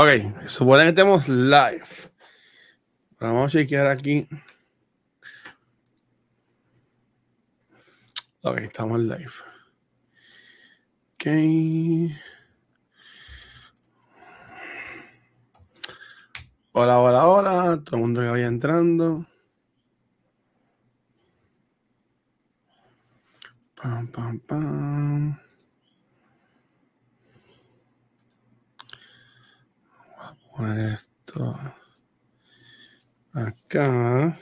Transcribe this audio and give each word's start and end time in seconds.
Ok, 0.00 0.46
supone 0.46 0.84
que 0.84 0.90
estemos 0.90 1.28
live. 1.28 1.82
Vamos 3.18 3.48
a 3.48 3.58
chequear 3.58 3.88
aquí. 3.88 4.28
Ok, 8.42 8.58
estamos 8.58 9.00
live. 9.00 9.32
Ok. 11.14 11.26
Hola, 16.70 17.00
hola, 17.00 17.26
hola. 17.26 17.82
Todo 17.84 17.96
el 17.96 18.02
mundo 18.02 18.20
que 18.20 18.28
vaya 18.28 18.46
entrando. 18.46 19.26
Pam, 23.74 24.06
pam, 24.12 24.38
pam. 24.38 25.48
Voy 30.18 30.26
a 30.26 30.47
poner 30.58 30.94
esto 30.94 31.56
acá. 33.32 34.36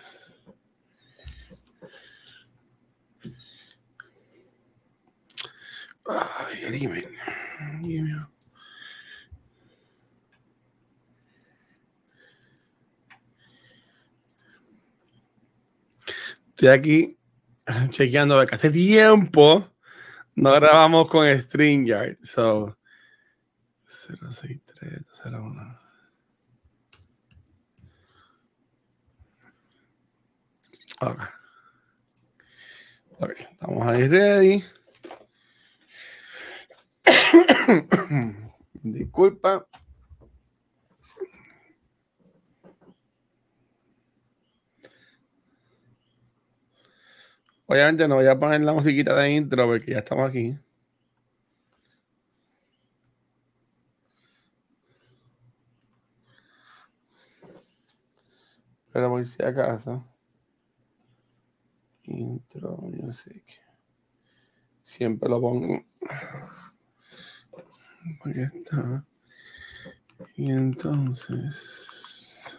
Ay, 6.09 6.63
el 6.63 6.83
email. 6.83 7.07
Email. 7.85 8.27
Estoy 16.49 16.69
aquí 16.69 17.19
chequeando 17.91 18.47
que 18.47 18.55
hace 18.55 18.71
tiempo 18.71 19.71
no 20.35 20.53
grabamos 20.53 21.11
con 21.11 21.29
StreamYard. 21.29 22.17
So 22.23 22.79
06301. 23.87 25.86
Ok. 31.01 31.21
Ok, 33.19 33.31
estamos 33.51 33.87
ahí 33.87 34.09
ready. 34.09 34.65
Disculpa. 38.83 39.67
Obviamente 47.67 48.07
no 48.09 48.15
voy 48.17 48.27
a 48.27 48.39
poner 48.39 48.61
la 48.63 48.73
musiquita 48.73 49.15
de 49.17 49.33
intro 49.33 49.67
porque 49.67 49.93
ya 49.93 49.99
estamos 49.99 50.29
aquí. 50.29 50.57
Pero 58.93 59.11
voy 59.11 59.25
si 59.25 59.43
acaso. 59.43 60.05
Intro 62.17 62.79
music. 62.79 63.45
Siempre 64.83 65.29
lo 65.29 65.41
pongo. 65.41 65.85
Aquí 68.25 68.41
está. 68.41 69.05
Y 70.35 70.51
entonces. 70.51 72.57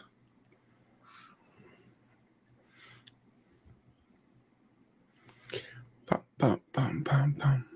Pam, 6.06 6.24
pam, 6.38 6.60
pam, 6.72 7.04
pam, 7.04 7.36
pam. 7.36 7.68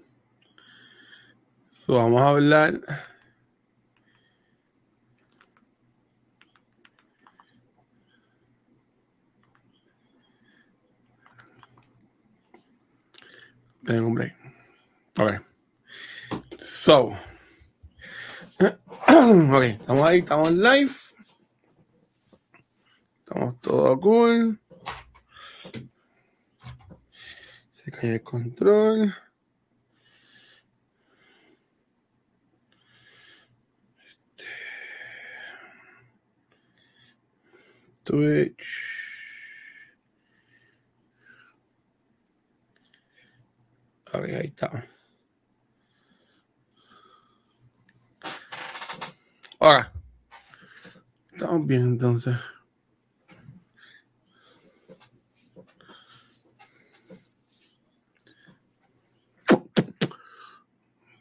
So, 1.66 1.96
vamos 1.96 2.22
a 2.22 2.30
hablar. 2.30 2.82
Tengo 13.86 14.08
un 14.08 14.14
break. 14.14 14.36
Ok. 15.18 15.42
So. 16.60 17.18
Ok, 19.08 19.64
estamos 19.64 20.08
ahí, 20.08 20.20
estamos 20.20 20.52
live. 20.52 20.92
Estamos 23.20 23.60
todo 23.60 24.00
cool. 24.00 24.60
Se 27.74 27.92
cae 27.92 28.14
el 28.16 28.24
control. 28.24 29.14
Este. 34.08 34.46
Twitch. 38.04 39.01
Ahí 44.14 44.48
está. 44.48 44.88
Ahora. 49.60 49.92
Estamos 51.32 51.66
bien 51.66 51.84
entonces. 51.84 52.36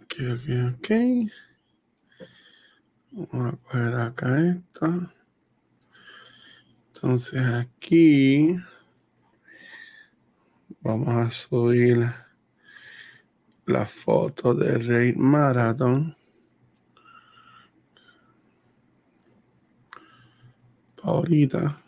Ok, 0.02 0.14
ok, 0.34 0.74
ok. 0.74 0.90
Vamos 3.12 3.54
a 3.54 3.56
coger 3.56 3.94
acá 3.94 4.40
esto. 4.48 5.12
Entonces 6.88 7.42
aquí 7.42 8.56
vamos 10.80 11.08
a 11.08 11.30
subir 11.30 12.12
la 13.70 13.86
foto 13.86 14.54
de 14.54 14.78
Rey 14.78 15.14
Marathon. 15.14 16.14
Ahorita. 21.02 21.78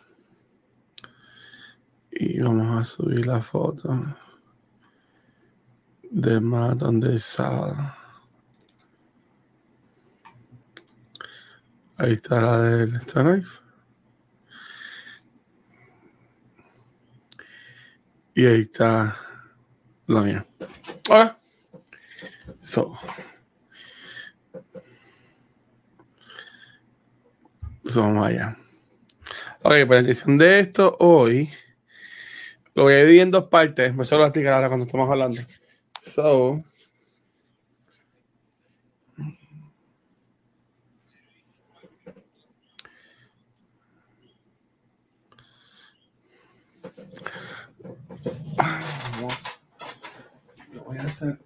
Y 2.11 2.39
vamos 2.39 2.79
a 2.79 2.83
subir 2.83 3.27
la 3.27 3.41
foto 3.41 3.99
de 6.09 6.39
Marathon 6.39 6.99
de 6.99 7.19
sábado. 7.19 7.75
Ahí 11.97 12.13
está 12.13 12.41
la 12.41 12.61
del 12.61 12.93
Life. 12.93 13.59
Y 18.35 18.45
ahí 18.45 18.61
está 18.61 19.15
la 20.07 20.21
mía. 20.21 20.47
Hola. 21.09 21.42
So. 22.63 22.97
So, 27.85 28.01
vamos 28.01 28.25
allá. 28.25 28.57
Ok, 29.61 29.73
para 29.87 30.01
la 30.01 30.07
edición 30.07 30.37
de 30.37 30.59
esto 30.59 30.95
hoy 30.99 31.51
lo 32.73 32.83
voy 32.83 32.93
a 32.93 32.97
dividir 32.99 33.21
en 33.21 33.31
dos 33.31 33.49
partes. 33.49 33.93
Me 33.93 34.05
solo 34.05 34.23
explicar 34.23 34.53
ahora 34.53 34.69
cuando 34.69 34.85
estamos 34.85 35.09
hablando. 35.09 35.41
So. 36.01 36.63
Lo 50.71 50.83
voy 50.85 50.97
a 50.97 51.03
hacer 51.03 51.37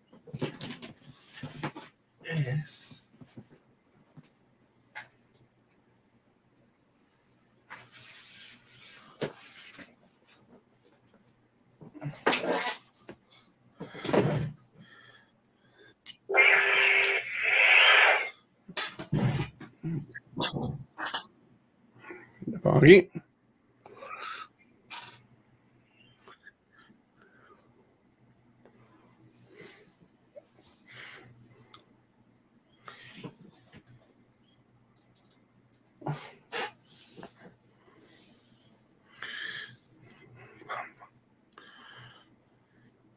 aquí. 22.76 23.10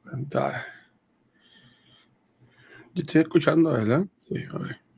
Cantar. 0.05 0.64
Yo 2.94 3.03
estoy 3.03 3.20
escuchando, 3.23 3.73
¿verdad? 3.73 4.06
Sí, 4.19 4.35
a 4.53 4.58
ver. 4.58 4.90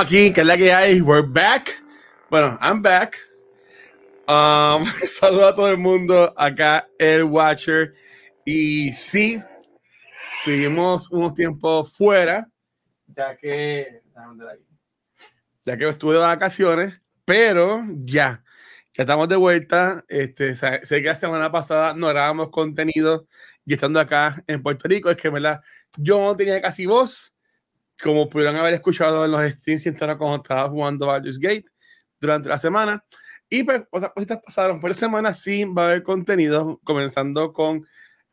Estamos 0.00 0.18
aquí, 0.18 0.32
que 0.32 0.40
es 0.40 0.46
la 0.46 0.56
que 0.56 0.72
hay. 0.72 1.02
We're 1.02 1.28
back. 1.28 1.84
Bueno, 2.30 2.58
I'm 2.62 2.80
back. 2.80 3.18
Um, 4.26 4.86
saludo 5.06 5.48
a 5.48 5.54
todo 5.54 5.70
el 5.70 5.76
mundo. 5.76 6.32
Acá 6.38 6.88
el 6.98 7.24
Watcher. 7.24 7.92
Y 8.46 8.94
sí, 8.94 9.42
tuvimos 10.42 11.10
unos 11.10 11.34
tiempos 11.34 11.94
fuera, 11.94 12.48
ya 13.08 13.36
que, 13.36 14.00
ya 15.66 15.76
que 15.76 15.88
estuve 15.88 16.14
de 16.14 16.20
vacaciones, 16.20 16.98
pero 17.26 17.82
ya, 18.06 18.42
ya 18.94 19.02
estamos 19.02 19.28
de 19.28 19.36
vuelta. 19.36 20.02
Este, 20.08 20.56
sé 20.56 20.80
que 20.80 21.08
la 21.08 21.14
semana 21.14 21.52
pasada 21.52 21.92
no 21.92 22.08
grabamos 22.08 22.48
contenido 22.48 23.26
y 23.66 23.74
estando 23.74 24.00
acá 24.00 24.42
en 24.46 24.62
Puerto 24.62 24.88
Rico, 24.88 25.10
es 25.10 25.18
que 25.18 25.28
¿verdad? 25.28 25.60
yo 25.98 26.18
no 26.20 26.34
tenía 26.34 26.58
casi 26.62 26.86
voz, 26.86 27.34
como 28.02 28.28
pudieron 28.28 28.56
haber 28.56 28.74
escuchado 28.74 29.24
en 29.24 29.30
los 29.30 29.52
streams 29.52 29.84
cuando 29.98 30.36
estaba 30.36 30.68
jugando 30.68 31.06
Baldur's 31.06 31.38
Gate 31.38 31.66
durante 32.20 32.48
la 32.48 32.58
semana. 32.58 33.04
Y 33.48 33.64
pues 33.64 33.82
cosas 33.90 34.12
pasaron. 34.44 34.80
Por 34.80 34.94
semana 34.94 35.34
sí 35.34 35.64
va 35.64 35.82
a 35.82 35.86
haber 35.90 36.02
contenido, 36.02 36.80
comenzando 36.84 37.52
con 37.52 37.84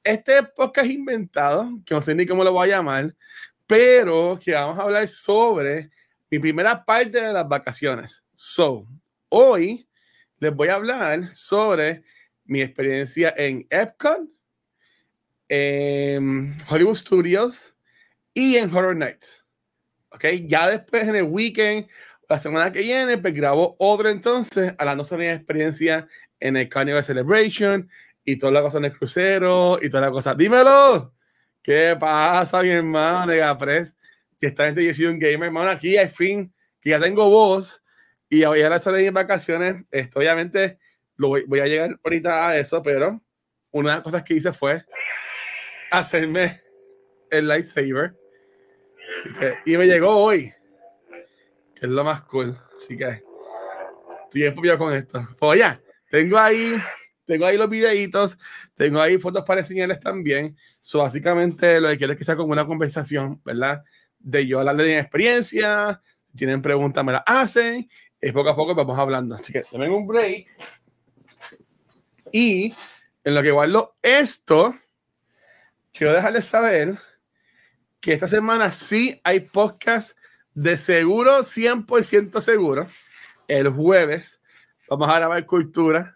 este 0.04 0.44
podcast 0.44 0.90
inventado, 0.90 1.72
que 1.86 1.96
no 1.96 2.02
sé 2.02 2.14
ni 2.14 2.26
cómo 2.26 2.44
lo 2.44 2.54
voy 2.54 2.70
a 2.70 2.78
llamar, 2.78 3.16
pero 3.66 4.40
que 4.44 4.54
vamos 4.54 4.78
a 4.78 4.84
hablar 4.84 5.08
sobre 5.08 5.90
mi 6.30 6.40
primera 6.40 6.86
parte 6.86 7.20
de 7.20 7.34
las 7.34 7.48
vacaciones. 7.48 8.24
So, 8.36 8.88
hoy 9.30 9.88
les 10.40 10.54
voy 10.54 10.68
a 10.68 10.76
hablar 10.76 11.32
sobre 11.32 12.04
mi 12.46 12.62
experiencia 12.62 13.34
en 13.36 13.66
Epcot, 13.70 14.30
en 15.50 16.56
Hollywood 16.70 16.96
Studios 16.96 17.76
y 18.34 18.58
en 18.58 18.74
Horror 18.74 18.96
Nights. 18.96 19.47
Ok, 20.10 20.26
ya 20.46 20.70
después 20.70 21.08
en 21.08 21.16
el 21.16 21.24
weekend, 21.24 21.88
la 22.30 22.40
semana 22.40 22.72
que 22.72 22.80
viene, 22.80 23.18
pues 23.18 23.34
grabo 23.34 23.76
otro 23.80 24.10
entonces, 24.10 24.74
hablando 24.78 25.04
sobre 25.04 25.28
mi 25.28 25.34
experiencia 25.34 26.08
en 26.40 26.58
el 26.58 26.70
Carnival 26.70 27.04
Celebration 27.04 27.90
y 28.24 28.38
toda 28.38 28.52
la 28.52 28.62
cosa 28.62 28.78
en 28.78 28.86
el 28.86 28.98
crucero 28.98 29.80
y 29.82 29.90
toda 29.90 30.02
la 30.02 30.12
cosa. 30.12 30.36
Dímelo, 30.36 31.14
¿qué 31.62 31.96
pasa, 32.00 32.62
mi 32.64 32.70
hermano, 32.70 33.58
Press? 33.58 33.98
Que 34.40 34.48
esta 34.48 34.66
gente 34.66 34.86
yo 34.86 34.94
soy 34.94 35.06
un 35.06 35.20
gamer, 35.20 35.48
hermano, 35.48 35.70
aquí 35.70 35.98
al 35.98 36.10
fin, 36.10 36.54
que 36.82 36.92
ya 36.92 37.00
tengo 37.00 37.30
voz 37.30 37.84
y 38.30 38.44
voy 38.44 38.62
a 38.62 38.80
salir 38.80 39.08
en 39.08 39.14
vacaciones. 39.14 39.86
Esto, 39.92 40.20
obviamente, 40.20 40.80
lo 41.16 41.30
voy, 41.30 41.44
voy 41.48 41.60
a 41.60 41.68
llegar 41.68 42.00
ahorita 42.04 42.50
a 42.50 42.58
eso, 42.58 42.84
pero 42.84 43.22
una 43.72 43.90
de 43.90 43.96
las 43.96 44.04
cosas 44.04 44.24
que 44.24 44.36
hice 44.36 44.54
fue 44.54 44.84
hacerme 45.92 46.60
el 47.32 47.48
lightsaber. 47.48 48.16
Y 49.66 49.78
me 49.78 49.86
llegó 49.86 50.16
hoy, 50.16 50.54
que 51.76 51.86
es 51.86 51.90
lo 51.90 52.04
más 52.04 52.22
cool. 52.24 52.58
Así 52.78 52.96
que 52.98 53.24
tiempo 54.30 54.64
ya 54.64 54.78
con 54.78 54.94
esto. 54.94 55.28
Pues 55.40 55.60
ya, 55.60 55.82
tengo 56.10 56.38
ahí, 56.38 56.76
tengo 57.26 57.46
ahí 57.46 57.58
los 57.58 57.70
videitos, 57.70 58.38
tengo 58.76 59.02
ahí 59.02 59.18
fotos 59.18 59.44
para 59.44 59.62
enseñarles 59.62 60.00
también. 60.00 60.56
So, 60.82 61.00
básicamente 61.00 61.80
lo 61.82 61.90
que 61.90 61.98
quiero 61.98 62.14
es 62.14 62.20
que 62.20 62.26
sea 62.26 62.36
como 62.36 62.52
una 62.52 62.66
conversación, 62.66 63.42
¿verdad? 63.44 63.84
De 64.20 64.46
yo 64.46 64.60
hablarle 64.60 64.84
de 64.84 64.90
mi 64.90 65.00
experiencia, 65.00 66.02
si 66.26 66.38
tienen 66.38 66.62
preguntas 66.62 67.04
me 67.04 67.14
las 67.14 67.24
hacen, 67.26 67.90
y 68.22 68.32
poco 68.32 68.50
a 68.50 68.56
poco 68.56 68.76
vamos 68.76 68.98
hablando. 68.98 69.36
Así 69.36 69.54
que 69.54 69.62
tomen 69.62 69.92
un 69.92 70.08
break. 70.08 70.48
Y 72.32 72.74
en 73.24 73.36
lo 73.36 73.44
que 73.44 73.52
guardo 73.52 73.96
esto, 74.02 74.76
quiero 75.94 76.14
dejarles 76.14 76.46
saber 76.46 76.98
que 78.08 78.14
esta 78.14 78.30
semana 78.30 78.72
sí 78.72 79.20
hay 79.22 79.42
podcast 79.42 80.18
de 80.54 80.78
seguro, 80.78 81.40
100% 81.40 82.40
seguro. 82.40 82.88
El 83.50 83.68
jueves 83.68 84.42
vamos 84.90 85.10
a 85.10 85.18
grabar 85.18 85.46
cultura, 85.46 86.16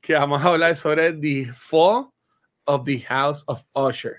que 0.00 0.14
vamos 0.14 0.44
a 0.44 0.48
hablar 0.48 0.74
sobre 0.74 1.12
The 1.12 1.52
Fall 1.54 2.10
of 2.64 2.84
the 2.84 2.98
House 3.02 3.44
of 3.46 3.62
Usher. 3.72 4.16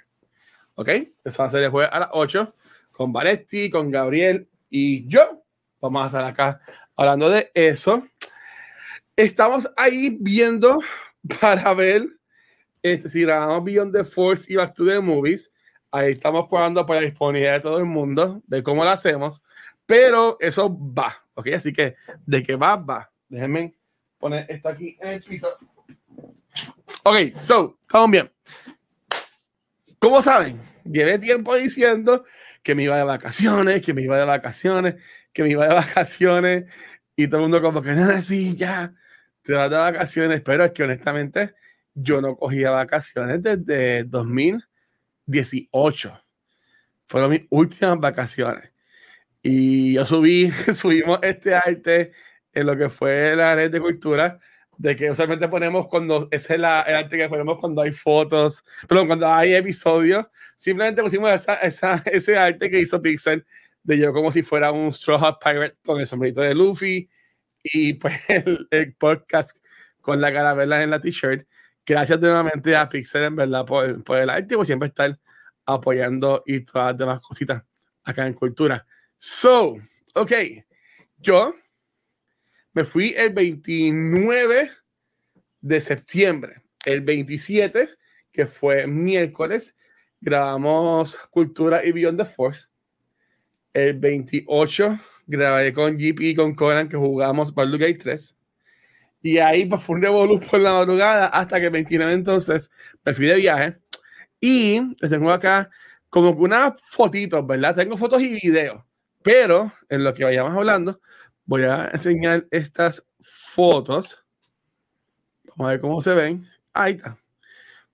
¿Ok? 0.75 0.88
Eso 1.25 1.44
va 1.44 1.50
a 1.50 1.51
ser 1.51 1.63
el 1.63 1.71
jueves 1.71 1.89
a 1.92 2.00
las 2.00 2.10
8 2.13 2.56
con 2.94 3.12
Vanetti, 3.12 3.69
con 3.69 3.92
Gabriel 3.92 4.48
y 4.69 5.06
yo. 5.06 5.44
Vamos 5.81 6.04
a 6.04 6.06
estar 6.06 6.24
acá 6.24 6.62
hablando 6.95 7.30
de 7.30 7.51
eso. 7.54 8.07
Estamos 9.18 9.69
ahí 9.75 10.18
viendo 10.22 10.80
para 11.42 11.74
ver 11.74 12.07
este, 12.81 13.10
si 13.10 13.24
grabamos 13.24 13.65
Beyond 13.65 13.94
the 13.94 14.06
Force 14.06 14.45
y 14.50 14.56
Back 14.56 14.74
to 14.74 14.86
the 14.86 15.01
Movies, 15.01 15.51
ahí 15.91 16.12
estamos 16.12 16.47
jugando 16.47 16.86
para 16.86 17.01
la 17.01 17.07
disponibilidad 17.07 17.53
de 17.53 17.59
todo 17.62 17.77
el 17.80 17.86
mundo, 17.86 18.41
de 18.47 18.63
cómo 18.63 18.83
lo 18.83 18.89
hacemos, 18.89 19.41
pero 19.86 20.38
eso 20.39 20.69
va, 20.69 21.25
¿ok? 21.33 21.47
Así 21.56 21.74
que 21.74 21.95
de 22.25 22.44
que 22.44 22.56
va, 22.56 22.75
va. 22.75 23.12
Déjenme 23.27 23.75
poner 24.18 24.45
esto 24.50 24.69
aquí 24.69 24.97
en 25.01 25.07
el 25.07 25.21
piso. 25.21 25.57
Ok, 27.03 27.36
so, 27.36 27.77
estamos 27.81 28.12
bien. 28.12 28.31
Como 30.00 30.22
saben, 30.22 30.62
llevé 30.84 31.19
tiempo 31.19 31.55
diciendo 31.55 32.25
que 32.63 32.75
me 32.75 32.84
iba 32.84 32.98
de 32.98 33.03
vacaciones, 33.03 33.81
que 33.81 33.93
me 33.93 34.01
iba 34.01 34.17
de 34.17 34.25
vacaciones, 34.25 34.96
que 35.34 35.43
me 35.43 35.50
iba 35.50 35.67
de 35.67 35.74
vacaciones, 35.74 36.65
y 37.15 37.27
todo 37.27 37.38
el 37.38 37.43
mundo 37.43 37.62
como 37.62 37.81
que, 37.81 37.91
nada, 37.91 38.22
sí, 38.22 38.55
ya, 38.55 38.93
te 39.41 39.53
vas 39.53 39.69
de 39.69 39.77
vacaciones, 39.77 40.41
pero 40.41 40.63
es 40.63 40.72
que 40.72 40.84
honestamente 40.84 41.55
yo 41.93 42.22
no 42.22 42.36
cogía 42.36 42.72
vacaciones 42.72 43.41
desde 43.41 44.03
2018. 45.29 46.24
Fueron 47.05 47.31
mis 47.31 47.41
últimas 47.50 48.00
vacaciones. 48.00 48.71
Y 49.41 49.93
yo 49.93 50.05
subí, 50.05 50.51
subimos 50.74 51.19
este 51.21 51.55
arte 51.55 52.12
en 52.53 52.65
lo 52.65 52.77
que 52.77 52.89
fue 52.89 53.36
la 53.36 53.55
red 53.55 53.71
de 53.71 53.79
cultura, 53.79 54.39
de 54.77 54.95
que 54.95 55.09
usualmente 55.09 55.48
ponemos 55.48 55.88
cuando, 55.88 56.27
ese 56.31 56.55
es 56.55 56.59
la, 56.59 56.81
el 56.81 56.95
arte 56.95 57.17
que 57.17 57.29
ponemos 57.29 57.59
cuando 57.59 57.81
hay 57.81 57.91
fotos, 57.91 58.63
perdón, 58.88 59.07
cuando 59.07 59.27
hay 59.27 59.53
episodios, 59.53 60.25
simplemente 60.55 61.01
pusimos 61.01 61.29
esa, 61.31 61.55
esa, 61.55 61.95
ese 62.05 62.38
arte 62.38 62.69
que 62.69 62.79
hizo 62.79 63.01
Pixel, 63.01 63.45
de 63.83 63.98
yo 63.98 64.13
como 64.13 64.31
si 64.31 64.43
fuera 64.43 64.71
un 64.71 64.91
Straw 64.91 65.24
Hat 65.24 65.38
Pirate 65.43 65.77
con 65.86 66.00
el 66.00 66.05
sombrerito 66.05 66.41
de 66.41 66.53
Luffy 66.55 67.09
y 67.63 67.93
pues 67.93 68.13
el, 68.29 68.67
el 68.71 68.93
podcast 68.95 69.57
con 70.01 70.21
la 70.21 70.33
caravela 70.33 70.81
en 70.83 70.89
la 70.89 71.00
t-shirt. 71.00 71.48
Gracias 71.89 72.19
nuevamente 72.19 72.75
a 72.75 72.88
Pixel, 72.88 73.24
en 73.24 73.36
verdad, 73.36 73.65
por, 73.65 74.19
el 74.19 74.29
arte, 74.29 74.55
por 74.55 74.63
siempre 74.63 74.89
estar 74.89 75.17
apoyando 75.65 76.43
y 76.46 76.60
todas 76.60 76.91
las 76.91 76.98
demás 77.00 77.19
cositas 77.19 77.63
acá 78.03 78.27
en 78.27 78.36
Cultura. 78.36 78.86
So, 79.17 79.75
ok, 80.13 80.31
yo 81.17 81.55
me 82.74 82.86
fui 82.86 83.15
el 83.17 83.34
29 83.34 84.69
de 85.62 85.81
septiembre. 85.81 86.62
El 86.86 87.01
27, 87.01 87.89
que 88.31 88.46
fue 88.46 88.86
miércoles, 88.86 89.75
grabamos 90.22 91.17
Cultura 91.31 91.84
y 91.84 91.91
Beyond 91.91 92.19
the 92.19 92.25
Force. 92.25 92.67
El 93.74 93.98
28 93.98 95.00
grabé 95.25 95.74
con 95.74 95.98
GP 95.98 96.22
y 96.22 96.36
con 96.36 96.53
Conan 96.53 96.88
que 96.88 96.98
jugamos 96.98 97.51
Baldur's 97.51 97.79
Gate 97.79 97.98
3. 97.98 98.38
Y 99.22 99.38
ahí 99.38 99.66
pues, 99.66 99.82
fue 99.82 99.96
un 99.96 100.02
revolú 100.02 100.40
por 100.40 100.60
la 100.60 100.74
madrugada 100.74 101.28
hasta 101.28 101.60
que 101.60 101.66
el 101.66 101.72
29 101.72 102.14
entonces 102.14 102.72
me 103.04 103.14
fui 103.14 103.26
de 103.26 103.36
viaje. 103.36 103.78
Y 104.40 104.82
les 105.00 105.12
tengo 105.12 105.32
acá 105.32 105.70
como 106.10 106.32
unas 106.32 106.74
fotitos, 106.82 107.46
¿verdad? 107.46 107.76
Tengo 107.76 107.98
fotos 107.98 108.22
y 108.22 108.34
videos. 108.34 108.84
Pero 109.22 109.72
en 109.90 110.04
lo 110.04 110.14
que 110.14 110.24
vayamos 110.24 110.56
hablando, 110.56 111.02
voy 111.46 111.64
a 111.64 111.90
enseñar 111.92 112.48
estas 112.52 113.06
fotos. 113.20 114.24
Vamos 115.56 115.68
a 115.68 115.72
ver 115.72 115.82
cómo 115.82 116.02
se 116.02 116.14
ven. 116.14 116.48
Ahí 116.74 116.94
está. 116.94 117.18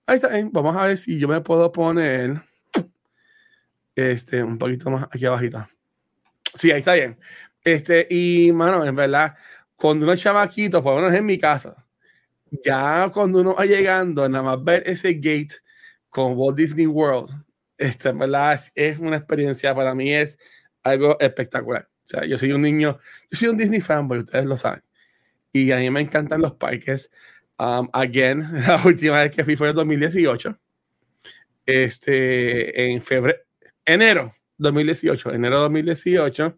Ahí 0.06 0.16
está. 0.16 0.30
Vamos 0.52 0.76
a 0.76 0.86
ver 0.86 0.96
si 0.96 1.18
yo 1.18 1.26
me 1.26 1.40
puedo 1.40 1.72
poner 1.72 2.40
este 3.96 4.42
un 4.42 4.58
poquito 4.58 4.90
más 4.90 5.04
aquí 5.04 5.24
abajito. 5.24 5.66
Sí, 6.54 6.70
ahí 6.70 6.78
está 6.78 6.94
bien. 6.94 7.18
Este, 7.64 8.06
y 8.08 8.52
mano, 8.52 8.84
en 8.84 8.94
verdad, 8.94 9.34
cuando 9.76 10.04
uno 10.04 10.12
es 10.14 10.22
chamaquito, 10.22 10.82
por 10.82 10.94
lo 10.94 11.02
menos 11.02 11.14
en 11.14 11.26
mi 11.26 11.38
casa, 11.38 11.86
ya 12.64 13.10
cuando 13.12 13.40
uno 13.40 13.54
va 13.54 13.66
llegando, 13.66 14.28
nada 14.28 14.42
más 14.42 14.64
ver 14.64 14.82
ese 14.86 15.14
gate 15.14 15.54
con 16.08 16.32
Walt 16.36 16.56
Disney 16.56 16.86
World, 16.86 17.30
este, 17.78 18.12
verdad 18.12 18.58
es, 18.74 18.98
una 18.98 19.18
experiencia 19.18 19.74
para 19.74 19.94
mí, 19.94 20.14
es 20.14 20.38
algo 20.82 21.18
espectacular. 21.20 21.88
O 22.04 22.08
sea, 22.08 22.24
yo 22.24 22.38
soy 22.38 22.52
un 22.52 22.62
niño, 22.62 22.98
yo 23.30 23.38
soy 23.38 23.48
un 23.48 23.58
Disney 23.58 23.80
fanboy, 23.80 24.18
ustedes 24.20 24.44
lo 24.46 24.56
saben. 24.56 24.82
Y 25.52 25.72
a 25.72 25.76
mí 25.76 25.90
me 25.90 26.00
encantan 26.00 26.40
los 26.40 26.54
parques. 26.54 27.10
Um, 27.58 27.88
again, 27.92 28.48
la 28.66 28.80
última 28.84 29.22
vez 29.22 29.32
que 29.32 29.44
fui 29.44 29.56
fue 29.56 29.70
en 29.70 29.76
2018. 29.76 30.58
Este, 31.66 32.92
en 32.92 33.02
febrero, 33.02 33.40
enero 33.84 34.32
2018, 34.58 35.32
enero 35.32 35.58
2018 35.60 36.56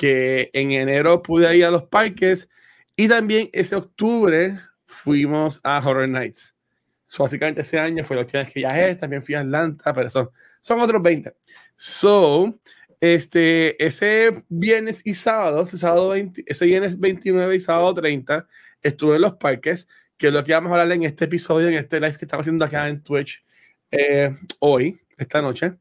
que 0.00 0.48
en 0.54 0.72
enero 0.72 1.22
pude 1.22 1.54
ir 1.54 1.66
a 1.66 1.70
los 1.70 1.82
parques 1.82 2.48
y 2.96 3.06
también 3.06 3.50
ese 3.52 3.76
octubre 3.76 4.58
fuimos 4.86 5.60
a 5.62 5.78
Horror 5.86 6.08
Nights. 6.08 6.56
So, 7.04 7.22
básicamente 7.24 7.60
ese 7.60 7.78
año 7.78 8.02
fue 8.02 8.16
la 8.16 8.22
última 8.22 8.42
vez 8.42 8.50
que 8.50 8.60
viajé, 8.60 8.94
también 8.94 9.20
fui 9.20 9.34
a 9.34 9.40
Atlanta, 9.40 9.92
pero 9.92 10.08
son, 10.08 10.30
son 10.62 10.80
otros 10.80 11.02
20. 11.02 11.34
So, 11.76 12.58
Este, 12.98 13.84
ese 13.84 14.42
viernes 14.48 15.02
y 15.04 15.12
sábado, 15.12 15.64
ese, 15.64 15.76
sábado 15.76 16.08
20, 16.10 16.44
ese 16.46 16.64
viernes 16.64 16.98
29 16.98 17.56
y 17.56 17.60
sábado 17.60 17.92
30, 17.92 18.48
estuve 18.82 19.16
en 19.16 19.22
los 19.22 19.34
parques, 19.34 19.86
que 20.16 20.28
es 20.28 20.32
lo 20.32 20.42
que 20.44 20.54
vamos 20.54 20.72
a 20.72 20.80
hablar 20.80 20.96
en 20.96 21.02
este 21.02 21.26
episodio, 21.26 21.68
en 21.68 21.74
este 21.74 22.00
live 22.00 22.16
que 22.16 22.24
estamos 22.24 22.44
haciendo 22.44 22.64
acá 22.64 22.88
en 22.88 23.02
Twitch 23.02 23.44
eh, 23.90 24.34
hoy, 24.60 24.98
esta 25.18 25.42
noche. 25.42 25.74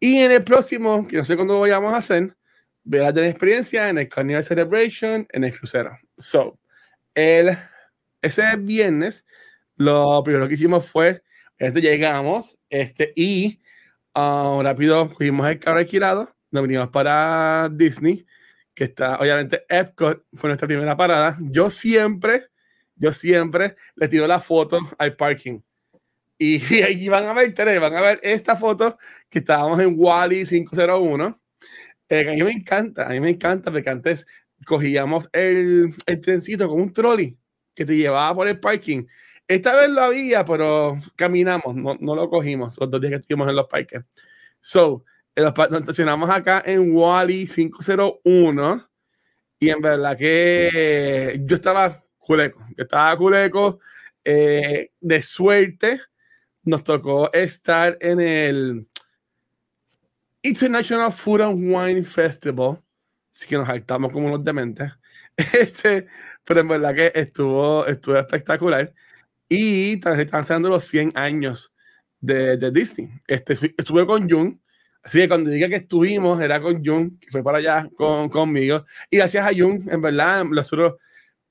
Y 0.00 0.16
en 0.18 0.32
el 0.32 0.42
próximo, 0.42 1.06
que 1.06 1.18
no 1.18 1.24
sé 1.24 1.36
cuándo 1.36 1.54
lo 1.54 1.60
vayamos 1.60 1.92
a 1.92 1.98
hacer, 1.98 2.34
verás 2.84 3.14
de 3.14 3.22
la 3.22 3.28
experiencia 3.28 3.88
en 3.88 3.98
el 3.98 4.08
Carnival 4.08 4.44
Celebration, 4.44 5.26
en 5.30 5.44
el 5.44 5.58
crucero. 5.58 5.98
So, 6.16 6.58
el, 7.14 7.56
ese 8.22 8.56
viernes, 8.56 9.26
lo 9.76 10.22
primero 10.22 10.46
que 10.48 10.54
hicimos 10.54 10.88
fue, 10.88 11.22
este, 11.58 11.80
llegamos, 11.80 12.58
este, 12.68 13.12
y 13.16 13.60
uh, 14.14 14.62
rápido 14.62 15.08
cogimos 15.12 15.48
el 15.48 15.58
carro 15.58 15.78
alquilado, 15.78 16.34
nos 16.50 16.62
vinimos 16.62 16.90
para 16.90 17.68
Disney, 17.72 18.26
que 18.74 18.84
está, 18.84 19.16
obviamente, 19.16 19.64
Epcot 19.68 20.24
fue 20.34 20.48
nuestra 20.48 20.66
primera 20.66 20.96
parada. 20.96 21.38
Yo 21.40 21.70
siempre, 21.70 22.48
yo 22.96 23.12
siempre 23.12 23.76
le 23.94 24.08
tiro 24.08 24.26
la 24.26 24.40
foto 24.40 24.80
al 24.98 25.16
parking. 25.16 25.60
Y, 26.38 26.58
ahí 26.82 27.08
van 27.08 27.24
a 27.24 27.32
ver, 27.32 27.54
van 27.80 27.94
a 27.94 28.00
ver 28.00 28.20
esta 28.22 28.56
foto 28.56 28.98
que 29.30 29.38
estábamos 29.38 29.78
en 29.80 29.94
Wally 29.96 30.44
501. 30.44 31.40
Eh, 32.08 32.28
a 32.28 32.32
mí 32.32 32.42
me 32.42 32.52
encanta, 32.52 33.06
a 33.06 33.10
mí 33.10 33.20
me 33.20 33.30
encanta 33.30 33.70
porque 33.70 33.90
antes 33.90 34.26
cogíamos 34.66 35.28
el, 35.32 35.94
el 36.06 36.20
trencito 36.20 36.68
con 36.68 36.80
un 36.80 36.92
trolley 36.92 37.36
que 37.74 37.84
te 37.84 37.96
llevaba 37.96 38.34
por 38.34 38.48
el 38.48 38.60
parking. 38.60 39.06
Esta 39.46 39.74
vez 39.74 39.90
lo 39.90 40.02
había, 40.02 40.44
pero 40.44 40.98
caminamos, 41.16 41.74
no, 41.76 41.96
no 42.00 42.14
lo 42.14 42.30
cogimos 42.30 42.78
los 42.78 42.90
dos 42.90 43.00
días 43.00 43.10
que 43.10 43.16
estuvimos 43.16 43.48
en 43.48 43.56
los 43.56 43.68
parques. 43.68 44.02
So, 44.60 45.04
nos 45.36 45.80
estacionamos 45.80 46.30
acá 46.30 46.62
en 46.64 46.94
Wally 46.94 47.46
501 47.46 48.88
y 49.58 49.70
en 49.70 49.80
verdad 49.80 50.16
que 50.16 51.40
yo 51.44 51.56
estaba 51.56 52.02
culeco, 52.18 52.64
yo 52.76 52.84
estaba 52.84 53.16
culeco 53.16 53.80
eh, 54.24 54.90
de 55.00 55.22
suerte. 55.22 56.00
Nos 56.62 56.82
tocó 56.82 57.30
estar 57.32 57.98
en 58.00 58.20
el 58.20 58.88
International 60.44 61.10
Food 61.10 61.40
and 61.40 61.74
Wine 61.74 62.04
Festival, 62.04 62.80
así 63.32 63.46
que 63.48 63.56
nos 63.56 63.66
saltamos 63.66 64.12
como 64.12 64.28
unos 64.28 64.44
dementes. 64.44 64.90
Este, 65.36 66.06
pero 66.44 66.60
en 66.60 66.68
verdad 66.68 66.94
que 66.94 67.12
estuvo, 67.12 67.84
estuvo 67.86 68.16
espectacular. 68.16 68.94
Y 69.48 69.94
están 69.94 70.28
haciendo 70.30 70.68
los 70.68 70.84
100 70.84 71.12
años 71.16 71.74
de, 72.20 72.56
de 72.56 72.70
Disney. 72.70 73.10
Este, 73.26 73.54
estuve 73.76 74.06
con 74.06 74.30
Jun 74.30 74.60
Así 75.04 75.18
que 75.18 75.28
cuando 75.28 75.50
diga 75.50 75.68
que 75.68 75.76
estuvimos, 75.76 76.40
era 76.40 76.60
con 76.62 76.82
Jun, 76.82 77.18
que 77.18 77.30
fue 77.30 77.44
para 77.44 77.58
allá 77.58 77.90
con, 77.94 78.30
conmigo. 78.30 78.86
Y 79.10 79.18
gracias 79.18 79.46
a 79.46 79.50
Jun, 79.50 79.86
en 79.90 80.00
verdad, 80.00 80.44
nosotros 80.44 80.94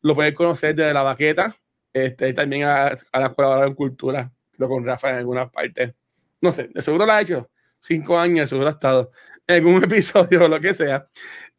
lo 0.01 0.15
pueden 0.15 0.33
conocer 0.33 0.73
desde 0.73 0.91
la 0.91 1.03
baqueta. 1.03 1.55
Este, 1.93 2.33
también 2.33 2.63
a, 2.63 2.87
a 2.87 3.19
la 3.19 3.31
colaboradora 3.31 3.67
en 3.67 3.75
cultura, 3.75 4.31
lo 4.57 4.67
con 4.67 4.83
Rafa 4.83 5.11
en 5.11 5.17
algunas 5.17 5.51
partes. 5.51 5.93
No 6.41 6.51
sé, 6.51 6.71
seguro 6.81 7.05
lo 7.05 7.11
ha 7.11 7.21
hecho. 7.21 7.47
Cinco 7.85 8.17
años, 8.17 8.49
seguro 8.49 8.69
ha 8.69 8.71
estado 8.71 9.11
en 9.45 9.65
un 9.65 9.83
episodio 9.83 10.45
o 10.45 10.47
lo 10.47 10.61
que 10.61 10.73
sea. 10.73 11.05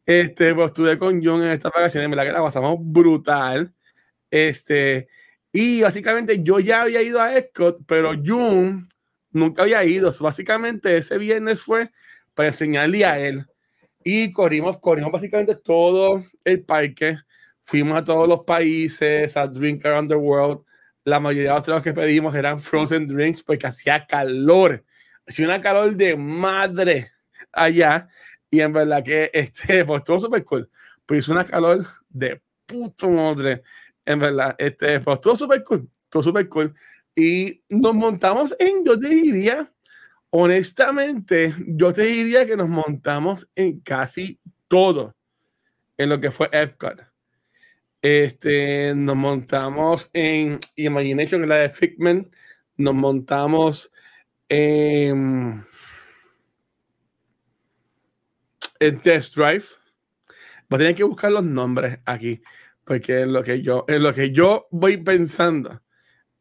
Este, 0.03 0.55
pues 0.55 0.67
estuve 0.69 0.97
con 0.97 1.23
Jun 1.23 1.43
en 1.43 1.51
estas 1.51 1.71
vacaciones, 1.71 2.05
en 2.05 2.11
verdad 2.11 2.25
que 2.25 2.31
la 2.31 2.41
pasamos 2.41 2.79
brutal. 2.81 3.71
Este, 4.31 5.07
y 5.53 5.83
básicamente 5.83 6.41
yo 6.41 6.59
ya 6.59 6.81
había 6.81 7.03
ido 7.03 7.21
a 7.21 7.37
Epcot, 7.37 7.77
pero 7.85 8.13
Jun 8.25 8.87
nunca 9.29 9.61
había 9.63 9.83
ido. 9.83 10.11
Básicamente 10.19 10.97
ese 10.97 11.19
viernes 11.19 11.61
fue 11.61 11.91
para 12.33 12.49
enseñarle 12.49 13.05
a 13.05 13.19
él. 13.19 13.45
Y 14.03 14.31
corrimos, 14.31 14.79
corrimos 14.79 15.11
básicamente 15.11 15.55
todo 15.55 16.25
el 16.43 16.63
parque. 16.63 17.17
Fuimos 17.61 17.99
a 17.99 18.03
todos 18.03 18.27
los 18.27 18.43
países, 18.45 19.37
a 19.37 19.45
Drink 19.45 19.85
Around 19.85 20.09
the 20.09 20.15
World. 20.15 20.65
La 21.03 21.19
mayoría 21.19 21.59
de 21.59 21.71
los 21.71 21.83
que 21.83 21.93
pedimos 21.93 22.33
eran 22.35 22.59
frozen 22.59 23.07
drinks 23.07 23.43
porque 23.43 23.67
hacía 23.67 24.07
calor. 24.07 24.83
Hacía 25.27 25.45
una 25.45 25.61
calor 25.61 25.95
de 25.95 26.15
madre 26.15 27.11
allá. 27.51 28.07
Y 28.49 28.61
en 28.61 28.73
verdad 28.73 29.03
que 29.03 29.29
este, 29.33 29.85
pues 29.85 30.03
todo 30.03 30.19
súper 30.19 30.43
cool. 30.43 30.69
Pues 31.05 31.21
hizo 31.21 31.31
una 31.31 31.45
calor 31.45 31.85
de 32.09 32.41
puto 32.65 33.09
madre. 33.09 33.63
En 34.05 34.19
verdad, 34.19 34.55
este, 34.57 34.99
pues 34.99 35.21
todo 35.21 35.35
súper 35.35 35.63
cool. 35.63 35.89
Todo 36.09 36.23
súper 36.23 36.47
cool. 36.49 36.73
Y 37.15 37.63
nos 37.69 37.93
montamos 37.93 38.55
en, 38.59 38.83
yo 38.83 38.97
te 38.97 39.07
diría, 39.07 39.71
honestamente, 40.29 41.53
yo 41.65 41.93
te 41.93 42.03
diría 42.03 42.45
que 42.45 42.57
nos 42.57 42.67
montamos 42.67 43.49
en 43.55 43.79
casi 43.79 44.39
todo 44.67 45.15
en 45.97 46.09
lo 46.09 46.19
que 46.19 46.31
fue 46.31 46.49
Epcot. 46.51 47.01
Este, 48.01 48.93
nos 48.95 49.15
montamos 49.15 50.09
en 50.13 50.59
Imagination, 50.75 51.41
en 51.43 51.49
la 51.49 51.55
de 51.55 51.69
Figment, 51.69 52.31
nos 52.77 52.93
montamos 52.93 53.91
en, 54.49 55.65
en 58.79 58.99
Test 59.01 59.35
Drive. 59.35 59.65
Voy 60.69 60.77
a 60.77 60.79
tener 60.79 60.95
que 60.95 61.03
buscar 61.03 61.31
los 61.31 61.43
nombres 61.43 61.99
aquí, 62.05 62.41
porque 62.83 63.21
en 63.21 63.33
lo 63.33 63.43
que 63.43 63.61
yo, 63.61 63.85
en 63.87 64.03
lo 64.03 64.13
que 64.13 64.31
yo 64.31 64.67
voy 64.71 64.97
pensando, 64.97 65.81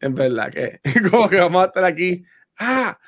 en 0.01 0.15
verdad 0.15 0.53
que 0.53 0.81
como 1.11 1.29
que 1.29 1.37
vamos 1.37 1.63
a 1.63 1.67
estar 1.67 1.85
aquí. 1.85 2.25
Ah, 2.59 2.99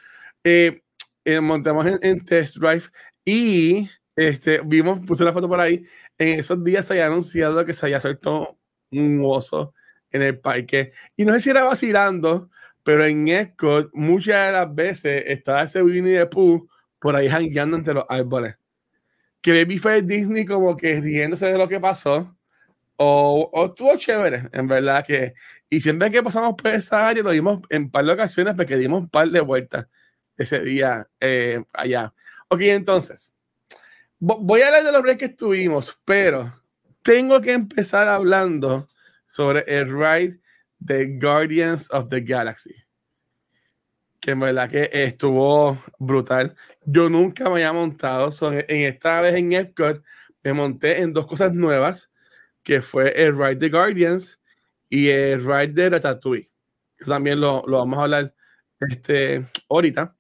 eh, 0.45 0.83
eh, 1.25 1.41
montamos 1.41 1.87
en, 1.87 2.25
test 2.25 2.57
drive 2.57 2.85
y 3.25 3.89
este, 4.15 4.61
vimos, 4.65 5.01
puse 5.05 5.25
la 5.25 5.33
foto 5.33 5.49
por 5.49 5.61
ahí. 5.61 5.85
En 6.19 6.41
esos 6.41 6.63
días 6.63 6.87
se 6.87 6.95
había 6.95 7.07
anunciado 7.07 7.65
que 7.65 7.75
se 7.75 7.87
había 7.87 8.01
suelto 8.01 8.59
un 8.91 9.21
oso 9.25 9.75
en 10.11 10.23
el 10.23 10.39
parque. 10.39 10.93
Y 11.17 11.25
no 11.25 11.33
sé 11.35 11.41
si 11.41 11.51
era 11.51 11.65
vacilando, 11.65 12.51
pero 12.87 13.05
en 13.05 13.27
Epcot 13.27 13.91
muchas 13.95 14.47
de 14.47 14.53
las 14.53 14.73
veces 14.73 15.25
estaba 15.27 15.65
ese 15.65 15.83
Winnie 15.83 16.19
the 16.19 16.27
Pooh 16.27 16.69
por 17.01 17.17
ahí 17.17 17.29
jangueando 17.29 17.77
entre 17.77 17.95
los 17.95 18.05
árboles. 18.09 18.55
Que 19.41 19.65
Baby 19.65 19.79
fue 19.79 20.03
Disney 20.03 20.45
como 20.45 20.77
que 20.77 21.01
riéndose 21.01 21.47
de 21.47 21.59
lo 21.59 21.67
que 21.67 21.81
pasó. 21.81 22.33
O, 22.95 23.51
o 23.53 23.67
estuvo 23.67 23.97
chévere, 23.97 24.49
en 24.53 24.69
verdad 24.69 25.05
que 25.05 25.35
y 25.69 25.81
siempre 25.81 26.13
que 26.13 26.23
pasamos 26.23 26.55
por 26.55 26.71
esa 26.71 27.09
área, 27.09 27.25
lo 27.25 27.31
vimos 27.31 27.61
en 27.71 27.91
par 27.91 28.05
de 28.05 28.13
ocasiones 28.13 28.55
porque 28.55 28.77
dimos 28.77 29.03
un 29.03 29.11
par 29.11 29.29
de 29.31 29.41
vueltas 29.41 29.89
ese 30.37 30.61
día 30.61 31.09
eh, 31.19 31.65
allá. 31.75 32.15
Ok, 32.47 32.61
entonces, 32.61 33.33
voy 34.21 34.61
a 34.61 34.69
hablar 34.69 34.85
de 34.85 34.93
los 34.93 35.03
breaks 35.03 35.19
que 35.19 35.25
estuvimos, 35.25 35.99
pero 36.05 36.55
tengo 37.03 37.41
que 37.41 37.53
empezar 37.53 38.07
hablando 38.07 38.87
sobre 39.27 39.65
el 39.67 39.89
ride 39.89 40.39
de 40.79 41.19
Guardians 41.19 41.89
of 41.91 42.09
the 42.09 42.21
Galaxy. 42.21 42.75
Que 44.21 44.33
en 44.33 44.41
verdad 44.41 44.71
que 44.71 44.91
estuvo 44.93 45.79
brutal. 45.99 46.57
Yo 46.85 47.09
nunca 47.09 47.45
me 47.45 47.57
había 47.57 47.73
montado. 47.73 48.31
en 48.51 48.81
esta 48.83 49.21
vez 49.21 49.35
en 49.35 49.53
Epcot 49.53 50.03
me 50.43 50.53
monté 50.53 51.01
en 51.01 51.13
dos 51.13 51.27
cosas 51.27 51.53
nuevas, 51.53 52.11
que 52.63 52.81
fue 52.81 53.13
el 53.23 53.37
ride 53.37 53.57
de 53.57 53.69
Guardians 53.69 54.41
y 54.89 55.09
el 55.09 55.45
ride 55.45 55.69
de 55.69 55.91
Ratatouille. 55.91 56.51
También 57.05 57.41
lo, 57.41 57.63
lo, 57.67 57.79
vamos 57.79 57.99
a 57.99 58.03
hablar 58.03 58.35
este, 58.81 59.47
ahorita. 59.69 60.15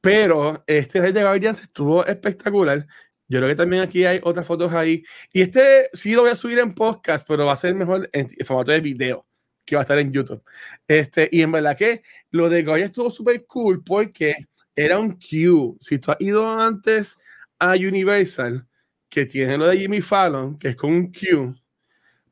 Pero 0.00 0.62
este 0.66 1.00
ride 1.00 1.12
de 1.12 1.22
Guardians 1.22 1.60
estuvo 1.62 2.04
espectacular. 2.06 2.86
Yo 3.28 3.40
creo 3.40 3.50
que 3.50 3.56
también 3.56 3.82
aquí 3.82 4.04
hay 4.06 4.20
otras 4.22 4.46
fotos 4.46 4.72
ahí. 4.72 5.04
Y 5.32 5.42
este 5.42 5.90
sí 5.92 6.14
lo 6.14 6.22
voy 6.22 6.30
a 6.30 6.36
subir 6.36 6.58
en 6.58 6.74
podcast, 6.74 7.28
pero 7.28 7.44
va 7.44 7.52
a 7.52 7.56
ser 7.56 7.74
mejor 7.74 8.08
en, 8.12 8.28
formato 8.44 8.72
de 8.72 8.80
video, 8.80 9.26
que 9.68 9.76
va 9.76 9.82
a 9.82 9.84
estar 9.84 9.98
en 9.98 10.12
YouTube. 10.12 10.42
Este, 10.86 11.28
y 11.30 11.42
en 11.42 11.52
verdad 11.52 11.76
que 11.76 12.02
lo 12.30 12.48
de 12.48 12.62
Guardians 12.62 12.90
estuvo 12.90 13.10
súper 13.10 13.44
cool 13.44 13.84
porque 13.84 14.34
era 14.74 14.98
un 14.98 15.18
queue. 15.18 15.76
Si 15.78 15.98
tú 15.98 16.10
has 16.10 16.20
ido 16.20 16.48
antes 16.48 17.18
a 17.58 17.72
Universal, 17.72 18.66
que 19.10 19.26
tiene 19.26 19.58
lo 19.58 19.66
de 19.66 19.78
Jimmy 19.78 20.00
Fallon, 20.00 20.58
que 20.58 20.68
es 20.68 20.76
con 20.76 20.90
un 20.92 21.12
queue, 21.12 21.54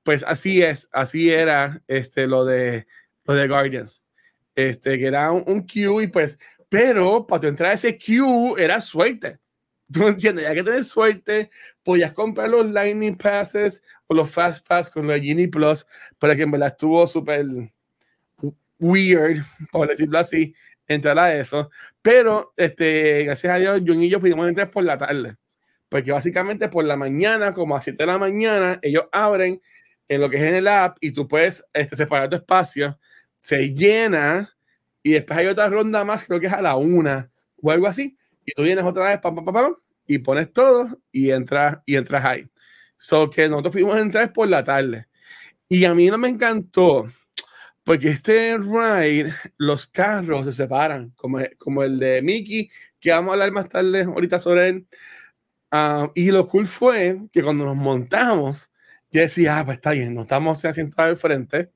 pues 0.02 0.24
así 0.26 0.62
es, 0.62 0.88
así 0.92 1.30
era 1.30 1.82
este, 1.86 2.26
lo, 2.26 2.46
de, 2.46 2.86
lo 3.24 3.34
de 3.34 3.48
Guardians. 3.48 4.02
Este, 4.54 4.98
que 4.98 5.06
era 5.06 5.30
un, 5.30 5.44
un 5.46 5.66
queue 5.66 6.04
y 6.04 6.06
pues, 6.06 6.38
pero 6.70 7.26
para 7.26 7.48
entrar 7.48 7.72
a 7.72 7.74
ese 7.74 7.98
queue 7.98 8.54
era 8.56 8.80
suerte. 8.80 9.38
¿Tú 9.92 10.06
entiendes? 10.08 10.44
Ya 10.44 10.54
que 10.54 10.64
tener 10.64 10.84
suerte, 10.84 11.50
podías 11.82 12.12
comprar 12.12 12.50
los 12.50 12.70
Lightning 12.70 13.16
Passes 13.16 13.82
o 14.06 14.14
los 14.14 14.30
Fast 14.30 14.66
Pass 14.66 14.90
con 14.90 15.06
los 15.06 15.16
Genie 15.20 15.48
Plus 15.48 15.86
para 16.18 16.34
que 16.34 16.42
en 16.42 16.50
verdad 16.50 16.68
estuvo 16.68 17.06
súper 17.06 17.46
weird, 18.78 19.42
por 19.72 19.88
decirlo 19.88 20.18
así, 20.18 20.54
entrar 20.86 21.18
a 21.18 21.34
eso. 21.34 21.70
Pero, 22.02 22.52
este, 22.56 23.24
gracias 23.24 23.52
a 23.52 23.58
Dios, 23.58 23.82
John 23.86 24.02
y 24.02 24.08
yo 24.08 24.20
pudimos 24.20 24.48
entrar 24.48 24.70
por 24.70 24.84
la 24.84 24.98
tarde. 24.98 25.36
Porque 25.88 26.12
básicamente 26.12 26.68
por 26.68 26.84
la 26.84 26.96
mañana, 26.96 27.54
como 27.54 27.76
a 27.76 27.80
7 27.80 28.02
de 28.02 28.06
la 28.06 28.18
mañana, 28.18 28.78
ellos 28.82 29.04
abren 29.12 29.60
en 30.08 30.20
lo 30.20 30.28
que 30.28 30.36
es 30.36 30.42
en 30.42 30.54
el 30.54 30.68
app 30.68 30.98
y 31.00 31.12
tú 31.12 31.26
puedes 31.28 31.64
este, 31.72 31.96
separar 31.96 32.28
tu 32.28 32.36
espacio, 32.36 32.98
se 33.40 33.74
llena 33.74 34.56
y 35.02 35.12
después 35.12 35.38
hay 35.38 35.46
otra 35.46 35.68
ronda 35.68 36.04
más, 36.04 36.24
creo 36.24 36.40
que 36.40 36.46
es 36.46 36.52
a 36.52 36.62
la 36.62 36.76
una 36.76 37.30
o 37.62 37.70
algo 37.70 37.86
así, 37.86 38.16
y 38.46 38.52
tú 38.54 38.62
vienes 38.62 38.84
otra 38.84 39.10
vez, 39.10 39.20
pam, 39.20 39.34
pam, 39.34 39.44
pam, 39.44 39.76
y 40.06 40.18
pones 40.18 40.52
todo 40.52 40.98
y 41.12 41.30
entras, 41.30 41.78
y 41.86 41.96
entras 41.96 42.24
ahí. 42.24 42.48
So 42.96 43.28
que 43.28 43.48
nosotros 43.48 43.72
pudimos 43.72 43.98
entrar 43.98 44.32
por 44.32 44.48
la 44.48 44.64
tarde. 44.64 45.08
Y 45.68 45.84
a 45.84 45.94
mí 45.94 46.06
no 46.08 46.18
me 46.18 46.28
encantó 46.28 47.10
porque 47.86 48.08
este 48.10 48.58
ride, 48.58 49.32
los 49.58 49.86
carros 49.86 50.44
se 50.44 50.50
separan, 50.50 51.10
como, 51.10 51.38
como 51.56 51.84
el 51.84 52.00
de 52.00 52.20
Mickey, 52.20 52.68
que 52.98 53.12
vamos 53.12 53.30
a 53.30 53.32
hablar 53.34 53.52
más 53.52 53.68
tarde 53.68 54.02
ahorita 54.02 54.40
sobre 54.40 54.68
él. 54.68 54.88
Ah, 55.70 56.10
y 56.16 56.32
lo 56.32 56.48
cool 56.48 56.66
fue 56.66 57.20
que 57.32 57.44
cuando 57.44 57.64
nos 57.64 57.76
montamos, 57.76 58.72
yo 59.12 59.20
decía, 59.20 59.60
ah, 59.60 59.64
pues 59.64 59.76
está 59.76 59.92
bien, 59.92 60.14
no 60.14 60.22
estamos 60.22 60.58
sentados 60.58 60.98
al 61.10 61.16
frente, 61.16 61.70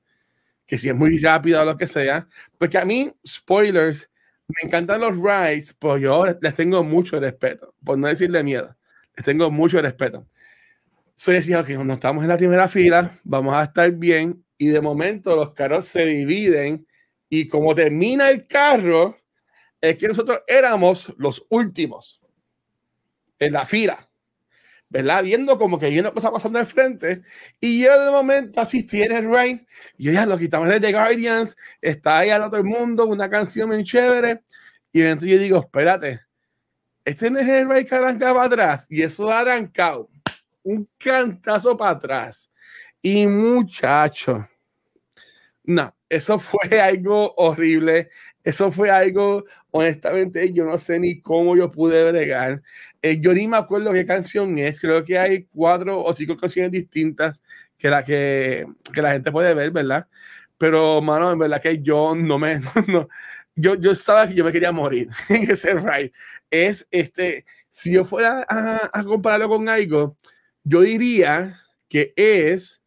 que 0.65 0.77
si 0.77 0.89
es 0.89 0.95
muy 0.95 1.17
rápido 1.19 1.61
o 1.61 1.65
lo 1.65 1.77
que 1.77 1.87
sea, 1.87 2.27
porque 2.57 2.77
a 2.77 2.83
mí, 2.83 3.13
spoilers, 3.25 4.09
me 4.55 4.67
encantan 4.67 5.01
los 5.01 5.17
rides, 5.17 5.75
pero 5.79 5.97
yo 5.97 6.25
les 6.25 6.53
tengo 6.53 6.83
mucho 6.83 7.19
respeto, 7.19 7.73
por 7.83 7.97
no 7.97 8.07
decirle 8.07 8.43
miedo, 8.43 8.75
les 9.15 9.25
tengo 9.25 9.49
mucho 9.51 9.81
respeto. 9.81 10.27
So 11.15 11.31
decía, 11.31 11.59
ok, 11.59 11.69
no 11.69 11.93
estamos 11.93 12.23
en 12.23 12.29
la 12.29 12.37
primera 12.37 12.67
fila, 12.67 13.19
vamos 13.23 13.53
a 13.53 13.63
estar 13.63 13.91
bien, 13.91 14.43
y 14.57 14.67
de 14.67 14.81
momento 14.81 15.35
los 15.35 15.53
carros 15.53 15.85
se 15.85 16.05
dividen 16.05 16.85
y 17.29 17.47
como 17.47 17.73
termina 17.73 18.29
el 18.29 18.45
carro, 18.45 19.17
es 19.79 19.97
que 19.97 20.07
nosotros 20.07 20.41
éramos 20.45 21.13
los 21.17 21.45
últimos 21.49 22.21
en 23.39 23.53
la 23.53 23.65
fila, 23.65 24.10
¿verdad? 24.91 25.23
Viendo 25.23 25.57
como 25.57 25.79
que 25.79 25.85
hay 25.85 25.99
una 25.99 26.11
cosa 26.11 26.31
pasando 26.31 26.59
al 26.59 26.65
frente 26.65 27.21
y 27.61 27.81
yo 27.81 28.03
de 28.03 28.11
momento 28.11 28.59
asistí 28.59 29.01
en 29.01 29.13
el 29.13 29.31
rain 29.31 29.65
y 29.97 30.11
ya 30.11 30.25
lo 30.25 30.37
quitamos 30.37 30.67
de 30.67 30.91
Guardians, 30.91 31.55
está 31.79 32.19
ahí 32.19 32.29
al 32.29 32.43
otro 32.43 32.61
mundo, 32.61 33.05
una 33.07 33.29
canción 33.29 33.69
muy 33.69 33.85
chévere 33.85 34.43
y 34.91 35.01
entonces 35.01 35.31
yo 35.31 35.39
digo, 35.39 35.59
espérate, 35.59 36.19
este 37.05 37.31
no 37.31 37.39
es 37.39 37.47
el 37.47 37.69
rain 37.69 37.87
que 37.87 37.95
arrancaba 37.95 38.43
atrás 38.43 38.85
y 38.89 39.01
eso 39.01 39.31
ha 39.31 39.39
arrancado 39.39 40.09
un 40.61 40.87
cantazo 40.97 41.77
para 41.77 41.91
atrás 41.91 42.51
y 43.01 43.25
muchacho, 43.27 44.45
no, 45.63 45.95
eso 46.09 46.37
fue 46.37 46.59
algo 46.81 47.33
horrible. 47.37 48.09
Eso 48.43 48.71
fue 48.71 48.89
algo, 48.89 49.45
honestamente, 49.71 50.51
yo 50.51 50.65
no 50.65 50.77
sé 50.77 50.99
ni 50.99 51.21
cómo 51.21 51.55
yo 51.55 51.71
pude 51.71 52.11
bregar. 52.11 52.61
Eh, 53.01 53.19
yo 53.21 53.33
ni 53.33 53.47
me 53.47 53.57
acuerdo 53.57 53.93
qué 53.93 54.05
canción 54.05 54.57
es. 54.59 54.79
Creo 54.79 55.03
que 55.03 55.17
hay 55.17 55.43
cuatro 55.45 56.03
o 56.03 56.13
cinco 56.13 56.37
canciones 56.37 56.71
distintas 56.71 57.43
que 57.77 57.89
la, 57.89 58.03
que, 58.03 58.65
que 58.93 59.01
la 59.01 59.11
gente 59.13 59.31
puede 59.31 59.53
ver, 59.53 59.71
¿verdad? 59.71 60.07
Pero, 60.57 61.01
mano, 61.01 61.31
en 61.31 61.39
verdad 61.39 61.61
que 61.61 61.81
yo 61.81 62.15
no 62.15 62.39
me. 62.39 62.61
No, 62.87 63.07
yo, 63.55 63.75
yo 63.75 63.91
estaba 63.91 64.27
que 64.27 64.33
yo 64.35 64.45
me 64.45 64.51
quería 64.51 64.71
morir 64.71 65.09
en 65.29 65.49
ese 65.49 65.73
ride. 65.75 66.13
Es 66.49 66.87
este. 66.91 67.45
Si 67.71 67.93
yo 67.93 68.05
fuera 68.05 68.45
a, 68.49 68.89
a 68.93 69.03
compararlo 69.03 69.49
con 69.49 69.69
algo, 69.69 70.17
yo 70.63 70.81
diría 70.81 71.61
que 71.87 72.13
es 72.15 72.81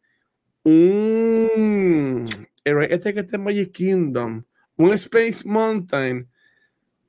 un 0.63 2.25
este 2.65 3.13
que 3.13 3.19
está 3.19 3.35
en 3.35 3.43
Magic 3.43 3.71
Kingdom, 3.71 4.43
un 4.77 4.93
Space 4.93 5.43
Mountain, 5.45 6.29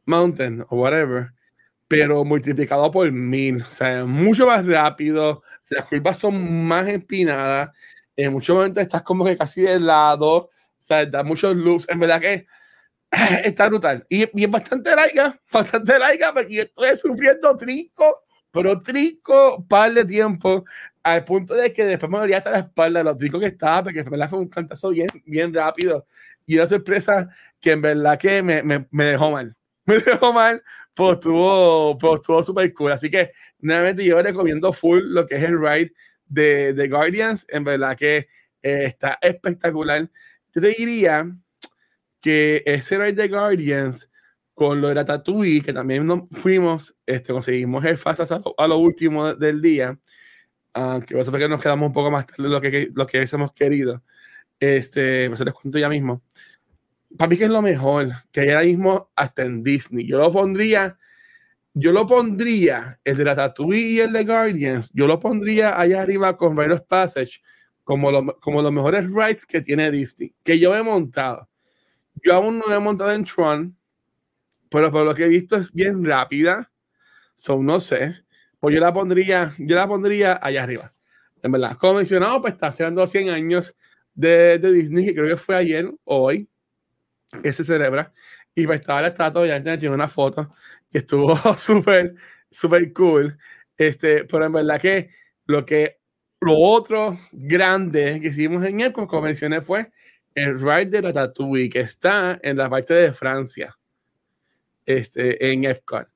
Mountain 0.04 0.64
o 0.68 0.76
whatever, 0.76 1.32
pero 1.88 2.24
multiplicado 2.24 2.90
por 2.90 3.10
mil, 3.12 3.62
o 3.62 3.70
sea, 3.70 4.04
mucho 4.04 4.46
más 4.46 4.64
rápido, 4.66 5.42
las 5.68 5.86
curvas 5.86 6.18
son 6.18 6.66
más 6.66 6.86
empinadas, 6.88 7.70
en 8.16 8.32
muchos 8.32 8.56
momentos 8.56 8.82
estás 8.82 9.02
como 9.02 9.24
que 9.24 9.36
casi 9.36 9.62
de 9.62 9.78
lado, 9.78 10.34
o 10.36 10.50
sea, 10.78 11.04
da 11.06 11.22
muchos 11.22 11.54
loops, 11.54 11.88
en 11.88 12.00
verdad 12.00 12.20
que 12.20 12.46
está 13.44 13.68
brutal. 13.68 14.06
Y, 14.08 14.22
y 14.38 14.44
es 14.44 14.50
bastante 14.50 14.94
larga, 14.94 15.40
bastante 15.52 15.98
larga, 15.98 16.32
porque 16.32 16.54
yo 16.54 16.62
estoy 16.62 16.96
sufriendo 16.96 17.56
trinco, 17.56 18.24
pero 18.50 18.80
trinco 18.80 19.64
par 19.68 19.92
de 19.92 20.04
tiempo 20.04 20.64
al 21.02 21.24
punto 21.24 21.54
de 21.54 21.72
que 21.72 21.84
después 21.84 22.10
me 22.10 22.18
dolía 22.18 22.38
hasta 22.38 22.50
la 22.50 22.58
espalda, 22.60 23.02
lo 23.02 23.14
rico 23.14 23.38
que 23.38 23.46
estaba, 23.46 23.84
porque 23.84 24.00
en 24.00 24.10
verdad 24.10 24.30
fue 24.30 24.38
un 24.38 24.48
cantazo 24.48 24.90
bien, 24.90 25.08
bien 25.24 25.52
rápido. 25.52 26.06
Y 26.46 26.56
una 26.56 26.66
sorpresa 26.66 27.28
que 27.66 27.72
en 27.72 27.82
verdad 27.82 28.16
que 28.16 28.44
me, 28.44 28.62
me, 28.62 28.86
me 28.92 29.06
dejó 29.06 29.32
mal. 29.32 29.56
Me 29.86 29.98
dejó 29.98 30.32
mal, 30.32 30.62
pues 30.94 31.14
estuvo, 31.14 31.98
pues 31.98 32.14
estuvo 32.20 32.42
súper 32.44 32.72
cool. 32.74 32.92
Así 32.92 33.10
que, 33.10 33.32
nuevamente, 33.58 34.04
yo 34.04 34.20
recomiendo 34.22 34.72
full 34.72 35.00
lo 35.00 35.26
que 35.26 35.34
es 35.34 35.42
el 35.42 35.60
ride 35.60 35.92
de, 36.26 36.72
de 36.74 36.88
Guardians. 36.88 37.44
En 37.48 37.64
verdad 37.64 37.96
que 37.96 38.28
eh, 38.62 38.84
está 38.84 39.18
espectacular. 39.20 40.08
Yo 40.54 40.60
te 40.60 40.68
diría 40.76 41.28
que 42.20 42.62
ese 42.66 42.98
ride 42.98 43.14
de 43.14 43.28
Guardians 43.28 44.10
con 44.54 44.80
lo 44.80 44.88
de 44.88 44.94
Ratatouille, 44.94 45.62
que 45.62 45.72
también 45.72 46.06
nos 46.06 46.22
fuimos, 46.30 46.96
este, 47.04 47.32
conseguimos 47.32 47.84
el 47.84 47.98
fast 47.98 48.30
a 48.30 48.42
a 48.58 48.68
lo 48.68 48.78
último 48.78 49.34
del 49.34 49.60
día 49.60 49.98
aunque 50.76 51.14
que 51.14 51.38
que 51.38 51.48
nos 51.48 51.62
quedamos 51.62 51.86
un 51.86 51.92
poco 51.92 52.10
más 52.10 52.26
tarde 52.26 52.42
de 52.44 52.48
lo 52.50 52.60
que, 52.60 52.90
lo 52.94 53.06
que 53.06 53.18
hubiésemos 53.18 53.52
querido. 53.52 54.02
Este, 54.60 55.28
pues 55.28 55.40
les 55.40 55.54
cuento 55.54 55.78
ya 55.78 55.88
mismo. 55.88 56.22
Para 57.16 57.28
mí 57.28 57.36
que 57.36 57.44
es 57.44 57.50
lo 57.50 57.62
mejor, 57.62 58.12
que 58.32 58.40
hay 58.40 58.48
ahora 58.50 58.64
mismo 58.64 59.10
hasta 59.14 59.42
en 59.42 59.62
Disney. 59.62 60.06
Yo 60.06 60.18
lo 60.18 60.32
pondría, 60.32 60.98
yo 61.74 61.92
lo 61.92 62.06
pondría, 62.06 63.00
el 63.04 63.16
de 63.16 63.24
la 63.24 63.36
Tatooine 63.36 63.90
y 63.90 64.00
el 64.00 64.12
de 64.12 64.24
Guardians, 64.24 64.90
yo 64.92 65.06
lo 65.06 65.20
pondría 65.20 65.78
allá 65.78 66.02
arriba 66.02 66.36
con 66.36 66.56
Rite 66.56 66.82
Passage 66.88 67.40
como, 67.84 68.10
lo, 68.10 68.24
como 68.40 68.62
los 68.62 68.72
mejores 68.72 69.06
rides 69.06 69.46
que 69.46 69.60
tiene 69.60 69.90
Disney, 69.90 70.34
que 70.42 70.58
yo 70.58 70.74
he 70.74 70.82
montado. 70.82 71.48
Yo 72.22 72.34
aún 72.34 72.58
no 72.58 72.74
he 72.74 72.78
montado 72.80 73.12
en 73.12 73.24
Tron, 73.24 73.76
pero 74.68 74.90
por 74.90 75.04
lo 75.04 75.14
que 75.14 75.24
he 75.24 75.28
visto 75.28 75.56
es 75.56 75.72
bien 75.72 76.04
rápida. 76.04 76.70
So, 77.34 77.62
no 77.62 77.78
sé. 77.78 78.16
Pues 78.58 78.74
yo 78.74 78.80
la 78.80 78.92
pondría, 78.92 79.54
yo 79.58 79.76
la 79.76 79.86
pondría 79.86 80.38
allá 80.42 80.64
arriba. 80.64 80.92
En 81.42 81.52
verdad, 81.52 81.76
como 81.76 81.94
mencionado, 81.94 82.40
pues 82.40 82.54
está 82.54 82.68
haciendo 82.68 83.06
100 83.06 83.28
años 83.28 83.76
de, 84.14 84.58
de, 84.58 84.72
Disney, 84.72 85.04
que 85.04 85.14
creo 85.14 85.28
que 85.28 85.36
fue 85.36 85.54
ayer 85.54 85.86
o 86.04 86.22
hoy, 86.24 86.48
que 87.42 87.52
se 87.52 87.64
celebra. 87.64 88.12
Y 88.54 88.66
pues 88.66 88.80
estaba 88.80 89.02
la 89.02 89.08
estatua, 89.08 89.46
ya 89.46 89.62
tiene 89.62 89.94
una 89.94 90.08
foto, 90.08 90.54
que 90.90 90.98
estuvo 90.98 91.36
súper, 91.58 92.14
súper 92.50 92.92
cool. 92.92 93.38
Este, 93.76 94.24
pero 94.24 94.46
en 94.46 94.52
verdad 94.52 94.80
que 94.80 95.10
lo 95.46 95.64
que 95.66 96.00
lo 96.40 96.56
otro 96.58 97.18
grande 97.32 98.20
que 98.20 98.28
hicimos 98.28 98.64
en 98.64 98.80
el 98.80 98.92
como 98.92 99.22
mencioné, 99.22 99.60
fue 99.60 99.90
el 100.34 100.60
ride 100.60 100.86
de 100.86 101.00
Ratatouille, 101.00 101.70
que 101.70 101.80
está 101.80 102.38
en 102.42 102.58
la 102.58 102.68
parte 102.68 102.94
de 102.94 103.12
Francia, 103.12 103.76
este, 104.84 105.52
en 105.52 105.64
Epcot. 105.64 106.08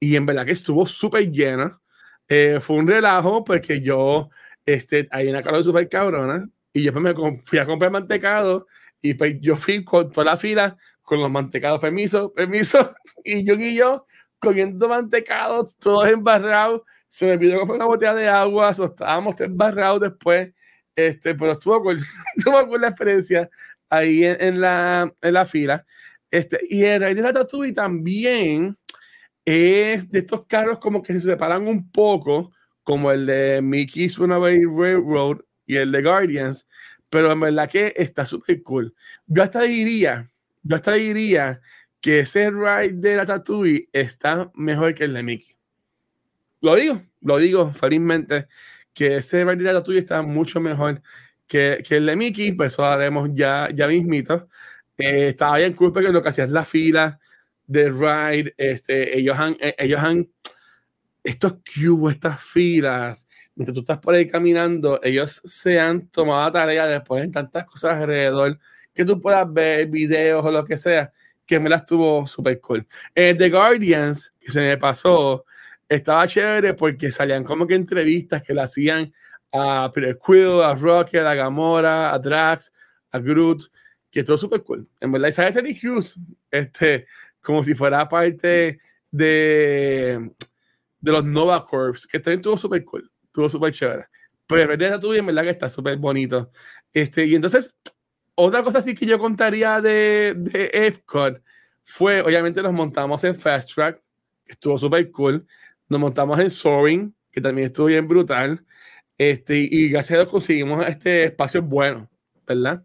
Y 0.00 0.16
en 0.16 0.26
verdad 0.26 0.46
que 0.46 0.52
estuvo 0.52 0.86
súper 0.86 1.30
llena. 1.30 1.80
Eh, 2.28 2.58
fue 2.60 2.76
un 2.76 2.88
relajo 2.88 3.44
porque 3.44 3.80
yo, 3.80 4.30
este, 4.64 5.08
hay 5.10 5.28
una 5.28 5.42
calor 5.42 5.62
súper 5.64 5.88
cabrona 5.88 6.48
y 6.72 6.82
yo 6.82 6.92
me 6.92 7.14
fui 7.42 7.58
a 7.58 7.66
comprar 7.66 7.90
mantecado 7.90 8.66
y 9.10 9.14
pues 9.14 9.36
yo 9.40 9.56
fui 9.56 9.84
con 9.84 10.10
toda 10.10 10.24
la 10.32 10.36
fila 10.36 10.76
con 11.02 11.20
los 11.20 11.30
mantecados, 11.30 11.80
permiso, 11.80 12.32
permiso, 12.32 12.94
y 13.24 13.44
yo 13.44 13.54
y 13.54 13.76
yo 13.76 14.06
comiendo 14.38 14.88
mantecado, 14.88 15.72
todos 15.78 16.08
embarrados, 16.08 16.82
se 17.08 17.26
me 17.26 17.38
pidió 17.38 17.58
comprar 17.58 17.76
una 17.76 17.86
botella 17.86 18.14
de 18.14 18.28
agua, 18.28 18.74
so, 18.74 18.86
estábamos 18.86 19.40
embarrados 19.40 20.00
después, 20.00 20.52
este, 20.96 21.34
pero 21.34 21.52
estuvo 21.52 21.82
con, 21.82 21.96
estuvo 22.36 22.68
con 22.68 22.80
la 22.80 22.88
experiencia 22.88 23.48
ahí 23.88 24.24
en, 24.24 24.60
la, 24.60 25.12
en 25.22 25.32
la 25.32 25.44
fila. 25.44 25.86
Este, 26.30 26.58
y 26.68 26.82
el 26.82 27.14
de 27.14 27.22
la 27.22 27.32
Tatuí 27.32 27.72
también 27.72 28.76
es 29.44 30.10
de 30.10 30.18
estos 30.18 30.44
carros 30.46 30.80
como 30.80 31.02
que 31.02 31.12
se 31.12 31.20
separan 31.20 31.68
un 31.68 31.90
poco, 31.90 32.52
como 32.82 33.12
el 33.12 33.26
de 33.26 33.62
Mickey's 33.62 34.18
Runaway 34.18 34.64
Railroad 34.64 35.38
y 35.66 35.76
el 35.76 35.92
de 35.92 36.02
Guardians, 36.02 36.66
pero 37.16 37.32
en 37.32 37.40
verdad 37.40 37.70
que 37.70 37.94
está 37.96 38.26
súper 38.26 38.62
cool. 38.62 38.94
Yo 39.26 39.42
hasta 39.42 39.62
diría, 39.62 40.30
yo 40.62 40.76
hasta 40.76 40.92
diría 40.92 41.62
que 41.98 42.20
ese 42.20 42.50
ride 42.50 42.92
de 42.92 43.16
la 43.16 43.42
está 43.90 44.50
mejor 44.54 44.94
que 44.94 45.04
el 45.04 45.14
de 45.14 45.22
Mickey. 45.22 45.56
Lo 46.60 46.74
digo, 46.74 47.02
lo 47.22 47.38
digo 47.38 47.72
felizmente, 47.72 48.48
que 48.92 49.16
ese 49.16 49.46
ride 49.46 49.64
de 49.64 49.72
la 49.72 49.82
está 49.98 50.20
mucho 50.20 50.60
mejor 50.60 51.00
que, 51.46 51.82
que 51.88 51.96
el 51.96 52.04
de 52.04 52.16
Mickey, 52.16 52.52
pues 52.52 52.74
eso 52.74 52.84
haremos 52.84 53.30
ya, 53.32 53.70
ya 53.74 53.88
mismito. 53.88 54.50
Eh, 54.98 55.28
estaba 55.28 55.56
bien 55.56 55.72
cool 55.72 55.94
porque 55.94 56.10
lo 56.10 56.22
que 56.22 56.28
hacías 56.28 56.50
la 56.50 56.66
fila, 56.66 57.18
de 57.66 57.88
ride, 57.88 58.54
este, 58.58 59.18
ellos 59.18 59.38
han, 59.38 59.56
eh, 59.58 59.74
ellos 59.78 60.02
han, 60.02 60.28
estos 61.26 61.54
cubos, 61.54 62.12
estas 62.14 62.40
filas, 62.40 63.26
mientras 63.56 63.74
tú 63.74 63.80
estás 63.80 63.98
por 63.98 64.14
ahí 64.14 64.28
caminando, 64.28 65.00
ellos 65.02 65.42
se 65.44 65.80
han 65.80 66.06
tomado 66.08 66.46
la 66.46 66.52
tarea 66.52 66.86
de 66.86 67.00
poner 67.00 67.32
tantas 67.32 67.64
cosas 67.64 68.00
alrededor 68.00 68.58
que 68.94 69.04
tú 69.04 69.20
puedas 69.20 69.52
ver 69.52 69.88
videos 69.88 70.44
o 70.44 70.52
lo 70.52 70.64
que 70.64 70.78
sea, 70.78 71.12
que 71.44 71.58
me 71.58 71.68
las 71.68 71.84
tuvo 71.84 72.24
súper 72.26 72.60
cool. 72.60 72.86
Eh, 73.12 73.34
The 73.36 73.50
Guardians, 73.50 74.34
que 74.38 74.52
se 74.52 74.60
me 74.60 74.76
pasó, 74.78 75.44
estaba 75.88 76.28
chévere 76.28 76.74
porque 76.74 77.10
salían 77.10 77.42
como 77.42 77.66
que 77.66 77.74
entrevistas 77.74 78.42
que 78.42 78.54
le 78.54 78.62
hacían 78.62 79.12
a 79.52 79.90
Peter 79.92 80.16
Quill, 80.24 80.62
a 80.62 80.74
Rocket, 80.76 81.24
a 81.24 81.34
Gamora, 81.34 82.14
a 82.14 82.18
Drax, 82.20 82.72
a 83.10 83.18
Groot, 83.18 83.64
que 84.12 84.22
todo 84.22 84.38
súper 84.38 84.62
cool. 84.62 84.88
En 85.00 85.10
verdad, 85.10 85.28
y 85.28 85.52
Terry 85.52 85.78
Hughes, 85.82 86.20
este, 86.52 87.06
como 87.40 87.64
si 87.64 87.74
fuera 87.74 88.08
parte 88.08 88.78
de, 89.10 90.30
de 91.06 91.12
los 91.12 91.24
Nova 91.24 91.64
Corps, 91.64 92.04
que 92.04 92.18
también 92.18 92.40
estuvo 92.40 92.56
súper 92.56 92.84
cool, 92.84 93.08
estuvo 93.24 93.48
súper 93.48 93.72
chévere. 93.72 94.06
Pero 94.44 94.72
el 94.72 94.78
de 94.78 94.98
tuve 94.98 95.18
en 95.18 95.26
verdad 95.26 95.44
que 95.44 95.50
está 95.50 95.68
súper 95.68 95.96
bonito. 95.98 96.50
Este, 96.92 97.24
y 97.26 97.36
entonces, 97.36 97.78
otra 98.34 98.64
cosa 98.64 98.78
así 98.78 98.92
que 98.92 99.06
yo 99.06 99.16
contaría 99.16 99.80
de, 99.80 100.34
de 100.36 100.68
Epcot 100.72 101.40
fue, 101.84 102.22
obviamente 102.22 102.60
nos 102.60 102.72
montamos 102.72 103.22
en 103.22 103.36
Fast 103.36 103.72
Track, 103.72 104.00
que 104.44 104.52
estuvo 104.52 104.76
súper 104.78 105.08
cool. 105.12 105.46
Nos 105.88 106.00
montamos 106.00 106.40
en 106.40 106.50
Soaring, 106.50 107.14
que 107.30 107.40
también 107.40 107.68
estuvo 107.68 107.86
bien 107.86 108.08
brutal. 108.08 108.64
Este, 109.16 109.56
y 109.58 109.88
gracias 109.88 110.18
a 110.18 110.22
Dios 110.22 110.30
conseguimos 110.32 110.84
este 110.88 111.26
espacio 111.26 111.62
bueno, 111.62 112.10
¿verdad? 112.44 112.84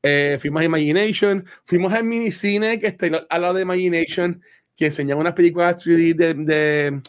Eh, 0.00 0.38
fuimos 0.40 0.62
a 0.62 0.64
Imagination, 0.64 1.44
fuimos 1.64 1.92
al 1.92 2.04
minicine 2.04 2.78
que 2.78 2.86
está 2.86 3.06
al 3.28 3.42
lado 3.42 3.54
de 3.54 3.62
Imagination, 3.62 4.40
que 4.76 4.86
enseñaba 4.86 5.20
unas 5.20 5.34
películas 5.34 5.84
3D 5.84 6.14
de, 6.14 6.34
de, 6.34 7.02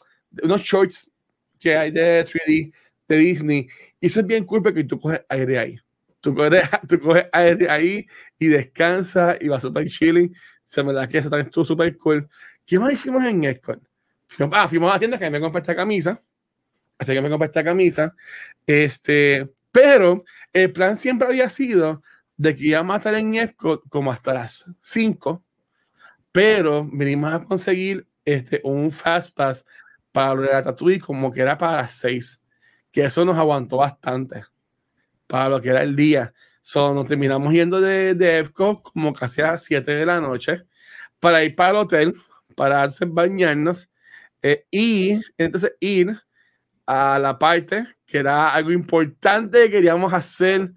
unos 0.43 0.61
shorts 0.61 1.11
que 1.59 1.75
hay 1.75 1.91
de 1.91 2.25
3D 2.25 2.73
de 3.07 3.17
Disney. 3.17 3.67
Y 3.99 4.07
eso 4.07 4.19
es 4.21 4.27
bien 4.27 4.45
cool 4.45 4.63
porque 4.63 4.83
tú 4.83 4.99
coges 4.99 5.21
aire 5.29 5.59
ahí. 5.59 5.79
Tú 6.21 6.33
coges, 6.33 6.63
tú 6.87 6.99
coges 6.99 7.25
aire 7.31 7.69
ahí 7.69 8.07
y 8.37 8.47
descansas 8.47 9.37
y 9.41 9.47
vas 9.47 9.61
súper 9.61 9.87
chilling. 9.87 10.33
Se 10.63 10.83
me 10.83 10.93
da 10.93 11.07
que 11.07 11.17
eso 11.17 11.29
también 11.29 11.47
estuvo 11.47 11.65
súper 11.65 11.97
cool. 11.97 12.29
¿Qué 12.65 12.79
más 12.79 12.93
hicimos 12.93 13.23
en 13.25 13.43
Epcot? 13.43 13.81
Ah, 14.51 14.67
fuimos 14.67 14.91
a 14.91 14.93
la 14.93 14.99
tienda 14.99 15.17
que 15.17 15.29
me 15.29 15.39
compré 15.39 15.61
esta 15.61 15.75
camisa. 15.75 16.21
Así 16.97 17.13
que 17.13 17.21
me 17.21 17.29
compré 17.29 17.47
esta 17.47 17.63
camisa. 17.63 18.15
Este, 18.65 19.49
pero 19.71 20.23
el 20.53 20.71
plan 20.71 20.95
siempre 20.95 21.27
había 21.27 21.49
sido 21.49 22.03
de 22.37 22.55
que 22.55 22.67
íbamos 22.67 22.93
a 22.93 22.97
estar 22.97 23.15
en 23.15 23.35
Epcot 23.35 23.83
como 23.89 24.11
hasta 24.11 24.33
las 24.33 24.69
5, 24.79 25.43
pero 26.31 26.87
venimos 26.91 27.33
a 27.33 27.43
conseguir 27.43 28.07
este, 28.23 28.61
un 28.63 28.91
Fast 28.91 29.35
Pass 29.35 29.65
para 30.11 30.33
lo 30.35 30.41
de 30.43 30.49
Ratatouille 30.49 30.99
como 30.99 31.31
que 31.31 31.41
era 31.41 31.57
para 31.57 31.77
las 31.77 31.93
6, 31.99 32.41
que 32.91 33.03
eso 33.05 33.25
nos 33.25 33.37
aguantó 33.37 33.77
bastante 33.77 34.45
para 35.27 35.49
lo 35.49 35.61
que 35.61 35.69
era 35.69 35.83
el 35.83 35.95
día. 35.95 36.33
So, 36.61 36.93
nos 36.93 37.07
terminamos 37.07 37.53
yendo 37.53 37.79
de, 37.81 38.13
de 38.15 38.49
como 38.53 39.13
casi 39.13 39.41
a 39.41 39.51
las 39.51 39.63
7 39.63 39.91
de 39.91 40.05
la 40.05 40.19
noche 40.19 40.63
para 41.19 41.43
ir 41.43 41.55
para 41.55 41.71
el 41.71 41.75
hotel, 41.77 42.15
para 42.55 42.87
bañarnos 43.07 43.89
eh, 44.41 44.65
y 44.71 45.19
entonces 45.37 45.75
ir 45.79 46.17
a 46.85 47.19
la 47.19 47.37
parte 47.37 47.87
que 48.05 48.19
era 48.19 48.53
algo 48.53 48.71
importante 48.71 49.63
que 49.63 49.71
queríamos 49.71 50.11
hacer 50.13 50.71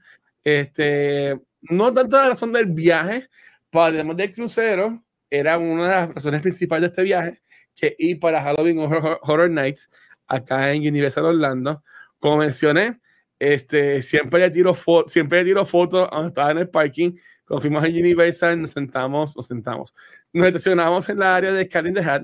este, 0.44 1.40
no 1.62 1.92
tanto 1.92 2.16
la 2.16 2.30
razón 2.30 2.52
del 2.52 2.66
viaje, 2.66 3.28
para 3.70 3.86
además 3.86 4.16
del 4.16 4.34
crucero, 4.34 5.02
era 5.30 5.58
una 5.58 5.82
de 5.82 5.88
las 5.88 6.14
razones 6.14 6.42
principales 6.42 6.82
de 6.82 6.86
este 6.88 7.02
viaje, 7.02 7.41
que 7.74 7.94
ir 7.98 8.18
para 8.18 8.42
Halloween 8.42 8.78
Horror, 8.78 9.50
Nights 9.50 9.90
acá 10.26 10.72
en 10.72 10.86
Universal 10.86 11.26
Orlando. 11.26 11.82
Como 12.18 12.38
mencioné, 12.38 13.00
este, 13.38 14.02
siempre 14.02 14.40
le 14.40 14.50
tiro, 14.50 14.76
siempre 15.06 15.38
le 15.38 15.44
tiro 15.44 15.64
fotos 15.64 16.08
cuando 16.08 16.28
estaba 16.28 16.50
en 16.52 16.58
el 16.58 16.68
parking. 16.68 17.12
Cuando 17.44 17.60
fuimos 17.60 17.84
a 17.84 17.86
Universal, 17.86 18.60
nos 18.60 18.70
sentamos, 18.70 19.36
nos 19.36 19.46
sentamos. 19.46 19.94
Nos 20.32 20.46
estacionamos 20.46 21.08
en 21.08 21.18
la 21.18 21.36
área 21.36 21.52
de 21.52 21.68
Cat 21.68 21.86
the 21.92 22.00
Hat, 22.00 22.22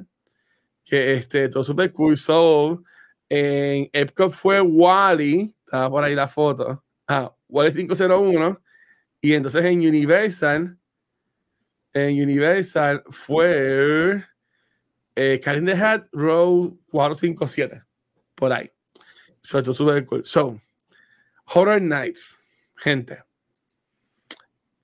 que 0.84 1.14
este, 1.14 1.48
todo 1.48 1.64
súper 1.64 1.92
cool. 1.92 2.16
So, 2.16 2.82
en 3.28 3.90
Epcot 3.92 4.30
fue 4.30 4.60
Wally, 4.60 5.54
estaba 5.64 5.90
por 5.90 6.04
ahí 6.04 6.14
la 6.14 6.28
foto. 6.28 6.84
Ah, 7.06 7.34
Wally 7.48 7.72
501 7.72 8.60
y 9.20 9.34
entonces 9.34 9.64
en 9.64 9.78
Universal, 9.80 10.78
en 11.92 12.22
Universal 12.22 13.02
fue 13.08 14.24
eh, 15.20 15.40
Karin 15.40 15.64
the 15.64 15.72
Hat 15.72 16.06
Row 16.12 16.78
457, 16.92 17.82
por 18.36 18.52
ahí. 18.52 18.70
So, 19.42 19.58
esto 19.58 19.74
super 19.74 20.06
cool. 20.06 20.24
So, 20.24 20.60
Horror 21.44 21.82
Nights, 21.82 22.38
gente. 22.76 23.18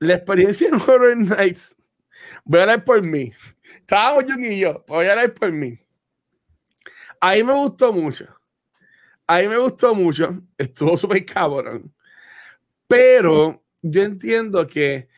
La 0.01 0.15
experiencia 0.15 0.67
en 0.69 0.75
Horror 0.75 1.17
Nights, 1.17 1.77
voy 2.45 2.59
a 2.59 2.63
hablar 2.63 2.85
por 2.85 3.01
mí. 3.03 3.33
Estábamos 3.77 4.25
yo 4.27 4.35
y 4.41 4.59
yo, 4.59 4.85
voy 4.89 5.07
a 5.07 5.13
hablar 5.13 5.35
por 5.35 5.53
mí. 5.53 5.79
Ahí 7.21 7.45
me 7.45 7.53
gustó 7.53 7.93
mucho. 7.93 8.27
Ahí 9.29 9.47
me 9.47 9.57
gustó 9.57 9.95
mucho. 9.95 10.43
Estuvo 10.59 10.99
súper 10.99 11.25
cabrón. 11.25 11.95
Pero 12.89 13.63
yo 13.83 14.03
entiendo 14.03 14.67
que 14.67 15.09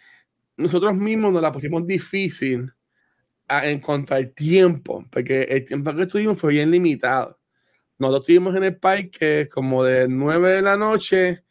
nosotros 0.58 0.94
mismos 0.94 1.32
nos 1.32 1.40
la 1.40 1.52
pusimos 1.52 1.86
difícil 1.86 2.70
a, 3.48 3.66
en 3.66 3.80
cuanto 3.80 4.14
al 4.14 4.32
tiempo, 4.32 5.04
porque 5.10 5.42
el 5.42 5.64
tiempo 5.64 5.94
que 5.94 6.02
estuvimos 6.02 6.38
fue 6.38 6.52
bien 6.54 6.70
limitado. 6.70 7.38
Nosotros 7.98 8.22
estuvimos 8.22 8.56
en 8.56 8.64
el 8.64 8.76
parque 8.76 9.48
como 9.50 9.84
de 9.84 10.06
9 10.08 10.50
de 10.50 10.62
la 10.62 10.76
noche 10.76 11.44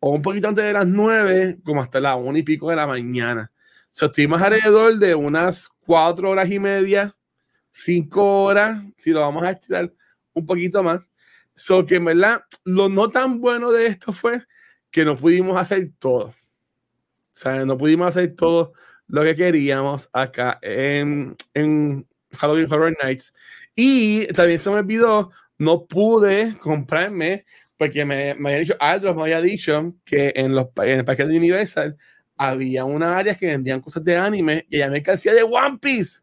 o 0.00 0.10
un 0.10 0.22
poquito 0.22 0.48
antes 0.48 0.64
de 0.64 0.72
las 0.72 0.86
9, 0.86 1.58
como 1.64 1.82
hasta 1.82 2.00
las 2.00 2.16
1 2.16 2.38
y 2.38 2.42
pico 2.42 2.70
de 2.70 2.76
la 2.76 2.86
mañana. 2.86 3.52
So, 3.90 4.06
estuvimos 4.06 4.40
alrededor 4.40 4.98
de 4.98 5.14
unas 5.14 5.68
4 5.86 6.30
horas 6.30 6.50
y 6.50 6.58
media, 6.58 7.14
5 7.72 8.44
horas, 8.44 8.82
si 8.96 9.10
lo 9.10 9.20
vamos 9.20 9.44
a 9.44 9.50
estirar 9.50 9.92
un 10.32 10.46
poquito 10.46 10.82
más. 10.82 11.00
So 11.54 11.84
que 11.84 11.96
en 11.96 12.06
verdad, 12.06 12.42
lo 12.64 12.88
no 12.88 13.10
tan 13.10 13.40
bueno 13.40 13.70
de 13.70 13.86
esto 13.86 14.12
fue 14.12 14.42
que 14.90 15.04
no 15.04 15.16
pudimos 15.16 15.60
hacer 15.60 15.90
todo. 15.98 16.26
O 16.26 16.34
sea, 17.34 17.64
no 17.64 17.76
pudimos 17.76 18.08
hacer 18.08 18.34
todo 18.34 18.72
lo 19.12 19.22
que 19.22 19.36
queríamos 19.36 20.08
acá 20.14 20.58
en, 20.62 21.36
en 21.52 22.06
Halloween 22.32 22.72
Horror 22.72 22.96
Nights. 23.02 23.34
Y 23.76 24.26
también 24.28 24.58
se 24.58 24.70
me 24.70 24.76
olvidó, 24.76 25.30
no 25.58 25.84
pude 25.84 26.56
comprarme, 26.58 27.44
porque 27.76 28.06
me, 28.06 28.34
me 28.34 28.48
había 28.48 28.60
dicho, 28.60 28.76
Aldros 28.80 29.14
me 29.14 29.22
había 29.22 29.42
dicho 29.42 29.94
que 30.02 30.32
en, 30.34 30.54
los, 30.54 30.68
en 30.78 31.00
el 31.00 31.04
parque 31.04 31.26
de 31.26 31.36
Universal 31.36 31.94
había 32.38 32.86
una 32.86 33.18
área 33.18 33.34
que 33.34 33.48
vendían 33.48 33.82
cosas 33.82 34.02
de 34.02 34.16
anime 34.16 34.64
y 34.70 34.78
me 34.78 34.88
mercancía 34.88 35.34
de 35.34 35.42
One 35.42 35.78
Piece. 35.78 36.22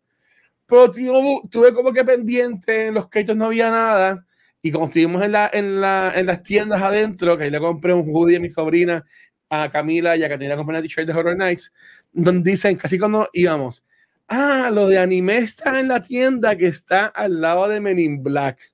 Pero 0.65 0.89
tío, 0.89 1.13
tuve 1.52 1.71
como 1.75 1.93
que 1.93 2.04
pendiente, 2.04 2.88
en 2.88 2.95
los 2.95 3.08
créditos 3.08 3.36
no 3.36 3.45
había 3.45 3.69
nada. 3.69 4.25
Y 4.63 4.71
como 4.71 4.86
estuvimos 4.86 5.21
en, 5.23 5.32
la, 5.34 5.49
en, 5.54 5.80
la, 5.80 6.12
en 6.15 6.25
las 6.25 6.41
tiendas 6.41 6.82
adentro, 6.82 7.38
que 7.38 7.43
ahí 7.43 7.52
le 7.52 7.60
compré 7.60 7.93
un 7.93 8.10
hoodie 8.12 8.38
a 8.38 8.39
mi 8.39 8.49
sobrina 8.49 9.06
a 9.49 9.71
Camila 9.71 10.15
y 10.15 10.23
a 10.23 10.30
Caterina 10.30 10.56
con 10.56 10.67
una 10.69 10.82
t-shirt 10.82 11.08
de 11.08 11.13
Horror 11.13 11.36
Nights, 11.36 11.73
donde 12.12 12.52
dicen, 12.52 12.76
casi 12.76 12.98
cuando 13.00 13.30
íbamos, 13.34 13.86
ah, 14.28 14.69
lo 14.74 14.88
de 14.88 14.98
anime 15.00 15.38
está 15.38 15.80
en 15.80 15.88
la 15.89 16.02
tienda 16.02 16.56
que 16.56 16.67
está 16.67 17.08
al 17.08 17.41
lado 17.41 17.67
de 17.67 17.80
Men 17.80 18.00
in 18.00 18.24
Black. 18.24 18.74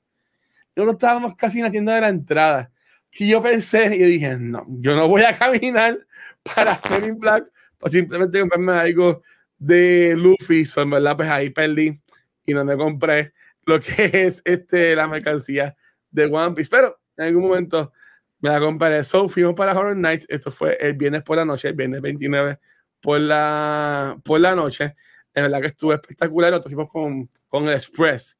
no 0.75 0.91
estábamos 0.91 1.35
casi 1.35 1.59
en 1.59 1.65
la 1.65 1.71
tienda 1.71 1.95
de 1.95 2.01
la 2.01 2.09
entrada. 2.09 2.71
Que 3.11 3.27
yo 3.27 3.41
pensé, 3.41 3.95
y 3.95 4.03
dije, 4.03 4.37
no, 4.37 4.65
yo 4.67 4.95
no 4.95 5.07
voy 5.07 5.23
a 5.23 5.37
caminar 5.37 5.97
para 6.43 6.79
Men 6.89 7.05
in 7.09 7.19
Black, 7.19 7.45
para 7.77 7.91
simplemente 7.91 8.39
comprarme 8.39 8.73
algo 8.73 9.21
de 9.57 10.15
Luffy. 10.17 10.65
Son 10.65 10.89
verdad, 10.89 11.15
pues 11.15 11.29
ahí 11.29 11.49
perdí 11.49 11.99
y 12.45 12.53
no 12.53 12.65
me 12.65 12.77
compré 12.77 13.33
lo 13.65 13.79
que 13.79 14.09
es 14.13 14.41
este, 14.45 14.95
la 14.95 15.07
mercancía 15.07 15.75
de 16.11 16.25
One 16.25 16.55
Piece. 16.55 16.69
Pero 16.69 16.99
en 17.17 17.25
algún 17.25 17.43
momento 17.43 17.93
me 18.39 18.49
la 18.49 18.59
compré. 18.59 19.03
So, 19.03 19.29
fuimos 19.29 19.55
para 19.55 19.77
Horror 19.77 19.95
Nights. 19.95 20.25
Esto 20.29 20.51
fue 20.51 20.77
el 20.79 20.93
viernes 20.93 21.23
por 21.23 21.37
la 21.37 21.45
noche, 21.45 21.69
el 21.69 21.75
viernes 21.75 22.01
29 22.01 22.59
por 23.05 23.19
la, 23.21 24.19
por 24.23 24.39
la 24.39 24.55
noche. 24.55 24.95
En 25.31 25.43
verdad 25.43 25.61
que 25.61 25.67
estuvo 25.67 25.93
espectacular. 25.93 26.49
Nosotros 26.49 26.73
fuimos 26.73 26.91
con, 26.91 27.29
con 27.47 27.67
el 27.67 27.75
Express. 27.75 28.35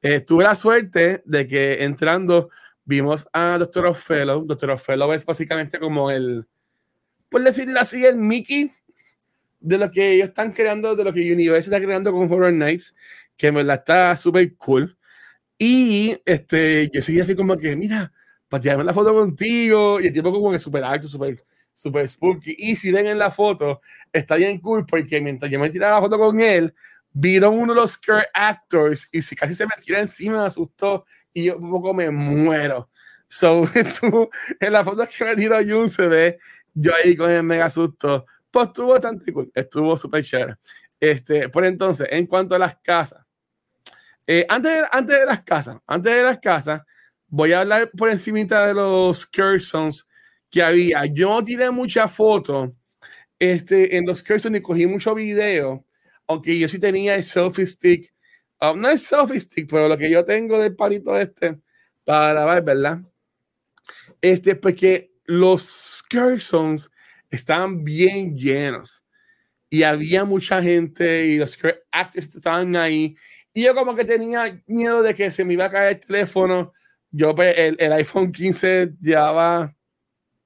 Eh, 0.00 0.20
tuve 0.20 0.44
la 0.44 0.54
suerte 0.54 1.22
de 1.26 1.46
que 1.46 1.84
entrando 1.84 2.48
vimos 2.86 3.28
a 3.34 3.58
Doctor 3.58 3.88
Othello. 3.88 4.40
Doctor 4.40 4.70
Othello 4.70 5.12
es 5.12 5.26
básicamente 5.26 5.78
como 5.78 6.10
el, 6.10 6.46
por 7.28 7.42
decirlo 7.42 7.78
así, 7.78 8.06
el 8.06 8.16
Mickey 8.16 8.70
de 9.60 9.76
lo 9.76 9.90
que 9.90 10.12
ellos 10.12 10.28
están 10.28 10.52
creando, 10.52 10.96
de 10.96 11.04
lo 11.04 11.12
que 11.12 11.30
Universal 11.30 11.74
está 11.74 11.84
creando 11.84 12.10
con 12.10 12.32
Horror 12.32 12.54
Nights, 12.54 12.94
que 13.36 13.48
en 13.48 13.56
verdad 13.56 13.76
está 13.76 14.16
súper 14.16 14.56
cool. 14.56 14.96
Y 15.58 16.16
este, 16.24 16.88
yo 16.90 17.02
seguía 17.02 17.24
así 17.24 17.36
como 17.36 17.58
que, 17.58 17.76
mira, 17.76 18.10
para 18.48 18.62
tirarme 18.62 18.84
la 18.84 18.94
foto 18.94 19.12
contigo. 19.12 20.00
Y 20.00 20.06
el 20.06 20.14
tipo 20.14 20.32
como 20.32 20.52
que 20.52 20.58
súper 20.58 20.84
alto, 20.84 21.06
súper 21.06 21.44
super 21.76 22.08
spooky. 22.08 22.56
Y 22.58 22.74
si 22.74 22.90
ven 22.90 23.06
en 23.06 23.18
la 23.18 23.30
foto, 23.30 23.80
está 24.12 24.34
bien 24.34 24.58
cool 24.58 24.84
porque 24.84 25.20
mientras 25.20 25.52
yo 25.52 25.60
me 25.60 25.70
tiraba 25.70 25.96
la 25.96 26.02
foto 26.02 26.18
con 26.18 26.40
él, 26.40 26.74
vieron 27.12 27.56
uno 27.56 27.72
de 27.72 27.80
los 27.80 27.92
scare 27.92 28.26
actors 28.34 29.08
y 29.12 29.22
si 29.22 29.36
casi 29.36 29.54
se 29.54 29.64
me 29.64 29.72
tira 29.84 30.00
encima, 30.00 30.40
me 30.40 30.46
asustó 30.46 31.04
y 31.32 31.44
yo 31.44 31.58
un 31.58 31.70
poco 31.70 31.94
me 31.94 32.10
muero. 32.10 32.90
So, 33.28 33.64
tú, 34.00 34.30
en 34.58 34.72
la 34.72 34.84
foto 34.84 35.06
que 35.06 35.24
me 35.24 35.36
tiró 35.36 35.56
Jun 35.62 35.88
se 35.88 36.08
ve 36.08 36.38
yo 36.74 36.92
ahí 36.94 37.16
con 37.16 37.30
el 37.30 37.42
mega 37.42 37.70
susto. 37.70 38.26
Pues 38.50 38.68
estuvo 38.68 38.92
bastante 38.92 39.32
cool, 39.32 39.50
estuvo 39.54 39.96
súper 39.96 40.24
chévere. 40.24 40.54
Este, 40.98 41.48
por 41.50 41.64
entonces, 41.64 42.08
en 42.10 42.26
cuanto 42.26 42.54
a 42.54 42.58
las 42.58 42.76
casas, 42.76 43.24
eh, 44.26 44.46
antes, 44.48 44.84
antes 44.90 45.20
de 45.20 45.26
las 45.26 45.42
casas, 45.42 45.78
antes 45.86 46.14
de 46.14 46.22
las 46.22 46.38
casas, 46.38 46.82
voy 47.28 47.52
a 47.52 47.60
hablar 47.60 47.90
por 47.96 48.10
encima 48.10 48.38
de 48.38 48.74
los 48.74 49.26
Cursons 49.26 50.05
que 50.56 50.62
había. 50.62 51.04
Yo 51.04 51.44
tiré 51.44 51.70
muchas 51.70 52.10
fotos 52.10 52.70
este, 53.38 53.94
en 53.94 54.06
los 54.06 54.22
Cursons 54.22 54.56
y 54.56 54.62
cogí 54.62 54.86
mucho 54.86 55.14
video, 55.14 55.84
aunque 56.26 56.58
yo 56.58 56.66
sí 56.66 56.78
tenía 56.78 57.14
el 57.14 57.24
selfie 57.24 57.66
stick 57.66 58.10
um, 58.62 58.80
no 58.80 58.88
es 58.88 59.02
selfie 59.02 59.38
stick, 59.38 59.68
pero 59.68 59.86
lo 59.86 59.98
que 59.98 60.08
yo 60.08 60.24
tengo 60.24 60.58
del 60.58 60.74
palito 60.74 61.14
este 61.18 61.58
para 62.04 62.46
ver, 62.46 62.62
¿verdad? 62.62 63.00
Este, 64.22 64.56
porque 64.56 65.12
los 65.26 65.62
Skersons 65.98 66.90
estaban 67.30 67.84
bien 67.84 68.34
llenos 68.34 69.04
y 69.68 69.82
había 69.82 70.24
mucha 70.24 70.62
gente 70.62 71.26
y 71.26 71.36
los 71.36 71.58
actors 71.92 72.34
estaban 72.34 72.76
ahí 72.76 73.14
y 73.52 73.64
yo 73.64 73.74
como 73.74 73.94
que 73.94 74.06
tenía 74.06 74.62
miedo 74.66 75.02
de 75.02 75.14
que 75.14 75.30
se 75.30 75.44
me 75.44 75.52
iba 75.52 75.66
a 75.66 75.70
caer 75.70 75.96
el 75.96 76.00
teléfono. 76.00 76.72
Yo 77.10 77.34
pues, 77.34 77.54
el, 77.58 77.76
el 77.78 77.92
iPhone 77.92 78.32
15 78.32 78.94
llevaba 79.02 79.75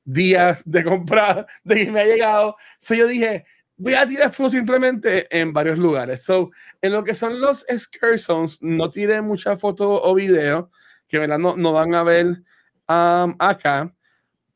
días 0.04 0.62
de 0.68 0.84
comprar, 0.84 1.46
de 1.64 1.84
que 1.84 1.90
me 1.90 2.00
ha 2.00 2.04
llegado. 2.04 2.56
So 2.78 2.94
yo 2.94 3.06
dije, 3.06 3.44
voy 3.76 3.94
a 3.94 4.06
tirar 4.06 4.32
fotos 4.32 4.52
simplemente 4.52 5.26
en 5.36 5.52
varios 5.52 5.78
lugares. 5.78 6.22
So, 6.22 6.50
en 6.82 6.92
lo 6.92 7.04
que 7.04 7.14
son 7.14 7.40
los 7.40 7.64
excursions, 7.68 8.62
no 8.62 8.90
tiré 8.90 9.22
muchas 9.22 9.58
fotos 9.58 10.00
o 10.02 10.14
videos 10.14 10.66
que 11.10 11.18
¿verdad? 11.18 11.38
No, 11.38 11.56
no 11.56 11.72
van 11.72 11.92
a 11.94 12.04
ver 12.04 12.26
um, 12.88 13.34
acá, 13.38 13.92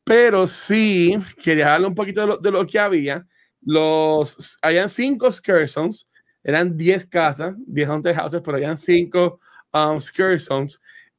pero 0.04 0.46
sí 0.46 1.18
quería 1.42 1.70
darle 1.70 1.88
un 1.88 1.94
poquito 1.94 2.20
de 2.20 2.26
lo, 2.28 2.36
de 2.38 2.50
lo, 2.52 2.66
que 2.66 2.78
había. 2.78 3.26
Los, 3.60 4.56
habían 4.62 4.88
cinco 4.88 5.26
excursions, 5.26 6.08
eran 6.44 6.76
10 6.76 7.06
casas, 7.06 7.56
10 7.66 7.88
haunted 7.88 8.14
houses, 8.14 8.40
pero 8.44 8.56
habían 8.56 8.78
cinco 8.78 9.40
um. 9.72 9.98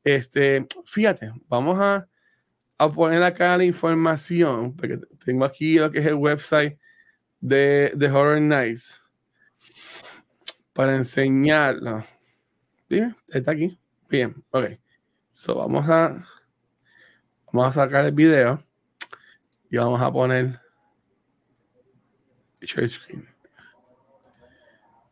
Este, 0.03 0.65
fíjate, 0.85 1.31
vamos 1.47 1.77
a, 1.79 2.07
a 2.77 2.91
poner 2.91 3.23
acá 3.23 3.57
la 3.57 3.63
información, 3.63 4.75
porque 4.75 4.99
tengo 5.23 5.45
aquí 5.45 5.77
lo 5.77 5.91
que 5.91 5.99
es 5.99 6.05
el 6.05 6.15
website 6.15 6.77
de, 7.39 7.91
de 7.95 8.09
Horror 8.09 8.41
Nights 8.41 9.03
para 10.73 10.95
enseñarlo. 10.95 12.05
Bien, 12.89 13.15
está 13.29 13.51
aquí. 13.51 13.79
Bien, 14.09 14.35
ok. 14.51 14.65
So 15.31 15.55
vamos 15.55 15.89
a 15.89 16.23
vamos 17.51 17.69
a 17.69 17.83
sacar 17.83 18.05
el 18.05 18.11
video 18.11 18.61
y 19.69 19.77
vamos 19.77 20.01
a 20.01 20.11
poner 20.11 20.59
screen. 22.65 23.27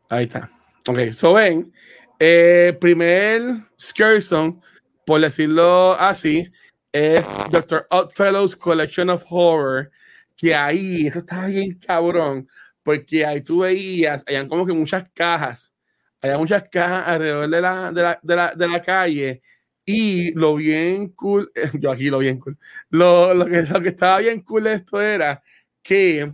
Ahí 0.08 0.24
está. 0.24 0.50
Ok, 0.86 1.12
so 1.12 1.32
ven, 1.34 1.72
eh, 2.18 2.76
primer 2.80 3.64
Skerson, 3.80 4.60
por 5.06 5.20
decirlo 5.20 5.94
así, 5.94 6.50
es 6.94 7.26
Dr. 7.50 7.88
Oddfellows 7.90 8.54
Collection 8.54 9.10
of 9.10 9.24
Horror 9.28 9.90
que 10.36 10.54
ahí, 10.54 11.08
eso 11.08 11.18
estaba 11.18 11.48
bien 11.48 11.76
cabrón, 11.78 12.48
porque 12.84 13.26
ahí 13.26 13.40
tú 13.42 13.60
veías, 13.60 14.24
hayan 14.28 14.48
como 14.48 14.64
que 14.64 14.72
muchas 14.72 15.08
cajas, 15.12 15.76
había 16.20 16.38
muchas 16.38 16.68
cajas 16.70 17.08
alrededor 17.08 17.48
de 17.50 17.60
la, 17.60 17.92
de 17.92 18.02
la, 18.02 18.20
de 18.22 18.36
la, 18.36 18.54
de 18.54 18.68
la 18.68 18.82
calle, 18.82 19.42
y 19.84 20.32
lo 20.34 20.54
bien 20.54 21.08
cool, 21.10 21.50
yo 21.80 21.90
aquí 21.90 22.10
lo 22.10 22.18
bien 22.18 22.38
cool, 22.38 22.58
lo, 22.90 23.34
lo, 23.34 23.46
que, 23.46 23.62
lo 23.62 23.80
que 23.80 23.88
estaba 23.88 24.20
bien 24.20 24.40
cool 24.42 24.68
esto 24.68 25.02
era 25.02 25.42
que 25.82 26.32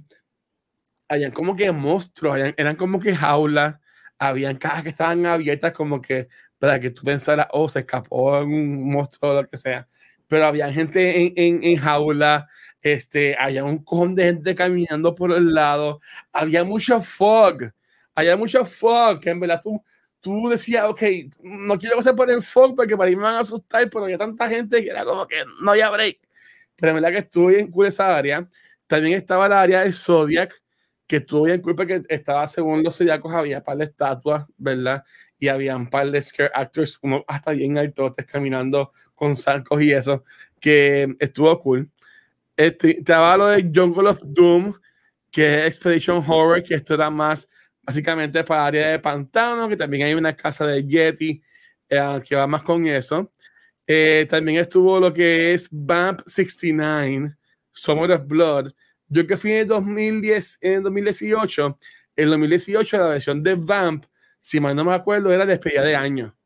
hayan 1.08 1.32
como 1.32 1.56
que 1.56 1.72
monstruos, 1.72 2.38
eran 2.56 2.76
como 2.76 3.00
que 3.00 3.16
jaulas, 3.16 3.76
habían 4.18 4.56
cajas 4.58 4.82
que 4.82 4.90
estaban 4.90 5.24
abiertas 5.24 5.72
como 5.72 6.02
que 6.02 6.28
para 6.58 6.78
que 6.78 6.90
tú 6.90 7.02
pensaras, 7.02 7.46
oh, 7.52 7.68
se 7.68 7.80
escapó 7.80 8.38
un 8.40 8.92
monstruo 8.92 9.32
o 9.32 9.42
lo 9.42 9.48
que 9.48 9.56
sea. 9.56 9.88
Pero 10.30 10.46
había 10.46 10.72
gente 10.72 11.20
en, 11.26 11.32
en, 11.36 11.64
en 11.64 11.76
jaula, 11.76 12.48
este, 12.82 13.36
había 13.36 13.64
un 13.64 13.82
cojón 13.84 14.14
de 14.14 14.26
gente 14.26 14.54
caminando 14.54 15.12
por 15.12 15.32
el 15.32 15.52
lado, 15.52 16.00
había 16.32 16.62
mucho 16.62 17.02
fog, 17.02 17.72
había 18.14 18.36
mucho 18.36 18.64
fog, 18.64 19.18
que 19.20 19.30
en 19.30 19.40
verdad 19.40 19.60
tú, 19.60 19.82
tú 20.20 20.48
decías, 20.48 20.84
ok, 20.84 21.02
no 21.42 21.76
quiero 21.78 21.96
pasar 21.96 22.14
por 22.14 22.30
el 22.30 22.42
fog 22.42 22.76
porque 22.76 22.96
para 22.96 23.10
mí 23.10 23.16
me 23.16 23.22
van 23.24 23.34
a 23.34 23.40
asustar, 23.40 23.90
pero 23.90 24.04
había 24.04 24.18
tanta 24.18 24.48
gente 24.48 24.84
que 24.84 24.90
era 24.90 25.04
como 25.04 25.26
que 25.26 25.42
no 25.62 25.72
había 25.72 25.90
break. 25.90 26.20
Pero 26.76 26.90
en 26.90 26.94
verdad 27.02 27.10
que 27.10 27.26
estuve 27.26 27.56
bien 27.56 27.70
cool 27.72 27.86
esa 27.88 28.16
área. 28.16 28.46
También 28.86 29.16
estaba 29.18 29.48
la 29.48 29.60
área 29.60 29.82
de 29.82 29.92
Zodiac, 29.92 30.62
que 31.08 31.16
estuvo 31.16 31.42
bien 31.44 31.60
cool 31.60 31.74
porque 31.74 32.02
estaba 32.08 32.46
según 32.46 32.84
los 32.84 32.96
zodiacos, 32.96 33.32
había 33.32 33.58
un 33.58 33.64
par 33.64 33.76
de 33.78 33.84
estatuas, 33.86 34.46
¿verdad? 34.56 35.04
Y 35.40 35.48
había 35.48 35.76
un 35.76 35.90
par 35.90 36.08
de 36.10 36.22
scare 36.22 36.52
actors, 36.54 36.98
uno 37.02 37.24
hasta 37.26 37.50
bien 37.50 37.76
altotes 37.76 38.24
caminando 38.26 38.92
con 39.16 39.34
salcos 39.34 39.82
y 39.82 39.92
eso, 39.92 40.22
que 40.60 41.16
estuvo 41.18 41.58
cool. 41.60 41.90
Este, 42.56 42.98
estaba 42.98 43.36
lo 43.36 43.46
de 43.48 43.70
Jungle 43.74 44.10
of 44.10 44.20
Doom, 44.22 44.74
que 45.30 45.60
es 45.60 45.66
Expedition 45.66 46.22
Horror, 46.24 46.62
que 46.62 46.74
esto 46.74 46.94
era 46.94 47.10
más 47.10 47.48
básicamente 47.82 48.44
para 48.44 48.66
área 48.66 48.88
de 48.90 48.98
pantano, 48.98 49.68
que 49.68 49.76
también 49.76 50.06
hay 50.06 50.14
una 50.14 50.36
casa 50.36 50.66
de 50.66 50.86
Yeti 50.86 51.42
eh, 51.88 52.22
que 52.24 52.36
va 52.36 52.46
más 52.46 52.62
con 52.62 52.86
eso. 52.86 53.32
Eh, 53.86 54.26
también 54.30 54.58
estuvo 54.58 55.00
lo 55.00 55.12
que 55.12 55.52
es 55.54 55.68
Vamp 55.72 56.20
69, 56.24 57.34
Summer 57.72 58.12
of 58.12 58.26
Blood. 58.26 58.72
Yo 59.08 59.26
que 59.26 59.36
fui 59.36 59.52
en 59.54 59.66
2010, 59.66 60.58
en 60.60 60.82
2018, 60.84 61.78
en 62.14 62.28
2018 62.28 62.98
la 62.98 63.06
versión 63.08 63.42
de 63.42 63.54
Vamp, 63.56 64.04
si 64.40 64.60
mal 64.60 64.74
no 64.74 64.84
me 64.84 64.94
acuerdo, 64.94 65.32
era 65.32 65.46
despedida 65.46 65.82
de 65.82 65.96
año, 65.96 66.36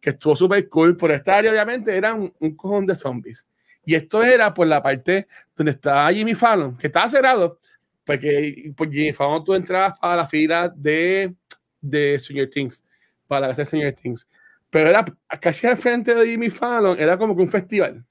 que 0.00 0.10
estuvo 0.10 0.36
súper 0.36 0.68
cool. 0.68 0.96
Por 0.96 1.12
esta 1.12 1.38
área, 1.38 1.50
obviamente, 1.50 1.96
era 1.96 2.14
un, 2.14 2.32
un 2.38 2.56
cojón 2.56 2.86
de 2.86 2.96
zombies. 2.96 3.46
Y 3.84 3.94
esto 3.94 4.22
era 4.22 4.52
por 4.54 4.66
la 4.66 4.82
parte 4.82 5.26
donde 5.56 5.72
estaba 5.72 6.12
Jimmy 6.12 6.34
Fallon, 6.34 6.76
que 6.76 6.86
estaba 6.86 7.08
cerrado, 7.08 7.58
porque 8.04 8.72
por 8.76 8.90
Jimmy 8.90 9.12
Fallon 9.12 9.44
tú 9.44 9.54
entrabas 9.54 9.98
para 9.98 10.16
la 10.16 10.26
fila 10.26 10.68
de, 10.74 11.34
de 11.80 12.18
Stranger 12.18 12.48
Things, 12.48 12.84
para 13.26 13.48
la 13.48 13.54
casa 13.54 13.92
Things. 13.92 14.28
Pero 14.70 14.88
era 14.88 15.04
casi 15.40 15.66
al 15.66 15.76
frente 15.76 16.14
de 16.14 16.26
Jimmy 16.26 16.50
Fallon, 16.50 16.98
era 16.98 17.16
como 17.18 17.36
que 17.36 17.42
un 17.42 17.48
festival. 17.48 18.04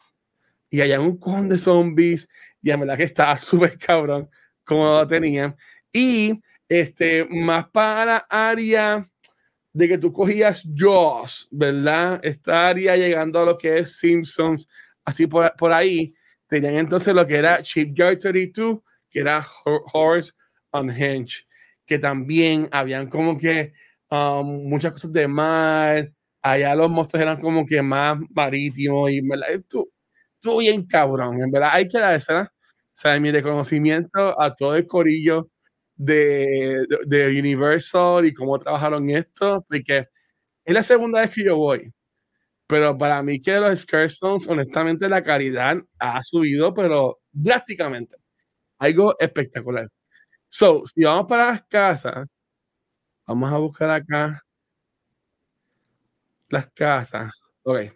Y 0.69 0.81
allá 0.81 0.99
un 0.99 1.17
con 1.17 1.49
de 1.49 1.59
zombies, 1.59 2.29
y 2.61 2.71
en 2.71 2.79
verdad 2.79 2.97
que 2.97 3.03
estaba 3.03 3.37
súper 3.37 3.77
cabrón 3.77 4.29
como 4.63 4.85
lo 4.85 5.07
tenían. 5.07 5.55
Y 5.91 6.41
este, 6.69 7.25
más 7.25 7.67
para 7.69 8.05
la 8.05 8.27
área 8.29 9.09
de 9.73 9.87
que 9.87 9.97
tú 9.97 10.13
cogías 10.13 10.63
Jaws, 10.75 11.47
¿verdad? 11.51 12.19
Esta 12.23 12.69
área 12.69 12.95
llegando 12.95 13.39
a 13.39 13.45
lo 13.45 13.57
que 13.57 13.79
es 13.79 13.97
Simpsons, 13.97 14.69
así 15.03 15.27
por, 15.27 15.51
por 15.57 15.73
ahí, 15.73 16.13
tenían 16.47 16.75
entonces 16.77 17.13
lo 17.13 17.25
que 17.25 17.37
era 17.37 17.59
Shipyard 17.61 18.19
32, 18.19 18.79
que 19.09 19.19
era 19.19 19.45
Horse 19.65 20.33
Unhinged, 20.71 21.45
que 21.85 21.99
también 21.99 22.69
habían 22.71 23.09
como 23.09 23.37
que 23.37 23.73
um, 24.11 24.69
muchas 24.69 24.93
cosas 24.93 25.11
de 25.11 25.27
mar, 25.27 26.11
allá 26.41 26.75
los 26.75 26.89
monstruos 26.89 27.23
eran 27.23 27.41
como 27.41 27.65
que 27.65 27.81
más 27.81 28.19
marítimos 28.29 29.11
y 29.11 29.21
¿verdad? 29.21 29.51
Estuvo, 29.51 29.89
estuvo 30.35 30.57
bien 30.59 30.85
cabrón, 30.85 31.41
en 31.41 31.51
verdad 31.51 31.71
hay 31.73 31.87
que 31.87 31.99
darse, 31.99 32.33
O 32.33 32.47
sea, 32.93 33.19
mi 33.19 33.31
reconocimiento 33.31 34.39
a 34.39 34.55
todo 34.55 34.75
el 34.75 34.85
corillo 34.87 35.49
de, 36.03 36.85
de, 37.07 37.27
de 37.27 37.39
Universal 37.39 38.25
y 38.25 38.33
cómo 38.33 38.59
trabajaron 38.59 39.09
esto, 39.09 39.65
porque 39.67 40.07
es 40.65 40.73
la 40.73 40.83
segunda 40.83 41.21
vez 41.21 41.31
que 41.31 41.43
yo 41.45 41.57
voy 41.57 41.93
pero 42.67 42.97
para 42.97 43.21
mí 43.21 43.39
que 43.39 43.59
los 43.59 43.81
Scarestones, 43.81 44.47
honestamente, 44.47 45.09
la 45.09 45.23
calidad 45.23 45.77
ha 45.99 46.23
subido, 46.23 46.73
pero 46.73 47.19
drásticamente. 47.31 48.15
Algo 48.79 49.15
espectacular. 49.19 49.89
So, 50.49 50.83
si 50.85 51.03
vamos 51.03 51.27
para 51.27 51.47
las 51.47 51.63
casas, 51.65 52.27
vamos 53.27 53.51
a 53.51 53.57
buscar 53.57 53.89
acá 53.89 54.41
las 56.49 56.67
casas. 56.71 57.31
Ok. 57.63 57.93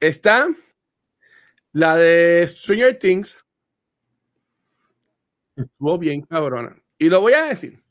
Está 0.00 0.48
la 1.72 1.96
de 1.96 2.46
Stranger 2.46 2.98
Things. 2.98 3.43
Estuvo 5.56 5.98
bien 5.98 6.22
cabrona. 6.22 6.76
Y 6.98 7.08
lo 7.08 7.20
voy 7.20 7.32
a 7.34 7.44
decir. 7.44 7.82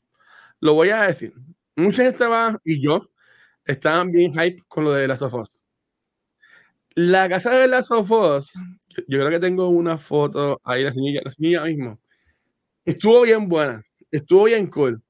Lo 0.60 0.74
voy 0.74 0.90
a 0.90 1.02
decir. 1.02 1.32
Mucha 1.76 2.04
gente 2.04 2.26
va, 2.26 2.58
y 2.64 2.80
yo, 2.82 3.10
estaban 3.64 4.10
bien 4.12 4.32
hype 4.32 4.62
con 4.68 4.84
lo 4.84 4.92
de 4.92 5.08
las 5.08 5.18
sofos. 5.18 5.56
La 6.94 7.28
casa 7.28 7.58
de 7.58 7.66
las 7.66 7.88
sofos, 7.88 8.52
yo, 8.88 9.02
yo, 9.08 9.18
creo 9.18 9.30
que 9.30 9.40
tengo 9.40 9.68
una 9.68 9.98
foto 9.98 10.60
ahí, 10.64 10.84
la 10.84 10.92
señora, 10.92 11.22
la 11.24 11.30
señora 11.30 11.64
mismo. 11.66 11.98
Estuvo 12.84 13.22
bien 13.22 13.48
buena, 13.48 13.82
estuvo 14.10 14.44
bien 14.44 14.68
cool. 14.68 15.02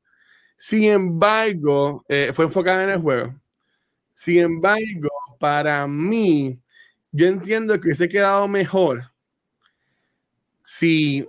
Sin 0.56 0.84
embargo, 0.84 2.04
eh, 2.08 2.30
fue 2.32 2.46
enfocada 2.46 2.84
en 2.84 2.90
el 2.90 3.00
juego. 3.00 3.34
Sin 4.14 4.40
embargo, 4.40 5.10
para 5.38 5.86
mí, 5.86 6.58
yo 7.12 7.26
entiendo 7.26 7.80
que 7.80 7.94
se 7.94 8.04
ha 8.04 8.08
quedado 8.08 8.48
mejor 8.48 9.12
si 10.62 11.28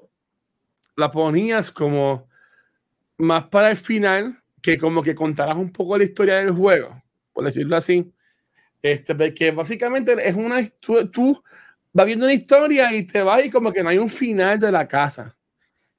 la 0.96 1.12
ponías 1.12 1.72
como 1.72 2.28
más 3.18 3.46
para 3.46 3.72
el 3.72 3.78
final, 3.78 4.42
que 4.62 4.78
como 4.78 5.04
que 5.04 5.16
contarás 5.16 5.56
un 5.56 5.72
poco 5.72 5.98
la 5.98 6.04
historia 6.04 6.38
del 6.38 6.52
juego 6.52 7.02
por 7.36 7.46
decirlo 7.46 7.76
así. 7.76 8.12
Este, 8.82 9.14
porque 9.14 9.52
básicamente 9.52 10.16
es 10.28 10.36
una. 10.36 10.66
Tú, 10.80 11.08
tú 11.10 11.44
vas 11.92 12.06
viendo 12.06 12.26
una 12.26 12.34
historia 12.34 12.94
y 12.94 13.04
te 13.04 13.22
vas 13.22 13.46
y 13.46 13.50
como 13.50 13.72
que 13.72 13.84
no 13.84 13.90
hay 13.90 13.98
un 13.98 14.10
final 14.10 14.60
de 14.60 14.72
la 14.72 14.88
casa. 14.88 15.38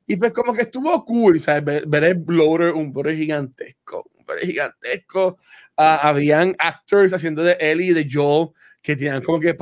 Y 0.06 0.16
pues 0.16 0.32
como 0.32 0.54
que 0.54 0.62
estuvo 0.62 1.04
cool, 1.04 1.40
¿sabes? 1.40 1.64
Ver, 1.64 1.86
ver 1.86 2.04
el 2.04 2.14
bloater, 2.14 2.72
un 2.72 2.92
bloater 2.92 3.16
gigantesco, 3.16 4.10
flores 4.24 4.46
gigantescos. 4.46 5.34
Ah, 5.76 6.08
habían 6.08 6.56
actors 6.58 7.12
haciendo 7.12 7.42
de 7.42 7.56
Ellie 7.60 7.90
y 7.90 7.92
de 7.92 8.08
Joel 8.10 8.48
que 8.80 8.96
tenían 8.96 9.22
como 9.22 9.40
que 9.40 9.54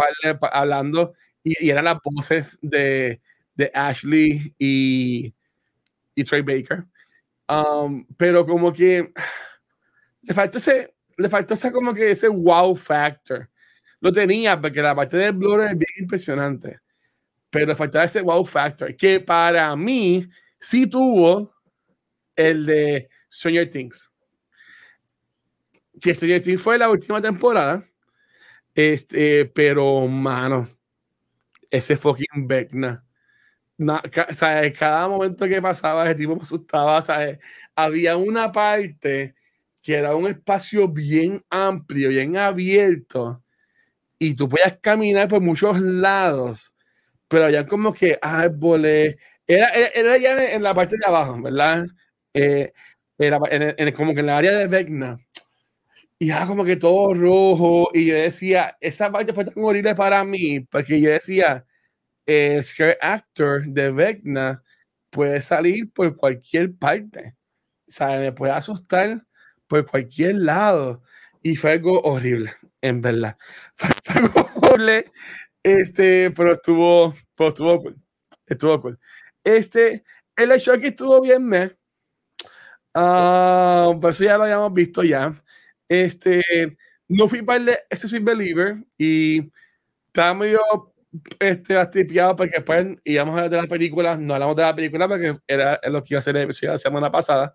hablando 0.53 1.15
y, 1.43 1.71
eran 1.71 1.87
las 1.87 1.99
voces 2.05 2.59
de, 2.63 3.21
de 3.55 3.71
Ashley 3.75 4.55
y, 4.59 5.35
y 6.15 6.25
Trey 6.25 6.43
Baker. 6.43 6.85
Um, 7.49 8.07
pero 8.17 8.47
como 8.47 8.73
que 8.73 9.13
le 10.23 10.35
faltó 10.35 10.59
ese, 10.59 10.95
le 11.17 11.29
faltó 11.29 11.55
ese 11.55 11.71
como 11.73 11.93
que 11.95 12.11
ese 12.11 12.29
wow 12.29 12.75
factor. 12.75 13.51
Lo 14.01 14.13
tenía 14.13 14.61
porque 14.61 14.83
la 14.83 14.95
parte 14.95 15.17
del 15.17 15.33
blur 15.33 15.63
es 15.63 15.79
bien 15.79 15.93
impresionante, 16.01 16.81
pero 17.51 17.67
le 17.67 17.75
faltaba 17.75 18.05
ese 18.05 18.21
wow 18.21 18.45
factor 18.45 18.95
que 18.97 19.21
para 19.21 19.75
mí 19.77 20.29
sí 20.59 20.87
tuvo 20.87 21.55
el 22.37 22.67
de 22.67 23.09
Stranger 23.31 23.71
Things. 23.71 24.11
Que 26.01 26.15
Stranger 26.15 26.43
Things 26.43 26.63
fue 26.63 26.79
la 26.79 26.91
última 26.91 27.23
temporada, 27.23 27.87
este, 28.75 29.47
pero 29.47 30.07
mano, 30.09 30.69
ese 31.71 31.97
fucking 31.97 32.47
Vecna. 32.47 33.05
Cada 34.79 35.09
momento 35.09 35.49
que 35.49 35.61
pasaba, 35.61 36.07
ese 36.07 36.15
tipo 36.15 36.37
me 36.37 36.43
asustaba. 36.43 37.03
¿sabes? 37.03 37.39
Había 37.75 38.17
una 38.17 38.53
parte 38.53 39.35
que 39.83 39.95
era 39.95 40.17
un 40.17 40.27
espacio 40.29 40.89
bien 40.89 41.45
amplio, 41.51 42.09
bien 42.09 42.37
abierto, 42.39 43.43
y 44.19 44.35
tú 44.35 44.49
podías 44.49 44.79
caminar 44.81 45.29
por 45.29 45.41
muchos 45.43 45.79
lados, 45.81 46.75
pero 47.29 47.45
había 47.47 47.67
como 47.67 47.93
que 47.93 48.19
árboles. 48.23 49.17
Era, 49.47 49.69
era, 49.69 50.17
ya 50.17 50.55
en, 50.55 50.63
la 50.63 50.75
parte 50.75 50.97
de 50.99 51.07
abajo, 51.07 51.41
¿verdad? 51.43 51.87
Eh, 52.33 52.73
era 53.19 53.39
en, 53.51 53.93
como 53.93 54.15
que 54.15 54.21
en 54.21 54.27
la 54.27 54.39
área 54.39 54.53
de 54.53 54.69
Vecna. 54.69 55.19
Y 56.19 56.31
era 56.31 56.47
como 56.47 56.65
que 56.65 56.77
todo 56.77 57.13
rojo. 57.15 57.91
Y 57.93 58.07
yo 58.07 58.15
decía, 58.15 58.77
esa 58.81 59.13
parte 59.13 59.35
fue 59.35 59.45
tan 59.45 59.63
horrible 59.63 59.95
para 59.95 60.25
mí, 60.25 60.61
porque 60.61 61.01
yo 61.01 61.11
decía, 61.11 61.67
el 62.27 62.65
scare 62.65 62.99
actor 63.01 63.65
de 63.67 63.91
Vecna 63.91 64.63
puede 65.11 65.41
salir 65.43 65.93
por 65.93 66.17
cualquier 66.17 66.75
parte. 66.75 67.37
O 67.87 67.91
sea, 67.91 68.19
me 68.19 68.33
puede 68.33 68.53
asustar 68.53 69.25
por 69.67 69.87
cualquier 69.87 70.37
lado. 70.37 71.03
Y 71.43 71.57
fue 71.57 71.73
algo 71.73 72.01
horrible, 72.03 72.53
en 72.81 73.01
verdad. 73.03 73.37
Fue, 73.77 73.91
algo 74.15 74.49
horrible, 74.63 75.13
este, 75.63 76.31
pero 76.31 76.53
estuvo, 76.53 77.15
pero 77.35 77.49
estuvo 77.51 77.83
cool. 77.83 77.97
Estuvo 78.47 78.81
cool. 78.81 78.99
Este, 79.45 80.05
el 80.37 80.53
hecho 80.53 80.79
que 80.81 80.89
estuvo 80.89 81.21
bien, 81.21 81.45
me. 81.47 81.77
Uh, 82.95 83.99
por 84.01 84.11
eso 84.11 84.25
ya 84.25 84.39
lo 84.39 84.45
habíamos 84.45 84.73
visto 84.73 85.03
ya. 85.03 85.43
Este, 85.89 86.43
no 87.09 87.29
fui 87.29 87.43
para 87.43 87.59
el 87.59 87.69
Excessive 87.91 88.25
Believer 88.25 88.77
y 88.97 89.53
estaba 90.07 90.35
medio 90.35 90.94
este, 91.39 91.77
astipiado 91.77 92.37
porque 92.37 92.55
después 92.57 93.01
íbamos 93.05 93.33
a 93.33 93.37
hablar 93.37 93.51
de 93.51 93.63
la 93.63 93.69
película, 93.69 94.17
no 94.17 94.35
hablamos 94.35 94.57
de 94.57 94.63
la 94.63 94.75
película 94.75 95.09
porque 95.09 95.37
era 95.47 95.81
lo 95.89 96.03
que 96.03 96.15
iba 96.15 96.19
a 96.19 96.23
ser 96.23 96.49
la 96.63 96.79
semana 96.79 97.11
pasada. 97.11 97.55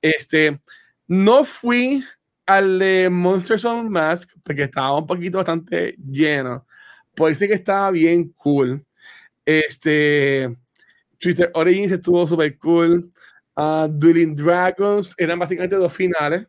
Este, 0.00 0.60
no 1.06 1.44
fui 1.44 2.04
al 2.46 2.78
de 2.78 3.08
Monsters 3.10 3.64
on 3.64 3.90
Mask 3.90 4.30
porque 4.42 4.64
estaba 4.64 4.98
un 4.98 5.06
poquito 5.06 5.38
bastante 5.38 5.94
lleno. 6.10 6.66
Pues 7.14 7.38
sí 7.38 7.48
que 7.48 7.54
estaba 7.54 7.90
bien 7.90 8.30
cool. 8.36 8.84
Este, 9.44 10.56
Twitter 11.18 11.50
Origins 11.54 11.92
estuvo 11.92 12.26
súper 12.26 12.58
cool. 12.58 13.12
Uh, 13.56 13.86
Dueling 13.88 14.34
Dragons 14.34 15.14
eran 15.18 15.38
básicamente 15.38 15.76
dos 15.76 15.92
finales. 15.92 16.46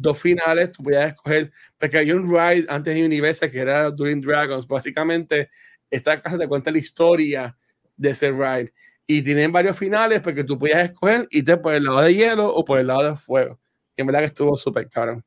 Dos 0.00 0.18
finales, 0.18 0.72
tú 0.72 0.82
podías 0.82 1.10
escoger, 1.10 1.52
porque 1.78 1.98
hay 1.98 2.10
un 2.12 2.26
ride 2.26 2.64
antes 2.70 2.94
de 2.94 3.04
Universal 3.04 3.50
que 3.50 3.60
era 3.60 3.90
Dueling 3.90 4.22
Dragons. 4.22 4.66
Básicamente, 4.66 5.50
esta 5.90 6.22
casa 6.22 6.38
te 6.38 6.48
cuenta 6.48 6.70
la 6.70 6.78
historia 6.78 7.54
de 7.98 8.10
ese 8.10 8.30
ride. 8.30 8.72
Y 9.06 9.20
tienen 9.22 9.52
varios 9.52 9.76
finales 9.78 10.20
porque 10.22 10.42
tú 10.44 10.58
podías 10.58 10.84
escoger 10.88 11.26
irte 11.30 11.56
por 11.58 11.74
el 11.74 11.84
lado 11.84 12.00
de 12.00 12.14
hielo 12.14 12.48
o 12.48 12.64
por 12.64 12.78
el 12.78 12.86
lado 12.86 13.10
de 13.10 13.16
fuego. 13.16 13.60
En 13.96 14.06
verdad 14.06 14.20
que 14.20 14.26
estuvo 14.26 14.56
súper 14.56 14.88
caro. 14.88 15.22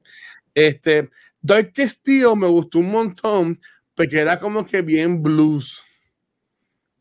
Este, 0.56 1.10
Dark 1.42 1.74
Steel 1.78 2.36
me 2.38 2.48
gustó 2.48 2.80
un 2.80 2.92
montón 2.92 3.62
porque 3.96 4.20
era 4.20 4.40
como 4.40 4.66
que 4.66 4.82
bien 4.82 5.22
blues. 5.22 5.84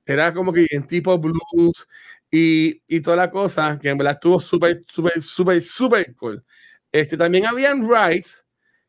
Era 0.07 0.33
como 0.35 0.53
que 0.53 0.67
bien 0.71 0.87
tipo 0.87 1.17
blues 1.19 1.87
y, 2.31 2.83
y 2.89 3.01
toda 3.01 3.17
la 3.17 3.31
cosa, 3.31 3.79
que 3.81 3.89
en 3.91 3.99
verdad 3.99 4.15
estuvo 4.15 4.41
súper, 4.41 4.85
súper, 4.89 5.23
súper, 5.23 5.63
súper 5.63 6.15
cool. 6.17 6.45
Este, 6.93 7.17
también 7.17 7.47
habían 7.47 7.89
rides 7.89 8.45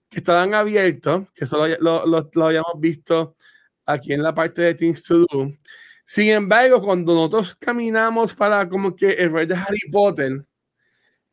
que 0.10 0.20
estaban 0.20 0.54
abiertos, 0.54 1.28
que 1.34 1.46
solo 1.48 1.68
lo, 1.80 2.06
lo, 2.06 2.30
lo 2.34 2.46
habíamos 2.46 2.74
visto 2.80 3.36
aquí 3.86 4.14
en 4.14 4.24
la 4.24 4.36
parte 4.36 4.62
de 4.62 4.76
Things 4.76 5.04
to 5.04 5.20
Do 5.20 5.54
sin 6.06 6.30
embargo, 6.30 6.82
cuando 6.82 7.14
nosotros 7.14 7.56
caminamos 7.56 8.36
para 8.36 8.68
como 8.68 8.96
que 8.96 9.12
el 9.14 9.32
rey 9.32 9.46
de 9.48 9.56
Harry 9.56 9.80
Potter, 9.92 10.46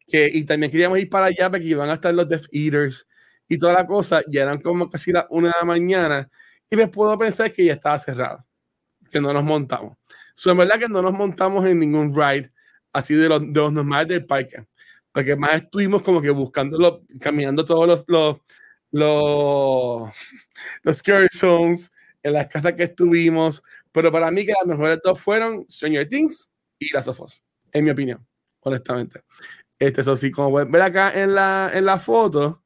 que, 0.06 0.30
y 0.32 0.44
también 0.44 0.70
queríamos 0.72 0.98
ir 0.98 1.08
para 1.08 1.26
allá 1.26 1.50
porque 1.50 1.66
iban 1.66 1.90
a 1.90 1.94
estar 1.94 2.14
los 2.14 2.28
Death 2.28 2.46
Eaters 2.52 3.06
y 3.48 3.58
toda 3.58 3.72
la 3.72 3.86
cosa, 3.86 4.22
ya 4.28 4.42
eran 4.42 4.60
como 4.60 4.90
casi 4.90 5.12
las 5.12 5.26
una 5.30 5.48
de 5.48 5.54
la 5.60 5.64
mañana, 5.66 6.30
y 6.70 6.76
me 6.76 6.88
puedo 6.88 7.18
pensar 7.18 7.52
que 7.52 7.64
ya 7.64 7.74
estaba 7.74 7.98
cerrado, 7.98 8.44
que 9.10 9.20
no 9.20 9.32
nos 9.32 9.44
montamos. 9.44 9.98
So, 10.36 10.52
en 10.52 10.58
verdad 10.58 10.78
que 10.80 10.88
no 10.88 11.02
nos 11.02 11.12
montamos 11.12 11.66
en 11.66 11.80
ningún 11.80 12.14
ride 12.14 12.52
así 12.92 13.14
de 13.14 13.28
los, 13.28 13.40
de 13.42 13.60
los 13.60 13.72
normales 13.72 14.08
del 14.08 14.26
parque, 14.26 14.66
porque 15.12 15.36
más 15.36 15.54
estuvimos 15.54 16.02
como 16.02 16.20
que 16.20 16.30
buscándolo, 16.30 17.02
caminando 17.20 17.64
todos 17.64 17.86
los, 17.86 18.04
los, 18.08 18.36
los, 18.90 20.10
los 20.82 20.96
scary 20.96 21.28
zones, 21.30 21.92
en 22.22 22.34
las 22.34 22.48
casas 22.48 22.74
que 22.74 22.84
estuvimos, 22.84 23.62
pero 23.92 24.12
para 24.12 24.30
mí 24.30 24.44
que 24.44 24.52
las 24.52 24.66
mejores 24.66 25.00
dos 25.02 25.20
fueron 25.20 25.66
Stranger 25.70 26.08
Things 26.08 26.50
y 26.78 26.92
Las 26.92 27.06
Sofos, 27.06 27.42
en 27.72 27.84
mi 27.84 27.90
opinión, 27.90 28.26
honestamente. 28.60 29.22
Este, 29.78 30.02
eso 30.02 30.16
sí, 30.16 30.30
como 30.30 30.50
pueden 30.50 30.70
ver 30.70 30.82
acá 30.82 31.12
en 31.20 31.34
la, 31.34 31.70
en 31.72 31.86
la 31.86 31.98
foto, 31.98 32.62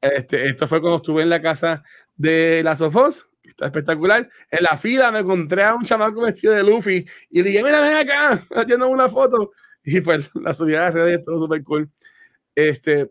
este, 0.00 0.48
esto 0.48 0.66
fue 0.66 0.80
cuando 0.80 0.96
estuve 0.96 1.22
en 1.22 1.30
la 1.30 1.42
casa 1.42 1.82
de 2.16 2.62
Las 2.64 2.78
Sofos, 2.78 3.28
que 3.42 3.50
está 3.50 3.66
espectacular. 3.66 4.28
En 4.50 4.62
la 4.62 4.76
fila 4.76 5.10
me 5.10 5.20
encontré 5.20 5.62
a 5.62 5.74
un 5.74 5.84
chamaco 5.84 6.22
vestido 6.22 6.54
de 6.54 6.62
Luffy 6.62 7.06
y 7.30 7.42
le 7.42 7.50
dije, 7.50 7.62
mira, 7.62 7.80
ven 7.80 7.96
acá, 7.96 8.40
haciendo 8.54 8.88
una 8.88 9.08
foto. 9.08 9.52
Y 9.84 10.00
pues 10.00 10.30
la 10.34 10.54
subida 10.54 10.86
de 10.86 10.90
redes 10.90 11.24
todo 11.24 11.40
súper 11.40 11.62
cool. 11.64 11.90
Este, 12.54 13.10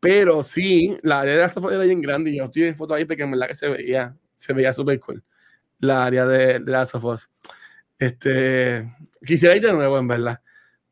pero 0.00 0.42
sí, 0.42 0.96
la 1.02 1.20
área 1.20 1.34
de 1.34 1.40
Las 1.40 1.54
Sofos 1.54 1.72
era 1.72 1.84
bien 1.84 2.00
grande 2.00 2.30
y 2.30 2.38
yo 2.38 2.44
estoy 2.44 2.64
en 2.64 2.76
foto 2.76 2.94
ahí 2.94 3.04
porque 3.04 3.22
en 3.22 3.32
verdad 3.32 3.48
que 3.48 3.54
se 3.54 3.68
veía, 3.68 4.16
se 4.34 4.52
veía 4.52 4.72
súper 4.72 5.00
cool 5.00 5.22
la 5.84 6.04
área 6.06 6.26
de, 6.26 6.58
de 6.60 6.70
Last 6.70 6.94
of 6.94 7.26
Este, 7.98 8.90
quisiera 9.24 9.56
ir 9.56 9.62
de 9.62 9.72
nuevo, 9.72 9.98
en 9.98 10.08
verdad. 10.08 10.40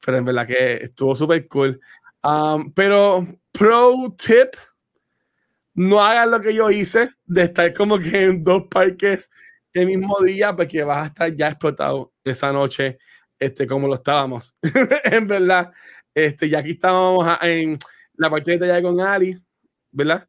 Pero 0.05 0.18
en 0.18 0.24
verdad 0.24 0.47
que 0.47 0.74
estuvo 0.84 1.14
súper 1.14 1.47
cool. 1.49 1.80
Um, 2.22 2.72
pero, 2.72 3.26
pro 3.53 4.14
tip, 4.16 4.55
no 5.74 6.01
hagan 6.01 6.30
lo 6.30 6.40
que 6.40 6.55
yo 6.55 6.70
hice 6.70 7.11
de 7.24 7.43
estar 7.45 7.72
como 7.72 7.99
que 7.99 8.24
en 8.24 8.45
dos 8.45 8.64
parques 8.70 9.30
el 9.72 9.86
mismo 9.86 10.20
día, 10.20 10.55
porque 10.55 10.82
vas 10.84 11.05
a 11.05 11.07
estar 11.07 11.34
ya 11.34 11.49
explotado 11.49 12.12
esa 12.24 12.53
noche, 12.53 12.99
este, 13.43 13.66
como 13.66 13.88
lo 13.88 13.95
estábamos. 13.95 14.55
en 15.05 15.26
verdad, 15.26 15.72
este, 16.14 16.49
ya 16.49 16.61
aquí 16.61 16.72
estábamos 16.72 17.26
en 17.43 17.76
la 18.14 18.30
parte 18.30 18.59
de 18.59 18.70
allá 18.70 18.82
con 18.82 19.01
Ali, 19.01 19.36
¿verdad? 19.90 20.28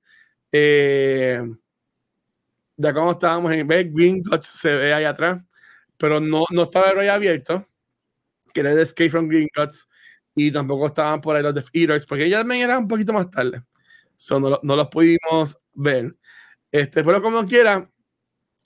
Eh, 0.52 1.42
ya 2.78 2.94
como 2.94 3.12
estábamos 3.12 3.52
en 3.52 3.68
ver, 3.68 3.92
Green 3.92 4.24
Guts 4.24 4.48
se 4.48 4.76
ve 4.76 4.94
ahí 4.94 5.06
atrás, 5.06 5.42
pero 5.98 6.20
no, 6.20 6.46
no 6.50 6.64
estaba 6.64 6.90
el 6.90 7.10
abierto, 7.10 7.68
que 8.54 8.62
era 8.62 8.74
de 8.74 8.84
Escape 8.84 9.10
from 9.10 9.28
Green 9.28 9.48
Guts, 9.56 9.88
y 10.36 10.52
tampoco 10.52 10.88
estaban 10.88 11.22
por 11.22 11.36
ahí 11.36 11.44
los 11.44 11.54
Death 11.54 11.70
Eaters, 11.74 12.06
porque 12.06 12.30
ya 12.30 12.40
también 12.40 12.62
era 12.62 12.80
un 12.80 12.88
poquito 12.88 13.14
más 13.14 13.30
tarde. 13.30 13.64
So, 14.16 14.40
no, 14.40 14.60
no, 14.64 14.76
los 14.76 14.88
pudimos 14.88 15.58
ver. 15.74 16.16
Este, 16.72 17.04
pero 17.04 17.22
como 17.22 17.46
quiera, 17.46 17.90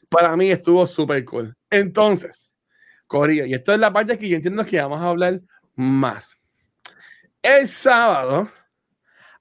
para 0.09 0.35
mí 0.37 0.51
estuvo 0.51 0.85
súper 0.87 1.25
cool. 1.25 1.53
Entonces, 1.69 2.53
Corillo, 3.07 3.45
y 3.45 3.53
esto 3.53 3.73
es 3.73 3.79
la 3.79 3.91
parte 3.91 4.17
que 4.17 4.29
yo 4.29 4.35
entiendo 4.35 4.65
que 4.65 4.81
vamos 4.81 4.99
a 4.99 5.09
hablar 5.09 5.41
más. 5.75 6.39
El 7.41 7.67
sábado, 7.67 8.51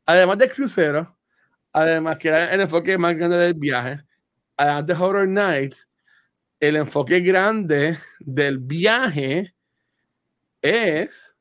además 0.05 0.39
del 0.39 0.53
crucero, 0.53 1.17
además 1.73 2.19
que 2.19 2.29
era 2.29 2.53
el 2.53 2.61
enfoque 2.61 2.97
más 2.97 3.17
grande 3.17 3.37
del 3.37 3.55
viaje, 3.55 4.03
a 4.57 4.85
The 4.85 4.93
Horror 4.93 5.29
Nights, 5.29 5.89
el 6.61 6.77
enfoque 6.77 7.21
grande 7.21 7.99
del 8.21 8.59
viaje 8.59 9.55
es 10.63 11.35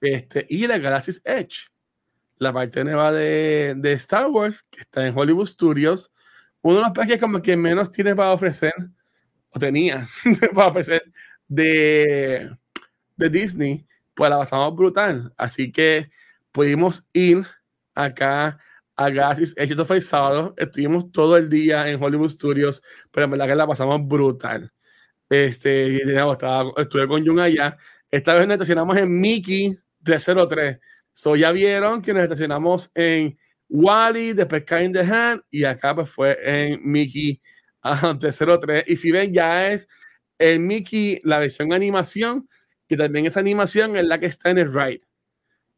este, 0.00 0.46
ir 0.48 0.70
a 0.72 0.78
Galaxy's 0.78 1.20
Edge, 1.24 1.68
la 2.38 2.52
parte 2.52 2.84
nueva 2.84 3.12
de, 3.12 3.74
de, 3.76 3.92
Star 3.94 4.28
Wars, 4.28 4.64
que 4.70 4.80
está 4.80 5.06
en 5.06 5.16
Hollywood 5.16 5.46
Studios. 5.46 6.12
Uno 6.62 6.76
de 6.76 6.82
los 6.82 6.92
parques 6.92 7.18
como 7.18 7.42
que 7.42 7.56
menos 7.56 7.90
tiene 7.90 8.14
para 8.14 8.32
ofrecer, 8.32 8.74
o 9.50 9.58
tenía 9.58 10.06
para 10.54 10.68
ofrecer, 10.68 11.02
de, 11.50 12.48
de 13.16 13.28
Disney, 13.28 13.86
pues 14.14 14.30
la 14.30 14.38
pasamos 14.38 14.74
brutal. 14.74 15.34
Así 15.36 15.70
que 15.70 16.10
pudimos 16.52 17.06
ir 17.12 17.44
acá 17.94 18.58
a 18.96 19.10
Gasis. 19.10 19.54
Esto 19.56 19.84
fue 19.84 20.00
sábado. 20.00 20.54
Estuvimos 20.56 21.12
todo 21.12 21.36
el 21.36 21.50
día 21.50 21.88
en 21.90 22.02
Hollywood 22.02 22.30
Studios, 22.30 22.82
pero 23.10 23.24
en 23.24 23.32
verdad 23.32 23.48
que 23.48 23.54
la 23.56 23.66
pasamos 23.66 24.06
brutal. 24.06 24.72
Este, 25.28 25.96
estaba, 25.96 26.72
estuve 26.76 27.08
con 27.08 27.26
Jun 27.26 27.40
allá. 27.40 27.76
Esta 28.10 28.34
vez 28.34 28.46
nos 28.46 28.54
estacionamos 28.54 28.96
en 28.96 29.20
Mickey 29.20 29.76
303. 30.02 30.78
So 31.12 31.36
ya 31.36 31.52
vieron 31.52 32.00
que 32.00 32.14
nos 32.14 32.22
estacionamos 32.22 32.90
en 32.94 33.36
Wally, 33.68 34.32
después 34.32 34.64
in 34.82 34.92
the 34.92 35.00
Hand, 35.00 35.42
y 35.50 35.64
acá 35.64 35.94
pues 35.94 36.10
fue 36.10 36.38
en 36.42 36.80
Mickey 36.84 37.40
303. 37.82 38.84
Y 38.86 38.96
si 38.96 39.10
ven, 39.10 39.32
ya 39.32 39.72
es 39.72 39.88
el 40.40 40.58
Mickey, 40.58 41.20
la 41.22 41.38
versión 41.38 41.72
animación, 41.72 42.48
que 42.88 42.96
también 42.96 43.26
esa 43.26 43.40
animación 43.40 43.94
es 43.96 44.04
la 44.04 44.18
que 44.18 44.26
está 44.26 44.50
en 44.50 44.58
el 44.58 44.72
ride 44.72 45.02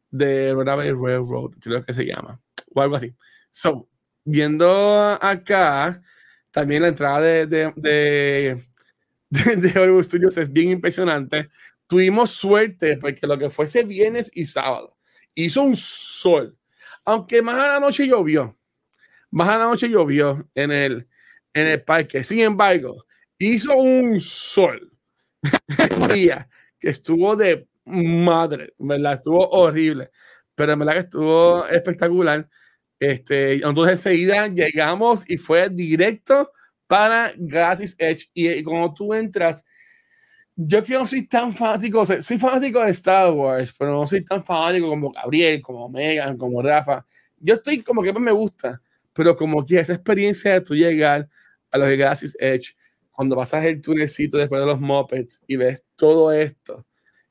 de 0.09 0.53
Runaway 0.53 0.91
Railroad, 0.91 1.51
creo 1.59 1.85
que 1.85 1.93
se 1.93 2.05
llama, 2.05 2.41
o 2.73 2.81
algo 2.81 2.95
así. 2.95 3.13
So, 3.51 3.89
viendo 4.23 5.17
acá, 5.21 6.01
también 6.49 6.81
la 6.81 6.87
entrada 6.87 7.19
de, 7.19 7.45
de, 7.45 7.73
de, 9.29 9.55
de 9.57 9.79
Hollywood 9.79 10.03
Studios 10.03 10.37
es 10.37 10.51
bien 10.51 10.69
impresionante. 10.69 11.49
Tuvimos 11.87 12.31
suerte 12.31 12.97
porque 12.97 13.27
lo 13.27 13.37
que 13.37 13.49
fue 13.49 13.65
ese 13.65 13.83
viernes 13.83 14.31
y 14.33 14.45
sábado 14.45 14.97
hizo 15.35 15.61
un 15.61 15.75
sol, 15.75 16.57
aunque 17.03 17.41
más 17.41 17.55
a 17.55 17.73
la 17.73 17.79
noche 17.81 18.07
llovió, 18.07 18.57
más 19.29 19.49
a 19.49 19.57
la 19.57 19.65
noche 19.65 19.89
llovió 19.89 20.47
en 20.55 20.71
el, 20.71 21.07
en 21.53 21.67
el 21.67 21.83
parque. 21.83 22.23
Sin 22.23 22.39
embargo, 22.39 23.05
hizo 23.39 23.75
un 23.75 24.19
sol 24.19 24.91
día 26.13 26.47
que 26.79 26.89
estuvo 26.89 27.35
de 27.35 27.67
madre, 27.85 28.73
¿verdad? 28.77 29.13
Estuvo 29.13 29.49
horrible, 29.49 30.11
pero 30.55 30.73
en 30.73 30.79
verdad 30.79 30.93
que 30.93 30.99
estuvo 30.99 31.65
espectacular. 31.67 32.47
Este, 32.99 33.55
entonces 33.55 33.93
enseguida 33.93 34.47
llegamos 34.47 35.23
y 35.27 35.37
fue 35.37 35.69
directo 35.69 36.51
para 36.87 37.33
Gracias 37.35 37.95
Edge. 37.97 38.29
Y, 38.33 38.63
cuando 38.63 38.93
tú 38.93 39.13
entras, 39.13 39.65
yo 40.55 40.83
que 40.83 40.93
no 40.93 41.05
soy 41.05 41.27
tan 41.27 41.53
fanático, 41.53 42.05
soy 42.05 42.37
fanático 42.37 42.83
de 42.83 42.91
Star 42.91 43.31
Wars, 43.31 43.73
pero 43.77 43.91
no 43.91 44.07
soy 44.07 44.23
tan 44.23 44.43
fanático 44.43 44.87
como 44.87 45.11
Gabriel, 45.11 45.61
como 45.61 45.89
Megan, 45.89 46.37
como 46.37 46.61
Rafa. 46.61 47.05
Yo 47.39 47.55
estoy 47.55 47.81
como 47.81 48.03
que 48.03 48.13
me 48.13 48.31
gusta, 48.31 48.81
pero 49.11 49.35
como 49.35 49.65
que 49.65 49.79
esa 49.79 49.93
experiencia 49.93 50.53
de 50.53 50.61
tú 50.61 50.75
llegar 50.75 51.27
a 51.71 51.77
los 51.77 51.89
Gracias 51.89 52.37
Edge, 52.39 52.75
cuando 53.13 53.35
pasas 53.37 53.63
el 53.65 53.81
tunelcito 53.81 54.37
después 54.37 54.59
de 54.61 54.67
los 54.67 54.81
mopeds 54.81 55.43
y 55.47 55.55
ves 55.55 55.85
todo 55.95 56.33
esto, 56.33 56.85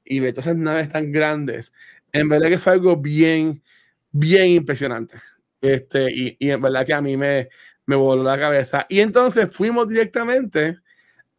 y 0.05 0.21
ve 0.21 0.33
todas 0.33 0.47
esas 0.47 0.59
naves 0.59 0.89
tan 0.89 1.13
grandes. 1.13 1.73
En 2.13 2.29
verdad 2.29 2.49
que 2.49 2.59
fue 2.59 2.73
algo 2.73 2.97
bien, 2.97 3.63
bien 4.11 4.49
impresionante. 4.49 5.19
Este, 5.61 6.11
y, 6.11 6.37
y 6.39 6.51
en 6.51 6.61
verdad 6.61 6.87
que 6.87 6.95
a 6.95 7.03
mí 7.03 7.17
me, 7.17 7.49
me 7.87 7.97
voló 7.97 8.23
la 8.23 8.39
cabeza. 8.39 8.87
Y 8.89 9.01
entonces 9.01 9.55
fuimos 9.55 9.89
directamente 9.89 10.79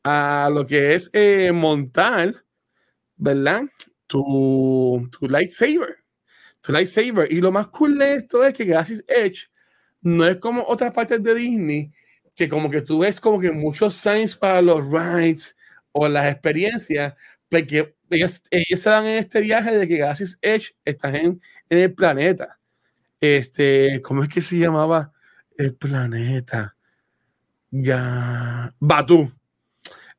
a 0.03 0.49
lo 0.51 0.65
que 0.65 0.93
es 0.95 1.09
eh, 1.13 1.51
montar, 1.53 2.43
¿verdad? 3.15 3.63
Tu, 4.07 5.09
tu 5.11 5.27
lightsaber. 5.27 5.97
Tu 6.61 6.71
lightsaber. 6.71 7.31
Y 7.31 7.41
lo 7.41 7.51
más 7.51 7.67
cool 7.69 7.97
de 7.97 8.15
esto 8.15 8.43
es 8.43 8.53
que 8.53 8.65
gracias 8.65 9.03
Edge 9.07 9.49
no 10.01 10.25
es 10.27 10.37
como 10.37 10.63
otras 10.67 10.91
partes 10.93 11.23
de 11.23 11.35
Disney 11.35 11.91
que 12.35 12.49
como 12.49 12.69
que 12.69 12.81
tú 12.81 12.99
ves 12.99 13.19
como 13.19 13.39
que 13.39 13.51
muchos 13.51 13.95
signs 13.95 14.35
para 14.35 14.61
los 14.61 14.83
rides 14.89 15.55
o 15.91 16.07
las 16.07 16.31
experiencias, 16.31 17.13
porque 17.49 17.95
ellos, 18.09 18.41
se 18.51 18.89
dan 18.89 19.05
en 19.05 19.17
este 19.17 19.41
viaje 19.41 19.77
de 19.77 19.87
que 19.87 19.97
Galaxy's 19.97 20.37
Edge 20.41 20.75
están 20.85 21.15
en, 21.15 21.41
en, 21.69 21.77
el 21.77 21.93
planeta. 21.93 22.59
Este, 23.19 24.01
¿cómo 24.01 24.23
es 24.23 24.29
que 24.29 24.41
se 24.41 24.57
llamaba 24.57 25.13
el 25.57 25.75
planeta? 25.75 26.75
Ya, 27.71 28.73
Batu. 28.79 29.31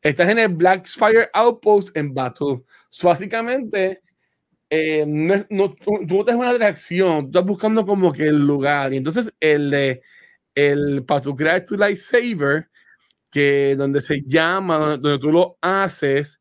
Estás 0.00 0.30
en 0.30 0.38
el 0.38 0.48
Black 0.48 0.86
Spire 0.86 1.30
Outpost 1.32 1.96
en 1.96 2.12
Batu. 2.12 2.64
básicamente, 3.02 4.02
eh, 4.70 5.04
no, 5.06 5.46
no, 5.50 5.72
tú, 5.74 5.92
no 6.00 6.24
tienes 6.24 6.34
una 6.34 6.50
atracción, 6.50 7.22
tú 7.22 7.38
estás 7.38 7.44
buscando 7.44 7.86
como 7.86 8.12
que 8.12 8.24
el 8.24 8.46
lugar. 8.46 8.92
Y 8.92 8.98
entonces, 8.98 9.32
el 9.40 9.70
de 9.70 10.02
el 10.54 11.04
para 11.04 11.20
tu 11.20 11.34
crear 11.34 11.64
tu 11.64 11.76
lightsaber, 11.76 12.68
que 13.30 13.74
donde 13.76 14.00
se 14.00 14.22
llama, 14.26 14.96
donde 14.96 15.18
tú 15.18 15.32
lo 15.32 15.58
haces, 15.60 16.40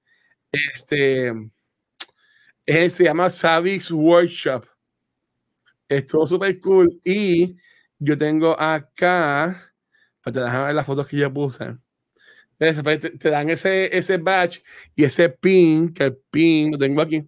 este, 0.52 1.34
se 2.66 3.04
llama 3.04 3.30
Savix 3.30 3.92
Workshop. 3.92 4.66
Estuvo 5.90 6.26
súper 6.26 6.60
cool. 6.60 7.02
Y 7.04 7.58
yo 8.00 8.18
tengo 8.18 8.60
acá, 8.60 9.74
para 10.22 10.34
te 10.34 10.40
dejar 10.40 10.76
las 10.76 10.86
fotos 10.86 11.08
que 11.08 11.18
yo 11.18 11.34
puse. 11.34 11.78
Te, 12.58 12.74
te, 12.98 13.30
dan 13.30 13.50
ese, 13.50 13.96
ese 13.96 14.18
badge 14.18 14.64
y 14.96 15.04
ese 15.04 15.30
pin, 15.30 15.94
que 15.94 16.06
el 16.06 16.18
pin 16.30 16.72
lo 16.72 16.78
tengo 16.78 17.02
aquí. 17.02 17.28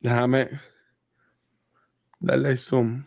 Déjame 0.00 0.50
darle 2.18 2.56
zoom. 2.56 3.04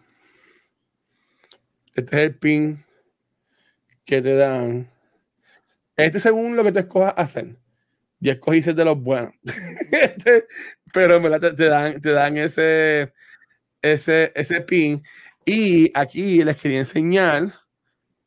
Este 2.00 2.16
es 2.16 2.22
el 2.24 2.36
pin 2.36 2.84
que 4.06 4.22
te 4.22 4.36
dan. 4.36 4.90
Este 5.98 6.20
según 6.20 6.56
lo 6.56 6.64
que 6.64 6.72
te 6.72 6.80
escojas 6.80 7.14
hacer 7.18 7.58
ya 8.22 8.34
escogí 8.34 8.62
de 8.62 8.86
los 8.86 9.02
buenos. 9.02 9.34
Este, 9.92 10.46
pero 10.94 11.20
me 11.20 11.40
te, 11.40 11.52
te, 11.54 11.66
dan, 11.66 12.00
te 12.00 12.12
dan 12.12 12.38
ese, 12.38 13.12
ese, 13.82 14.32
ese 14.36 14.62
pin. 14.62 15.04
Y 15.44 15.92
aquí 15.98 16.44
les 16.44 16.58
quería 16.58 16.78
enseñar 16.80 17.52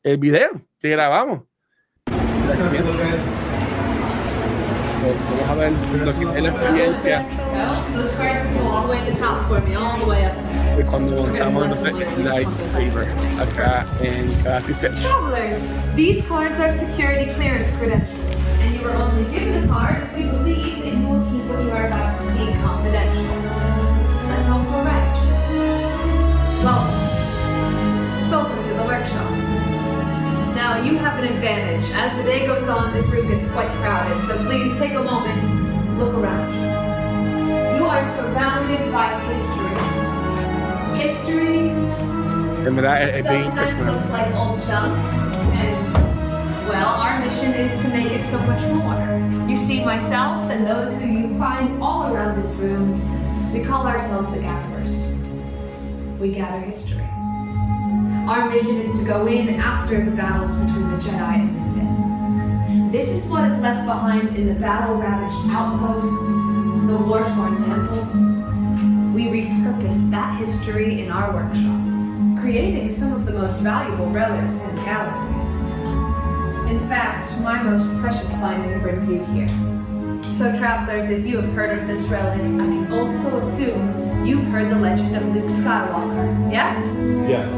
el 0.03 0.17
video 0.17 0.49
que 0.79 0.89
grabamos. 0.89 1.43
Vamos 2.05 2.57
a 5.49 5.55
ver 5.55 5.71
lo 5.71 6.19
que 6.19 6.25
es 6.37 6.43
la 6.43 6.49
experiencia. 6.49 7.25
Cuando 10.89 11.23
montamos 11.23 11.83
el 11.83 12.23
lightsaber 12.23 13.07
acá 13.39 13.85
en 14.01 14.29
Travelers, 15.01 15.95
these 15.95 16.21
cards 16.27 16.59
are 16.59 16.71
security 16.71 17.31
clearance 17.33 17.75
credentials. 17.77 18.23
and 18.63 18.73
you 18.73 18.81
were 18.81 18.93
only 18.93 19.25
given 19.31 19.63
a 19.63 19.67
card 19.67 20.03
if 20.03 20.15
we 20.15 20.23
believe 20.23 20.83
that 20.83 20.93
you 20.93 21.07
will 21.07 21.19
keep 21.31 21.43
what 21.51 21.61
you 21.61 21.71
are 21.71 21.87
about 21.87 22.11
to 22.11 22.17
see 22.17 22.47
confidential. 22.63 23.23
That's 24.29 24.47
all 24.47 24.63
correct. 24.71 25.13
Welcome. 26.63 27.03
Welcome 28.31 28.63
to 28.63 28.73
the 28.73 28.83
workshop. 28.83 29.31
Now, 30.55 30.81
you 30.81 30.97
have 30.97 31.19
an 31.19 31.25
advantage. 31.25 31.91
As 31.93 32.15
the 32.15 32.23
day 32.23 32.47
goes 32.47 32.69
on, 32.69 32.93
this 32.93 33.07
room 33.07 33.27
gets 33.27 33.51
quite 33.51 33.69
crowded, 33.81 34.25
so 34.27 34.37
please 34.45 34.77
take 34.79 34.93
a 34.93 35.03
moment, 35.03 35.43
look 35.99 36.13
around. 36.13 36.53
You 37.75 37.85
are 37.85 38.09
surrounded 38.11 38.91
by 38.93 39.19
history. 39.27 40.02
History 41.03 41.67
sometimes 42.63 43.81
looks 43.81 44.09
like 44.09 44.33
old 44.35 44.57
junk, 44.61 44.97
and 45.53 45.93
well, 46.69 46.87
our 46.87 47.19
mission 47.19 47.51
is 47.51 47.81
to 47.81 47.89
make 47.89 48.09
it 48.09 48.23
so 48.23 48.39
much 48.43 48.63
more. 48.71 49.49
You 49.49 49.57
see, 49.57 49.83
myself 49.83 50.49
and 50.49 50.65
those 50.65 50.97
who 51.01 51.07
you 51.07 51.37
find 51.37 51.83
all 51.83 52.07
around 52.15 52.41
this 52.41 52.55
room, 52.55 53.01
we 53.51 53.65
call 53.65 53.85
ourselves 53.85 54.31
the 54.31 54.39
Gatherers. 54.39 55.13
We 56.21 56.31
gather 56.31 56.61
history. 56.61 57.03
Our 58.25 58.49
mission 58.49 58.77
is 58.77 58.97
to 58.97 59.05
go 59.05 59.27
in 59.27 59.55
after 59.55 60.05
the 60.05 60.11
battles 60.11 60.55
between 60.55 60.89
the 60.89 60.95
Jedi 60.95 61.35
and 61.35 61.53
the 61.53 61.59
Sith. 61.59 62.93
This 62.93 63.11
is 63.11 63.29
what 63.29 63.43
is 63.51 63.59
left 63.59 63.85
behind 63.85 64.29
in 64.37 64.47
the 64.47 64.55
battle-ravaged 64.55 65.49
outposts, 65.49 66.07
the 66.87 66.95
war-torn 66.95 67.57
temples. 67.57 68.42
We 69.13 69.25
repurpose 69.25 70.09
that 70.09 70.39
history 70.39 71.03
in 71.03 71.11
our 71.11 71.31
workshop, 71.31 72.41
creating 72.41 72.89
some 72.89 73.13
of 73.13 73.27
the 73.27 73.33
most 73.33 73.59
valuable 73.59 74.09
relics 74.09 74.53
in 74.53 74.75
the 74.75 74.81
galaxy. 74.81 75.35
In 76.73 76.79
fact, 76.89 77.39
my 77.41 77.61
most 77.61 77.87
precious 78.01 78.33
finding 78.37 78.79
brings 78.79 79.07
you 79.07 79.23
here. 79.25 79.47
So 80.33 80.57
travelers, 80.57 81.11
if 81.11 81.27
you 81.27 81.39
have 81.39 81.53
heard 81.53 81.77
of 81.77 81.87
this 81.87 82.07
relic, 82.07 82.39
I 82.41 82.65
can 82.65 82.91
also 82.91 83.37
assume 83.37 84.25
you've 84.25 84.45
heard 84.45 84.71
the 84.71 84.79
legend 84.79 85.15
of 85.15 85.23
Luke 85.35 85.45
Skywalker. 85.45 86.51
Yes? 86.51 86.97
Yes. 87.29 87.53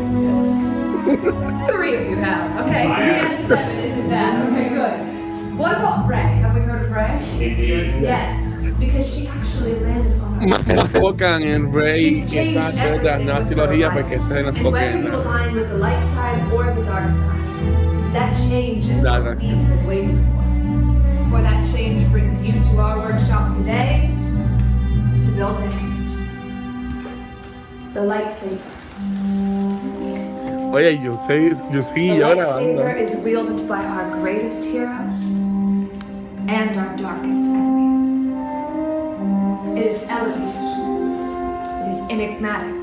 Three 1.72 1.96
of 1.96 2.10
you 2.10 2.18
have. 2.18 2.68
Okay, 2.68 2.84
three 2.84 3.30
out 3.30 3.34
of 3.34 3.40
seven 3.40 3.76
isn't 3.78 4.10
bad. 4.10 4.52
Okay, 4.52 4.70
good. 4.70 5.58
What 5.58 5.78
about 5.78 6.10
Ray? 6.10 6.18
Have 6.18 6.54
we 6.54 6.60
heard 6.60 6.84
of 6.84 6.92
Ray? 6.92 7.48
Indeed. 7.48 8.02
Yes, 8.02 8.45
because 8.80 9.08
she 9.16 9.28
actually 9.28 9.76
landed 9.80 10.20
on 10.22 10.34
our 10.42 10.48
Más 10.48 10.68
enfocan 10.70 11.42
en 11.44 11.72
Rey 11.74 12.26
y 12.30 12.38
esta 12.38 12.72
de 12.72 13.26
la 13.26 13.46
trilogía 13.46 13.92
porque 13.94 14.20
se 14.20 14.40
enfocan 14.40 14.84
en 14.84 15.04
Whether 15.04 15.04
you 15.04 15.16
align 15.16 15.56
with 15.56 15.70
the 15.70 15.78
light 15.78 16.04
side 16.04 16.52
or 16.54 16.74
the 16.74 16.84
dark 16.84 17.12
side, 17.12 18.14
that 18.14 18.34
change 18.50 18.86
is 18.88 19.04
what 19.04 19.24
we've 19.24 19.40
been 19.40 19.88
waiting 19.88 21.28
for. 21.30 21.42
That 21.42 21.66
change 21.74 22.10
brings 22.12 22.44
you 22.44 22.54
to 22.54 22.80
our 22.80 22.98
workshop 23.00 23.56
today 23.58 24.10
to 25.22 25.32
build 25.32 25.58
this. 25.64 25.96
the 27.94 28.02
lightsaber. 28.02 28.60
Oye, 30.74 31.00
yo 31.02 31.16
sé, 31.18 31.50
yo 31.50 31.56
The 31.72 31.82
seguí 31.82 32.18
yo 32.18 32.36
grabando. 32.36 32.84
lightsaber 32.84 32.98
is 33.02 33.16
wielded 33.24 33.68
by 33.68 33.84
our 33.86 34.10
greatest 34.22 34.66
heroes 34.66 35.24
and 36.48 36.76
our 36.78 36.94
darkest 36.98 37.46
enemies. 37.46 38.15
It 39.76 39.86
is 39.88 40.04
elevated. 40.08 40.56
It 41.84 41.90
is 41.92 42.00
enigmatic. 42.10 42.82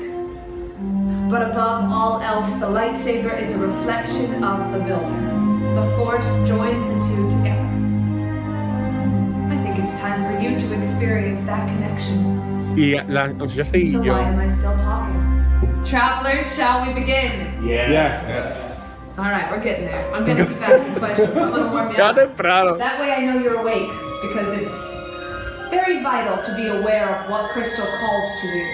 But 1.29 1.49
above 1.51 1.89
all 1.91 2.21
else, 2.21 2.53
the 2.59 2.67
lightsaber 2.67 3.39
is 3.39 3.55
a 3.55 3.59
reflection 3.65 4.43
of 4.43 4.71
the 4.71 4.79
builder. 4.79 5.29
The 5.75 5.85
Force 5.97 6.29
joins 6.47 6.79
the 6.79 6.97
two 7.07 7.29
together. 7.37 7.67
I 9.49 9.57
think 9.63 9.83
it's 9.83 9.99
time 9.99 10.21
for 10.23 10.39
you 10.39 10.59
to 10.59 10.77
experience 10.77 11.41
that 11.41 11.67
connection. 11.67 12.75
Y 12.77 13.01
la 13.07 13.27
muchacha 13.27 13.65
seguí 13.65 13.91
So 13.91 14.03
yo. 14.03 14.13
why 14.13 14.23
am 14.29 14.39
I 14.39 14.47
still 14.51 14.75
talking? 14.77 15.83
Travelers, 15.83 16.45
shall 16.55 16.85
we 16.85 16.93
begin? 16.93 17.57
Yes. 17.65 18.97
All 19.17 19.25
right, 19.25 19.49
we're 19.51 19.63
getting 19.63 19.85
there. 19.85 20.13
I'm 20.13 20.25
gonna 20.27 20.45
keep 20.45 20.61
asking 20.61 20.95
questions. 20.95 21.29
I'm 21.29 21.51
gonna 21.51 21.71
warm 21.71 21.91
you 21.91 21.97
up. 22.03 22.15
That 22.77 22.99
way 22.99 23.11
I 23.11 23.25
know 23.25 23.39
you're 23.41 23.55
awake 23.61 23.89
because 24.21 24.57
it's 24.57 25.02
very 25.73 26.03
vital 26.03 26.37
to 26.43 26.55
be 26.55 26.67
aware 26.67 27.09
of 27.09 27.29
what 27.31 27.49
crystal 27.51 27.85
calls 27.99 28.41
to 28.41 28.47
you. 28.47 28.67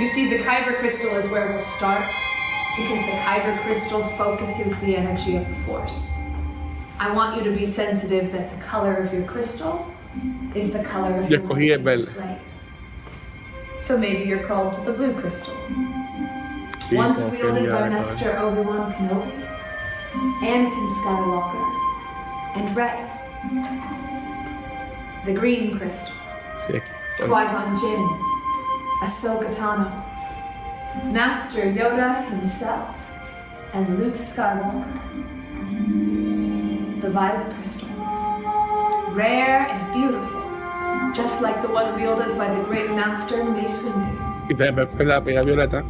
You 0.00 0.08
see, 0.08 0.28
the 0.28 0.42
Kyber 0.42 0.74
crystal 0.78 1.10
is 1.16 1.30
where 1.30 1.48
we'll 1.48 1.58
start 1.60 2.04
because 2.76 3.06
the 3.06 3.16
Kyber 3.24 3.56
crystal 3.60 4.02
focuses 4.18 4.78
the 4.80 4.96
energy 4.96 5.36
of 5.36 5.46
the 5.48 5.54
Force. 5.66 6.12
I 6.98 7.12
want 7.14 7.36
you 7.36 7.44
to 7.50 7.56
be 7.56 7.66
sensitive 7.66 8.32
that 8.32 8.50
the 8.50 8.64
color 8.64 8.94
of 8.96 9.12
your 9.12 9.24
crystal 9.24 9.86
is 10.54 10.72
the 10.72 10.82
color 10.82 11.14
of 11.20 11.30
your 11.30 11.40
escogí 11.40 11.70
el 11.70 11.78
lightsaber's 11.78 12.04
verde. 12.04 12.14
blade. 12.14 12.40
So 13.80 13.98
maybe 13.98 14.28
you're 14.28 14.46
called 14.46 14.72
to 14.74 14.80
the 14.80 14.92
blue 14.92 15.12
crystal. 15.12 15.54
Once 16.92 17.20
wielded 17.30 17.70
by. 17.70 17.88
Master 17.90 18.38
Obi-Wan 18.38 18.92
Kenobi, 18.92 19.44
Anakin 20.42 20.88
Skywalker, 20.98 21.64
and 22.56 22.76
Rey. 22.76 23.10
The 25.26 25.32
green 25.32 25.78
crystal, 25.78 26.14
Aquí. 26.68 26.80
Qui-Gon 27.18 27.76
Jinn, 27.78 28.02
Ahsoka 29.02 29.50
Tano, 29.54 29.90
Master 31.12 31.64
Yoda 31.72 32.24
himself, 32.28 32.96
and 33.74 33.98
Luke 33.98 34.14
Skywalker. 34.16 35.00
The 37.00 37.10
violet 37.10 37.54
crystal, 37.54 37.88
rare 39.12 39.66
and 39.68 39.92
beautiful, 39.92 40.42
just 41.14 41.42
like 41.42 41.60
the 41.62 41.68
one 41.68 41.94
wielded 41.96 42.36
by 42.38 42.48
the 42.48 42.62
great 42.64 42.90
Master 42.90 43.44
Mace 43.44 43.82
Windu. 43.82 44.48
Y 44.48 44.54
ves 44.54 44.74
la 45.06 45.20
pega 45.20 45.42
violeta. 45.42 45.82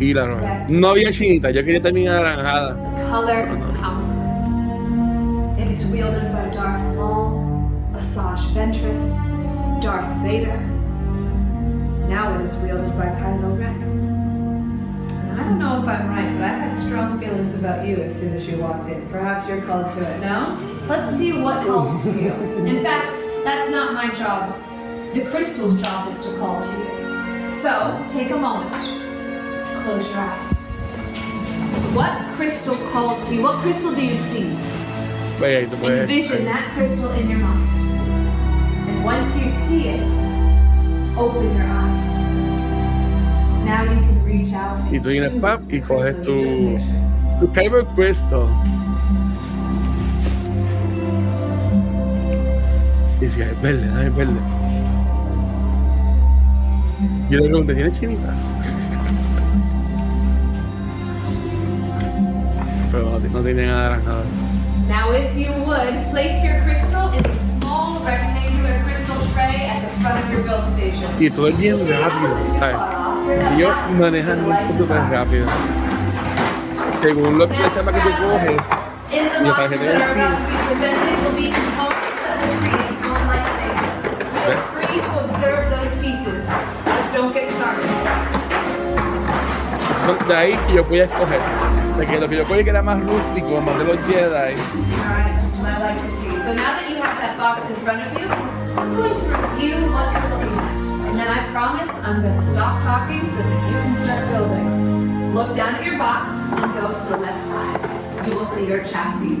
Y 0.00 0.12
la 0.12 0.26
roja. 0.26 0.66
No 0.68 0.88
había 0.88 1.12
chinita, 1.12 1.50
yo 1.50 1.62
quería 1.62 1.82
terminar 1.82 2.22
naranjada. 2.22 2.74
the 2.74 3.02
color 3.08 3.40
of 3.48 3.76
power. 3.76 4.04
It 5.58 5.70
is 5.70 5.86
wielded 5.90 6.32
by 6.32 6.48
Darth 6.50 6.96
Maul, 6.96 7.33
Asajj 7.94 8.40
Ventress, 8.54 9.80
Darth 9.80 10.12
Vader. 10.22 10.58
Now 12.08 12.34
it 12.34 12.42
is 12.42 12.56
wielded 12.58 12.90
by 12.98 13.06
Kylo 13.06 13.56
Ren. 13.58 13.82
And 15.30 15.40
I 15.40 15.44
don't 15.44 15.58
know 15.60 15.80
if 15.80 15.86
I'm 15.86 16.08
right, 16.08 16.32
but 16.32 16.42
I 16.42 16.48
had 16.48 16.76
strong 16.76 17.20
feelings 17.20 17.56
about 17.56 17.86
you 17.86 17.96
as 17.96 18.18
soon 18.18 18.34
as 18.36 18.48
you 18.48 18.58
walked 18.58 18.88
in. 18.88 19.08
Perhaps 19.10 19.48
you're 19.48 19.62
called 19.62 19.90
to 19.92 20.00
it. 20.00 20.20
No? 20.20 20.58
Let's 20.88 21.16
see 21.16 21.40
what 21.40 21.66
calls 21.66 22.02
to 22.02 22.10
you. 22.10 22.32
In 22.66 22.82
fact, 22.82 23.12
that's 23.44 23.70
not 23.70 23.94
my 23.94 24.12
job. 24.12 24.56
The 25.14 25.24
crystal's 25.30 25.80
job 25.80 26.08
is 26.08 26.18
to 26.26 26.36
call 26.38 26.60
to 26.62 26.70
you. 26.70 27.54
So, 27.54 28.04
take 28.08 28.30
a 28.30 28.36
moment. 28.36 28.74
Close 29.84 30.08
your 30.08 30.18
eyes. 30.18 30.70
What 31.94 32.18
crystal 32.34 32.76
calls 32.90 33.22
to 33.28 33.36
you? 33.36 33.42
What 33.42 33.60
crystal 33.62 33.94
do 33.94 34.04
you 34.04 34.16
see? 34.16 34.50
Vaya, 35.38 35.60
ahí 35.60 35.70
te 35.70 35.76
puedes. 35.76 36.00
Envision 36.00 36.44
that 36.44 36.72
crystal 36.74 37.12
in 37.12 37.30
your 37.30 37.38
mind. 37.38 37.83
Once 39.04 39.36
you 39.36 39.50
see 39.50 39.88
it, 39.88 40.00
open 41.18 41.54
your 41.54 41.66
eyes. 41.66 42.08
Now 43.66 43.82
you 43.82 44.00
can 44.00 44.24
reach 44.24 44.54
out 44.54 44.78
Y 44.90 44.96
and 44.96 45.04
tú 45.04 45.10
vienes 45.10 45.32
pap 45.42 45.60
the 45.60 45.76
y 45.76 45.80
coges 45.82 46.16
crystal 46.16 46.38
you 46.38 46.78
just 46.78 46.88
tu, 47.38 47.46
tu 47.46 47.52
Kyber 47.52 47.84
Crystal. 47.94 48.48
Y 53.20 53.26
decía, 53.26 53.50
es 53.50 53.60
verde, 53.60 53.90
ah, 53.94 54.04
es 54.06 54.14
verde. 54.16 54.40
Yo 57.28 57.40
le 57.40 57.48
pregunté, 57.48 57.74
¿tienes 57.74 58.00
chinita? 58.00 58.32
Pero 62.90 63.04
no, 63.10 63.18
no 63.18 63.42
tiene 63.42 63.66
nada. 63.66 64.00
Now, 64.88 65.12
if 65.12 65.36
you 65.36 65.52
would, 65.64 66.08
place 66.10 66.42
your 66.42 66.62
crystal 66.62 67.12
in 67.12 67.26
a 67.26 67.34
small 67.34 68.00
rectangular 68.00 68.43
Y 71.18 71.30
todo 71.30 71.52
bien 71.52 71.76
I 71.76 71.92
rápido, 71.92 72.36
¿sabes? 72.58 72.76
Ellos 73.54 73.72
manejan 73.98 74.38
súper 74.76 74.96
above. 74.96 75.12
rápido. 75.12 75.46
Según 77.02 77.38
lo 77.38 77.48
que 77.48 77.58
la 77.58 77.74
chapa 77.74 77.92
que 77.92 78.00
tú 78.00 78.10
coges, 78.20 78.68
don't 87.14 87.32
get 87.32 87.48
started. 87.48 88.34
son 90.04 90.28
de 90.28 90.36
ahí 90.36 90.58
que 90.66 90.74
yo 90.74 90.84
voy 90.84 91.00
a 91.00 91.04
escoger. 91.04 91.40
De 91.98 92.06
que 92.06 92.18
lo 92.18 92.28
que 92.28 92.36
yo 92.36 92.44
cogí 92.44 92.64
que 92.64 92.70
era 92.70 92.82
más 92.82 93.00
rústico, 93.00 93.60
más 93.60 93.78
de 93.78 93.84
los 93.84 93.98
Jedi. 94.06 94.34
Alright, 94.34 94.56
I 95.62 95.78
like 95.80 96.02
to 96.02 96.10
see. 96.20 96.36
So 96.36 96.52
now 96.54 96.74
that 96.74 96.90
you 96.90 96.96
have 96.96 97.18
that 97.20 97.38
box 97.38 97.70
in 97.70 97.76
front 97.76 98.02
of 98.02 98.12
you, 98.18 98.26
I'm 98.76 98.96
going 98.96 99.14
to 99.14 99.24
review 99.24 99.92
what 99.92 100.12
you're 100.12 100.30
looking 100.30 100.58
at. 100.58 100.80
And 101.08 101.18
then 101.18 101.28
I 101.28 101.48
promise 101.52 102.02
I'm 102.02 102.22
going 102.22 102.36
to 102.36 102.42
stop 102.42 102.82
talking 102.82 103.24
so 103.26 103.36
that 103.36 103.70
you 103.70 103.76
can 103.78 103.96
start 103.96 104.28
building. 104.30 105.34
Look 105.34 105.54
down 105.54 105.76
at 105.76 105.84
your 105.84 105.96
box 105.96 106.32
and 106.32 106.72
go 106.74 106.88
to 106.92 107.10
the 107.10 107.16
left 107.18 107.46
side. 107.46 108.28
You 108.28 108.36
will 108.36 108.46
see 108.46 108.66
your 108.66 108.82
chassis. 108.82 109.36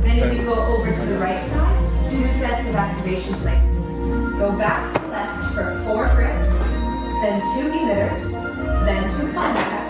Then 0.00 0.18
if 0.18 0.34
you 0.34 0.44
go 0.44 0.54
over 0.54 0.94
to 0.94 1.00
the 1.06 1.18
right 1.18 1.44
side, 1.44 2.10
two 2.10 2.30
sets 2.30 2.66
of 2.68 2.74
activation 2.74 3.34
plates. 3.40 3.92
Go 4.38 4.56
back 4.56 4.92
to 4.94 5.00
the 5.00 5.08
left 5.08 5.54
for 5.54 5.82
four 5.84 6.06
grips, 6.14 6.72
then 7.22 7.40
two 7.54 7.70
emitters, 7.70 8.32
then 8.86 9.10
two 9.10 9.32
combo 9.32 9.83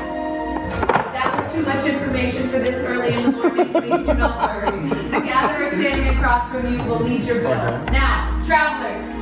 too 1.55 1.63
much 1.63 1.87
information 1.87 2.49
for 2.49 2.59
this 2.59 2.81
early 2.81 3.15
in 3.15 3.23
the 3.23 3.31
morning, 3.31 3.73
please 3.73 4.05
do 4.05 4.15
not 4.15 4.51
worry. 4.51 4.89
The 4.89 5.21
gatherer 5.21 5.69
standing 5.69 6.17
across 6.17 6.51
from 6.51 6.73
you 6.73 6.83
will 6.83 6.99
lead 6.99 7.23
your 7.23 7.41
build. 7.43 7.93
Now, 7.93 8.43
travelers, 8.45 9.15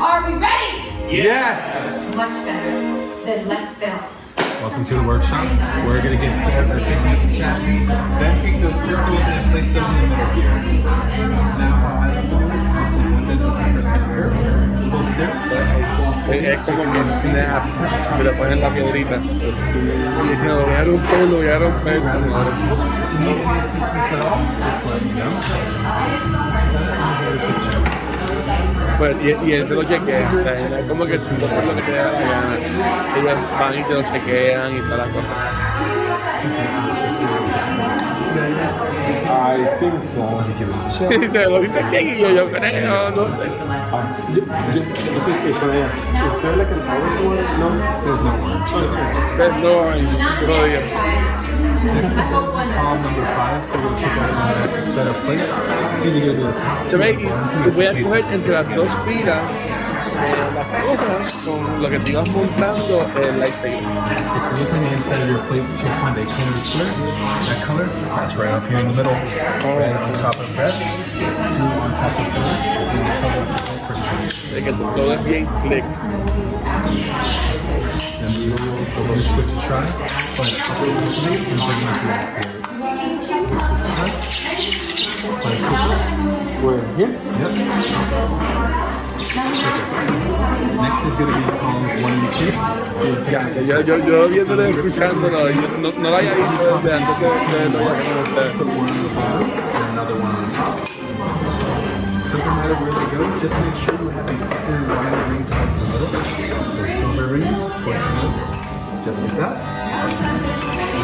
are 0.00 0.26
we 0.26 0.36
ready? 0.36 1.14
Yes! 1.14 2.14
Much 2.16 2.34
better. 2.44 3.24
Then 3.24 3.46
let's 3.46 3.78
build. 3.78 4.00
Welcome 4.62 4.84
to 4.86 4.94
the 4.94 5.04
workshop. 5.04 5.46
We're 5.86 6.02
gonna 6.02 6.16
get 6.16 6.34
started 6.44 6.68
by 6.68 6.78
picking 6.80 7.06
up 7.06 7.22
the 7.22 7.36
chassis, 7.36 7.86
then 7.86 8.42
take 8.42 8.60
those 8.60 8.74
crystals 8.82 9.20
and 9.20 9.50
place 9.52 9.70
them 9.72 9.86
in 9.94 10.10
the 10.10 10.16
middle 10.16 10.32
here. 10.34 10.58
Now, 11.62 11.70
how 11.70 12.02
I 12.02 12.08
like 12.14 12.24
to 12.24 12.34
do 12.34 12.50
it 12.50 12.66
is 12.82 12.88
put 12.90 13.06
one 13.14 13.24
dozen 13.30 13.50
fiber 13.52 13.82
centers, 13.82 14.34
both 14.90 15.10
there, 15.18 15.34
Es 16.28 16.58
como 16.60 16.82
que 16.92 16.98
snap, 17.08 17.64
me 18.18 18.24
lo 18.24 18.32
ponen 18.32 18.52
en 18.54 18.60
la 18.60 18.74
piedrita. 18.74 19.16
Y 19.16 20.28
diciendo, 20.28 20.64
voy 20.66 20.74
a 20.74 20.84
romper, 20.84 21.20
lo 21.28 21.36
voy 21.36 21.48
a 21.48 21.58
romper. 21.58 22.00
Pues, 28.98 29.16
y, 29.22 29.46
y 29.46 29.52
él 29.52 29.68
te 29.68 29.74
lo 29.74 29.84
chequea. 29.84 30.32
O 30.34 30.42
sea, 30.42 30.68
no 30.68 30.76
es 30.76 30.86
como 30.86 31.06
que 31.06 31.18
tú 31.18 31.28
haces 31.46 31.64
lo 31.64 31.76
que 31.76 31.82
te 31.82 31.92
da 31.92 32.12
la 32.12 32.20
gana. 32.20 32.58
Ellos 33.16 33.38
van 33.60 33.78
y 33.78 33.82
te 33.84 33.94
lo 33.94 34.02
chequean 34.02 34.76
y 34.76 34.80
toda 34.80 34.96
la 34.96 35.04
cosa. 35.04 36.05
I 39.28 39.76
think 39.78 40.04
so. 40.04 40.44
Y 41.10 41.28
te 41.28 41.44
lo 41.46 41.60
dice 41.60 41.80
quién 41.90 42.08
y 42.08 42.18
yo, 42.20 42.28
yo 42.30 42.50
creo, 42.50 43.10
no 43.10 43.24
sé. 43.36 43.42
Ah, 43.92 44.04
yo, 44.28 44.36
yo, 44.36 44.42
yo 44.74 44.80
sé 44.80 45.32
que 45.42 45.50
con 45.58 45.70
ella. 45.74 45.88
¿Usted 46.34 46.50
es 46.50 46.56
la 46.56 46.64
que 46.68 46.74
el 46.74 46.80
favor 46.82 47.10
no? 47.58 47.68
There's 48.04 48.20
no 48.22 48.32
orange. 48.44 48.64
Pero 49.36 49.54
no, 49.58 49.96
y 49.96 49.98
yo 50.02 50.12
Not 50.18 50.38
se 50.38 50.46
lo 50.46 50.54
digo. 50.64 50.80
I 51.86 51.88
hope 52.32 52.52
one 52.54 52.68
Column 52.74 52.98
does. 52.98 53.04
number 53.04 53.26
five, 53.36 53.62
so 53.70 53.78
we'll 53.78 53.94
pick 53.96 54.16
out 54.18 54.30
an 54.30 54.62
extra 54.64 54.84
set 54.86 55.06
of 55.06 55.16
plates. 55.24 55.48
Either 56.04 56.20
gonna 56.20 56.32
do 56.34 56.42
the 56.42 56.52
top. 56.52 56.76
Se 56.90 56.96
ve, 56.96 57.14
two 57.14 57.20
y 57.20 57.24
bottom, 57.26 57.62
tú 57.64 57.70
voy 57.72 57.86
a 57.86 57.92
two 57.92 58.02
coger 58.04 58.22
plates. 58.22 58.32
entre 58.34 58.52
las 58.52 58.66
dos 58.74 58.88
filas 59.04 59.38
eh, 59.38 59.75
las 60.54 60.66
cosas 60.82 61.32
con 61.44 61.82
lo 61.82 61.88
que 61.90 61.98
te 61.98 62.10
ibas 62.12 62.28
montando 62.28 63.06
el 63.22 63.38
lightsaber. 63.38 63.76
If 63.76 63.84
you're 64.34 64.58
looking 64.58 64.82
the 64.82 64.92
inside 64.94 65.22
of 65.22 65.28
your 65.28 65.42
plates, 65.48 65.80
you'll 65.82 65.92
find 66.00 66.16
a 66.16 66.24
colored 66.24 66.62
square. 66.62 66.92
That 67.46 67.60
color, 67.64 67.86
that's 67.86 68.34
right 68.36 68.52
up 68.54 68.66
here 68.68 68.80
in 68.80 68.88
the 68.88 68.94
middle. 68.94 69.14
On 69.14 70.12
top 70.14 70.36
of 70.40 70.56
red, 70.56 70.74
blue 71.12 71.80
on 71.80 71.90
top 71.92 72.18
of 72.18 72.26
blue, 72.32 72.52
and 72.92 73.06
the 73.06 73.14
color 73.20 73.42
of 73.42 73.56
crystal. 73.86 74.18
De 74.54 74.60
que 74.62 74.72
todo 74.72 75.12
es 75.12 75.20
bien 75.24 75.46
click. 75.62 75.84
Then 78.18 78.32
we 78.40 78.50
But 78.96 79.04
when 79.08 79.18
you 79.18 79.24
switch 79.24 79.50
to 79.50 79.56
shy, 79.60 79.84
find 80.36 80.52
a 80.52 80.60
couple 80.64 80.88
of 80.88 80.94
the 80.96 81.00
and 81.36 81.60
bring 81.60 81.80
it 81.82 82.00
to 82.00 82.06
that 82.06 82.26
blade. 82.32 82.56
Find. 85.42 85.60
Where? 86.64 86.82
Here? 86.96 87.12
Yep. 87.12 88.85
Next 89.16 91.00
is 91.08 91.14
going 91.16 91.32
to 91.32 91.38
be 91.40 91.44
called 91.56 91.88
one 92.04 92.12
and 92.12 92.28
two. 92.36 92.52
You'll 93.00 93.16
pick 93.24 93.32
Ya, 93.32 93.40
up 93.40 93.56
yo, 93.56 93.80
yo, 93.80 93.96
yo 93.96 94.28
viéndolo, 94.28 94.62
escuchándolo, 94.66 95.48
yo 95.48 95.68
no, 95.80 95.90
no 95.90 96.10
lo 96.10 96.16
había 96.16 96.34
visto 96.34 96.64
desde 96.76 96.92
antes 96.92 97.16
de, 97.20 97.26
de 97.26 97.64
lo 97.70 97.78
que 97.80 98.04
con 98.04 98.18
ustedes. 98.20 98.52
put 98.56 98.66
one 98.66 98.76
on 98.76 99.02
the 99.02 99.08
bottom 99.16 99.48
and 99.48 99.84
another 99.92 100.16
one 100.20 100.36
on 100.36 100.50
top. 100.52 100.76
Doesn't 102.30 102.56
matter 102.56 102.76
where 102.76 102.92
they 102.92 103.06
go, 103.16 103.22
just 103.40 103.56
make 103.64 103.76
sure 103.76 103.96
you 104.02 104.08
have 104.10 104.28
a 104.28 104.36
clear 104.36 104.82
wire 104.84 105.24
ring 105.32 105.44
towards 105.48 105.74
the 105.80 105.86
middle. 105.96 106.12
Those 106.76 106.92
silver 107.00 107.26
rings 107.32 107.62
towards 107.72 108.04
the 108.04 108.12
middle. 108.20 108.36
Just 109.04 109.18
like 109.22 109.36
that. 109.40 109.56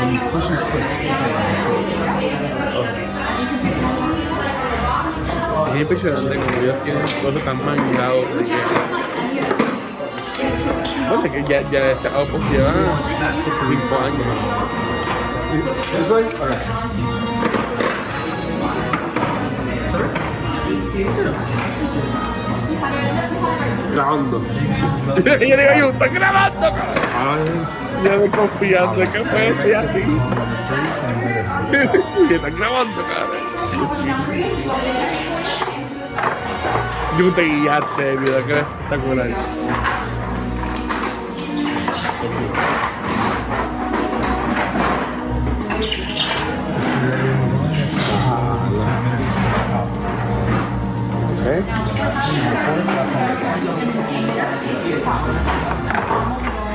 And 0.02 0.08
you 0.12 0.20
push 0.30 0.50
and 0.50 0.60
twist. 0.68 0.92
Es 5.74 5.80
impresionante 5.80 6.36
como 6.36 6.58
ellos 6.60 6.76
tienen 6.84 7.02
cosas 7.02 7.44
tan 7.44 7.64
mangados. 7.64 8.24
de 8.36 8.44
que- 8.44 8.52
Bueno, 11.08 11.22
que 11.32 11.44
ya, 11.44 11.60
ya 11.70 11.90
ese 11.90 12.08
Opus 12.08 12.40
lleva 12.50 12.72
5 13.68 13.98
años. 14.04 14.26
This 15.92 16.10
way? 16.10 16.24
Grabando. 23.94 24.40
yo 25.24 25.36
digo, 25.38 25.72
yo, 25.78 25.90
¿están 25.90 26.14
grabando? 26.14 26.60
cabrón?" 26.60 27.82
Ya 28.04 28.16
me 28.16 28.28
que 29.12 29.20
puede 29.20 29.58
ser 29.58 29.76
así. 29.76 30.00
están 32.34 32.56
grabando, 32.58 33.02
cabrón. 33.02 33.42
Yo 37.18 37.30
te 37.32 37.44
guiaste, 37.44 38.16
video 38.16 38.46
que 38.46 38.52
es 38.52 38.58
espectacular. 38.58 39.30
okay. 51.38 51.62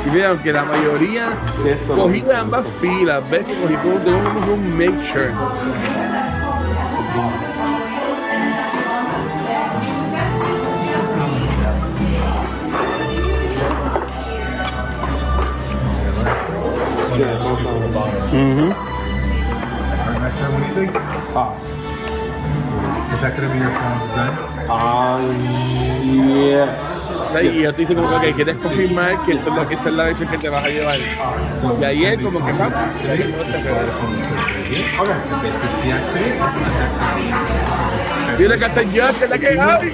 Y 0.06 0.10
mira, 0.12 0.30
aunque 0.30 0.54
la 0.54 0.64
mayoría 0.64 1.30
De 1.64 1.78
cogí 1.88 2.22
de 2.22 2.36
ambas 2.36 2.66
filas, 2.80 3.28
ves 3.30 3.46
que 3.46 3.56
cogí 3.56 3.76
como, 3.76 3.96
tengo 3.96 4.34
como 4.34 4.54
un 4.54 4.78
make 4.78 4.94
sure. 5.12 5.32
Next 20.28 20.40
time, 20.40 20.52
what 20.54 20.62
do 20.62 20.68
you 20.68 20.74
think? 20.76 20.92
Ah. 21.36 21.56
Is 23.14 23.22
that 23.22 23.32
going 23.38 23.48
to 23.48 23.54
be 23.54 23.60
your 23.60 23.72
final 23.72 24.00
design? 24.06 24.34
Ah, 24.70 25.18
yes. 26.04 27.08
Y 27.42 27.62
yo 27.62 27.74
te 27.74 27.82
dice 27.82 27.96
como 27.96 28.20
que 28.20 28.34
quieres 28.34 28.58
confirmar 28.58 29.26
que 29.26 29.34
esto 29.34 29.50
es 29.50 29.56
lo 29.56 29.68
que 29.68 29.76
esta 29.76 29.90
es 29.90 29.96
la 29.96 30.04
versión 30.04 30.30
que 30.30 30.38
te 30.38 30.50
vas 30.50 30.64
a 30.64 30.70
llevar. 30.70 31.00
Y 31.00 31.84
ahí 31.84 32.06
es 32.06 32.22
como 32.22 32.46
que 32.46 32.52
vamos. 32.54 32.74
Y 33.04 33.08
ahí 33.08 33.36
no 33.38 33.44
te 33.44 33.52
quedas. 33.64 33.86
Dile 38.38 38.58
que 38.58 38.66
hasta 38.66 38.82
yo, 38.84 39.20
que 39.20 39.28
la 39.28 39.38
que 39.38 39.56
Gaby. 39.56 39.94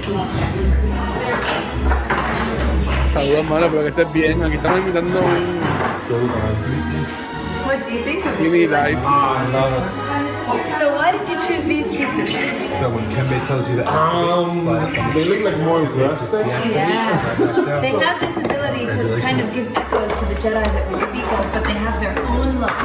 Saludos, 3.14 3.46
mano, 3.46 3.68
pero 3.70 3.84
que 3.84 3.90
estés 3.90 4.12
bien. 4.14 4.44
Aquí 4.44 4.56
estamos 4.56 4.80
invitando 4.80 5.20
a 5.20 5.22
un 5.22 5.64
What 7.66 7.84
do 7.84 7.92
you 7.94 8.04
think 8.04 8.26
of 8.26 8.40
mini 8.40 8.64
it? 8.64 8.70
live. 8.72 8.98
Ah, 9.04 9.40
I 9.40 9.48
love 9.52 9.74
it. 9.74 10.76
So 10.78 10.94
why 10.96 11.12
did 11.12 11.24
you 11.30 11.38
choose 11.48 11.64
these 11.66 11.88
pieces? 11.88 12.30
So 12.80 12.90
when 12.92 13.06
Kembe 13.16 13.40
tells 13.48 13.70
you 13.70 13.78
that, 13.78 13.88
activate, 13.88 14.64
slide 14.64 14.84
it 14.84 14.92
on 14.92 14.94
the 14.94 15.02
um, 15.02 15.14
They 15.14 15.24
look 15.26 15.42
like 15.48 15.58
more 15.64 15.80
This 15.80 15.90
aggressive. 15.90 16.46
deactivate. 16.46 16.74
Slide 16.74 17.56
back 17.56 17.66
down. 17.66 17.82
They 17.82 17.94
have 18.04 18.20
this 18.20 18.36
ability 18.38 18.84
to 18.92 19.22
kind 19.22 19.40
of 19.40 19.48
give 19.54 19.68
echoes 19.78 20.12
to 20.20 20.26
the 20.28 20.36
Jedi 20.44 20.64
that 20.64 20.86
we 20.92 20.96
speak 21.00 21.24
of, 21.40 21.44
but 21.56 21.64
they 21.64 21.78
have 21.80 21.96
their 22.04 22.18
own 22.28 22.60
look, 22.60 22.76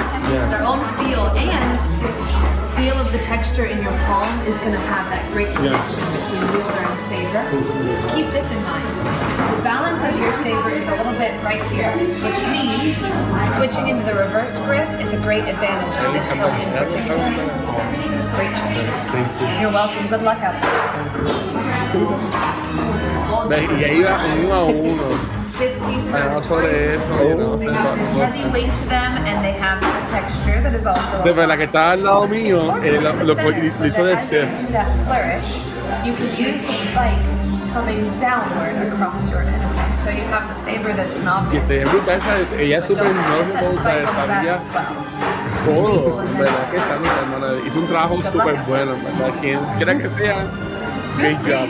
their 0.52 0.62
own 0.62 0.80
feel, 1.02 1.26
and 1.34 1.74
feel 2.78 2.94
of 2.94 3.10
the 3.10 3.18
texture 3.18 3.66
in 3.66 3.82
your 3.82 3.90
palm 4.06 4.28
is 4.46 4.54
going 4.62 4.70
to 4.70 4.84
have 4.86 5.10
that 5.10 5.26
great 5.34 5.50
connection 5.58 5.98
between 6.14 6.42
wielder 6.54 6.78
and 6.86 7.00
saber. 7.02 7.42
Keep 8.14 8.30
this 8.30 8.54
in 8.54 8.60
mind. 8.62 8.86
The 9.58 9.62
balance 9.66 9.98
of 10.06 10.14
your 10.22 10.30
saber 10.38 10.70
is 10.70 10.86
a 10.86 10.94
little 10.94 11.16
bit 11.18 11.34
right 11.42 11.58
here, 11.74 11.90
which 12.22 12.42
means 12.54 13.02
switching 13.58 13.88
into 13.90 14.06
the 14.06 14.14
reverse 14.14 14.54
grip 14.68 14.88
is 15.00 15.14
a 15.14 15.20
great 15.24 15.44
advantage 15.48 15.94
to 16.04 16.12
this 16.12 16.28
hilt 16.30 16.52
in 16.60 16.70
particular. 16.76 17.24
Great 18.36 18.52
choice. 18.60 18.92
You're 19.60 19.72
welcome. 19.72 20.06
Good 20.08 20.22
luck 20.22 20.38
out 20.44 20.60
there. 20.60 21.88
Ve, 23.48 23.66
Y 23.78 23.84
ahí 23.84 24.02
va 24.02 24.18
uno 24.44 24.54
a 24.54 24.64
uno. 24.64 25.02
Sith 25.46 25.78
pieces 25.86 26.12
are 26.14 26.22
Hablamos 26.24 26.46
sobre 26.46 26.66
notorious. 26.72 27.02
eso. 27.02 27.14
y 27.14 27.34
no 27.34 27.56
They 27.56 27.66
have 27.72 27.98
this 27.98 28.08
heavy 28.10 28.44
weight 28.52 28.74
to 28.74 28.84
them 28.88 29.12
and 29.24 29.42
they 29.42 29.52
have 29.52 29.78
a 29.82 30.06
texture 30.06 30.60
that 30.62 30.74
is 30.74 30.86
also. 30.86 31.24
De 31.24 31.46
la 31.46 31.56
que 31.56 31.64
estaba 31.64 31.92
al 31.92 32.02
lado 32.04 32.28
mío, 32.28 32.76
eh, 32.84 33.00
lo, 33.00 33.12
lo, 33.24 33.34
lo 33.34 33.64
hizo 33.64 34.04
de 34.04 34.12
As 34.12 34.30
you 34.30 34.40
Sith. 34.40 34.66
do 34.66 34.72
that 34.72 34.88
flourish, 35.06 35.48
you 36.04 36.12
can 36.12 36.28
use 36.36 36.60
the 36.66 36.74
spike 36.74 37.37
coming 37.78 38.10
downward 38.18 38.76
across 38.92 39.30
your 39.30 39.44
neck. 39.44 39.96
So 39.96 40.10
you 40.10 40.22
have 40.34 40.48
the 40.48 40.54
saber 40.56 40.94
that's 40.94 41.18
an 41.18 41.26
Y 41.26 41.28
obvious. 41.28 41.62
este, 41.70 41.86
brutal, 41.86 42.18
esa- 42.18 42.60
ella 42.60 42.78
es 42.78 42.84
súper 42.86 43.04
that 43.04 43.64
o 43.64 43.82
sea, 43.82 44.12
sabía 44.12 44.58
todo, 45.64 46.16
¿verdad? 46.38 46.70
Que 46.70 46.76
está 46.76 46.98
mi 46.98 47.08
hermana. 47.08 47.48
Hizo 47.66 47.78
un 47.80 47.86
trabajo 47.86 48.16
súper 48.22 48.56
bueno, 48.66 48.92
¿verdad? 49.04 49.34
Quien 49.40 49.58
quiera 49.76 49.96
que 49.98 50.08
sea, 50.08 50.36
Free 51.18 51.34
job. 51.34 51.68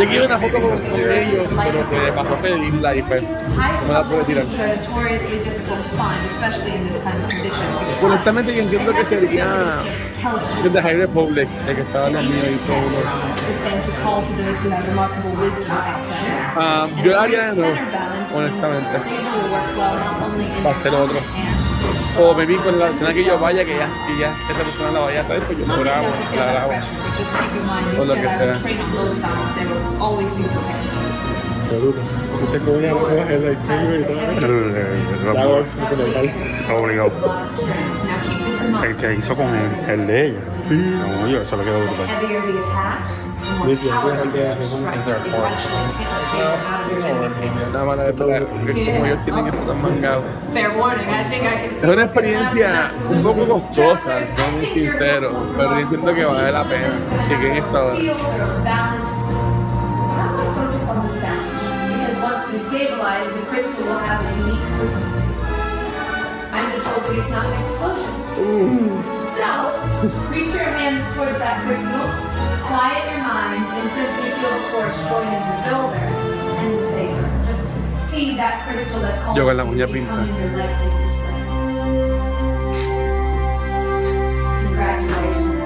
Yo 0.00 0.08
quiero 0.08 0.24
una 0.24 0.38
foto 0.38 0.60
con, 0.60 0.78
con 0.78 1.12
ellos, 1.12 1.46
pero 1.62 1.84
se 1.84 2.12
pasó 2.12 2.34
a 2.34 2.38
pedirla 2.40 2.96
y 2.96 3.02
pues 3.02 3.22
no 3.22 3.86
me 3.86 3.92
la 3.92 4.02
pude 4.02 4.24
tirar. 4.24 4.44
pieces 4.44 4.60
are 4.60 4.76
notoriously 4.76 5.38
difficult 5.38 5.82
to 5.82 5.90
find, 5.90 6.26
especially 6.30 6.74
in 6.76 6.84
this 6.84 6.98
kind 7.04 7.16
of 7.22 7.28
condition. 7.28 7.66
because 7.76 8.04
Honestamente, 8.04 8.54
yo 8.54 8.62
entiendo 8.62 8.92
que 8.94 9.04
sería 9.04 9.76
us 10.24 10.64
desde 10.64 10.82
High 10.82 10.96
Republic, 10.96 11.48
de 11.66 11.74
que 11.74 11.80
estaba 11.82 12.08
la 12.08 12.22
mía 12.22 12.50
hizo 12.54 12.72
uno. 12.72 12.98
Ah, 16.56 16.86
yo 17.04 17.18
a 17.18 17.22
haría 17.22 17.52
de 17.52 17.56
nuevo, 17.56 17.76
honestamente. 18.34 18.98
Para 20.62 20.76
hacer 20.76 20.94
otro. 20.94 21.61
O 22.20 22.34
me 22.34 22.44
vi 22.44 22.56
con 22.56 22.78
la 22.78 22.88
escena 22.88 23.12
que 23.12 23.24
yo 23.24 23.38
vaya, 23.38 23.64
que 23.64 23.76
ya, 23.76 23.88
que 24.06 24.18
ya 24.18 24.28
esa 24.28 24.62
persona 24.62 24.90
la 24.90 25.00
vaya 25.00 25.22
a 25.22 25.26
saber, 25.26 25.42
pues 25.44 25.58
yo 25.58 25.64
you 25.64 25.82
grabo, 25.82 26.06
la 26.36 26.44
grabo. 26.52 26.72
O 27.98 28.04
lo 28.04 28.14
que 28.14 28.20
sea. 28.20 28.54
Usted 32.42 32.60
no 32.62 33.08
es 33.08 33.30
el 33.30 33.44
lightsaber 33.46 34.00
y 34.00 34.04
todo. 34.04 35.32
La. 35.32 36.74
Obligado. 36.74 37.10
El 38.84 38.96
que 38.96 39.14
hizo 39.14 39.34
con 39.34 39.46
el, 39.46 39.90
el 39.90 40.06
de 40.06 40.26
ella. 40.26 40.40
No, 40.70 41.28
yo, 41.28 41.40
eso 41.40 41.56
le 41.56 41.64
quedó 41.64 41.78
brutal. 41.80 42.06
Heavier 43.42 43.74
the 43.74 43.90
attack, 43.90 43.92
the 43.92 43.96
more 43.98 44.02
Dice, 44.02 44.02
powerful 44.02 44.32
"Deja 44.32 44.32
que 44.32 44.38
the 44.38 44.48
hace 44.52 44.62
un- 44.62 44.80
strike. 44.82 44.96
is 44.96 45.04
there 45.04 45.16
a 45.16 45.18
If 45.18 45.32
force?" 45.32 45.62
you 45.62 45.74
want 45.74 45.86
to 45.88 45.98
get 45.98 46.06
the 46.06 46.16
saber 46.30 46.62
out 46.62 46.80
of 46.82 46.92
your 46.92 47.02
enemy's 47.02 47.36
hands. 47.36 47.72
Nada 47.72 47.84
más 47.84 47.96
la 47.96 48.04
de 48.04 48.12
pelear, 48.12 48.46
porque 48.46 48.72
como 48.72 49.06
ellos 49.06 49.24
tienen 49.24 49.46
eso 49.48 49.58
tan 49.62 49.82
mangado. 49.82 50.22
Fair 50.52 50.70
warning, 50.78 51.08
I 51.10 51.24
think 51.30 51.42
I 51.42 51.56
can 51.58 51.70
see 51.72 51.76
Es 51.78 51.84
una 51.84 52.02
what's 52.02 52.12
gonna 52.14 52.28
experiencia 52.28 52.86
happen 52.86 53.16
un 53.16 53.22
poco 53.22 53.40
next. 53.42 53.52
costosa, 53.52 54.04
Travelers, 54.04 54.30
siendo 54.30 54.42
I 54.42 54.50
muy 54.52 54.60
think 54.66 54.76
you're 54.76 54.90
sincero, 54.92 55.30
going 55.32 55.54
pero 55.56 55.68
to 55.68 55.74
yo 55.74 55.80
entiendo 55.82 56.14
que 56.14 56.24
vale 56.24 56.52
la 56.52 56.64
pena. 56.64 56.88
Chequen 57.28 57.52
esto 57.56 57.76
ahora. 57.78 57.96
Feel 57.96 58.10
or 58.12 58.62
balance. 58.62 59.12
How 60.12 60.28
do 60.30 60.38
I 60.38 60.46
focus 60.54 60.84
on 60.92 60.98
the 61.02 61.12
sound? 61.18 61.44
Because 61.90 62.16
once 62.22 62.42
we 62.52 62.58
stabilize, 62.58 63.26
the 63.34 63.42
crystal 63.50 63.84
will 63.84 63.98
have 63.98 64.20
a 64.22 64.30
unique 64.46 64.66
frequency. 64.78 65.26
I'm 66.52 66.66
just 66.70 66.84
hoping 66.86 67.18
it's 67.18 67.30
not 67.30 67.46
an 67.46 67.54
explosion. 67.58 68.12
So, 69.20 69.48
reach 70.30 70.52
your 70.52 70.68
hands 70.78 71.02
towards 71.14 71.38
that 71.38 71.62
crystal, 71.64 72.06
quiet 72.72 73.04
your 73.12 73.20
mind, 73.20 73.60
and 73.76 73.88
simply 73.92 74.32
feel 74.32 74.52
the 74.56 74.64
force 74.72 74.96
joining 75.12 75.44
the 75.44 75.56
builder 75.68 76.08
and 76.60 76.72
the 76.72 76.82
saber. 76.88 77.28
Just 77.46 77.64
see 77.92 78.36
that 78.36 78.64
crystal 78.64 79.00
that 79.00 79.20
calls 79.22 79.36
you 79.36 79.44
becoming 79.44 79.76
your 79.76 79.88
friend. 79.88 80.08
Congratulations. 84.66 85.58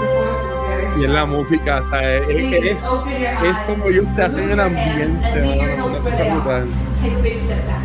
The 0.00 0.08
force 0.16 0.42
is 0.42 0.58
very 0.66 0.86
y 0.98 1.04
en 1.04 1.12
la 1.14 1.24
música, 1.24 1.76
o 1.78 1.82
sea, 1.84 2.16
es, 2.16 2.26
Please 2.26 2.70
es, 2.70 3.58
como 3.66 3.84
ellos 3.86 4.06
te 4.16 4.22
hacen 4.22 4.50
el 4.50 4.60
ambiente, 4.60 5.28
brutal. 6.32 6.68
Take 7.00 7.14
a 7.14 7.22
big 7.22 7.38
step 7.38 7.64
back. 7.66 7.84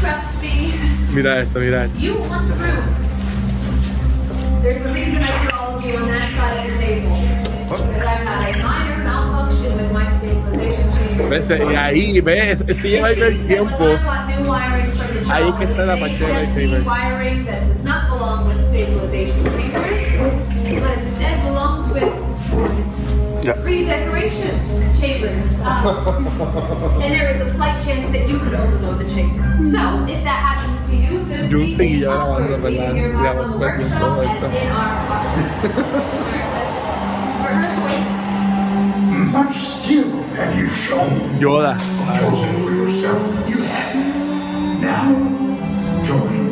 Trust 0.00 0.40
me. 0.40 0.72
Mira 1.12 1.40
esto, 1.40 1.58
mira 1.60 1.84
esto. 1.84 1.98
You 1.98 2.14
want 2.30 2.48
the 2.48 2.54
room. 2.64 3.04
There's 4.62 4.86
a 4.86 4.92
reason 4.94 5.22
I 5.22 5.30
put 5.44 5.52
all 5.52 5.60
of 5.60 5.63
you 5.86 5.96
on 5.96 6.08
that 6.08 6.30
side 6.36 6.66
of 6.66 6.72
the 6.72 6.84
table. 6.84 7.16
Because 7.64 7.80
I've 8.06 8.56
a 8.56 8.62
minor 8.62 9.04
malfunction 9.04 9.76
with 9.76 9.92
my 9.92 10.06
stabilization 10.08 10.92
chambers. 10.92 11.30
¿Ves? 11.30 11.50
Y 11.50 11.74
ahí, 11.74 12.20
ves, 12.20 12.60
eso 12.66 12.88
lleva 12.88 13.10
It 13.12 13.18
ahí 13.18 13.22
el 13.22 13.30
seems 13.32 13.48
that 13.48 13.48
tiempo. 13.48 13.84
when 13.84 13.96
I 13.96 14.04
got 14.04 14.28
new 14.28 14.50
wiring 14.50 14.90
from 14.92 15.14
the 15.14 15.32
Ahí 15.32 15.52
que 15.58 15.64
está 15.64 15.86
la 15.86 15.94
they 15.94 16.00
parte 16.00 16.18
de 16.18 16.18
sent 16.18 16.56
me 16.56 16.66
lightsaber. 16.66 16.84
wiring 16.84 17.44
that 17.46 17.66
does 17.66 17.84
not 17.84 18.08
belong 18.10 18.46
with 18.48 18.66
stabilization 18.66 19.44
chambers, 19.44 20.80
but 20.80 20.98
instead 20.98 21.42
belongs 21.42 21.92
with 21.92 22.12
Yeah. 23.44 23.52
redecoration 23.62 24.54
chambers. 24.98 25.60
Uh, 25.60 26.98
and 27.02 27.12
there 27.12 27.28
is 27.30 27.40
a 27.42 27.46
slight 27.48 27.76
chance 27.84 28.06
that 28.12 28.26
you 28.28 28.38
could 28.38 28.54
overload 28.54 28.98
the 29.00 29.08
chamber. 29.14 29.42
So, 29.62 30.04
if 30.08 30.22
that 30.24 30.40
happens 30.40 30.73
to 30.94 31.02
you, 31.14 31.20
simply 31.20 31.50
Yo 31.50 31.68
seguía 31.68 32.08
make 32.08 32.08
up 32.08 32.14
grabando, 32.14 32.58
for 32.60 32.70
leaving 32.70 32.80
¿verdad? 32.80 32.94
your 32.96 33.12
mark 33.12 33.16
on 33.16 33.22
Grabamos 33.24 33.50
the 33.52 33.58
perdiendo 33.58 33.94
workshop 33.94 34.00
todo 34.00 34.20
and 34.22 34.30
esto. 34.30 34.46
in 34.46 34.68
our 34.70 34.94
For 37.40 37.50
earthquakes. 37.50 38.24
Much 39.32 39.56
skill 39.56 40.10
have 40.36 40.52
you 40.58 40.68
shown. 40.68 41.10
Yoda. 41.40 41.76
Chosen 42.20 42.52
for 42.64 42.72
yourself 42.72 43.22
you 43.48 43.62
have. 43.62 43.94
Now, 44.80 45.04
joined 46.02 46.43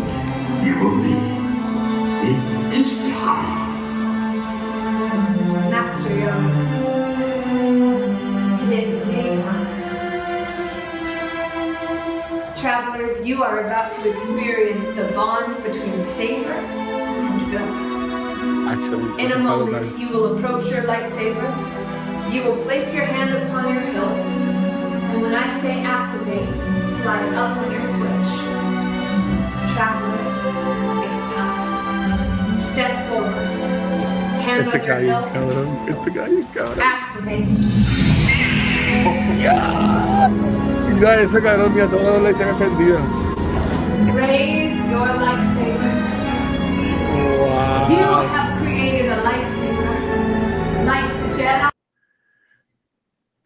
you 13.43 13.49
are 13.49 13.65
about 13.67 13.93
to 13.93 14.09
experience 14.09 14.89
the 14.91 15.03
bond 15.17 15.61
between 15.65 16.01
Saber 16.01 16.53
and 16.53 17.51
Bill. 17.51 18.69
Actually, 18.71 19.03
In 19.25 19.33
a 19.33 19.35
esto 19.35 19.39
está 19.39 19.43
moment, 19.43 19.83
brutal. 19.83 19.99
you 19.99 20.09
will 20.11 20.37
approach 20.37 20.71
your 20.71 20.83
lightsaber. 20.85 21.51
You 22.33 22.45
will 22.45 22.59
place 22.65 22.95
your 22.95 23.05
hand 23.05 23.35
upon 23.35 23.75
your 23.75 23.83
hilt. 23.83 24.27
And 25.11 25.23
when 25.23 25.35
I 25.35 25.51
say 25.59 25.83
activate, 25.83 26.61
slide 27.03 27.35
up 27.35 27.59
on 27.59 27.73
your 27.73 27.85
switch. 27.85 28.31
Travelers, 29.75 30.39
it's 31.11 31.23
time. 31.35 32.55
Step 32.55 32.95
forward. 33.09 33.35
Hand 34.47 34.69
Este 34.69 34.75
on 34.75 34.79
your 34.79 34.87
cae, 34.87 35.03
hilt. 35.03 35.33
cabrón. 35.35 35.69
Este 35.89 36.11
cae, 36.15 36.45
cabrón. 36.55 36.79
Activate. 36.79 37.49
Mira 40.95 41.21
eso, 41.23 41.41
cabrón. 41.43 41.75
Mira 41.75 41.89
todo 41.89 42.21
lo 42.21 42.29
que 42.29 42.35
se 42.35 42.45
ha 42.45 42.53
perdido. 42.55 43.22
Raise 44.15 44.79
your 44.91 45.07
lightsabers. 45.07 46.09
You 47.91 48.05
have 48.05 48.61
created 48.61 49.11
a 49.11 49.23
lightsaber. 49.23 50.87
Like 50.87 51.09
the 51.23 51.43
Jedi. 51.43 51.71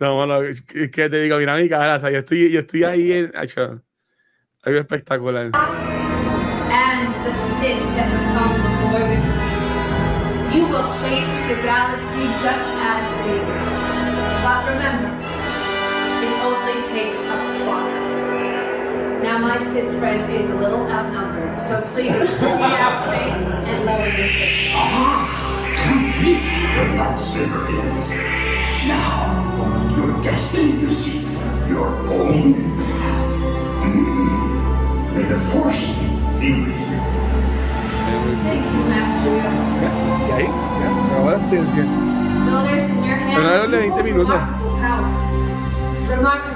No, 0.01 0.15
bueno, 0.17 0.43
es 0.43 0.61
que 0.63 0.89
te 0.89 1.17
digo, 1.21 1.39
mira 1.39 1.57
mi 1.57 1.69
cara. 1.69 1.97
O 1.97 1.99
sea, 2.01 2.11
yo 2.11 2.19
estoy, 2.19 2.51
yo 2.51 2.61
estoy 2.61 2.85
ahí 2.85 3.13
en. 3.13 3.33
Acho, 3.37 3.81
algo 4.65 4.79
espectacular. 4.81 5.53
and 6.71 7.09
the 7.25 7.33
Sith 7.35 7.81
that 7.97 8.09
have 8.11 8.27
come 8.35 8.55
before 8.67 9.07
them. 9.07 9.25
You 10.53 10.65
will 10.67 10.89
change 11.01 11.37
the 11.49 11.57
galaxy 11.63 12.27
just 12.43 12.69
as 12.93 13.07
they 13.25 13.39
did. 13.39 13.63
But 14.43 14.61
remember, 14.73 15.11
it 16.27 16.35
only 16.45 16.83
takes 16.93 17.21
a 17.23 17.39
spark. 17.39 17.96
Now 19.27 19.39
my 19.39 19.59
Sith 19.59 19.91
friend 19.99 20.31
is 20.33 20.49
a 20.51 20.55
little 20.55 20.87
outnumbered, 20.87 21.59
so 21.59 21.81
please 21.93 22.13
be 22.15 22.47
deactivate 22.63 23.43
and 23.67 23.85
lower 23.85 24.07
your 24.07 24.29
Sith. 24.29 24.71
Complete 25.83 26.47
your 26.77 26.87
lightsaber 26.95 27.67
is. 27.91 28.15
Now, 28.87 29.11
your 29.97 30.23
destiny 30.23 30.71
you 30.81 30.91
seek, 30.91 31.27
your 31.69 31.89
own 32.07 32.55
path. 32.79 33.31
Mm. 33.83 35.15
May 35.15 35.23
the 35.23 35.41
Force 35.51 35.83
be 36.39 36.63
with 36.63 36.79
you. 36.87 37.01
Thank 38.47 38.63
you, 38.63 38.83
Master 38.95 39.31
Yoda. 39.35 39.51
Y 40.23 40.31
ahí, 40.37 40.47
ya, 40.47 40.89
se 40.95 41.03
acabó 41.03 41.31
la 41.31 41.37
experiencia. 41.39 41.83
Builders 42.47 42.91
in 42.91 43.03
your 43.03 43.19
Pero 43.19 43.41
era 43.43 43.63
hands, 43.63 43.71
de 43.73 43.77
20 43.77 43.91
hold 43.91 44.05
minutos. 44.05 44.39
remarkable 44.39 44.71
power. 44.79 45.11
Remarkable 46.09 46.55
power 46.55 46.56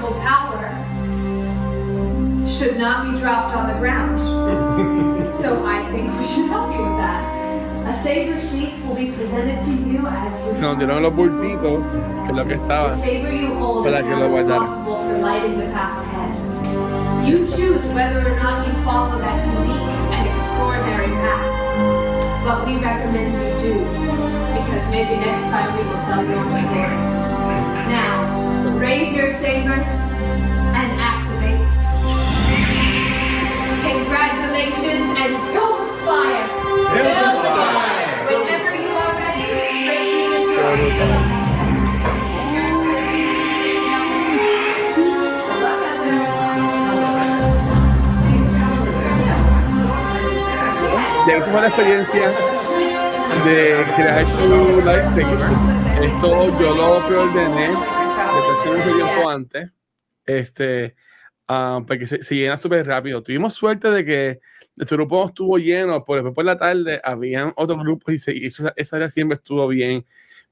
should 2.51 2.77
not 2.77 3.11
be 3.13 3.19
dropped 3.19 3.55
on 3.55 3.67
the 3.71 3.77
ground. 3.79 4.19
so 5.35 5.65
I 5.65 5.83
think 5.91 6.11
we 6.19 6.25
should 6.25 6.49
help 6.49 6.73
you 6.73 6.81
with 6.83 6.97
that. 6.99 7.23
A 7.87 7.93
saber 7.93 8.39
sheath 8.39 8.75
will 8.85 8.95
be 8.95 9.11
presented 9.11 9.61
to 9.63 9.71
you 9.71 10.05
as 10.05 10.45
you 10.45 10.53
Se 10.55 10.61
nos 10.61 10.77
dieron 10.77 11.01
los 11.01 11.13
bultitos, 11.13 11.83
que 11.91 12.29
es 12.29 12.35
lo 12.35 12.43
que 12.43 12.55
The 12.55 12.61
estaba. 12.61 12.89
saber 12.95 13.31
you 13.33 13.53
hold 13.55 13.85
Para 13.85 13.99
is 13.99 14.05
que 14.05 14.15
lo 14.15 14.27
guardara. 14.29 14.59
responsible 14.61 14.95
for 14.97 15.17
lighting 15.19 15.57
the 15.57 15.65
path 15.71 16.05
ahead. 16.05 17.27
You 17.27 17.47
choose 17.47 17.85
whether 17.93 18.19
or 18.27 18.35
not 18.35 18.67
you 18.67 18.73
follow 18.83 19.17
that 19.19 19.39
unique 19.45 19.87
and 20.11 20.27
extraordinary 20.27 21.07
path. 21.07 21.47
But 22.45 22.65
we 22.67 22.73
recommend 22.79 23.33
you 23.33 23.49
do, 23.61 23.73
because 24.57 24.83
maybe 24.91 25.15
next 25.17 25.45
time 25.49 25.71
we 25.77 25.83
will 25.83 26.01
tell 26.01 26.23
your 26.25 26.43
story. 26.51 26.97
Now, 27.87 28.77
raise 28.77 29.13
your 29.13 29.29
sabers 29.33 29.87
Congratulations 33.91 35.05
and 35.19 35.35
the 35.35 35.83
spire! 35.83 36.47
The 36.95 37.11
spire! 37.43 38.23
Whenever 38.31 38.71
you 38.79 38.87
are 38.87 39.13
ready, 39.19 39.43
straight 39.67 40.39
to 40.47 40.95
the 40.97 41.31
Ya 51.27 51.37
hicimos 51.37 51.61
la 51.61 51.67
experiencia 51.67 52.27
de 53.43 53.85
crear 53.95 54.25
tu 54.25 54.81
lightsaber. 54.85 55.51
Esto 56.01 56.59
yo 56.59 56.75
lo 56.75 56.99
preordené 57.07 57.67
desde 57.67 58.51
hace 58.53 58.69
mucho 58.69 58.91
tiempo 58.95 59.29
antes. 59.29 59.69
Este, 60.25 60.95
ah, 61.51 61.81
porque 61.87 62.07
se, 62.07 62.23
se 62.23 62.35
llena 62.35 62.57
súper 62.57 62.85
rápido. 62.87 63.23
Tuvimos 63.23 63.53
suerte 63.53 63.89
de 63.91 64.05
que 64.05 64.39
nuestro 64.75 64.97
grupo 64.97 65.25
estuvo 65.27 65.57
lleno, 65.57 66.03
pero 66.05 66.17
después 66.17 66.35
por 66.35 66.45
la 66.45 66.57
tarde 66.57 67.01
habían 67.03 67.53
otros 67.57 67.79
grupos 67.79 68.13
y, 68.13 68.19
se, 68.19 68.35
y 68.37 68.45
esa, 68.45 68.73
esa 68.75 68.95
área 68.97 69.09
siempre 69.09 69.37
estuvo 69.37 69.67
bien, 69.67 70.05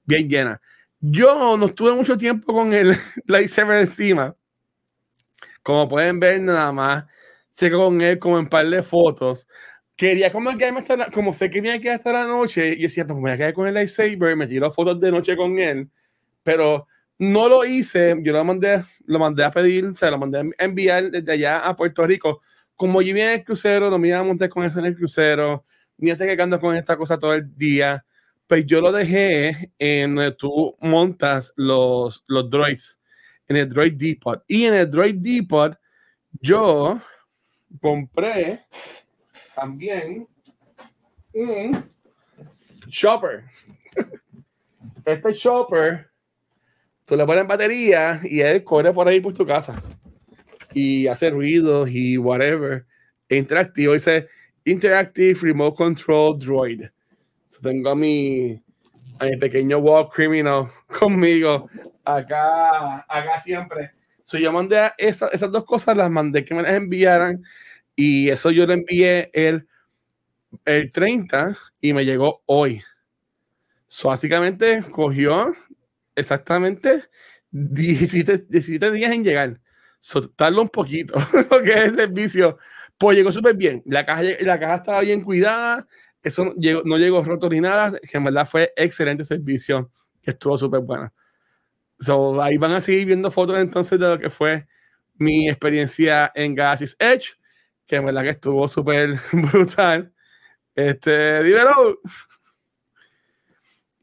bien 0.05 0.29
llena. 0.29 0.61
Yo 0.99 1.57
no 1.57 1.67
estuve 1.67 1.93
mucho 1.95 2.17
tiempo 2.17 2.53
con 2.53 2.73
el 2.73 2.95
lightsaber 3.27 3.79
encima. 3.79 4.35
Como 5.63 5.87
pueden 5.87 6.19
ver, 6.19 6.41
nada 6.41 6.71
más 6.71 7.05
sé 7.49 7.71
con 7.71 8.01
él 8.01 8.19
como 8.19 8.39
en 8.39 8.47
par 8.47 8.67
de 8.69 8.83
fotos. 8.83 9.47
Quería 9.95 10.31
como 10.31 10.55
quedarme 10.57 10.79
hasta 10.79 10.95
la- 10.97 11.09
como 11.11 11.33
sé 11.33 11.49
que 11.49 11.61
me 11.61 11.69
iba 11.69 11.77
a 11.77 11.79
quedar 11.81 11.95
hasta 11.97 12.13
la 12.13 12.25
noche, 12.27 12.69
y 12.77 12.83
decía, 12.83 13.05
pues 13.05 13.15
me 13.15 13.21
voy 13.23 13.31
a 13.31 13.37
quedar 13.37 13.53
con 13.53 13.67
el 13.67 13.73
lightsaber, 13.73 14.35
me 14.35 14.47
tiró 14.47 14.71
fotos 14.71 14.99
de 14.99 15.11
noche 15.11 15.35
con 15.35 15.59
él, 15.59 15.89
pero 16.43 16.87
no 17.20 17.49
lo 17.49 17.65
hice, 17.65 18.15
yo 18.22 18.32
lo 18.34 18.43
mandé, 18.43 18.84
lo 19.05 19.20
mandé 19.20 19.43
a 19.43 19.51
pedir, 19.51 19.86
o 19.86 19.93
sea, 19.93 20.09
lo 20.09 20.17
mandé 20.17 20.39
a 20.39 20.63
enviar 20.63 21.11
desde 21.11 21.34
allá 21.34 21.59
a 21.59 21.76
Puerto 21.76 22.07
Rico. 22.07 22.41
Como 22.76 23.01
yo 23.01 23.13
vine 23.13 23.34
en 23.34 23.39
el 23.39 23.45
crucero, 23.45 23.89
no 23.89 23.99
me 23.99 24.07
iba 24.07 24.20
a 24.20 24.24
montar 24.24 24.47
con 24.49 24.63
eso 24.63 24.80
en 24.80 24.86
el 24.86 24.95
crucero, 24.95 25.65
ni 25.97 26.09
estoy 26.09 26.28
quedando 26.28 26.59
con 26.59 26.76
esta 26.76 26.95
cosa 26.95 27.20
todo 27.20 27.34
el 27.34 27.55
día, 27.57 28.05
pues 28.47 28.65
yo 28.65 28.82
lo 28.82 28.91
dejé 28.91 29.72
en 29.78 30.15
donde 30.15 30.32
tú 30.32 30.76
montas 30.80 31.53
los, 31.55 32.24
los 32.26 32.49
droids, 32.49 32.99
en 33.47 33.57
el 33.57 33.67
Droid 33.67 33.93
Depot. 33.93 34.43
Y 34.47 34.65
en 34.65 34.74
el 34.76 34.89
Droid 34.89 35.15
Depot, 35.15 35.78
yo 36.39 36.99
compré 37.82 38.65
también 39.53 40.28
un 41.34 41.91
shopper. 42.88 43.43
Este 45.05 45.34
shopper, 45.34 46.09
tú 47.10 47.16
le 47.16 47.26
pones 47.26 47.47
batería 47.47 48.22
y 48.24 48.41
él 48.41 48.64
corre 48.64 48.93
por 48.93 49.07
ahí 49.07 49.20
por 49.20 49.34
tu 49.34 49.45
casa 49.45 49.74
y 50.74 51.07
hace 51.07 51.32
ruidos 51.32 51.89
y 51.89 52.18
whatever. 52.20 52.86
Interactivo, 53.28 53.93
dice 53.93 54.28
Interactive 54.64 55.39
Remote 55.41 55.76
Control 55.76 56.38
Droid. 56.38 56.84
So, 57.47 57.60
tengo 57.62 57.89
a 57.89 57.95
mi, 57.95 58.62
a 59.18 59.26
mi 59.26 59.38
pequeño 59.38 59.80
Wall 59.80 60.07
Criminal 60.10 60.68
conmigo 60.99 61.68
acá, 62.05 62.99
acá 63.10 63.39
siempre. 63.41 63.91
So, 64.24 64.38
yo 64.38 64.51
mandé 64.51 64.78
a 64.78 64.93
esa- 64.99 65.30
esas 65.30 65.51
dos 65.51 65.66
cosas, 65.66 65.97
las 65.97 66.12
mandé 66.12 66.45
que 66.45 66.53
me 66.53 66.62
las 66.62 66.74
enviaran 66.74 67.43
y 67.95 68.30
eso 68.30 68.51
yo 68.51 68.68
lo 68.68 68.74
envié 68.74 69.32
el, 69.34 69.68
el 70.66 70.91
30 70.91 71.57
y 71.82 71.93
me 71.93 72.05
llegó 72.05 72.43
hoy. 72.45 72.84
So, 73.88 74.10
básicamente 74.10 74.84
cogió 74.91 75.55
exactamente 76.20 77.03
17, 77.51 78.45
17 78.49 78.91
días 78.91 79.11
en 79.11 79.24
llegar. 79.24 79.59
So, 79.99 80.30
tarda 80.30 80.61
un 80.61 80.70
poquito 80.70 81.15
lo 81.51 81.61
que 81.61 81.72
es 81.72 81.84
el 81.89 81.95
servicio. 81.95 82.57
Pues 82.97 83.17
llegó 83.17 83.32
súper 83.32 83.55
bien. 83.55 83.82
La 83.86 84.05
caja, 84.05 84.22
la 84.41 84.59
caja 84.59 84.76
estaba 84.76 85.01
bien 85.01 85.22
cuidada. 85.22 85.88
Eso 86.22 86.45
no 86.45 86.53
llegó, 86.55 86.82
no 86.84 86.97
llegó 86.97 87.24
roto 87.24 87.49
ni 87.49 87.61
nada. 87.61 87.97
Que 87.99 88.17
en 88.17 88.24
verdad 88.26 88.47
fue 88.47 88.74
excelente 88.76 89.26
servicio. 89.26 89.91
Que 90.22 90.32
estuvo 90.32 90.57
súper 90.57 90.82
buena. 90.82 91.13
So, 91.99 92.41
ahí 92.41 92.57
van 92.57 92.72
a 92.74 92.82
seguir 92.82 93.05
viendo 93.05 93.32
fotos 93.32 93.57
entonces 93.57 93.99
de 93.99 94.07
lo 94.07 94.17
que 94.20 94.30
fue 94.30 94.67
mi 95.15 95.49
experiencia 95.49 96.32
en 96.36 96.55
Galaxy's 96.55 96.95
Edge. 96.99 97.34
Que 97.86 97.97
en 97.97 98.05
verdad 98.05 98.24
que 98.24 98.30
estuvo 98.30 98.67
súper 98.67 99.20
brutal. 99.32 100.13
Este, 100.76 101.43
dímelo. 101.43 101.99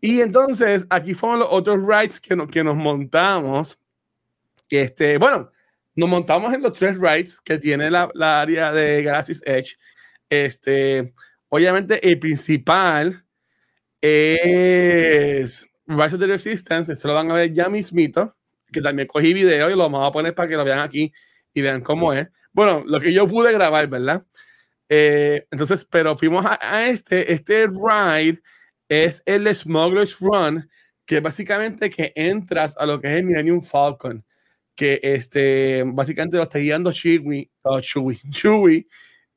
Y 0.01 0.20
entonces 0.20 0.86
aquí 0.90 1.14
fueron 1.14 1.40
los 1.40 1.49
otros 1.51 1.84
rides 1.86 2.20
que, 2.20 2.36
no, 2.36 2.47
que 2.47 2.62
nos 2.62 2.76
montamos. 2.76 3.78
Este, 4.68 5.18
bueno, 5.18 5.51
nos 5.94 6.09
montamos 6.09 6.53
en 6.53 6.62
los 6.62 6.74
tres 6.74 6.99
rides 6.99 7.40
que 7.40 7.59
tiene 7.59 7.90
la, 7.90 8.11
la 8.14 8.40
área 8.40 8.72
de 8.72 9.03
Galaxy's 9.03 9.42
Edge. 9.47 9.76
Este, 10.28 11.14
obviamente 11.49 12.07
el 12.07 12.18
principal 12.18 13.24
es 14.01 15.68
Rise 15.86 16.14
of 16.14 16.20
the 16.20 16.26
Resistance. 16.26 16.92
Esto 16.92 17.09
lo 17.09 17.14
van 17.14 17.30
a 17.30 17.34
ver 17.34 17.53
ya 17.53 17.68
mismito, 17.68 18.36
que 18.70 18.82
también 18.82 19.09
cogí 19.09 19.32
video 19.32 19.70
y 19.70 19.72
lo 19.72 19.78
vamos 19.78 20.07
a 20.07 20.12
poner 20.12 20.34
para 20.34 20.49
que 20.49 20.57
lo 20.57 20.64
vean 20.64 20.80
aquí 20.80 21.12
y 21.55 21.62
vean 21.62 21.80
cómo 21.80 22.12
es. 22.12 22.28
Bueno, 22.53 22.84
lo 22.86 23.01
que 23.01 23.12
yo 23.12 23.26
pude 23.26 23.53
grabar, 23.53 23.86
¿verdad? 23.88 24.24
Eh, 24.88 25.47
entonces, 25.51 25.84
pero 25.84 26.16
fuimos 26.16 26.44
a, 26.44 26.59
a, 26.61 26.86
este, 26.86 27.32
este 27.32 27.66
ride 27.66 28.40
es 28.89 29.22
el 29.26 29.55
Smuggler's 29.55 30.18
Run, 30.20 30.68
que 31.05 31.20
básicamente 31.20 31.91
que 31.91 32.12
entras 32.14 32.76
a 32.78 32.87
lo 32.87 33.01
que 33.01 33.09
es 33.09 33.14
el 33.14 33.24
Millennium 33.24 33.62
Falcon, 33.62 34.24
que 34.74 35.01
este, 35.03 35.82
básicamente 35.87 36.37
lo 36.37 36.45
está 36.45 36.59
guiando 36.59 36.93
Chewie, 36.93 37.51
oh, 37.62 37.80
Chewie, 37.80 38.20
Chewie, 38.30 38.87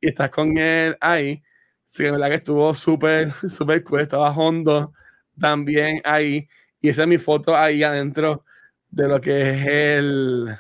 y 0.02 0.10
estás 0.10 0.30
con 0.30 0.58
él 0.58 0.98
ahí. 1.00 1.42
Sí, 1.86 2.04
la 2.04 2.12
verdad 2.12 2.30
que 2.30 2.36
estuvo 2.36 2.74
súper, 2.74 3.32
súper 3.50 3.84
cool, 3.84 4.02
estaba 4.02 4.32
hondo 4.32 4.94
también 5.40 6.02
ahí, 6.04 6.48
y 6.82 6.90
esa 6.90 7.04
es 7.04 7.08
mi 7.08 7.18
foto 7.18 7.56
ahí 7.56 7.84
adentro 7.84 8.46
de 8.90 9.08
lo 9.08 9.22
que 9.22 9.50
es 9.52 9.66
el, 9.68 10.56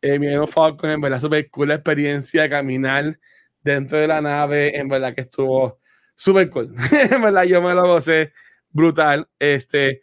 el 0.00 0.20
Millennium 0.20 0.46
Falcon, 0.46 0.90
en 0.90 1.00
verdad 1.00 1.20
súper 1.20 1.50
cool 1.50 1.68
la 1.68 1.74
experiencia 1.74 2.42
de 2.42 2.50
caminar 2.50 3.18
dentro 3.62 3.98
de 3.98 4.06
la 4.08 4.20
nave, 4.20 4.76
en 4.76 4.88
verdad 4.88 5.14
que 5.14 5.22
estuvo 5.22 5.81
súper 6.22 6.48
cool. 6.50 6.72
verdad, 7.20 7.44
yo 7.44 7.60
me 7.60 7.74
lo 7.74 7.86
gocé 7.86 8.32
brutal. 8.70 9.28
Este, 9.38 10.02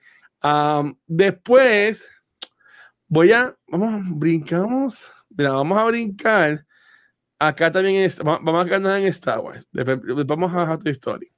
después, 1.07 2.09
voy 3.07 3.31
a, 3.31 3.55
vamos, 3.67 4.03
brincamos, 4.19 5.11
mira, 5.29 5.51
vamos 5.51 5.77
a 5.77 5.85
brincar. 5.85 6.65
Acá 7.39 7.71
también 7.71 8.11
vamos 8.21 8.61
a 8.61 8.65
quedarnos 8.65 8.97
en 8.97 9.05
Star 9.05 9.39
Wars. 9.39 9.65
Vamos 9.71 10.53
a 10.53 10.77
tu 10.77 10.89
historia. 10.89 11.31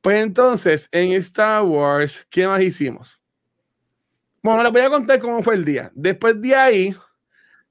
Pues 0.00 0.22
entonces, 0.22 0.88
en 0.92 1.12
Star 1.12 1.64
Wars, 1.64 2.24
¿qué 2.30 2.46
más 2.46 2.62
hicimos? 2.62 3.20
Bueno, 4.40 4.62
les 4.62 4.72
voy 4.72 4.82
a 4.82 4.88
contar 4.88 5.18
cómo 5.18 5.42
fue 5.42 5.56
el 5.56 5.64
día. 5.64 5.90
Después 5.94 6.40
de 6.40 6.54
ahí, 6.54 6.96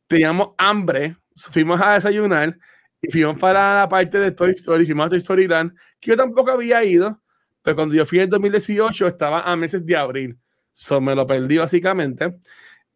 teníamos 0.08 0.50
hambre, 0.58 1.16
fuimos 1.34 1.80
a 1.82 1.94
desayunar 1.94 2.58
y 3.02 3.12
fuimos 3.12 3.38
para 3.40 3.76
la 3.76 3.90
parte 3.90 4.20
de 4.20 4.32
Toy 4.32 4.52
Story, 4.52 4.86
fuimos 4.86 5.08
a 5.08 5.10
Toy 5.10 5.20
Story 5.20 5.48
Land, 5.48 5.74
que 6.00 6.12
yo 6.12 6.18
tampoco 6.18 6.52
había 6.52 6.84
ido, 6.84 7.22
pero 7.62 7.76
cuando 7.76 7.96
yo 7.96 8.06
fui 8.06 8.20
en 8.20 8.30
2018 8.30 9.08
estaba 9.08 9.42
a 9.42 9.56
meses 9.56 9.86
de 9.86 9.96
abril, 9.96 10.38
so 10.74 11.02
me 11.02 11.16
lo 11.16 11.26
perdí 11.28 11.58
básicamente. 11.58 12.36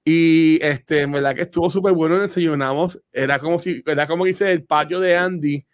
Y 0.06 0.60
este, 0.62 1.06
verdad 1.06 1.36
que 1.36 1.43
estuvo 1.43 1.70
súper 1.70 1.93
bueno, 1.93 2.20
desayunamos, 2.20 3.01
era 3.12 3.39
como 3.39 3.60
si, 3.60 3.82
era 3.86 4.08
como 4.08 4.26
dice 4.26 4.51
el 4.51 4.66
patio 4.66 4.99
de 4.99 5.16
Andy, 5.18 5.66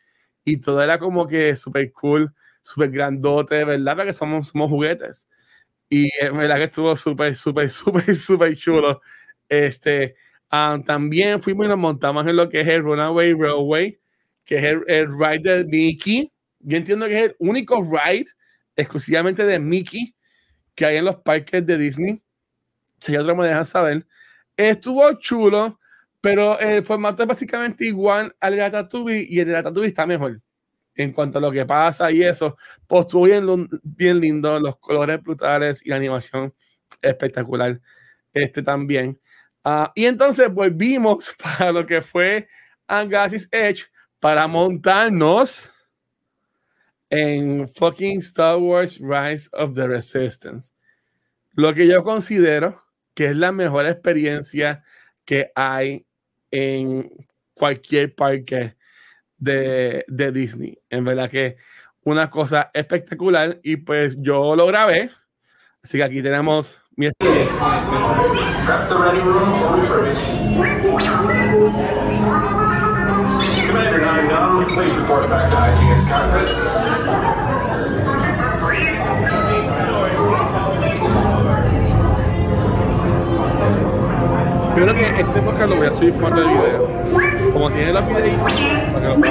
y 0.45 0.57
todo 0.57 0.81
era 0.83 0.99
como 0.99 1.27
que 1.27 1.55
súper 1.55 1.91
cool, 1.93 2.33
súper 2.61 2.91
grandote, 2.91 3.63
¿verdad? 3.65 3.95
Porque 3.97 4.13
somos, 4.13 4.49
somos 4.49 4.69
juguetes. 4.69 5.27
Y 5.89 6.09
es 6.19 6.33
verdad 6.33 6.57
que 6.57 6.63
estuvo 6.65 6.95
súper, 6.95 7.35
súper, 7.35 7.71
súper, 7.71 8.15
súper 8.15 8.55
chulo. 8.57 9.01
Este, 9.49 10.15
um, 10.51 10.83
también 10.83 11.41
fuimos 11.41 11.65
y 11.65 11.69
nos 11.69 11.77
montamos 11.79 12.27
en 12.27 12.35
lo 12.35 12.49
que 12.49 12.61
es 12.61 12.67
el 12.67 12.83
Runaway 12.83 13.33
Railway, 13.33 13.99
que 14.49 14.55
es 14.55 14.63
el, 14.63 14.83
el, 14.87 15.07
ride 15.11 15.57
de 15.59 15.65
Mickey. 15.65 16.33
Yo 16.57 16.75
entiendo 16.75 17.05
que 17.05 17.19
es 17.19 17.25
el 17.25 17.35
único 17.37 17.79
ride 17.83 18.25
exclusivamente 18.75 19.45
de 19.45 19.59
Mickey 19.59 20.15
que 20.73 20.85
hay 20.87 20.97
en 20.97 21.05
los 21.05 21.17
parques 21.17 21.63
de 21.63 21.77
Disney. 21.77 22.19
Si 22.99 23.15
otro 23.15 23.35
me 23.35 23.45
dejan 23.45 23.65
saber. 23.65 24.07
Estuvo 24.57 25.13
chulo, 25.19 25.79
pero 26.19 26.59
el 26.59 26.83
formato 26.83 27.21
es 27.21 27.27
básicamente 27.27 27.85
igual 27.85 28.35
al 28.39 28.55
de 28.55 28.61
Ratatouille 28.61 29.27
y 29.29 29.39
el 29.39 29.45
de 29.49 29.53
Ratatouille 29.53 29.89
está 29.89 30.07
mejor 30.07 30.41
en 30.95 31.13
cuanto 31.13 31.37
a 31.37 31.41
lo 31.41 31.51
que 31.51 31.67
pasa 31.67 32.11
y 32.11 32.23
eso. 32.23 32.57
Pues 32.87 33.01
estuvo 33.01 33.25
bien, 33.25 33.69
bien 33.83 34.19
lindo, 34.19 34.59
los 34.59 34.79
colores 34.79 35.21
brutales 35.21 35.85
y 35.85 35.89
la 35.89 35.97
animación 35.97 36.51
espectacular. 37.03 37.79
Este 38.33 38.63
también. 38.63 39.21
Uh, 39.63 39.89
y 39.93 40.07
entonces 40.07 40.51
volvimos 40.51 41.35
para 41.43 41.71
lo 41.71 41.85
que 41.85 42.01
fue 42.01 42.47
Galaxy's 42.87 43.47
Edge 43.51 43.85
para 44.19 44.47
montarnos 44.47 45.71
en 47.09 47.67
fucking 47.69 48.19
Star 48.19 48.57
Wars 48.57 48.99
Rise 48.99 49.49
of 49.53 49.73
the 49.73 49.87
Resistance. 49.87 50.73
Lo 51.53 51.73
que 51.73 51.87
yo 51.87 52.03
considero 52.03 52.83
que 53.13 53.25
es 53.27 53.35
la 53.35 53.51
mejor 53.51 53.85
experiencia 53.85 54.83
que 55.25 55.51
hay 55.55 56.05
en 56.51 57.11
cualquier 57.53 58.15
parque 58.15 58.75
de, 59.37 60.05
de 60.07 60.31
Disney. 60.31 60.79
En 60.89 61.03
verdad 61.03 61.29
que 61.29 61.57
una 62.03 62.29
cosa 62.29 62.71
espectacular 62.73 63.59
y 63.63 63.77
pues 63.77 64.15
yo 64.19 64.55
lo 64.55 64.65
grabé. 64.67 65.11
Así 65.83 65.97
que 65.97 66.03
aquí 66.03 66.21
tenemos 66.21 66.81
mi 66.95 67.07
experiencia. 67.07 67.57
Commander 74.79 74.87
9 74.87 74.87
please 74.87 74.95
report 74.97 75.29
back 75.29 75.51
to 75.51 75.57
IGS 75.57 76.07
cockpit. 76.07 76.47
Yo 84.77 84.81
creo 84.85 84.95
que 84.95 85.05
este 85.19 85.41
podcast 85.41 85.69
lo 85.69 85.75
voy 85.75 85.87
a 85.87 85.91
subir 85.91 86.13
formato 86.13 86.41
de 86.41 86.47
video. 86.47 86.87
Como 87.51 87.69
tiene 87.71 87.91
los 87.91 88.07
videitos, 88.07 88.59
para 88.93 89.01
que 89.01 89.07
lo 89.07 89.21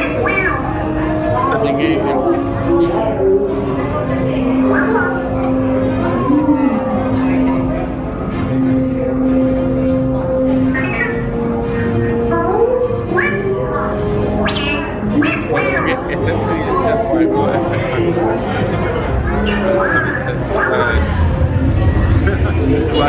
También 1.50 1.76
que. 1.78 1.98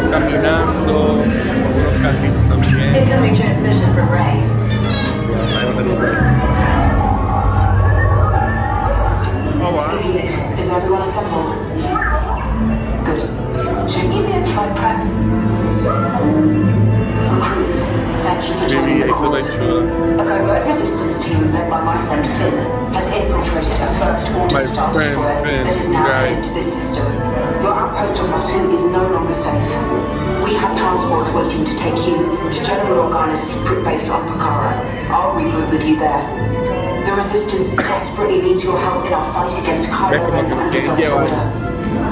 Caminando, 0.09 1.21
algunos 1.21 1.95
carritos 2.01 2.43
también. 2.49 2.95
Incoming 2.95 3.35
transmission 3.35 3.93
from 3.93 4.09
Ray. 4.09 4.43
Oh, 9.61 9.71
wow. 9.75 9.89
Is 10.57 10.71
everyone 10.71 11.03
assembled? 11.03 11.53
Good. 13.05 13.21
Shouldn't 13.89 14.13
you 14.13 14.21
be 14.23 14.31
in 14.33 14.45
flight 14.45 14.75
prep? 14.75 15.03
Recruits, 17.29 17.85
thank 18.23 18.47
you 18.47 18.53
for 18.55 18.67
joining 18.67 18.99
the 18.99 19.07
cause. 19.07 19.49
A 19.49 20.23
covert 20.25 20.65
resistance 20.65 21.23
team 21.25 21.51
led 21.53 21.69
by 21.69 21.81
my 21.83 21.97
friend 22.07 22.25
Finn 22.25 22.53
has 22.93 23.07
infiltrated 23.59 23.83
a 23.83 23.99
first 23.99 24.31
order 24.31 24.55
My 24.55 24.63
star 24.63 24.93
friend 24.93 25.09
destroyer 25.09 25.43
Finn, 25.43 25.63
that 25.63 25.75
is 25.75 25.91
now 25.91 26.07
right. 26.07 26.29
headed 26.29 26.43
to 26.43 26.53
this 26.53 26.67
system. 26.71 27.05
Your 27.61 27.73
outpost 27.73 28.21
on 28.21 28.31
Batu 28.31 28.71
is 28.71 28.83
no 28.87 29.03
longer 29.11 29.33
safe. 29.33 29.69
We 30.43 30.55
have 30.55 30.75
transports 30.77 31.29
waiting 31.35 31.65
to 31.65 31.75
take 31.77 31.99
you 32.07 32.15
to 32.49 32.57
General 32.63 33.09
Organa's 33.11 33.39
secret 33.39 33.83
base 33.83 34.09
on 34.09 34.23
Pakara. 34.27 34.71
I'll 35.11 35.35
regroup 35.35 35.69
with 35.69 35.85
you 35.85 35.99
there. 35.99 36.23
The 37.05 37.15
resistance 37.15 37.75
desperately 37.75 38.41
needs 38.41 38.63
your 38.63 38.79
help 38.79 39.05
in 39.05 39.13
our 39.13 39.27
fight 39.33 39.53
against 39.61 39.89
Kylo 39.91 40.31
and 40.39 40.51
the 40.51 40.55
First 40.55 41.11
Order. 41.11 41.43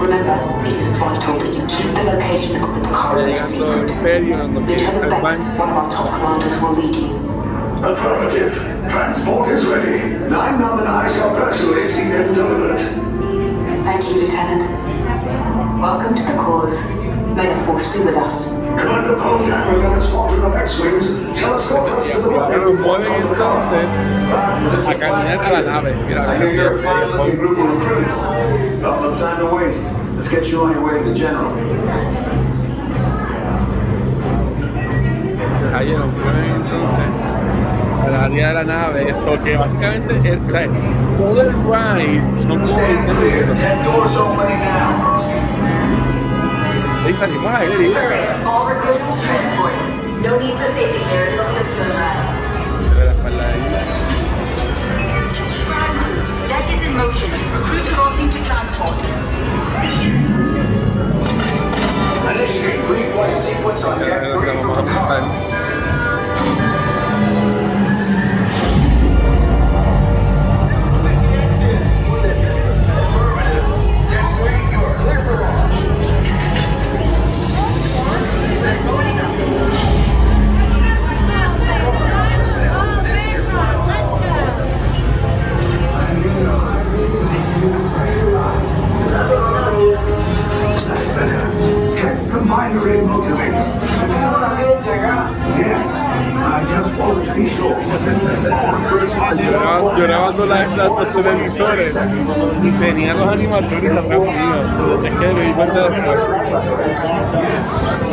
Remember, 0.02 0.38
it 0.66 0.74
is 0.74 0.88
vital 1.00 1.38
that 1.40 1.54
you 1.54 1.64
keep 1.68 1.90
the 1.96 2.04
location 2.04 2.56
of 2.62 2.74
the 2.76 2.82
Pakara 2.82 3.26
base 3.26 3.58
Llegando 3.58 3.88
secret. 3.88 3.92
Imperio, 3.98 4.42
en 4.44 4.54
lo 4.54 4.66
que 4.66 4.76
es 4.76 4.82
Lieutenant 4.84 5.24
Beck, 5.24 5.60
one 5.60 5.70
of 5.70 5.78
our 5.78 5.90
top 5.90 6.10
commanders, 6.10 6.60
will 6.62 6.74
lead 6.74 6.96
you. 6.96 7.27
Affirmative. 7.84 8.54
Transport 8.90 9.50
is 9.50 9.66
ready. 9.66 10.00
Nine 10.30 10.60
Num 10.60 10.80
and 10.80 10.88
I 10.88 11.12
shall 11.12 11.36
personally 11.36 11.86
see 11.86 12.10
them 12.10 12.34
delivered. 12.34 12.80
Thank 13.86 14.04
you, 14.10 14.22
Lieutenant. 14.22 14.64
Welcome 15.80 16.16
to 16.16 16.24
the 16.24 16.34
cause. 16.34 16.92
May 17.36 17.48
the 17.48 17.56
force 17.66 17.94
be 17.94 18.00
with 18.04 18.16
us. 18.16 18.58
Commander 18.58 19.16
Poltamer 19.16 19.86
and 19.86 19.94
a 19.94 20.02
squadron 20.02 20.44
of 20.46 20.56
X-Wings 20.56 21.40
shall 21.40 21.56
escort 21.56 21.88
us 21.92 22.12
to 22.12 22.22
the 22.22 22.30
Pero 22.30 22.74
rendezvous 22.74 22.90
on 22.90 23.02
the 23.02 23.08
Colorado. 23.36 23.76
entonces 24.58 24.88
a 24.88 24.96
caminar 24.96 25.46
a 25.46 25.62
la 25.62 25.82
nave. 25.82 26.08
Mira, 26.08 26.28
I 26.28 26.38
hear 26.38 26.52
you're 26.52 26.80
a 26.80 26.84
fine-looking 26.84 27.36
group 27.38 27.58
of 27.60 27.76
recruits. 27.78 28.16
Well, 28.82 29.02
no 29.02 29.16
time 29.16 29.40
to 29.40 29.56
waste. 29.56 29.84
Let's 30.16 30.28
get 30.30 30.50
you 30.50 30.64
on 30.64 30.72
your 30.72 30.84
way 30.84 30.98
to 30.98 31.10
the 31.10 31.16
general. 31.16 31.54
ahí 35.78 35.92
nos 35.92 36.08
mueven 36.08 37.37
al 38.08 38.16
área 38.16 38.48
de 38.50 38.54
la 38.54 38.64
nave. 38.64 39.10
Eso 39.10 39.42
que 39.44 39.58
básicamente 39.58 40.30
el, 40.30 40.40
o 40.40 40.50
sea, 40.50 40.68
todo 41.18 41.42
el 41.42 41.52
ride 41.52 42.22
son 42.40 42.60
como 42.62 42.78
20 42.78 43.14
minutos. 43.14 44.12
Y 47.10 47.14
salimos 47.14 47.54
a 47.54 47.62
All 48.46 48.68
transport. 49.22 49.74
No 50.24 50.38
need 50.40 50.58
for 50.58 50.66
safety 50.66 51.00
clearance 51.08 51.36
from 51.36 51.54
this 51.54 51.68
moon 51.78 51.92
ride. 51.96 52.38
de 52.98 53.06
la 53.06 53.12
espalda 53.12 53.44
de 53.48 53.54
ella. 53.60 53.82
Deck 56.48 56.68
is 56.74 56.84
in 56.84 56.98
motion. 56.98 57.32
Recruits 57.54 57.90
crossing 57.90 58.30
to 58.30 58.44
transport. 58.44 58.98
Initiate 62.36 62.86
green 62.88 63.12
flight 63.14 63.36
sequence 63.36 63.84
on 63.86 64.00
deck 64.00 64.24
lo 64.24 64.42
que 64.42 64.48
three 64.48 64.58
vamos 64.58 64.78
a 64.78 64.82
from 64.82 64.86
Picard. 64.88 65.22
montar. 65.24 65.57
Check 92.68 92.76
the 92.76 92.80
binary 92.80 93.08
motivator. 93.08 93.66
Yes, 95.58 95.88
I 95.88 96.66
just 96.68 97.00
wanted 97.00 97.26
to 97.26 97.34
be 97.34 97.48
sure. 97.48 97.78
Yo 99.38 99.96
grabando 99.96 100.46
la 100.46 100.66
los 100.66 101.08
televisores 101.14 101.98
y 102.62 102.72
tenía 102.72 103.14
los 103.14 103.28
animatronics 103.30 103.96
atrás 103.96 104.20
míos. 104.20 105.06
Es 105.06 105.14
que 105.16 105.28
me 105.34 105.42
di 105.44 105.54
cuenta 105.54 105.90
después. 105.90 106.20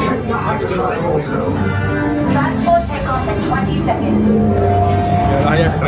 Check 0.05 0.21
the 0.23 0.35
hyperdrive 0.35 1.05
also. 1.05 1.41
Transport 2.31 2.83
takeoff 2.87 3.29
in 3.29 3.39
20 3.49 3.77
seconds. 3.77 4.29
Me 5.31 5.37
las. 5.45 5.83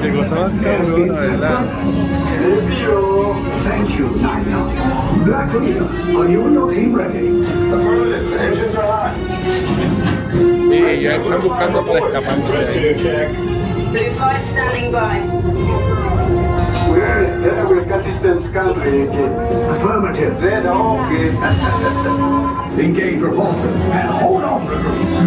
Qué 0.00 0.08
cosa 0.14 0.34
más 0.36 0.52
cabrona, 0.62 1.12
¿verdad? 1.12 1.60
Thank 3.62 3.98
you, 3.98 4.06
Nina. 4.16 4.89
Black 5.24 5.52
Leader, 5.54 5.84
are 6.16 6.28
you 6.28 6.46
and 6.46 6.54
your 6.54 6.70
team 6.70 6.94
ready? 6.94 7.28
Affirmative. 7.72 8.32
Engines 8.40 8.74
are 8.76 8.86
hot. 8.86 9.14
Sí, 10.32 11.00
yo 11.00 11.10
estoy 11.12 11.40
buscando 11.42 11.84
para 11.84 11.98
escapar. 11.98 12.36
Blue 13.92 14.10
5 14.10 14.42
standing 14.42 14.92
by. 14.92 15.20
Red 16.94 18.02
systems 18.02 18.50
country. 18.50 19.08
Affirmative. 19.68 20.42
Red 20.42 20.66
okay. 20.66 21.30
Engage 22.78 23.20
repulsors 23.20 23.84
and 23.84 24.10
hold 24.10 24.42
on, 24.42 24.66
recruits. 24.66 25.20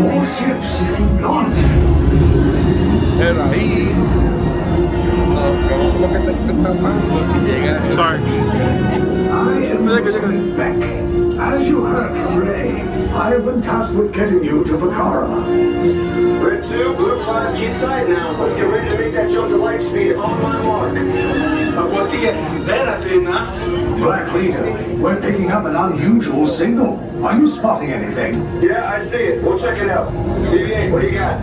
More 0.00 0.24
ships. 0.24 0.80
Launch. 1.20 1.56
Pero 3.18 3.42
ahí. 3.44 3.92
No, 5.34 5.42
vamos 5.70 6.00
lo 6.00 6.08
que 6.08 6.18
está 6.18 6.32
tratando 6.62 7.14
y 7.34 7.46
llega. 7.46 7.80
Sorry. 7.94 9.15
I 9.46 9.58
am 9.66 9.86
Beck. 10.56 10.82
As 11.38 11.68
you 11.68 11.84
heard 11.84 12.16
from 12.16 12.38
Ray, 12.38 12.85
I 13.16 13.30
have 13.30 13.46
been 13.46 13.62
tasked 13.62 13.94
with 13.94 14.12
getting 14.12 14.44
you 14.44 14.62
to 14.64 14.72
Vakara. 14.72 15.26
Red 16.44 16.62
2, 16.62 16.94
Blue 16.96 17.18
5, 17.18 17.56
keep 17.56 17.74
tight 17.78 18.08
now. 18.10 18.38
Let's 18.38 18.54
get 18.56 18.68
ready 18.68 18.90
to 18.90 18.98
make 18.98 19.14
that 19.14 19.30
jump 19.30 19.48
to 19.48 19.56
light 19.56 19.80
speed 19.80 20.16
on 20.16 20.42
my 20.42 20.62
mark. 20.62 20.92
Black 23.98 24.32
Leader, 24.34 24.96
we're 24.98 25.18
picking 25.20 25.50
up 25.50 25.64
an 25.64 25.76
unusual 25.76 26.46
signal. 26.46 27.00
Are 27.24 27.38
you 27.38 27.48
spotting 27.48 27.90
anything? 27.90 28.34
Yeah, 28.62 28.92
I 28.92 28.98
see 28.98 29.16
it. 29.16 29.42
We'll 29.42 29.58
check 29.58 29.78
it 29.78 29.88
out. 29.88 30.12
BB-8, 30.12 30.92
what 30.92 31.00
do 31.00 31.08
you 31.08 31.14
got? 31.14 31.40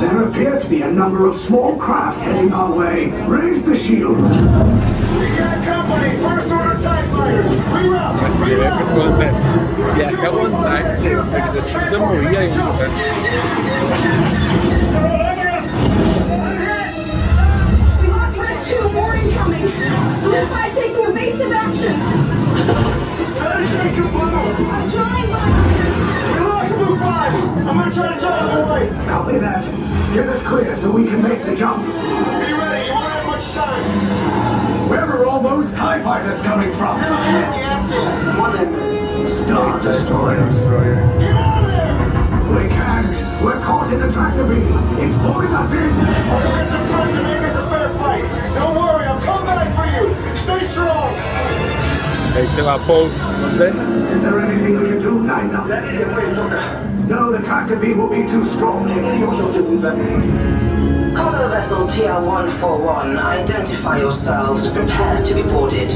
There 0.00 0.22
appear 0.28 0.58
to 0.58 0.68
be 0.68 0.82
a 0.82 0.90
number 0.90 1.26
of 1.28 1.36
small 1.36 1.76
craft 1.76 2.20
heading 2.22 2.52
our 2.52 2.74
way. 2.74 3.12
Raise 3.28 3.62
the 3.64 3.76
shields. 3.76 4.28
We 4.30 5.36
got 5.38 5.64
company. 5.64 6.18
First 6.18 6.50
We 7.28 7.34
lost 18.08 18.38
Red 18.38 18.64
2. 18.64 18.88
More 18.92 19.14
incoming. 19.16 19.68
Blue 20.22 20.46
5 20.46 20.74
taking 20.74 21.04
evasive 21.04 21.52
action. 21.52 21.96
Try 23.36 23.52
to 23.56 23.64
shake 23.66 23.96
your 23.96 24.08
blue. 24.08 24.24
I'm 24.24 24.90
trying, 24.90 25.28
but... 25.28 25.48
We 26.32 26.40
lost 26.48 26.72
Blue 26.76 26.96
5. 26.96 27.04
I'm 27.04 27.76
gonna 27.76 27.92
try 27.92 28.14
to 28.14 28.20
jump 28.20 28.42
on 28.42 28.48
the. 28.48 28.64
Copy 29.04 29.36
that. 29.38 29.64
Get 30.14 30.28
us 30.28 30.42
clear 30.44 30.74
so 30.76 30.90
we 30.90 31.04
can 31.04 31.22
make 31.22 31.44
the 31.44 31.54
jump. 31.54 31.84
Be 31.84 31.92
ready. 31.92 32.86
You 32.86 32.92
won't 32.94 33.12
have 33.12 33.26
much 33.26 33.52
time. 33.52 34.47
Where 35.38 35.46
are 35.46 35.54
all 35.54 35.62
those 35.62 35.72
TIE 35.72 36.02
fighters 36.02 36.42
coming 36.42 36.72
from? 36.72 36.98
Star 39.30 39.80
Destroyers. 39.80 40.64
Get 40.64 41.30
out 41.30 41.62
of 41.62 41.70
there. 41.70 42.64
We 42.64 42.68
can't. 42.68 43.44
We're 43.44 43.60
caught 43.62 43.92
in 43.92 44.02
a 44.02 44.10
tractor 44.10 44.42
beam. 44.42 44.66
It's 44.98 45.16
pulling 45.22 45.54
us 45.54 45.72
in. 45.72 45.92
I'll 45.94 46.42
get 46.42 46.70
some 46.70 46.86
friends 46.88 47.14
and 47.14 47.22
make 47.22 47.40
this 47.40 47.56
a 47.56 47.62
fair 47.70 47.88
fight. 47.90 48.24
Don't 48.56 48.74
worry. 48.74 49.06
I'm 49.06 49.22
coming 49.22 49.46
back 49.46 49.70
for 49.70 49.86
you. 49.86 50.12
Stay 50.36 50.64
strong. 50.64 51.14
Hey, 52.34 52.46
se 52.46 52.62
va 52.62 52.78
Paul. 52.78 53.08
¿Dónde? 53.40 54.12
Is 54.12 54.22
there 54.22 54.40
anything 54.40 54.80
we 54.80 54.88
can 54.88 55.00
do, 55.00 55.20
Nina? 55.20 56.97
No, 57.08 57.32
the 57.32 57.38
tractor 57.38 57.76
beam 57.76 57.96
will 57.96 58.10
be 58.10 58.28
too 58.28 58.44
strong. 58.44 58.86
Cargo 61.16 61.48
vessel 61.48 61.88
TR-141, 61.88 63.16
identify 63.16 63.98
yourselves 63.98 64.64
and 64.64 64.76
prepare 64.76 65.24
to 65.24 65.34
be 65.34 65.42
boarded. 65.42 65.88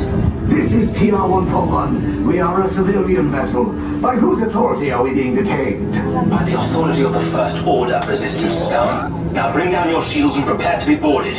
This 0.48 0.72
is 0.72 0.90
TR-141. 0.94 2.24
We 2.26 2.40
are 2.40 2.62
a 2.62 2.66
civilian 2.66 3.30
vessel. 3.30 3.66
By 4.00 4.16
whose 4.16 4.40
authority 4.40 4.90
are 4.90 5.02
we 5.02 5.12
being 5.12 5.34
detained? 5.34 5.92
By 6.30 6.44
the 6.44 6.58
authority 6.58 7.02
of 7.02 7.12
the 7.12 7.20
First 7.20 7.62
Order, 7.66 8.00
Resistance 8.08 8.54
Scum. 8.54 9.34
Now 9.34 9.52
bring 9.52 9.70
down 9.70 9.90
your 9.90 10.00
shields 10.00 10.36
and 10.36 10.46
prepare 10.46 10.80
to 10.80 10.86
be 10.86 10.96
boarded. 10.96 11.36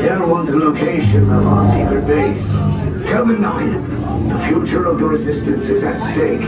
They're 0.00 0.22
on 0.22 0.46
the 0.46 0.56
location 0.56 1.30
of 1.30 1.46
our 1.46 1.70
secret 1.70 2.06
base. 2.06 2.50
Kelvin 3.06 3.42
9, 3.42 4.01
the 4.28 4.38
future 4.48 4.86
of 4.86 4.98
the 4.98 5.06
Resistance 5.06 5.68
is 5.68 5.84
at 5.84 5.98
stake. 5.98 6.42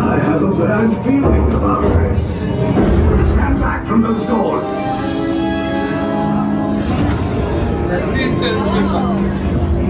I 0.00 0.18
have 0.18 0.42
a 0.42 0.54
bad 0.54 0.92
feeling 1.04 1.52
about 1.52 1.82
this. 1.82 2.42
Stand 3.32 3.60
back 3.60 3.86
from 3.86 4.02
those 4.02 4.24
doors. 4.26 4.62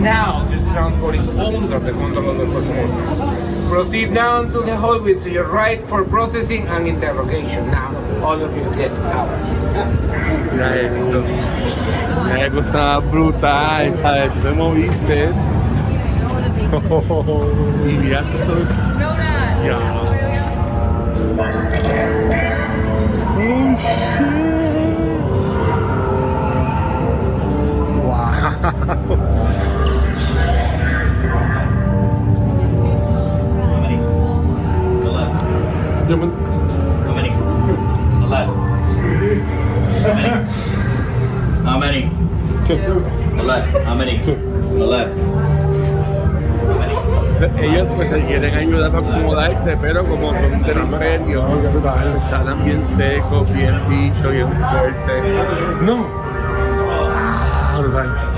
Now 0.02 0.44
this 0.50 0.62
transport 0.72 1.14
is 1.14 1.28
under 1.28 1.78
the 1.78 1.92
control 1.92 2.40
of 2.40 2.50
the. 2.52 3.68
Proceed 3.70 4.12
down 4.12 4.50
to 4.52 4.60
the 4.60 4.76
hallway 4.76 5.14
to 5.14 5.30
your 5.30 5.48
right 5.48 5.82
for 5.84 6.04
processing 6.04 6.66
and 6.66 6.86
interrogation. 6.86 7.66
Now, 7.68 7.92
all 8.22 8.40
of 8.40 8.56
you 8.56 8.64
get 8.74 8.96
out. 8.98 9.28
Mira 10.52 10.76
esto. 10.76 11.24
Mira 12.24 12.38
qué 12.44 12.50
cosa 12.50 12.98
brutal, 12.98 13.96
¿sabes? 13.98 14.32
Tú 14.32 14.40
te 14.40 14.50
moviste. 14.52 15.28
y 17.86 17.92
mira 17.98 18.20
eso. 18.20 18.54
Ya. 19.64 19.78
Oh 23.34 23.74
shit. 23.78 24.42
Wow. 28.04 29.42
Yo 36.08 36.41
many? 41.82 42.08
Two. 42.66 42.76
The 43.36 43.42
left. 43.42 43.76
How 43.84 43.94
many? 43.94 44.18
Two. 44.18 44.36
The 44.78 44.86
left. 44.86 45.18
Ellos 47.58 47.88
pues 47.96 48.08
te 48.08 48.24
quieren 48.24 48.54
ayudar 48.54 48.94
a 48.94 48.98
acomodarte, 48.98 49.76
pero 49.80 50.04
como 50.04 50.32
son 50.32 50.62
del 50.62 50.78
imperio, 50.78 51.44
están 52.24 52.64
bien 52.64 52.84
secos, 52.84 53.52
bien 53.52 53.74
dichos, 53.88 54.30
bien 54.32 54.46
fuertes. 54.48 55.24
No. 55.82 56.06
Oh. 57.76 58.31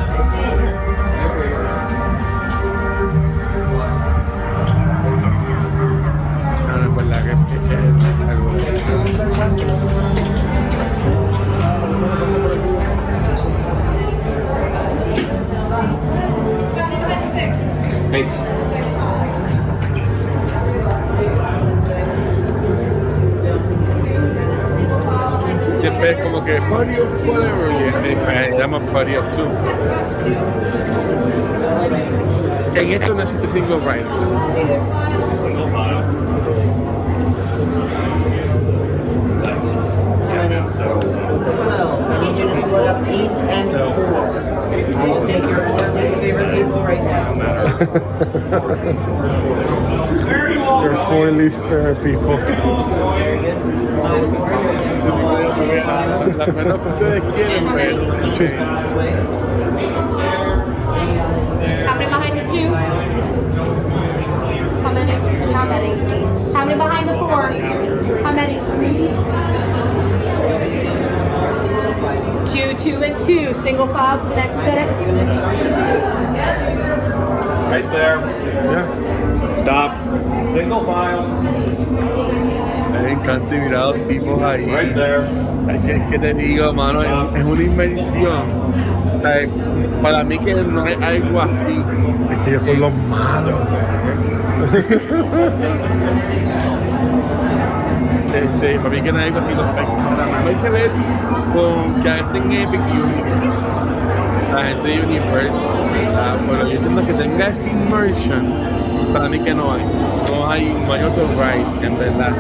Single 33.55 33.79
riders. 33.83 34.11
I 40.45 42.21
need 42.21 42.39
you 42.39 42.49
to 42.49 42.57
split 42.57 42.87
up 42.89 43.07
eight 43.07 43.31
and 43.31 43.69
four. 43.71 43.79
I 44.99 45.07
will 45.07 45.25
take 45.25 45.43
your 45.43 45.69
four 45.69 45.89
least 45.95 46.17
favorite 46.17 46.55
people 46.57 46.81
right 46.83 47.05
now. 47.05 47.35
Your 50.83 50.97
four 51.07 51.31
least 51.31 51.59
favorite 51.61 52.03
people. 52.03 52.39
La 56.37 56.47
menos 56.47 56.81
que 56.81 56.89
ustedes 56.89 57.23
quieren, 57.35 57.65
pero 57.73 58.35
Sí. 58.35 58.47
How 61.87 61.95
many 61.95 62.09
behind 62.11 62.35
the 62.39 62.45
two? 62.53 62.75
How 64.83 64.93
many? 64.93 65.54
How 65.65 65.71
many? 65.71 65.97
How 66.53 66.65
many 66.67 66.77
behind 66.77 67.09
the 67.09 67.15
four? 67.15 67.49
How 68.21 68.33
many? 68.35 68.61
Two, 72.53 72.77
two, 72.77 73.03
and 73.03 73.19
two. 73.25 73.55
Single 73.55 73.87
file 73.87 74.21
to 74.21 74.29
the 74.29 74.37
next 74.37 74.53
FedEx 74.61 74.91
unit. 75.07 75.27
Right 77.73 77.89
there. 77.97 78.21
ya. 78.75 78.85
Stop. 79.49 79.93
Single 80.53 80.85
file. 80.85 81.23
Me 82.93 83.13
encanta 83.13 83.55
mirar 83.57 83.75
a 83.75 83.87
los 83.87 84.07
tipos 84.07 84.43
ahí. 84.43 84.67
Right 84.67 84.95
there. 84.95 85.25
Así 85.67 85.93
es 85.93 86.11
que 86.11 86.19
te 86.19 86.35
digo, 86.35 86.75
mano, 86.75 87.01
es, 87.03 87.41
es 87.41 87.45
una 87.45 87.63
invención. 87.63 88.43
O 89.17 89.21
sea, 89.23 89.49
para 90.03 90.23
mí 90.25 90.39
que 90.39 90.55
no 90.55 90.85
hay 90.85 90.95
algo 91.03 91.41
así. 91.41 91.83
Es 92.31 92.39
que 92.45 92.51
ellos 92.51 92.65
son 92.65 92.81
los 92.81 92.93
malos. 92.93 93.75
Este, 98.35 98.79
para 98.79 98.91
mí 98.91 99.03
que 99.03 99.11
algo 99.11 99.39
así. 99.41 99.55
Los 99.55 99.71
hay 99.71 100.55
que 100.63 100.71
ver 100.71 100.91
con 101.53 102.03
que 102.03 102.09
en 102.09 102.53
Epic 102.53 102.81
Universe. 102.81 103.59
La 104.53 104.63
gente 104.63 104.89
de 104.89 105.01
Universe. 105.03 105.63
¿verdad? 105.93 106.37
Pero 106.49 106.63
yo 106.67 106.77
entiendo 106.77 107.07
que 107.07 107.13
tenga 107.13 107.49
este 107.49 107.71
immersion. 107.71 108.55
Para 109.13 109.29
mí 109.29 109.39
que 109.39 109.55
no 109.55 109.73
hay. 109.73 109.83
No 110.33 110.51
hay, 110.51 110.75
no 110.87 110.93
hay 110.93 111.03
otro 111.05 111.29
ride, 111.29 111.87
en 111.87 111.99
verdad, 111.99 112.33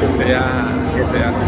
que 0.00 0.08
sea, 0.08 0.66
que 0.94 1.06
sea 1.06 1.30
así. 1.30 1.40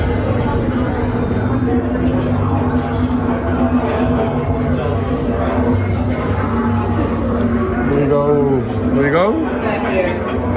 We 7.95 8.09
go. 8.09 8.63
We 8.95 9.11
go. 9.11 9.58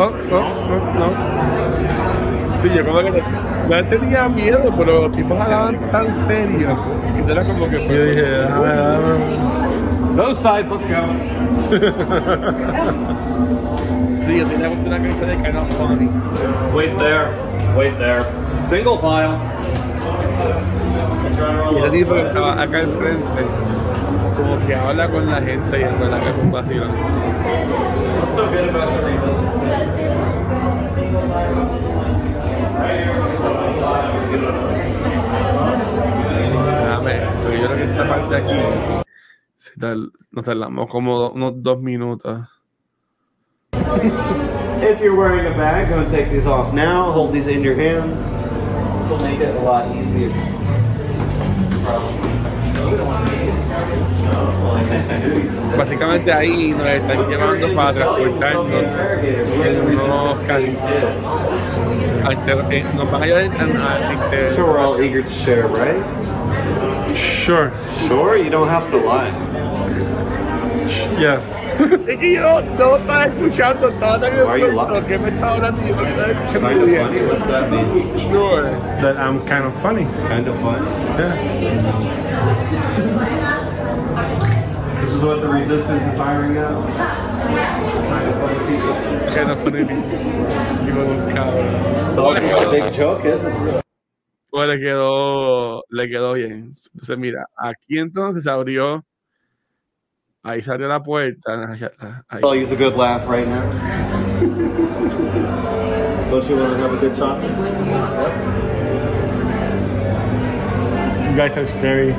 Oh, 0.04 0.12
oh, 0.32 0.42
no. 0.98 1.08
Sí, 2.60 2.70
yo 2.76 2.84
como 2.84 3.02
que 3.02 3.22
no 3.70 3.84
tenía 3.86 4.28
miedo, 4.30 4.74
pero 4.76 5.02
los 5.02 5.12
tipos 5.12 5.40
hablaban 5.42 5.76
tan 5.92 6.12
serio. 6.12 6.76
Y 7.16 7.32
era 7.32 7.44
como 7.44 7.70
que 7.70 7.88
Yo 7.88 8.06
dije, 8.06 8.22
dame, 8.22 8.68
dame. 8.68 10.16
Those 10.16 10.42
sides, 10.42 10.72
let's 10.72 10.88
go. 10.88 11.04
Sí, 14.26 14.38
yo 14.38 14.46
tenía 14.48 14.70
una 14.70 14.98
cabeza 14.98 15.26
de 15.26 15.36
kind 15.36 15.58
of 15.58 15.68
funny. 15.78 16.10
Wait 16.74 16.98
there. 16.98 17.28
Wait 17.76 17.98
there. 17.98 18.24
Single 18.60 18.98
file. 18.98 19.36
Y 21.74 21.78
ese 21.78 21.90
tipo 21.90 22.14
que 22.14 22.22
estaba 22.22 22.62
acá 22.62 22.82
enfrente, 22.82 23.46
como 24.38 24.66
que 24.66 24.76
habla 24.76 25.10
con 25.10 25.30
la 25.30 25.42
gente 25.42 25.78
y 25.78 25.82
que 25.82 25.86
es 25.86 26.44
un 26.44 26.52
vacío. 26.52 26.84
What's 28.22 28.36
so 28.36 28.50
good 28.52 28.70
about 28.70 28.94
the 28.94 29.04
resistance? 29.06 30.62
Ah, 35.64 37.00
Déjame, 37.02 37.28
porque 37.44 37.60
yo 37.62 37.68
creo 37.68 37.78
que 37.78 37.84
esta 37.92 38.08
parte 38.08 38.30
de 38.30 38.36
aquí 38.38 38.56
se 39.56 39.72
tal- 39.80 40.12
nos 40.32 40.46
tardamos 40.46 40.90
como 40.90 41.18
do- 41.20 41.32
unos 41.34 41.54
dos 41.64 41.82
minutos. 41.82 42.48
If 44.82 45.00
you're 45.02 45.16
wearing 45.16 45.46
a 45.46 45.56
bag, 45.58 45.90
go 45.90 46.00
and 46.00 46.10
take 46.10 46.30
these 46.32 46.48
off 46.48 46.74
now. 46.74 47.12
Hold 47.12 47.34
these 47.34 47.48
in 47.48 47.62
your 47.64 47.76
hands. 47.76 48.20
This 49.00 49.10
will 49.12 49.20
make 49.20 49.40
it 49.40 49.56
a 49.56 49.62
lot 49.64 49.86
easier. 49.96 50.32
Básicamente 55.78 56.32
ahí 56.32 56.74
nos 56.78 56.88
están 56.88 57.28
llevando 57.30 57.74
para 57.74 57.94
transportarnos 57.94 58.86
en 59.66 59.96
unos 59.96 60.38
carritos. 60.48 60.82
Alter- 62.26 62.66
eh, 62.70 62.84
Nos 62.96 63.10
van 63.12 63.24
a 63.24 63.26
llevar 63.26 63.42
en- 63.44 63.54
en- 63.54 63.78
a- 63.82 64.14
inter- 64.14 64.52
Sure, 64.54 64.68
we're 64.72 64.80
all 64.80 65.02
eager 65.02 65.24
to 65.24 65.30
share, 65.32 65.64
right? 65.68 66.04
Sure. 67.16 67.72
Sure, 68.08 68.38
you 68.38 68.50
don't 68.52 68.70
have 68.70 68.86
to 68.92 68.98
lie. 68.98 69.32
Yes. 71.20 71.74
Es 72.08 72.18
que 72.20 72.34
yo 72.36 72.62
no 72.78 72.98
estaba 72.98 73.26
escuchando, 73.26 73.90
estaba 73.90 74.20
tan 74.20 74.34
Why 74.34 74.40
are 74.42 74.60
you 74.60 74.68
lying? 74.72 75.04
que 75.06 75.18
me 75.18 75.30
estaba 75.30 75.54
hablando 75.56 75.82
y 75.82 75.88
yo 75.90 75.96
no 75.96 76.08
estaba 76.08 76.28
escuchando 76.32 76.68
Kind 76.68 76.82
of 76.82 76.86
bien. 76.88 77.06
funny. 77.08 77.22
What's 77.22 77.46
that 77.48 77.70
mean? 77.72 78.20
Sure. 78.30 78.70
That 79.02 79.16
I'm 79.18 79.40
kind 79.48 79.66
of 79.66 79.74
funny. 79.82 80.06
Kind 80.30 80.48
of 80.48 80.56
fun. 80.58 80.86
Yeah. 81.18 81.34
This 85.22 85.30
is 85.30 85.36
what 85.36 85.42
the 85.42 85.54
resistance 85.54 86.04
is 86.04 86.18
hiring 86.18 86.56
now. 86.56 86.82
Kind 88.10 88.28
of 88.28 88.36
funny 88.42 88.58
people. 88.66 88.96
Que 89.30 89.46
no 89.46 89.56
pone 89.56 89.86
ni- 89.86 89.94
ni 89.94 90.92
con 90.92 91.06
un 91.14 91.30
cabrón. 91.30 92.42
It's 92.42 92.66
a 92.66 92.72
big 92.72 92.92
joke, 92.92 93.24
isn't 93.24 93.68
it? 93.68 93.84
Pues 94.50 94.68
le 94.68 94.80
quedó, 94.80 95.84
le 95.92 96.08
quedó 96.10 96.34
bien. 96.34 96.74
Entonces, 96.96 97.18
mira, 97.20 97.46
aquí 97.56 98.00
entonces 98.00 98.46
se 98.46 98.50
abrió, 98.50 99.06
ahí 100.42 100.64
salió 100.64 100.88
la 100.88 101.04
puerta. 101.04 101.72
Ahí. 102.28 102.42
I'll 102.42 102.56
use 102.56 102.72
a 102.72 102.76
good 102.76 102.96
laugh 102.96 103.28
right 103.30 103.48
now. 103.48 103.62
Don't 106.32 106.50
you 106.50 106.56
want 106.58 106.72
to 106.74 106.78
have 106.82 106.94
a 106.94 106.98
good 106.98 107.14
talk? 107.14 107.40
You 111.30 111.38
guys 111.38 111.56
are 111.58 111.66
scary. 111.68 112.14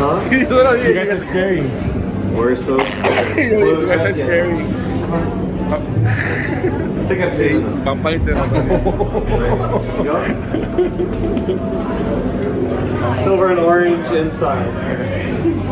Huh? 0.00 0.20
You 0.32 0.38
You 0.40 0.94
guys 0.94 1.10
are 1.12 1.20
scary. 1.20 1.93
We're 2.32 2.56
so 2.56 2.82
scary. 2.82 3.68
You 3.68 3.86
guys 3.86 4.04
are 4.04 4.12
scary. 4.12 4.54
I 5.66 7.06
think 7.06 7.20
I've 7.20 7.34
seen 7.34 7.62
them. 7.62 7.84
Van 7.84 7.98
para 8.02 8.14
el 8.14 8.20
Silver 13.24 13.48
and 13.50 13.58
orange 13.60 14.10
inside. 14.12 14.72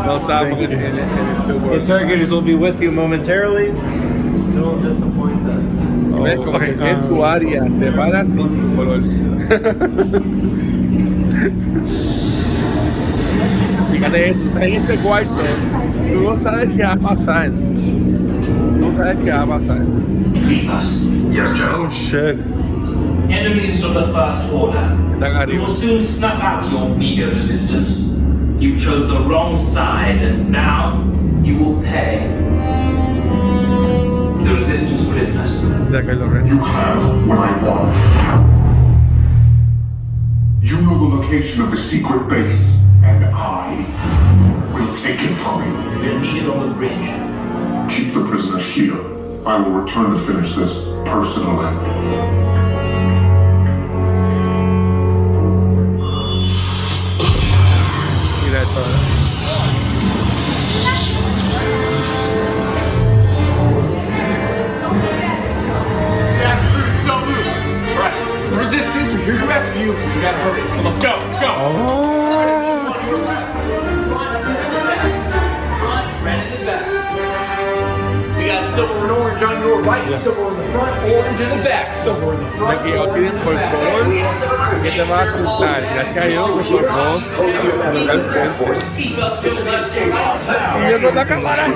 No 0.04 0.18
estábamos 0.18 0.58
en, 0.58 0.72
en, 0.72 0.98
en 0.98 1.28
el 1.28 1.36
super. 1.38 1.72
Interrogators 1.74 2.30
will 2.30 2.42
be 2.42 2.54
with 2.54 2.80
you 2.82 2.90
momentarily. 2.90 3.72
Don't 4.54 4.82
disappoint 4.82 5.44
them. 5.46 6.22
¿Ves? 6.22 6.36
Como 6.36 6.58
que 6.58 6.72
en 6.72 7.08
tu 7.08 7.24
área 7.24 7.64
te 7.64 7.90
paras 7.92 8.30
en 8.30 8.36
tu 8.36 8.76
en 14.04 14.62
este 14.62 14.96
cuarto, 14.96 15.30
tú 16.12 16.20
no 16.22 16.36
sabes 16.36 16.68
qué 16.76 16.82
va 16.82 16.92
a 16.92 16.96
pasar. 16.96 17.50
No 17.50 18.92
sabes 18.92 19.16
qué 19.24 19.30
va 19.30 19.42
a 19.42 19.46
pasar. 19.46 19.80
Oh 21.74 21.88
shit. 21.88 22.36
Enemies 23.30 23.82
of 23.84 23.94
the 23.94 24.12
First 24.12 24.52
Order. 24.52 25.02
Arriba. 25.22 25.62
will 25.62 25.68
soon 25.68 26.00
snuff 26.00 26.42
out 26.42 26.70
your 26.70 26.88
meager 26.96 27.28
resistance. 27.28 28.08
You 28.58 28.76
chose 28.76 29.08
the 29.08 29.20
wrong 29.20 29.56
side, 29.56 30.18
and 30.18 30.50
now 30.50 31.04
you 31.42 31.56
will 31.58 31.82
pay. 31.82 32.26
The 34.44 34.54
resistance 34.56 35.08
prisoners. 35.08 35.52
You 36.50 36.58
have 36.58 37.28
what 37.28 37.38
I 37.38 37.52
want. 37.62 37.96
You 40.60 40.80
know 40.82 40.98
the 40.98 41.16
location 41.16 41.62
of 41.62 41.70
the 41.70 41.76
secret 41.76 42.28
base, 42.28 42.81
and 43.04 43.24
I 43.34 44.72
will 44.72 44.92
take 44.94 45.20
it 45.22 45.34
from 45.34 45.62
you. 45.62 46.00
They're 46.02 46.20
needed 46.20 46.48
on 46.48 46.68
the 46.68 46.74
bridge. 46.74 47.08
Keep 47.94 48.14
the 48.14 48.24
prisoners 48.28 48.66
here. 48.66 48.96
I 49.46 49.58
will 49.60 49.72
return 49.72 50.10
to 50.10 50.16
finish 50.16 50.54
this 50.54 50.84
personally. 51.04 51.72
Mira 58.44 58.60
esto. 58.60 58.82
The 68.50 68.58
resistance 68.58 69.10
are 69.14 69.24
here 69.24 69.38
to 69.38 69.46
rescue. 69.46 69.86
You 69.86 70.20
gotta 70.20 70.38
hurry. 70.38 70.62
So. 70.76 70.82
Let's 70.82 71.00
go. 71.00 71.11
Right, 79.84 80.10
silver 80.10 80.50
in 80.50 80.56
the 80.56 80.62
front, 80.72 80.92
orange 81.12 81.40
in 81.40 81.48
the 81.50 81.64
back, 81.64 81.94
silver 81.94 82.34
in 82.34 82.40
the 82.40 82.50
front. 82.56 82.80
Aquí 82.80 82.90
lo 82.90 83.08
tienen 83.08 83.32
por 83.32 83.54
favor. 83.54 84.82
Que 84.82 84.90
te 84.90 85.02
va 85.04 85.18
a 85.18 85.22
asustar. 85.22 85.82
Gracias 85.82 86.16
a 86.16 86.28
Dios 86.28 86.50
que 86.50 86.62
por 86.70 86.86
dos. 86.86 87.22
Y 88.98 90.90
yo 90.90 91.02
con 91.02 91.14
la 91.14 91.26
cámara. 91.26 91.66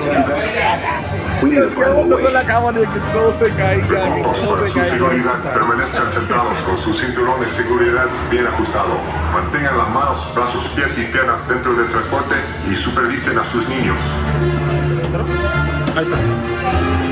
Mira, 1.41 1.69
segundo 1.69 2.19
con 2.19 2.33
la 2.33 2.43
cámara 2.43 2.79
de 2.79 2.87
que 2.87 2.99
todo 3.13 3.33
se 3.37 3.49
caiga. 3.55 3.87
Para 3.87 4.33
se 4.33 4.71
su 4.71 4.83
seguridad, 4.83 5.53
permanezcan 5.53 6.11
sentados 6.11 6.57
con 6.65 6.79
su 6.81 6.93
cinturón 6.93 7.39
de 7.41 7.49
seguridad 7.49 8.07
bien 8.29 8.47
ajustado. 8.47 8.97
Mantengan 9.33 9.77
las 9.77 9.89
manos, 9.89 10.33
brazos, 10.33 10.67
pies 10.75 10.97
y 10.97 11.03
piernas 11.05 11.47
dentro 11.47 11.73
del 11.73 11.87
transporte 11.89 12.35
y 12.71 12.75
supervisen 12.75 13.37
a 13.37 13.43
sus 13.45 13.67
niños. 13.67 13.97
Ahí 15.95 16.03
está. 16.03 17.06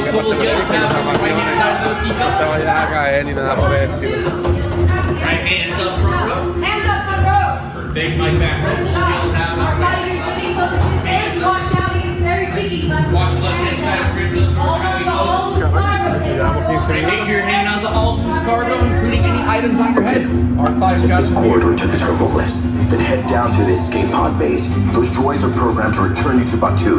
Lo 0.00 0.06
que 0.06 0.16
pasa 0.16 0.34
con 0.34 0.46
las 0.46 0.58
informaciones, 0.58 1.56
no 2.18 2.26
te 2.38 2.44
vayas 2.44 2.68
a 2.68 2.90
caer 2.90 3.26
ni 3.26 3.32
nada 3.34 3.54
por 3.54 3.72
el 3.74 3.90
estilo. 3.90 4.30
Right 5.20 5.44
hands 5.46 5.78
up 5.80 6.00
front 6.00 6.30
row. 6.30 6.54
me. 6.54 6.66
Hands 6.66 6.86
up 6.88 7.04
front 7.04 7.24
row. 7.26 7.82
Perfect. 7.82 8.18
My 8.18 8.38
back 8.38 8.64
row. 8.64 8.70
Both 8.70 8.88
heels 8.88 9.34
have 9.34 9.58
Our 9.58 9.72
up. 9.72 9.80
body 9.80 10.10
is 10.10 10.20
really 10.24 10.54
close 10.54 10.70
to 10.70 10.88
his 10.88 11.04
hands. 11.04 11.42
Watch 11.42 11.74
out, 11.76 11.92
he 11.96 12.00
gets 12.08 12.20
very 12.20 12.46
cheeky, 12.54 12.88
son. 12.88 13.12
Watch 13.12 13.34
left 13.42 13.56
hand 13.56 13.78
side. 13.78 14.12
Princess 14.14 14.56
Almost 14.56 15.06
a 15.06 15.10
whole 15.10 15.99
loose 16.40 16.56
bar 16.56 16.80
rotate. 16.80 17.06
Make 17.06 17.20
sure 17.20 17.28
you're 17.28 17.42
hanging 17.42 17.68
on 17.68 17.80
to 17.80 17.88
all 17.88 18.16
loose 18.16 18.38
cargo, 18.40 18.74
including 18.86 19.20
any 19.20 19.42
items 19.42 19.78
on 19.80 19.94
your 19.94 20.02
heads. 20.02 20.42
R5 20.42 20.98
Take 20.98 21.16
this 21.18 21.30
corridor 21.30 21.76
to 21.76 21.86
the 21.86 21.98
turbo 21.98 22.26
lift, 22.26 22.62
then 22.90 23.00
head 23.00 23.28
down 23.28 23.50
to 23.52 23.64
the 23.64 23.72
escape 23.72 24.10
pod 24.10 24.38
base. 24.38 24.68
Those 24.92 25.10
droids 25.10 25.44
are 25.44 25.54
programmed 25.56 25.94
to 25.94 26.02
return 26.02 26.38
you 26.38 26.44
to 26.46 26.56
Batu. 26.56 26.98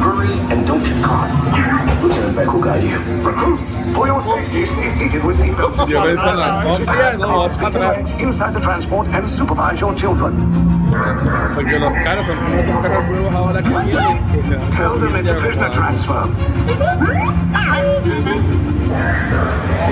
Hurry 0.00 0.32
and 0.52 0.66
don't 0.66 0.82
get 0.82 1.04
caught. 1.04 1.30
Lieutenant 2.02 2.36
Beck 2.36 2.52
will 2.52 2.62
guide 2.62 2.82
you. 2.82 2.96
Recruits, 3.22 3.74
for 3.94 4.06
your 4.06 4.20
safety, 4.20 4.64
stay 4.64 4.90
seated 4.90 5.24
with 5.24 5.38
seatbelts 5.38 5.88
Yo 5.88 6.02
pensando, 6.02 6.62
no, 6.64 6.94
ya, 6.94 7.16
no, 7.16 8.24
inside 8.24 8.54
the 8.54 8.60
transport 8.60 9.08
and 9.08 9.28
supervise 9.28 9.80
your 9.80 9.94
children. 9.94 10.34
Porque 11.54 11.78
los 11.78 11.92
carros 11.92 12.26
son 12.26 12.36
como 12.36 12.88
los 12.88 13.08
nuevos 13.08 13.34
ahora 13.34 13.62
que 13.62 13.68
vienen. 13.68 14.32
que 14.32 14.42
se 14.42 14.54
dan 14.56 14.70
Tell 14.70 14.98
them 14.98 15.16
it's 15.16 15.30
a 15.30 15.34
prisoner 15.34 15.70
transfer. 15.70 16.26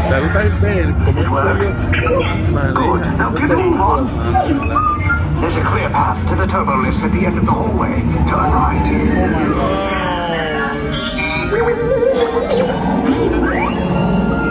Ruta 0.08 0.40
del 0.40 0.52
ver 0.60 0.94
cómo 1.28 1.40
es 1.40 2.74
Good. 2.74 3.02
Now 3.18 3.30
get 3.30 3.50
a 3.50 3.56
move 3.56 3.80
on. 3.80 4.06
There's 5.40 5.56
a 5.56 5.62
clear 5.62 5.88
path 5.90 6.26
to 6.28 6.34
the 6.34 6.46
turbo 6.46 6.76
lifts 6.82 7.02
at 7.04 7.12
the 7.12 7.24
end 7.26 7.38
of 7.38 7.46
the 7.46 7.52
hallway. 7.52 8.00
Turn 8.26 8.52
right. 8.52 8.86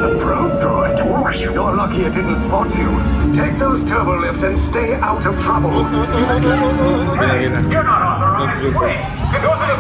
A 0.04 0.18
probe 0.20 0.60
droid. 0.62 0.98
You're 1.40 1.76
lucky 1.76 2.04
it 2.04 2.14
didn't 2.14 2.36
spot 2.36 2.74
you. 2.78 2.90
Take 3.34 3.58
those 3.60 3.84
turbo 3.84 4.20
lifts 4.20 4.44
and 4.44 4.58
stay 4.58 4.96
out 4.96 5.26
of 5.26 5.40
trouble. 5.40 5.84
Mira, 5.84 7.40
mira. 7.40 7.62
No, 7.62 7.84
no, 7.84 8.56
Sí, 8.56 8.64
y 8.64 9.38
como 9.44 9.58
se 9.58 9.78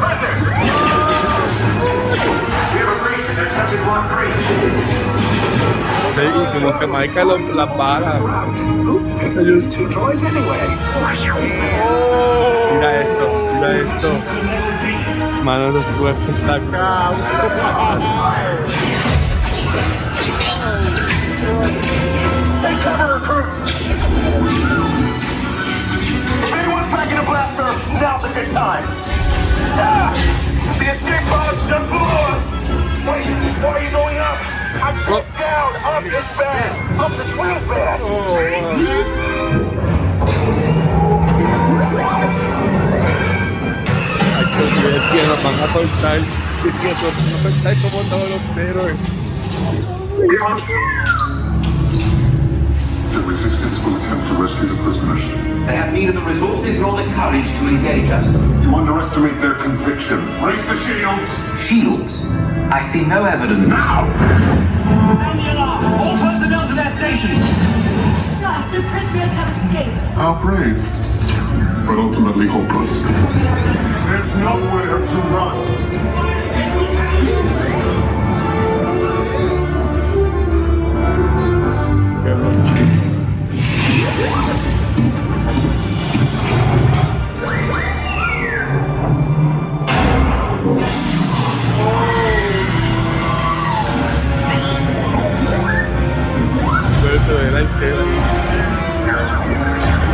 marcan 6.87 7.27
los- 7.27 7.55
las 7.55 7.77
balas. 7.77 8.19
These 9.45 9.67
two 9.69 9.87
droids 9.87 10.23
anyway. 10.23 10.67
Mira 12.73 13.01
esto, 13.01 13.51
mira 13.53 13.71
esto. 13.79 14.09
Mano, 15.43 15.69
eso 15.69 15.81
fue 15.97 16.11
espectacular. 16.11 16.81
Take 22.61 22.81
cover, 22.83 23.13
recruits! 23.19 23.69
If 26.43 26.53
anyone's 26.53 26.87
packing 26.89 27.17
a 27.17 27.23
blaster, 27.23 27.63
now's 28.01 28.25
a 28.25 28.33
good 28.33 28.51
time. 28.53 28.83
Ah! 29.79 30.11
The 30.79 30.91
escape 30.91 31.25
pod's 31.29 31.61
just 31.69 31.87
below 31.89 32.27
us! 32.35 32.56
Wait, 33.07 33.23
why 33.63 33.71
are 33.71 33.83
you 33.83 33.91
going 33.91 34.17
up? 34.17 34.37
I'm 34.83 34.97
sitting 34.99 35.31
down! 35.39 35.71
Up 35.79 36.03
is 36.03 36.11
bad! 36.35 36.99
Up 36.99 37.11
is 37.15 37.31
real 37.39 37.59
bad! 37.71 38.01
Ay, 44.35 44.45
pues, 44.57 44.69
yo 44.75 44.87
decía, 44.91 45.23
nos 45.23 45.41
van 45.41 45.55
a 45.55 45.67
soltar. 45.71 46.19
Decía, 46.63 46.91
nos 46.91 47.15
van 47.15 47.31
a 47.31 47.39
soltar 47.47 47.73
como 47.81 47.99
todos 48.09 48.27
los 48.29 48.43
héroes. 48.57 48.97
The 53.13 53.21
resistance 53.23 53.79
will 53.85 53.95
attempt 53.95 54.27
to 54.27 54.33
rescue 54.35 54.67
the 54.67 54.75
prisoners. 54.83 55.21
They 55.65 55.75
have 55.75 55.93
neither 55.93 56.11
the 56.11 56.21
resources 56.21 56.79
nor 56.81 56.97
the 56.97 57.09
courage 57.13 57.47
to 57.59 57.67
engage 57.69 58.09
us. 58.09 58.33
You 58.63 58.75
underestimate 58.75 59.39
their 59.39 59.55
conviction. 59.55 60.19
Raise 60.43 60.65
the 60.65 60.75
shields! 60.75 61.39
Shields? 61.65 62.46
I 62.69 62.81
see 62.81 63.07
no 63.07 63.23
evidence. 63.23 63.69
Now! 63.69 64.03
Sound 65.17 65.39
the 65.39 65.53
alarm! 65.53 65.85
All 65.85 66.17
personnel 66.17 66.67
to 66.67 66.75
their 66.75 66.91
stations! 66.97 67.39
Sir, 68.43 68.55
the 68.75 68.81
prisoners 68.91 69.31
have 69.39 69.49
escaped. 69.55 70.03
How 70.15 70.41
brave, 70.41 70.83
but 71.87 71.97
ultimately 71.97 72.47
hopeless. 72.47 73.03
There's 74.07 74.35
nowhere 74.35 74.99
to 74.99 75.17
run. 75.31 76.26
De 97.27 97.51
la 97.51 97.59
escena. 97.59 98.03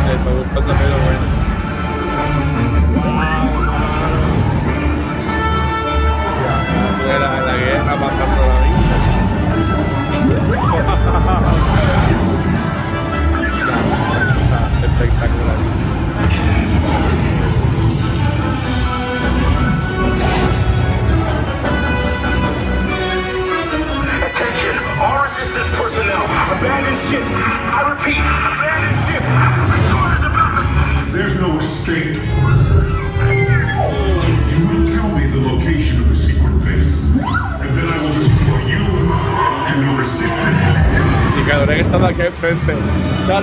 Me 0.06 0.14
está 0.14 0.30
gustando, 0.30 0.74
pero 0.74 0.96
bueno. 1.04 1.33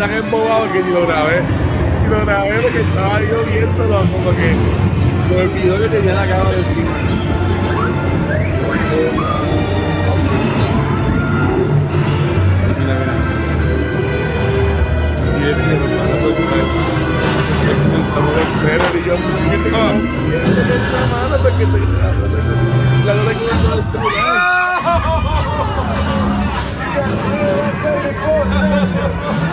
Estaba 0.02 0.14
tan 0.15 0.26
embobado 0.26 0.73
que 0.73 0.82
ni 0.82 0.91
lo 0.94 1.06
grabé. 1.06 1.44
Y 2.03 2.10
lo 2.10 2.26
grabé 2.26 2.60
porque 2.60 2.82
estaba 2.82 3.22
yo 3.22 3.44
viéndolo 3.45 3.99
como 3.99 4.32
que 4.32 4.56
me 5.30 5.36
olvidó 5.41 5.80
que 5.80 5.88
tenía 5.90 6.15
la 6.15 6.26
cámara 6.26 6.57
encima. 6.57 6.91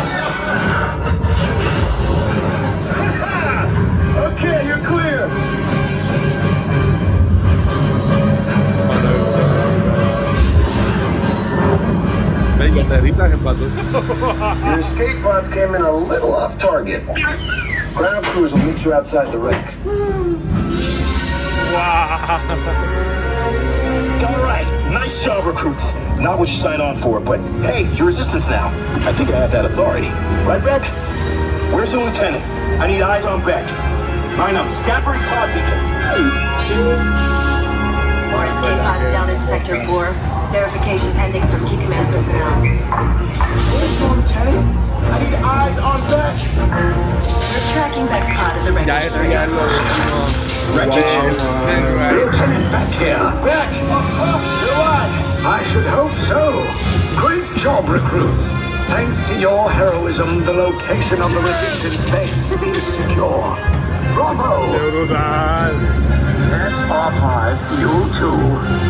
Okay, 4.31 4.67
you're 4.67 4.85
clear. 4.85 5.29
Venga, 12.57 12.81
aterriza 12.83 13.27
en 13.27 13.39
pato. 13.41 13.67
Your 14.67 14.79
escape 14.79 15.23
pods 15.23 15.49
came 15.49 15.75
in 15.75 15.83
a 15.83 15.93
little 15.93 16.35
off 16.35 16.59
target. 16.59 17.05
Ground 17.95 18.25
crews 18.27 18.53
will 18.53 18.63
meet 18.65 18.85
you 18.85 18.93
outside 18.93 19.31
the 19.33 19.39
wreck. 19.39 19.75
Wow. 21.73 22.41
All 24.29 24.43
right, 24.43 24.67
nice 24.93 25.25
job, 25.25 25.45
recruits. 25.47 25.93
Not 26.21 26.39
what 26.39 26.49
you 26.51 26.57
signed 26.57 26.83
on 26.83 26.97
for, 26.99 27.21
but 27.21 27.39
hey, 27.63 27.87
you're 27.95 28.09
resistance 28.09 28.49
now. 28.49 28.69
I 29.07 29.13
think 29.13 29.31
I 29.31 29.39
have 29.39 29.53
that 29.53 29.65
authority. 29.65 30.09
Right, 30.43 30.59
Beck? 30.63 30.83
Where's 31.73 31.93
the 31.93 31.99
lieutenant? 32.01 32.43
I 32.83 32.89
need 32.89 33.03
eyes 33.03 33.25
on 33.25 33.39
Beck. 33.47 33.63
Line 34.37 34.57
up, 34.57 34.67
scan 34.75 34.99
for 35.03 35.15
his 35.15 35.23
pod 35.31 35.47
beacon. 35.55 35.79
More 38.35 38.47
escape 38.51 38.79
pods 38.83 39.07
down 39.15 39.31
in 39.31 39.39
Sector 39.47 39.87
4. 39.87 40.11
Verification 40.51 41.13
pending 41.15 41.47
from 41.55 41.63
key 41.69 41.79
command 41.79 42.11
personnel. 42.11 42.51
Where's 42.67 43.99
the 43.99 44.07
lieutenant? 44.11 44.67
I 45.15 45.23
need 45.23 45.35
eyes 45.39 45.79
on 45.79 46.01
Beck. 46.11 46.35
We're 46.67 47.63
tracking 47.79 48.07
Beck's 48.11 48.27
pod 48.35 48.59
at 48.59 48.65
the 48.67 48.73
Ya 48.75 48.75
wreckage 48.75 49.07
eso 49.07 49.23
ya 49.23 49.47
site. 49.47 49.55
lo 49.55 49.63
decimos. 49.71 50.35
Wretched. 50.75 51.07
Lieutenant 52.19 52.67
back 52.75 52.91
here. 52.99 53.23
Beck! 53.47 53.71
You're 54.67 54.83
on! 54.83 55.28
I 55.45 55.63
should 55.65 55.87
hope 55.87 56.13
so. 56.27 56.67
Great 57.17 57.47
job, 57.57 57.89
recruits. 57.89 58.51
Thanks 58.89 59.19
to 59.29 59.39
your 59.39 59.71
heroism, 59.71 60.45
the 60.45 60.53
location 60.53 61.21
of 61.21 61.31
the 61.33 61.41
resistance 61.41 62.11
base 62.11 62.35
is 62.77 62.83
secure. 62.83 63.57
Bravo! 64.15 64.67
Brutal. 64.91 65.75
SR5, 66.49 67.81
you 67.81 68.11
too. 68.13 68.89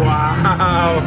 ¡Wow! 0.00 1.00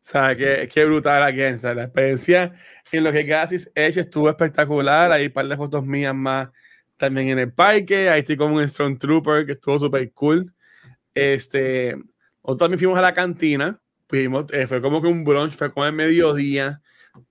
¿Sabes 0.00 0.36
qué, 0.38 0.68
qué 0.72 0.84
brutal 0.84 1.22
aquí? 1.24 1.58
¿sabes? 1.58 1.76
La 1.76 1.82
experiencia 1.84 2.52
en 2.92 3.04
lo 3.04 3.12
que 3.12 3.24
Gasis 3.24 3.70
Edge 3.74 3.98
estuvo 3.98 4.30
espectacular. 4.30 5.10
Hay 5.12 5.26
un 5.26 5.32
par 5.32 5.46
de 5.46 5.56
fotos 5.56 5.84
mías 5.84 6.14
más 6.14 6.48
también 6.96 7.28
en 7.28 7.38
el 7.38 7.52
parque. 7.52 8.08
Ahí 8.08 8.20
estoy 8.20 8.36
con 8.36 8.52
un 8.52 8.68
Stormtrooper 8.68 9.46
que 9.46 9.52
estuvo 9.52 9.78
súper 9.78 10.12
cool. 10.12 10.52
Este, 11.14 11.94
nosotros 11.94 12.58
también 12.58 12.78
fuimos 12.78 12.98
a 12.98 13.02
la 13.02 13.14
cantina. 13.14 13.80
Fuimos, 14.08 14.52
eh, 14.52 14.66
fue 14.66 14.80
como 14.80 15.02
que 15.02 15.08
un 15.08 15.24
brunch, 15.24 15.52
fue 15.52 15.72
como 15.72 15.86
el 15.86 15.92
mediodía. 15.92 16.80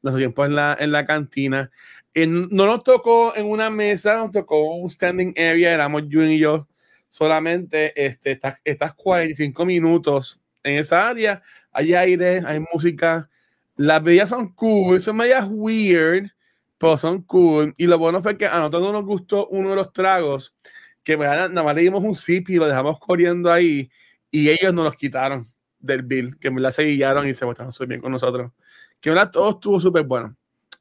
Nos 0.02 0.16
tiempo 0.16 0.44
en 0.46 0.56
la, 0.56 0.76
en 0.80 0.92
la 0.92 1.06
cantina. 1.06 1.70
No 2.16 2.66
nos 2.66 2.84
tocó 2.84 3.36
en 3.36 3.46
una 3.46 3.70
mesa, 3.70 4.18
nos 4.18 4.32
tocó 4.32 4.76
un 4.76 4.90
standing 4.90 5.34
area. 5.38 5.74
Éramos 5.74 6.04
Jun 6.12 6.32
y 6.32 6.40
yo 6.40 6.68
solamente. 7.10 7.94
Este, 7.96 8.32
estas, 8.32 8.60
estas 8.64 8.94
45 8.96 9.66
minutos 9.66 10.42
en 10.64 10.78
esa 10.78 11.08
área. 11.08 11.42
Hay 11.72 11.94
aire, 11.94 12.42
hay 12.46 12.60
música. 12.74 13.30
Las 13.78 14.02
bebidas 14.02 14.30
son 14.30 14.54
cool, 14.54 15.02
son 15.02 15.18
medias 15.18 15.46
weird, 15.50 16.30
pero 16.78 16.98
son 16.98 17.22
cool. 17.24 17.74
Y 17.78 17.88
lo 17.88 17.98
bueno 17.98 18.22
fue 18.22 18.38
que 18.38 18.46
a 18.46 18.58
nosotros 18.60 18.84
no 18.84 18.92
nos 18.94 19.06
gustó 19.06 19.48
uno 19.48 19.70
de 19.72 19.76
los 19.76 19.94
tragos, 19.94 20.56
que 21.04 21.16
¿verdad? 21.16 21.50
nada 21.50 21.64
más 21.64 21.76
le 21.76 21.82
dimos 21.82 22.04
un 22.04 22.16
sip 22.16 22.50
y 22.50 22.56
lo 22.56 22.68
dejamos 22.68 23.00
corriendo 23.00 23.52
ahí, 23.52 23.90
y 24.32 24.50
ellos 24.50 24.74
nos 24.74 24.86
los 24.86 24.96
quitaron 24.96 25.52
del 25.80 26.04
bill, 26.04 26.38
que 26.40 26.52
me 26.52 26.62
la 26.62 26.72
seguillaron 26.72 27.28
y 27.28 27.34
se 27.34 27.48
estaban 27.48 27.72
súper 27.72 27.90
bien 27.90 28.02
con 28.02 28.12
nosotros. 28.12 28.52
Que 29.00 29.10
verdad, 29.10 29.32
todo 29.32 29.52
estuvo 29.52 29.80
súper 29.80 30.04
bueno, 30.04 30.36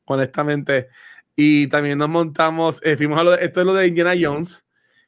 honestamente. 0.07 0.89
Y 1.37 1.67
también 1.69 1.99
nos 1.99 2.09
montamos, 2.09 2.81
eh, 2.83 2.97
fuimos 2.97 3.19
a 3.19 3.25
lo 3.25 3.33
de, 3.33 3.45
esto 3.45 3.61
es 3.61 3.67
lo 3.67 3.75
de 3.75 3.87
Indiana 3.89 4.15
Jones, 4.19 4.65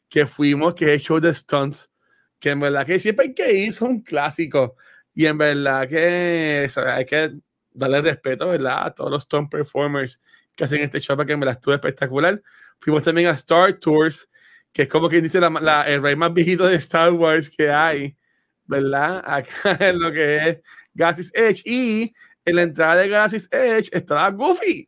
que 0.08 0.26
fuimos, 0.26 0.74
que 0.74 0.86
es 0.86 0.90
el 0.92 1.00
show 1.00 1.20
de 1.20 1.32
stunts, 1.34 1.90
que 2.38 2.50
en 2.50 2.60
verdad 2.60 2.86
que 2.86 2.98
siempre 2.98 3.26
hay 3.26 3.34
que 3.34 3.52
ir, 3.52 3.72
son 3.72 3.90
un 3.90 4.02
clásico. 4.02 4.76
Y 5.14 5.26
en 5.26 5.38
verdad 5.38 5.88
que 5.88 6.68
o 6.76 6.80
hay 6.80 7.06
que 7.06 7.32
darle 7.72 8.00
respeto, 8.02 8.48
¿verdad? 8.48 8.86
A 8.86 8.94
todos 8.94 9.10
los 9.10 9.22
stunt 9.22 9.50
performers 9.50 10.20
que 10.56 10.64
hacen 10.64 10.82
este 10.82 11.00
show, 11.00 11.16
porque 11.16 11.36
me 11.36 11.46
la 11.46 11.52
estuvo 11.52 11.74
espectacular. 11.74 12.42
Fuimos 12.80 13.02
también 13.04 13.28
a 13.28 13.32
Star 13.32 13.74
Tours, 13.74 14.28
que 14.72 14.82
es 14.82 14.88
como 14.88 15.08
quien 15.08 15.22
dice 15.22 15.40
la, 15.40 15.50
la- 15.50 15.88
el 15.88 16.02
rey 16.02 16.16
más 16.16 16.32
viejito 16.34 16.66
de 16.66 16.76
Star 16.76 17.12
Wars 17.12 17.48
que 17.50 17.70
hay, 17.70 18.16
¿verdad? 18.64 19.22
Acá 19.24 19.76
en 19.80 20.00
lo 20.00 20.10
que 20.12 20.36
es 20.48 20.58
Galaxy's 20.94 21.30
Edge. 21.34 21.62
Y 21.64 22.14
en 22.44 22.56
la 22.56 22.62
entrada 22.62 22.96
de 22.96 23.08
Galaxy's 23.08 23.48
Edge 23.52 23.88
estaba 23.92 24.30
Goofy. 24.30 24.86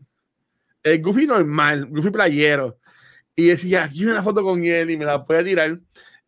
El 0.82 1.02
Goofy 1.02 1.26
normal, 1.26 1.86
Goofy 1.86 2.10
playero. 2.10 2.78
Y 3.36 3.48
decía, 3.48 3.84
aquí 3.84 4.04
una 4.06 4.22
foto 4.22 4.42
con 4.42 4.64
él 4.64 4.90
y 4.90 4.96
me 4.96 5.04
la 5.04 5.24
puede 5.24 5.44
tirar. 5.44 5.78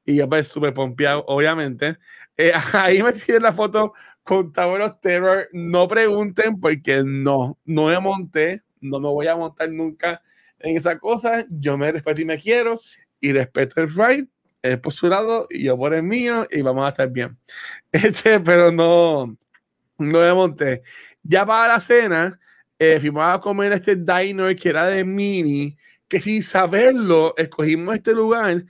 Y 0.05 0.17
yo 0.17 0.29
pues 0.29 0.49
súper 0.49 0.73
pompeado, 0.75 1.25
obviamente. 1.27 1.99
Eh, 2.37 2.53
ahí 2.73 3.03
me 3.03 3.13
tiré 3.13 3.41
la 3.41 3.53
foto 3.53 3.93
con 4.23 4.53
Tower 4.53 4.83
of 4.83 5.01
Terror. 5.01 5.49
No 5.53 5.89
pregunten 5.89 6.61
porque 6.61 7.03
no, 7.05 7.59
no 7.65 7.87
me 7.87 7.99
monté, 8.01 8.63
no 8.81 9.01
me 9.01 9.09
voy 9.09 9.27
a 9.27 9.37
montar 9.37 9.71
nunca 9.71 10.23
en 10.59 10.77
esa 10.77 10.99
cosa. 10.99 11.45
Yo 11.49 11.77
me 11.77 11.91
respeto 11.93 12.21
y 12.21 12.25
me 12.25 12.39
quiero 12.39 12.81
y 13.21 13.33
respeto 13.33 13.81
el 13.81 13.89
ride, 13.95 14.29
él 14.63 14.81
por 14.81 14.93
y 15.51 15.65
yo 15.65 15.77
por 15.77 15.95
el 15.95 16.03
mío 16.03 16.47
y 16.51 16.63
vamos 16.63 16.87
a 16.87 16.91
estar 16.91 17.09
bien. 17.09 17.37
Este, 17.93 18.41
pero 18.41 18.71
no, 18.71 19.37
no 19.99 20.21
me 20.21 20.33
monté. 20.33 20.83
Ya 21.23 21.45
para 21.45 21.75
la 21.75 21.81
cena, 21.81 22.39
eh, 22.79 22.99
fuimos 23.01 23.25
a 23.25 23.41
comer 23.41 23.73
este 23.73 23.97
diner 23.97 24.57
que 24.57 24.69
era 24.69 24.87
de 24.87 25.05
mini, 25.05 25.77
que 26.09 26.21
sin 26.21 26.43
saberlo, 26.43 27.35
escogimos 27.37 27.95
este 27.95 28.13
lugar 28.13 28.65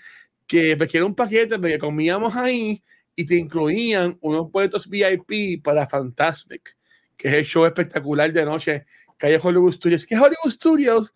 que 0.47 0.77
pues, 0.77 0.91
que 0.91 0.99
era 0.99 1.07
un 1.07 1.15
paquete 1.15 1.59
porque 1.61 1.78
comíamos 1.78 2.35
ahí 2.35 2.82
y 3.15 3.24
te 3.24 3.37
incluían 3.37 4.19
unos 4.20 4.51
boletos 4.51 4.89
VIP 4.89 5.62
para 5.62 5.87
Fantasmic, 5.87 6.77
que 7.16 7.28
es 7.28 7.35
el 7.35 7.45
show 7.45 7.66
espectacular 7.66 8.32
de 8.32 8.45
noche 8.45 8.87
que 9.29 9.41
Hollywood 9.43 9.73
Studios. 9.73 10.07
Que 10.07 10.17
Hollywood 10.17 10.51
Studios, 10.51 11.15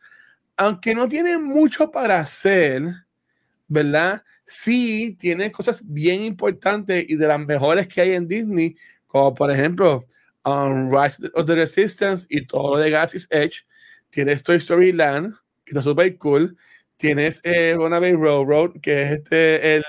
aunque 0.56 0.94
no 0.94 1.08
tiene 1.08 1.38
mucho 1.38 1.90
para 1.90 2.20
hacer, 2.20 2.82
¿verdad? 3.66 4.22
Sí 4.44 5.16
tiene 5.18 5.50
cosas 5.50 5.82
bien 5.86 6.22
importantes 6.22 7.04
y 7.08 7.16
de 7.16 7.26
las 7.26 7.40
mejores 7.40 7.88
que 7.88 8.02
hay 8.02 8.12
en 8.12 8.28
Disney, 8.28 8.76
como 9.06 9.34
por 9.34 9.50
ejemplo 9.50 10.04
um, 10.44 10.90
Rise 10.90 11.30
of 11.34 11.46
the 11.46 11.54
Resistance 11.54 12.26
y 12.28 12.46
todo 12.46 12.76
lo 12.76 12.78
de 12.78 12.90
Galaxy's 12.90 13.26
Edge. 13.30 13.64
Tienes 14.10 14.42
Toy 14.42 14.56
Story 14.56 14.92
Land, 14.92 15.34
que 15.64 15.70
está 15.70 15.82
súper 15.82 16.16
cool. 16.18 16.56
Tienes 16.96 17.40
eh, 17.42 17.74
Runaway 17.74 18.12
Railroad, 18.12 18.80
que 18.80 19.02
es 19.02 19.12
este, 19.12 19.76
el, 19.76 19.84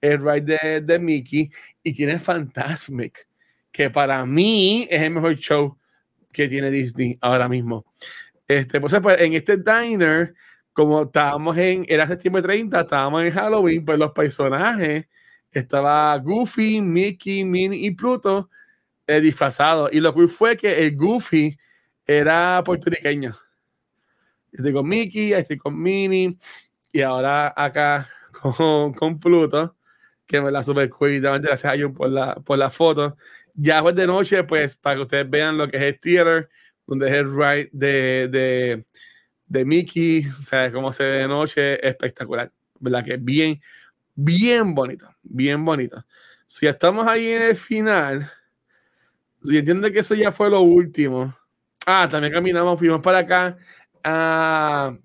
el 0.00 0.18
ride 0.18 0.58
de, 0.62 0.80
de 0.80 0.98
Mickey. 0.98 1.50
Y 1.82 1.92
tienes 1.92 2.22
Fantasmic, 2.22 3.26
que 3.70 3.88
para 3.88 4.26
mí 4.26 4.86
es 4.90 5.00
el 5.00 5.12
mejor 5.12 5.36
show 5.36 5.78
que 6.32 6.48
tiene 6.48 6.70
Disney 6.70 7.18
ahora 7.20 7.48
mismo. 7.48 7.84
Este, 8.48 8.80
pues, 8.80 8.94
pues, 9.00 9.20
en 9.20 9.34
este 9.34 9.56
diner, 9.58 10.34
como 10.72 11.02
estábamos 11.02 11.56
en, 11.58 11.84
era 11.88 12.06
septiembre 12.06 12.42
30, 12.42 12.80
estábamos 12.80 13.22
en 13.22 13.30
Halloween, 13.30 13.84
pues 13.84 13.98
los 13.98 14.12
personajes, 14.12 15.06
estaba 15.50 16.16
Goofy, 16.18 16.80
Mickey, 16.80 17.44
Minnie 17.44 17.86
y 17.86 17.90
Pluto 17.92 18.50
eh, 19.06 19.20
disfrazados. 19.20 19.90
Y 19.92 20.00
lo 20.00 20.14
cool 20.14 20.28
fue 20.28 20.56
que 20.56 20.86
el 20.86 20.96
Goofy 20.96 21.56
era 22.06 22.62
puertorriqueño. 22.64 23.36
Estoy 24.50 24.72
con 24.72 24.88
Mickey, 24.88 25.32
estoy 25.32 25.56
con 25.56 25.80
Minnie, 25.80 26.36
y 26.92 27.00
ahora 27.00 27.52
acá 27.56 28.08
con, 28.40 28.92
con 28.92 29.18
Pluto, 29.18 29.76
que 30.26 30.40
me 30.40 30.50
la 30.50 30.62
super 30.62 30.88
cool. 30.90 31.20
Gracias 31.20 31.64
a 31.64 31.76
Jun 31.78 31.92
por 31.92 32.10
la, 32.10 32.34
por 32.36 32.58
la 32.58 32.70
foto. 32.70 33.16
Ya 33.54 33.82
pues 33.82 33.94
de 33.94 34.06
noche, 34.06 34.44
pues 34.44 34.76
para 34.76 34.96
que 34.96 35.02
ustedes 35.02 35.28
vean 35.28 35.58
lo 35.58 35.68
que 35.68 35.76
es 35.76 35.82
el 35.82 36.00
theater, 36.00 36.48
donde 36.86 37.08
es 37.08 37.14
el 37.14 37.32
ride 37.34 37.68
de, 37.72 38.28
de, 38.28 38.84
de 39.46 39.64
Mickey, 39.64 40.26
o 40.26 40.42
sea, 40.42 40.72
cómo 40.72 40.92
se 40.92 41.04
ve 41.04 41.10
de 41.18 41.28
noche, 41.28 41.86
espectacular, 41.86 42.50
¿verdad? 42.80 43.04
Que 43.04 43.14
es 43.14 43.24
bien, 43.24 43.60
bien 44.14 44.74
bonito, 44.74 45.08
bien 45.22 45.64
bonito. 45.64 46.04
Si 46.46 46.66
estamos 46.66 47.06
ahí 47.06 47.28
en 47.28 47.42
el 47.42 47.56
final, 47.56 48.30
si 49.42 49.58
entiende 49.58 49.92
que 49.92 50.00
eso 50.00 50.14
ya 50.14 50.32
fue 50.32 50.50
lo 50.50 50.60
último. 50.60 51.36
Ah, 51.86 52.08
también 52.10 52.32
caminamos, 52.32 52.78
fuimos 52.78 53.00
para 53.00 53.18
acá 53.18 53.58
a, 54.04 54.96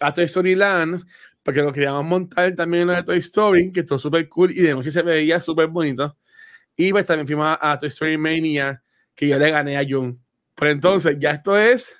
a 0.00 0.14
Toy 0.14 0.24
Story 0.24 0.54
Land, 0.54 1.04
porque 1.42 1.62
lo 1.62 1.72
queríamos 1.72 2.04
montar 2.04 2.54
también 2.54 2.82
en 2.82 2.88
la 2.88 2.96
de 2.96 3.02
Toy 3.04 3.18
Story, 3.18 3.72
que 3.72 3.80
estuvo 3.80 3.98
súper 3.98 4.28
cool 4.28 4.50
y 4.50 4.62
de 4.62 4.74
noche 4.74 4.90
se 4.90 5.02
veía 5.02 5.40
súper 5.40 5.68
bonito. 5.68 6.16
Y 6.80 6.92
pues 6.92 7.04
también 7.04 7.26
fuimos 7.26 7.46
a, 7.46 7.72
a 7.72 7.78
Toy 7.78 7.90
Story 7.90 8.16
Mania, 8.16 8.82
que 9.14 9.28
yo 9.28 9.38
le 9.38 9.50
gané 9.50 9.76
a 9.76 9.84
Jun. 9.86 10.18
Pero 10.54 10.70
entonces, 10.70 11.14
ya 11.18 11.32
esto 11.32 11.54
es 11.54 11.94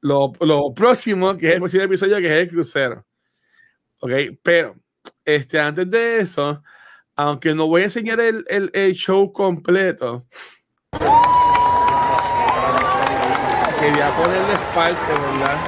lo, 0.00 0.32
lo 0.40 0.72
próximo, 0.72 1.36
que 1.36 1.48
es 1.48 1.52
el 1.52 1.58
próximo 1.60 1.82
episodio, 1.82 2.16
que 2.16 2.24
es 2.24 2.32
el 2.32 2.48
crucero. 2.48 3.04
Ok, 3.98 4.10
pero 4.42 4.74
este, 5.22 5.60
antes 5.60 5.90
de 5.90 6.20
eso, 6.20 6.62
aunque 7.14 7.54
no 7.54 7.66
voy 7.66 7.82
a 7.82 7.84
enseñar 7.84 8.20
el, 8.20 8.42
el, 8.48 8.70
el 8.72 8.94
show 8.94 9.30
completo, 9.34 10.26
quería 13.78 14.08
ponerles 14.16 14.58
parte, 14.74 15.12
¿verdad? 15.12 15.58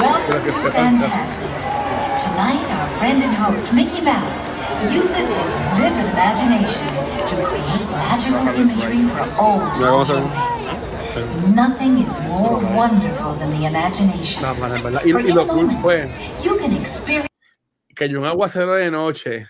Welcome 0.00 0.50
to 0.50 0.70
Fantastic. 0.72 1.46
Tonight, 2.18 2.71
friend 3.02 3.20
and 3.20 3.34
host, 3.34 3.74
Mickey 3.74 4.00
Mouse, 4.00 4.54
uses 4.94 5.26
his 5.28 5.50
vivid 5.74 6.06
imagination 6.14 6.86
to 7.26 7.34
create 7.50 7.82
magical 7.90 8.46
imagery 8.62 9.02
for 9.10 9.26
ven. 9.26 9.58
enjoy. 9.74 10.22
Nothing 11.52 11.98
is 11.98 12.14
more 12.28 12.60
wonderful 12.76 13.34
than 13.40 13.50
the 13.50 13.66
imagination. 13.66 14.40
You 16.44 16.56
can 16.58 16.72
experience 16.76 17.28
cayó 17.92 18.20
un 18.20 18.26
aguacero 18.26 18.76
de 18.76 18.90
noche 18.92 19.48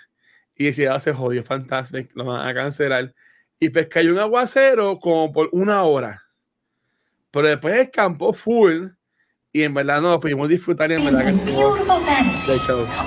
y 0.56 0.64
decía, 0.64 0.98
se 0.98 1.12
jodió, 1.12 1.44
fantástico, 1.44 2.08
lo 2.14 2.24
van 2.24 2.48
a 2.48 2.54
cancelar. 2.54 3.14
Y 3.60 3.68
pues 3.68 3.86
cayó 3.88 4.14
un 4.14 4.18
aguacero 4.18 4.98
como 4.98 5.30
por 5.30 5.50
una 5.52 5.82
hora. 5.82 6.22
Pero 7.30 7.48
después 7.48 7.74
escampó 7.74 8.32
full 8.32 8.88
y 9.54 9.64
en 9.64 9.74
verdad 9.74 10.00
no 10.00 10.18
pudimos 10.18 10.48
disfrutar 10.48 10.90
y 10.90 10.94
en 10.94 11.04
verdad 11.04 11.26
que 11.26 11.52
beautiful 11.52 12.00
fantasy 12.00 12.52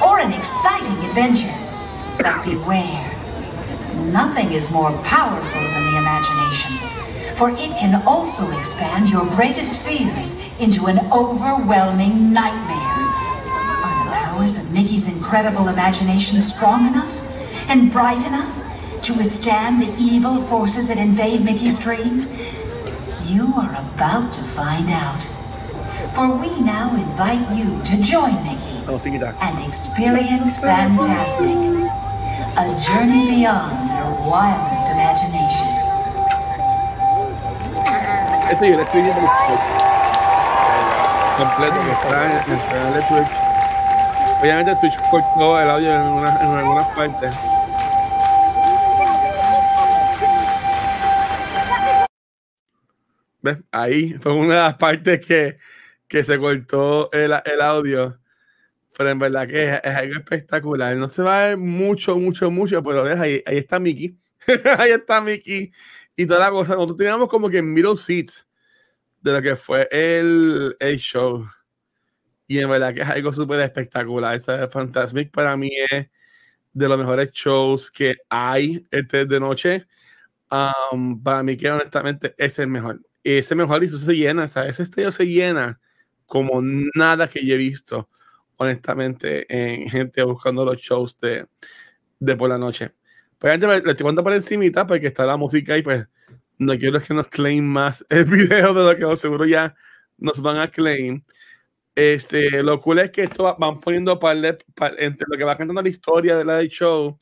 or 0.03 0.19
an 0.19 0.31
exciting 0.31 0.95
adventure. 1.09 1.51
But 2.17 2.45
beware, 2.45 3.11
nothing 4.13 4.51
is 4.51 4.71
more 4.71 4.91
powerful 5.03 5.61
than 5.61 5.83
the 5.91 5.97
imagination, 5.97 6.71
for 7.35 7.49
it 7.49 7.75
can 7.79 8.03
also 8.05 8.45
expand 8.59 9.09
your 9.09 9.25
greatest 9.35 9.81
fears 9.81 10.37
into 10.59 10.85
an 10.85 10.99
overwhelming 11.11 12.31
nightmare. 12.31 12.93
Are 13.83 14.05
the 14.05 14.11
powers 14.11 14.59
of 14.59 14.71
Mickey's 14.71 15.07
incredible 15.07 15.67
imagination 15.67 16.41
strong 16.41 16.85
enough 16.85 17.21
and 17.69 17.91
bright 17.91 18.23
enough 18.27 18.55
to 19.01 19.13
withstand 19.13 19.81
the 19.81 19.95
evil 19.97 20.43
forces 20.43 20.87
that 20.89 20.99
invade 20.99 21.43
Mickey's 21.43 21.79
dream? 21.79 22.27
You 23.25 23.51
are 23.55 23.71
about 23.71 24.31
to 24.33 24.41
find 24.43 24.89
out. 24.91 25.27
For 26.13 26.37
we 26.37 26.49
now 26.61 26.93
invite 26.95 27.49
you 27.55 27.81
to 27.83 28.01
join 28.01 28.35
Mickey 28.43 28.83
oh, 28.87 28.95
musiquita. 28.95 29.33
and 29.41 29.57
experience 29.67 30.59
Fantasmic, 30.59 31.89
a 32.55 32.65
journey 32.79 33.25
beyond 33.25 33.89
your 33.89 34.13
wildest 34.29 34.87
imagination. 34.91 35.71
Este 38.51 38.69
yo 38.69 38.77
le 38.77 38.83
estoy 38.83 39.01
viendo 39.01 39.21
completo 41.37 41.75
que 41.83 41.91
está 41.91 42.45
en 42.45 42.53
el 42.53 42.59
canal 42.67 42.93
de 42.93 43.01
Twitch. 43.01 43.45
Obviamente 44.41 44.75
Twitch 44.75 44.97
cortó 45.09 45.59
el 45.59 45.69
audio 45.69 45.89
en 45.89 46.01
algunas, 46.01 46.41
en 46.41 46.47
algunas 46.49 46.87
partes. 46.95 47.33
¿Ves? 53.41 53.57
Ahí 53.71 54.13
fue 54.13 54.33
una 54.33 54.55
de 54.55 54.61
las 54.61 54.73
partes 54.75 55.25
que, 55.25 55.57
que 56.07 56.23
se 56.23 56.39
cortó 56.39 57.11
el, 57.11 57.33
el 57.45 57.61
audio. 57.61 58.19
Pero 58.97 59.09
en 59.09 59.19
verdad 59.19 59.47
que 59.47 59.73
es, 59.73 59.81
es 59.83 59.95
algo 59.95 60.15
espectacular. 60.15 60.95
No 60.95 61.07
se 61.07 61.21
va 61.21 61.43
a 61.43 61.45
ver 61.47 61.57
mucho, 61.57 62.17
mucho, 62.17 62.49
mucho, 62.49 62.83
pero 62.83 63.03
ves, 63.03 63.19
ahí, 63.19 63.43
ahí 63.45 63.57
está 63.57 63.79
Mickey. 63.79 64.17
ahí 64.77 64.91
está 64.91 65.21
Mickey. 65.21 65.71
Y 66.15 66.25
toda 66.25 66.39
la 66.39 66.51
cosa. 66.51 66.75
Nosotros 66.75 66.97
teníamos 66.97 67.29
como 67.29 67.49
que 67.49 67.61
middle 67.61 67.97
seats 67.97 68.47
de 69.21 69.33
lo 69.33 69.41
que 69.41 69.55
fue 69.55 69.87
el, 69.91 70.75
el 70.79 70.97
show. 70.97 71.45
Y 72.47 72.59
en 72.59 72.69
verdad 72.69 72.93
que 72.93 73.01
es 73.01 73.09
algo 73.09 73.33
súper 73.33 73.59
espectacular. 73.61 74.35
Esa 74.35 74.67
Fantasmic 74.69 75.31
para 75.31 75.57
mí 75.57 75.71
es 75.91 76.07
de 76.73 76.89
los 76.89 76.97
mejores 76.97 77.31
shows 77.31 77.89
que 77.91 78.15
hay 78.29 78.85
este 78.91 79.25
de 79.25 79.39
noche. 79.39 79.87
Um, 80.51 81.21
para 81.21 81.41
mí 81.43 81.57
que 81.57 81.71
honestamente 81.71 82.35
es 82.37 82.59
el 82.59 82.67
mejor. 82.67 83.01
Ese 83.23 83.55
mejor 83.55 83.83
y 83.83 83.87
eso 83.87 83.97
se 83.97 84.15
llena, 84.15 84.43
o 84.43 84.47
sea, 84.47 84.67
ese 84.67 84.83
estadio 84.83 85.11
se 85.11 85.25
llena 85.25 85.79
como 86.25 86.61
nada 86.95 87.27
que 87.27 87.45
yo 87.45 87.55
he 87.55 87.57
visto, 87.57 88.09
honestamente, 88.57 89.45
en 89.49 89.89
gente 89.89 90.23
buscando 90.23 90.65
los 90.65 90.77
shows 90.77 91.17
de, 91.19 91.47
de 92.19 92.35
por 92.35 92.49
la 92.49 92.57
noche. 92.57 92.91
Pues 93.39 93.53
antes 93.53 93.69
le 93.69 93.75
estoy 93.77 93.95
contando 93.97 94.23
por 94.23 94.33
encimita 94.33 94.87
porque 94.87 95.07
está 95.07 95.25
la 95.25 95.37
música 95.37 95.77
y 95.77 95.81
pues 95.83 96.07
no 96.57 96.77
quiero 96.77 97.01
que 97.01 97.13
nos 97.13 97.27
claim 97.27 97.65
más 97.65 98.05
el 98.11 98.25
video 98.25 98.73
de 98.73 98.93
lo 99.03 99.11
que 99.11 99.17
seguro 99.17 99.45
ya 99.45 99.75
nos 100.17 100.41
van 100.41 100.57
a 100.59 100.69
claim. 100.71 101.23
Este, 101.95 102.61
lo 102.63 102.81
cool 102.81 102.99
es 102.99 103.11
que 103.11 103.23
esto 103.23 103.43
va- 103.43 103.55
van 103.59 103.79
poniendo 103.79 104.19
par 104.19 104.39
de, 104.41 104.53
par- 104.75 104.95
entre 104.99 105.25
lo 105.31 105.37
que 105.37 105.43
va 105.45 105.57
cantando 105.57 105.81
la 105.81 105.89
historia 105.89 106.35
de 106.37 106.43
la 106.45 106.57
del 106.57 106.69
show, 106.69 107.17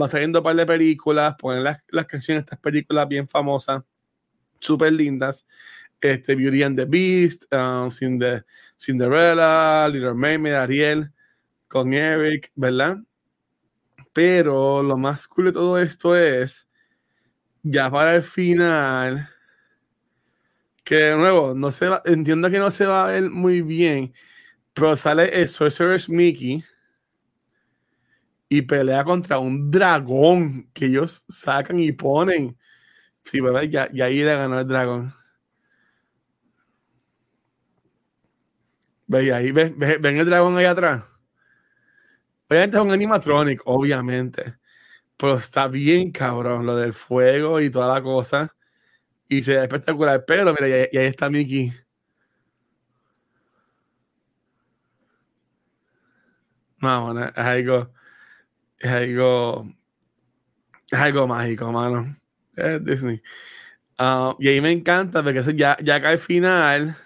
va 0.00 0.08
saliendo 0.08 0.42
par 0.42 0.56
de 0.56 0.64
películas, 0.66 1.34
ponen 1.38 1.62
las, 1.64 1.84
las 1.90 2.06
canciones 2.06 2.42
estas 2.44 2.58
películas 2.58 3.06
bien 3.08 3.28
famosas, 3.28 3.82
súper 4.60 4.92
lindas. 4.92 5.46
Este, 6.00 6.34
Beauty 6.34 6.62
and 6.62 6.76
the 6.76 6.84
Beast, 6.86 7.44
um, 7.52 7.90
Cinde- 7.90 8.44
Cinderella, 8.78 9.88
Little 9.88 10.14
Mermaid, 10.14 10.54
Ariel, 10.54 11.10
con 11.68 11.92
Eric, 11.94 12.52
¿verdad? 12.56 12.98
Pero 14.14 14.82
lo 14.82 14.96
más 14.96 15.26
cool 15.28 15.46
de 15.46 15.52
todo 15.52 15.78
esto 15.78 16.16
es, 16.16 16.66
ya 17.62 17.90
para 17.90 18.16
el 18.16 18.22
final, 18.22 19.28
que 20.84 20.96
de 20.96 21.16
nuevo, 21.16 21.54
no 21.54 21.70
se 21.70 21.88
va, 21.88 22.02
entiendo 22.04 22.50
que 22.50 22.58
no 22.58 22.70
se 22.70 22.86
va 22.86 23.04
a 23.04 23.12
ver 23.12 23.30
muy 23.30 23.62
bien, 23.62 24.12
pero 24.74 24.96
sale 24.96 25.40
el 25.40 25.48
Sorcerer's 25.48 26.08
Mickey 26.10 26.64
y 28.48 28.62
pelea 28.62 29.04
contra 29.04 29.38
un 29.38 29.70
dragón 29.70 30.68
que 30.72 30.86
ellos 30.86 31.24
sacan 31.28 31.78
y 31.80 31.92
ponen. 31.92 32.56
Sí, 33.24 33.40
¿verdad? 33.40 33.64
Ya 33.64 34.06
ahí 34.06 34.18
le 34.18 34.36
ganó 34.36 34.60
el 34.60 34.68
dragón. 34.68 35.14
¿Ves? 39.06 39.32
Ahí. 39.32 39.50
¿Ves? 39.52 39.72
¿Ven 39.76 40.18
el 40.18 40.26
dragón 40.26 40.56
ahí 40.58 40.64
atrás? 40.66 41.04
Obviamente 42.48 42.76
es 42.76 42.82
un 42.82 42.90
animatronic, 42.90 43.60
obviamente. 43.64 44.56
Pero 45.16 45.36
está 45.36 45.68
bien 45.68 46.12
cabrón 46.12 46.66
lo 46.66 46.76
del 46.76 46.92
fuego 46.94 47.60
y 47.60 47.70
toda 47.70 47.94
la 47.94 48.02
cosa. 48.02 48.54
Y 49.28 49.42
se 49.42 49.56
ve 49.56 49.62
espectacular. 49.64 50.24
Pero 50.26 50.54
mira, 50.60 50.68
y 50.68 50.88
y 50.92 50.98
ahí 50.98 51.06
está 51.06 51.30
Mickey. 51.30 51.72
No, 56.80 57.18
es 57.18 57.32
algo. 57.36 57.92
Es 58.78 58.90
algo. 58.90 59.68
Es 60.90 60.98
algo 60.98 61.26
mágico, 61.26 61.72
mano. 61.72 62.16
Es 62.56 62.84
Disney. 62.84 63.22
Ah, 63.98 64.36
y 64.40 64.48
ahí 64.48 64.60
me 64.60 64.72
encanta 64.72 65.22
porque 65.22 65.42
ya, 65.56 65.76
ya 65.82 65.96
acá 65.96 66.10
al 66.10 66.18
final. 66.18 66.96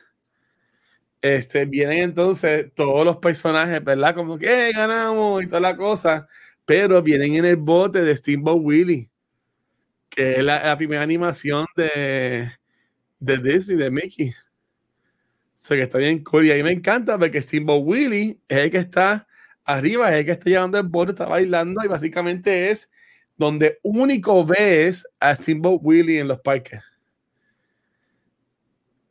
Este, 1.22 1.64
vienen 1.66 1.98
entonces 1.98 2.72
todos 2.74 3.04
los 3.04 3.16
personajes, 3.18 3.82
¿verdad? 3.82 4.14
Como 4.14 4.38
que 4.38 4.68
"Eh, 4.68 4.72
ganamos 4.72 5.42
y 5.42 5.46
toda 5.46 5.60
la 5.60 5.76
cosa. 5.76 6.28
Pero 6.64 7.02
vienen 7.02 7.34
en 7.36 7.44
el 7.44 7.56
bote 7.56 8.02
de 8.02 8.16
Steamboat 8.16 8.58
Willie, 8.60 9.10
que 10.10 10.32
es 10.36 10.44
la, 10.44 10.76
primera 10.76 11.02
animación 11.02 11.66
de, 11.76 12.50
de 13.20 13.38
Disney, 13.38 13.76
de 13.78 13.90
Mickey. 13.90 14.34
O 15.66 15.68
que 15.70 15.82
está 15.82 15.98
bien 15.98 16.22
cool. 16.24 16.46
Y 16.46 16.50
ahí 16.50 16.62
me 16.62 16.72
encanta 16.72 17.18
porque 17.18 17.42
Steamboat 17.42 17.82
Willie 17.84 18.38
es 18.48 18.58
el 18.58 18.70
que 18.70 18.78
está 18.78 19.26
arriba, 19.64 20.10
es 20.10 20.20
el 20.20 20.24
que 20.24 20.32
está 20.32 20.50
llevando 20.50 20.78
el 20.78 20.86
bote, 20.86 21.12
está 21.12 21.26
bailando 21.26 21.82
y 21.84 21.88
básicamente 21.88 22.70
es 22.70 22.90
donde 23.36 23.78
único 23.82 24.44
ves 24.46 25.06
a 25.20 25.34
Steamboat 25.34 25.80
Willie 25.82 26.20
en 26.20 26.28
los 26.28 26.40
parques. 26.40 26.80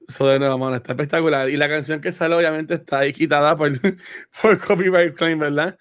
Eso 0.08 0.28
de 0.28 0.40
nuevo, 0.40 0.58
mano, 0.58 0.78
está 0.78 0.94
espectacular. 0.94 1.50
Y 1.50 1.58
la 1.58 1.68
canción 1.68 2.00
que 2.00 2.14
sale, 2.14 2.36
obviamente, 2.36 2.76
está 2.76 3.00
ahí 3.00 3.12
quitada 3.12 3.58
por, 3.58 3.72
por 4.42 4.58
copyright 4.58 5.16
claim, 5.16 5.40
¿verdad? 5.40 5.78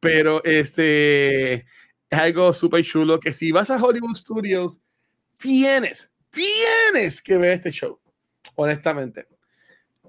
Pero 0.00 0.42
este 0.44 1.66
es 2.10 2.18
algo 2.18 2.52
súper 2.52 2.84
chulo 2.84 3.20
que 3.20 3.32
si 3.32 3.52
vas 3.52 3.70
a 3.70 3.82
Hollywood 3.82 4.16
Studios, 4.16 4.80
tienes, 5.36 6.12
tienes 6.30 7.22
que 7.22 7.38
ver 7.38 7.52
este 7.52 7.70
show, 7.70 8.00
honestamente. 8.56 9.26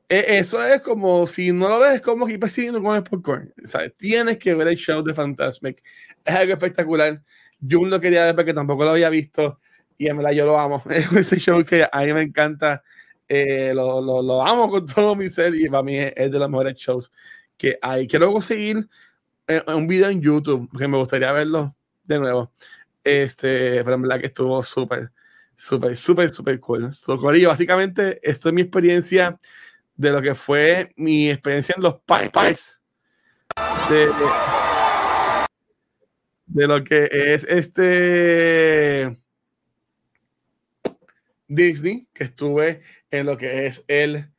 Eh, 0.09 0.39
eso 0.39 0.63
es 0.63 0.81
como, 0.81 1.27
si 1.27 1.51
no 1.51 1.69
lo 1.69 1.79
ves, 1.79 1.95
es 1.95 2.01
como 2.01 2.25
que 2.25 2.39
persiguiendo 2.39 2.81
con 2.81 2.95
el 2.95 3.03
popcorn. 3.03 3.53
¿sabes? 3.65 3.95
Tienes 3.95 4.39
que 4.39 4.55
ver 4.55 4.67
el 4.67 4.77
show 4.77 5.03
de 5.03 5.13
Fantasmic. 5.13 5.83
Es 6.25 6.35
algo 6.35 6.53
espectacular. 6.53 7.21
Yo 7.59 7.85
lo 7.85 7.99
quería 8.01 8.25
ver 8.25 8.35
porque 8.35 8.53
tampoco 8.53 8.83
lo 8.85 8.91
había 8.91 9.09
visto. 9.09 9.59
Y 9.97 10.07
en 10.07 10.17
verdad 10.17 10.31
yo 10.31 10.45
lo 10.45 10.59
amo. 10.59 10.81
Es 10.89 11.11
ese 11.11 11.37
show 11.37 11.63
que 11.63 11.87
a 11.91 12.01
mí 12.01 12.13
me 12.13 12.23
encanta. 12.23 12.83
Eh, 13.31 13.73
lo, 13.75 14.01
lo, 14.01 14.23
lo, 14.23 14.45
amo 14.45 14.71
con 14.71 14.85
todo 14.87 15.15
mi 15.15 15.29
ser 15.29 15.53
y 15.53 15.69
para 15.69 15.83
mí 15.83 15.99
es, 15.99 16.13
es, 16.15 16.31
de 16.31 16.39
los 16.39 16.49
mejores 16.49 16.75
shows 16.75 17.11
que 17.55 17.77
hay. 17.79 18.07
Quiero 18.07 18.33
conseguir 18.33 18.89
eh, 19.47 19.61
un 19.67 19.85
video 19.87 20.09
en 20.09 20.19
YouTube 20.19 20.67
que 20.75 20.87
me 20.87 20.97
gustaría 20.97 21.31
verlo 21.31 21.75
de 22.03 22.19
nuevo. 22.19 22.51
Este, 23.03 23.83
pero 23.83 23.93
en 23.95 24.01
verdad 24.01 24.19
que 24.19 24.27
estuvo 24.27 24.63
súper, 24.63 25.11
súper, 25.55 25.95
súper, 25.95 26.29
súper 26.33 26.59
cool. 26.59 26.85
Estuvo 26.85 27.21
básicamente, 27.21 28.19
esto 28.23 28.49
es 28.49 28.55
mi 28.55 28.61
experiencia 28.61 29.37
de 29.95 30.11
lo 30.11 30.21
que 30.21 30.33
fue 30.33 30.91
mi 30.95 31.29
experiencia 31.29 31.75
en 31.77 31.83
los 31.83 31.95
Pies. 32.01 32.79
De, 33.89 34.07
de 36.47 36.67
lo 36.67 36.83
que 36.83 37.09
es 37.11 37.43
este 37.43 39.19
Disney, 41.49 42.07
que 42.13 42.23
estuve 42.23 42.81
en 43.11 43.25
lo 43.25 43.35
que 43.35 43.65
es 43.65 43.83
el 43.89 44.29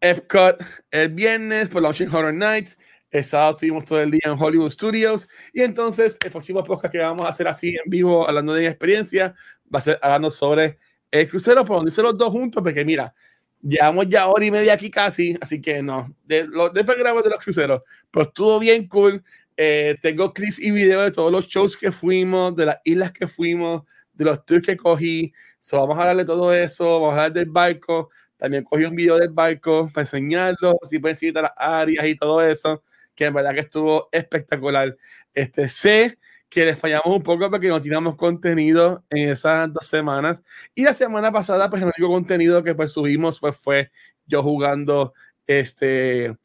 Epcot 0.00 0.62
el 0.92 1.08
viernes 1.08 1.68
por 1.68 1.82
Launching 1.82 2.14
Horror 2.14 2.34
Nights. 2.34 2.78
El 3.10 3.24
sábado 3.24 3.52
estuvimos 3.52 3.84
todo 3.84 4.00
el 4.00 4.10
día 4.10 4.20
en 4.24 4.36
Hollywood 4.38 4.70
Studios. 4.70 5.28
Y 5.52 5.62
entonces, 5.62 6.18
el 6.24 6.30
próximo 6.30 6.62
podcast 6.62 6.92
que 6.92 6.98
vamos 6.98 7.24
a 7.24 7.28
hacer 7.28 7.48
así 7.48 7.70
en 7.70 7.90
vivo, 7.90 8.28
hablando 8.28 8.52
de 8.52 8.60
mi 8.60 8.66
experiencia, 8.66 9.34
va 9.74 9.78
a 9.78 9.82
ser 9.82 9.98
hablando 10.02 10.30
sobre 10.30 10.78
el 11.10 11.28
crucero, 11.28 11.64
por 11.64 11.78
donde 11.78 12.02
los 12.02 12.18
dos 12.18 12.30
juntos, 12.30 12.62
porque 12.62 12.84
mira, 12.84 13.14
llevamos 13.62 14.08
ya 14.08 14.26
hora 14.26 14.44
y 14.44 14.50
media 14.50 14.74
aquí 14.74 14.90
casi, 14.90 15.36
así 15.40 15.60
que 15.60 15.82
no, 15.82 16.14
de, 16.24 16.46
lo, 16.46 16.68
después 16.68 16.98
grabo 16.98 17.22
de 17.22 17.30
los 17.30 17.38
cruceros, 17.38 17.82
pero 18.10 18.26
estuvo 18.26 18.58
bien 18.58 18.86
cool. 18.88 19.22
Eh, 19.56 19.96
tengo 20.02 20.34
clips 20.34 20.58
y 20.58 20.70
videos 20.70 21.04
de 21.04 21.12
todos 21.12 21.32
los 21.32 21.46
shows 21.46 21.76
que 21.76 21.90
fuimos, 21.90 22.54
de 22.54 22.66
las 22.66 22.78
islas 22.84 23.12
que 23.12 23.26
fuimos, 23.26 23.84
de 24.16 24.24
los 24.24 24.44
tours 24.44 24.66
que 24.66 24.76
cogí. 24.76 25.32
So, 25.60 25.78
vamos 25.80 25.98
a 25.98 26.02
hablar 26.02 26.16
de 26.16 26.24
todo 26.24 26.52
eso, 26.52 27.00
vamos 27.00 27.10
a 27.10 27.12
hablar 27.12 27.32
del 27.32 27.50
barco. 27.50 28.10
También 28.36 28.64
cogí 28.64 28.84
un 28.84 28.96
video 28.96 29.18
del 29.18 29.30
barco 29.30 29.88
para 29.92 30.02
enseñarlo, 30.02 30.78
si 30.82 30.98
pueden 30.98 31.16
seguir 31.16 31.34
las 31.34 31.52
áreas 31.56 32.06
y 32.06 32.16
todo 32.16 32.42
eso, 32.42 32.82
que 33.14 33.26
en 33.26 33.34
verdad 33.34 33.54
que 33.54 33.60
estuvo 33.60 34.08
espectacular. 34.12 34.96
Este, 35.34 35.68
sé 35.68 36.18
que 36.48 36.64
les 36.64 36.78
fallamos 36.78 37.06
un 37.06 37.22
poco 37.22 37.50
porque 37.50 37.68
no 37.68 37.80
tiramos 37.80 38.16
contenido 38.16 39.04
en 39.10 39.30
esas 39.30 39.72
dos 39.72 39.86
semanas. 39.86 40.42
Y 40.74 40.84
la 40.84 40.94
semana 40.94 41.32
pasada, 41.32 41.68
pues 41.70 41.82
el 41.82 41.88
único 41.96 42.12
contenido 42.12 42.62
que 42.62 42.74
pues 42.74 42.92
subimos 42.92 43.40
pues, 43.40 43.56
fue 43.56 43.90
yo 44.26 44.42
jugando, 44.42 45.14
este, 45.46 46.36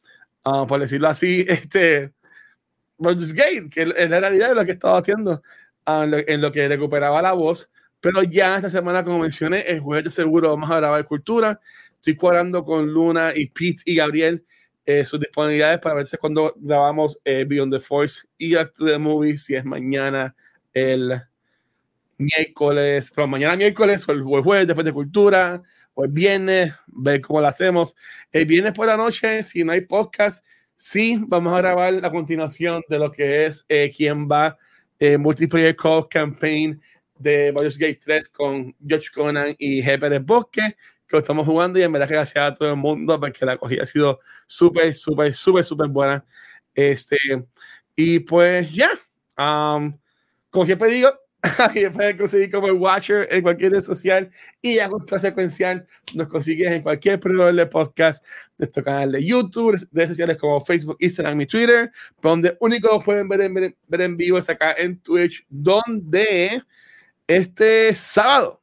uh, 0.44 0.66
por 0.66 0.80
decirlo 0.80 1.08
así, 1.08 1.44
este, 1.48 2.12
Baldur's 2.98 3.32
Gate, 3.32 3.68
que 3.70 3.82
es 3.82 4.10
la 4.10 4.20
realidad 4.20 4.48
de 4.50 4.54
lo 4.54 4.64
que 4.64 4.72
estaba 4.72 4.98
haciendo, 4.98 5.42
en 5.86 6.40
lo 6.40 6.52
que 6.52 6.68
recuperaba 6.68 7.22
la 7.22 7.32
voz. 7.32 7.70
Pero 8.00 8.22
ya 8.22 8.56
esta 8.56 8.70
semana, 8.70 9.04
como 9.04 9.20
mencioné, 9.20 9.60
el 9.62 9.80
jueves 9.80 10.04
de 10.04 10.10
seguro 10.10 10.50
vamos 10.50 10.70
a 10.70 10.76
grabar 10.76 11.04
cultura. 11.04 11.60
Estoy 11.96 12.16
cuadrando 12.16 12.64
con 12.64 12.92
Luna 12.92 13.32
y 13.34 13.46
Pete 13.46 13.82
y 13.84 13.94
Gabriel 13.94 14.44
eh, 14.84 15.04
sus 15.04 15.20
disponibilidades 15.20 15.78
para 15.78 15.94
ver 15.94 16.08
si 16.08 16.16
cuando 16.16 16.52
grabamos 16.56 17.16
eh, 17.24 17.44
Beyond 17.46 17.74
the 17.74 17.78
Force 17.78 18.26
y 18.36 18.56
Act 18.56 18.78
the 18.78 18.98
Movie, 18.98 19.38
si 19.38 19.54
es 19.54 19.64
mañana 19.64 20.34
el 20.74 21.22
miércoles, 22.18 23.12
pero 23.14 23.28
mañana 23.28 23.56
miércoles 23.56 24.08
o 24.08 24.12
el 24.12 24.22
jueves 24.22 24.66
después 24.66 24.84
de 24.84 24.92
cultura, 24.92 25.62
o 25.94 26.04
el 26.04 26.10
viernes, 26.10 26.74
ver 26.88 27.20
cómo 27.20 27.40
lo 27.40 27.46
hacemos. 27.46 27.94
El 28.32 28.46
viernes 28.46 28.72
por 28.72 28.86
la 28.86 28.96
noche, 28.96 29.44
si 29.44 29.62
no 29.62 29.70
hay 29.70 29.82
podcast, 29.82 30.44
sí 30.74 31.20
vamos 31.28 31.52
a 31.52 31.58
grabar 31.58 31.92
la 31.92 32.10
continuación 32.10 32.82
de 32.88 32.98
lo 32.98 33.12
que 33.12 33.46
es 33.46 33.64
eh, 33.68 33.92
quién 33.96 34.28
va 34.28 34.58
eh, 35.02 35.18
Multiplayer 35.18 35.74
Call 35.74 36.08
Campaign 36.08 36.80
de 37.18 37.50
Baldur's 37.50 37.76
Gate 37.76 37.98
3 38.04 38.28
con 38.28 38.72
George 38.86 39.08
Conan 39.12 39.52
y 39.58 39.82
Jefe 39.82 40.20
Bosque, 40.20 40.76
que 41.08 41.16
lo 41.16 41.18
estamos 41.18 41.44
jugando 41.44 41.80
y 41.80 41.82
en 41.82 41.90
verdad 41.90 42.08
gracias 42.08 42.44
a 42.44 42.54
todo 42.54 42.70
el 42.70 42.76
mundo 42.76 43.18
porque 43.18 43.44
la 43.44 43.54
acogida 43.54 43.82
ha 43.82 43.86
sido 43.86 44.20
súper, 44.46 44.94
súper, 44.94 45.34
súper, 45.34 45.64
súper 45.64 45.88
buena. 45.88 46.24
Este, 46.72 47.16
y 47.96 48.20
pues 48.20 48.72
ya, 48.72 48.90
um, 49.36 49.98
como 50.50 50.66
siempre 50.66 50.88
digo, 50.88 51.12
aquí 51.58 51.88
pueden 51.88 52.16
conseguir 52.16 52.52
como 52.52 52.68
el 52.68 52.74
Watcher 52.74 53.26
en 53.30 53.42
cualquier 53.42 53.72
red 53.72 53.82
social 53.82 54.30
y 54.60 54.78
con 54.78 55.20
secuencial 55.20 55.84
nos 56.14 56.28
consigues 56.28 56.70
en 56.70 56.82
cualquier 56.82 57.18
proveedor 57.18 57.54
de 57.54 57.66
podcast 57.66 58.24
de 58.56 58.66
nuestro 58.66 58.84
canal 58.84 59.12
de 59.12 59.24
YouTube, 59.24 59.84
redes 59.90 60.10
sociales 60.10 60.36
como 60.36 60.60
Facebook, 60.60 60.96
Instagram 61.00 61.40
y 61.40 61.46
Twitter, 61.46 61.90
donde 62.20 62.56
único 62.60 63.02
pueden 63.02 63.28
ver 63.28 63.40
en, 63.40 63.76
ver 63.88 64.00
en 64.00 64.16
vivo 64.16 64.38
es 64.38 64.48
acá 64.48 64.76
en 64.78 65.00
Twitch, 65.00 65.44
donde 65.48 66.62
este 67.26 67.92
sábado 67.94 68.62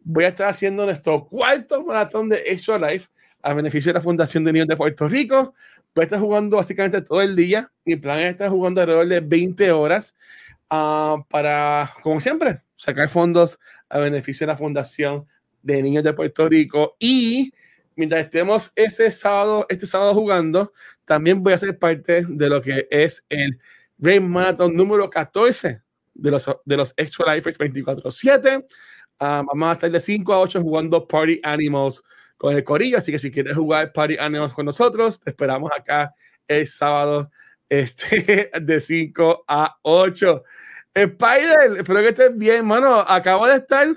voy 0.00 0.24
a 0.24 0.28
estar 0.28 0.48
haciendo 0.48 0.84
nuestro 0.84 1.24
cuarto 1.24 1.84
maratón 1.84 2.28
de 2.28 2.42
Extra 2.46 2.78
Life 2.78 3.08
a 3.42 3.54
beneficio 3.54 3.90
de 3.90 3.98
la 3.98 4.02
Fundación 4.02 4.42
de 4.42 4.52
Niños 4.52 4.68
de 4.68 4.76
Puerto 4.76 5.08
Rico. 5.08 5.54
Voy 5.94 6.02
a 6.02 6.04
estar 6.04 6.18
jugando 6.18 6.56
básicamente 6.56 7.00
todo 7.00 7.22
el 7.22 7.36
día. 7.36 7.70
Mi 7.84 7.94
plan 7.94 8.18
es 8.20 8.32
estar 8.32 8.50
jugando 8.50 8.80
alrededor 8.80 9.06
de 9.06 9.20
20 9.20 9.70
horas 9.70 10.16
uh, 10.70 11.22
para, 11.28 11.92
como 12.02 12.20
siempre, 12.20 12.62
sacar 12.74 13.08
fondos 13.08 13.58
a 13.88 13.98
beneficio 13.98 14.46
de 14.46 14.52
la 14.52 14.56
Fundación 14.56 15.26
de 15.62 15.82
Niños 15.82 16.04
de 16.04 16.12
Puerto 16.12 16.48
Rico. 16.48 16.96
Y 16.98 17.52
mientras 17.96 18.24
estemos 18.24 18.72
ese 18.76 19.10
sábado, 19.12 19.66
este 19.68 19.86
sábado 19.86 20.14
jugando, 20.14 20.72
también 21.04 21.42
voy 21.42 21.52
a 21.52 21.58
ser 21.58 21.78
parte 21.78 22.24
de 22.28 22.48
lo 22.48 22.60
que 22.60 22.86
es 22.90 23.24
el 23.28 23.58
Rain 23.98 24.28
Marathon 24.30 24.74
número 24.74 25.10
14 25.10 25.82
de 26.14 26.30
los, 26.30 26.50
de 26.64 26.76
los 26.76 26.94
Extra 26.96 27.34
Life 27.34 27.50
24-7. 27.52 28.64
Uh, 29.20 29.44
vamos 29.44 29.68
a 29.68 29.72
estar 29.72 29.90
de 29.90 30.00
5 30.00 30.32
a 30.32 30.40
8 30.40 30.62
jugando 30.62 31.06
Party 31.06 31.40
Animals 31.42 32.02
con 32.36 32.54
el 32.54 32.62
Corillo. 32.62 32.98
Así 32.98 33.10
que 33.10 33.18
si 33.18 33.30
quieres 33.30 33.56
jugar 33.56 33.92
Party 33.92 34.16
Animals 34.18 34.52
con 34.52 34.66
nosotros, 34.66 35.20
te 35.20 35.30
esperamos 35.30 35.70
acá 35.76 36.14
el 36.46 36.66
sábado 36.66 37.30
este, 37.68 38.50
de 38.60 38.80
5 38.80 39.44
a 39.46 39.78
8. 39.82 40.44
Spider, 40.94 41.78
espero 41.78 42.00
que 42.00 42.08
estés 42.08 42.36
bien, 42.36 42.66
mano. 42.66 43.00
Acabo 43.00 43.46
de 43.46 43.56
estar 43.56 43.88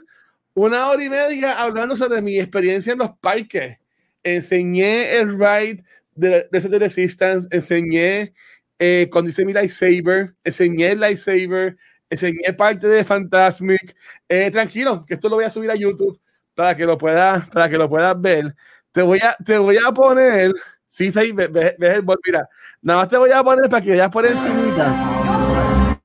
una 0.54 0.90
hora 0.90 1.04
y 1.04 1.10
media 1.10 1.62
hablando 1.62 1.96
sobre 1.96 2.22
mi 2.22 2.38
experiencia 2.40 2.94
en 2.94 3.00
los 3.00 3.18
parques. 3.20 3.78
Enseñé 4.24 5.18
el 5.18 5.32
ride 5.32 5.84
de, 6.16 6.48
de, 6.52 6.80
Resistance, 6.80 7.48
enseñé 7.52 8.34
eh, 8.78 9.10
cuando 9.12 9.30
hice 9.30 9.46
mi 9.46 9.54
lightsaber, 9.54 10.36
enseñé 10.44 10.92
el 10.92 11.00
lightsaber, 11.00 11.78
enseñé 12.10 12.54
parte 12.54 12.88
de 12.88 13.04
Fantasmic. 13.04 13.96
Eh, 14.30 14.52
tranquilo, 14.52 15.06
que 15.06 15.16
esto 15.16 15.30
lo 15.30 15.38
voy 15.38 15.46
a 15.46 15.50
subir 15.50 15.72
a 15.72 15.76
YouTube 15.76 16.20
para 16.54 16.76
que 16.76 16.86
lo 16.86 16.98
puedas, 16.98 17.48
para 17.50 17.70
que 17.70 17.78
lo 17.78 17.90
puedas 17.90 18.20
ver. 18.22 18.56
Te 18.92 19.02
voy 19.02 19.20
a, 19.20 19.36
te 19.44 19.58
voy 19.58 19.78
a 19.78 19.92
poner, 19.92 20.52
sí, 20.92 21.10
sí, 21.10 21.32
ves, 21.32 21.50
ves 21.52 21.76
el 21.80 22.02
bot, 22.02 22.20
mira, 22.26 22.50
nada 22.82 23.00
más 23.00 23.08
te 23.08 23.16
voy 23.16 23.32
a 23.32 23.42
poner 23.42 23.70
para 23.70 23.82
que 23.82 23.92
veas 23.92 24.10
por 24.10 24.26
encima. 24.26 25.98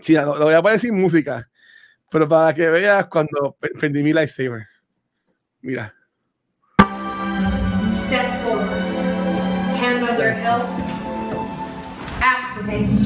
Sí, 0.00 0.14
lo, 0.14 0.36
lo, 0.36 0.46
voy 0.46 0.54
a 0.54 0.62
poner 0.62 0.80
sin 0.80 0.98
música, 0.98 1.46
pero 2.10 2.26
para 2.26 2.54
que 2.54 2.70
veas 2.70 3.04
cuando 3.06 3.54
prendí 3.78 4.02
mi 4.02 4.14
lightsaber. 4.14 4.66
Mira. 5.60 5.94
Step 7.90 8.42
forward. 8.44 8.68
Hands 9.78 10.02
on 10.02 10.16
your 10.16 10.32
hilt. 10.32 10.64
Activate. 12.22 12.96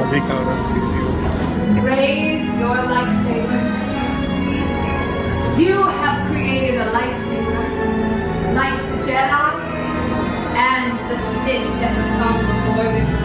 Así 0.00 0.20
cabrón, 0.20 0.60
sí, 0.68 0.74
tío. 0.74 1.82
Raise 1.82 2.60
your 2.60 2.76
lightsabers. 2.88 3.63
You 5.58 5.86
have 6.02 6.26
created 6.30 6.80
a 6.80 6.90
lightsaber, 6.90 8.54
like 8.56 8.74
the 8.90 9.06
Jedi 9.06 9.54
and 10.58 10.90
the 11.08 11.16
Sith 11.16 11.62
that 11.78 11.94
have 11.94 12.10
come 12.18 12.42
before 12.42 12.90
you. 12.90 13.24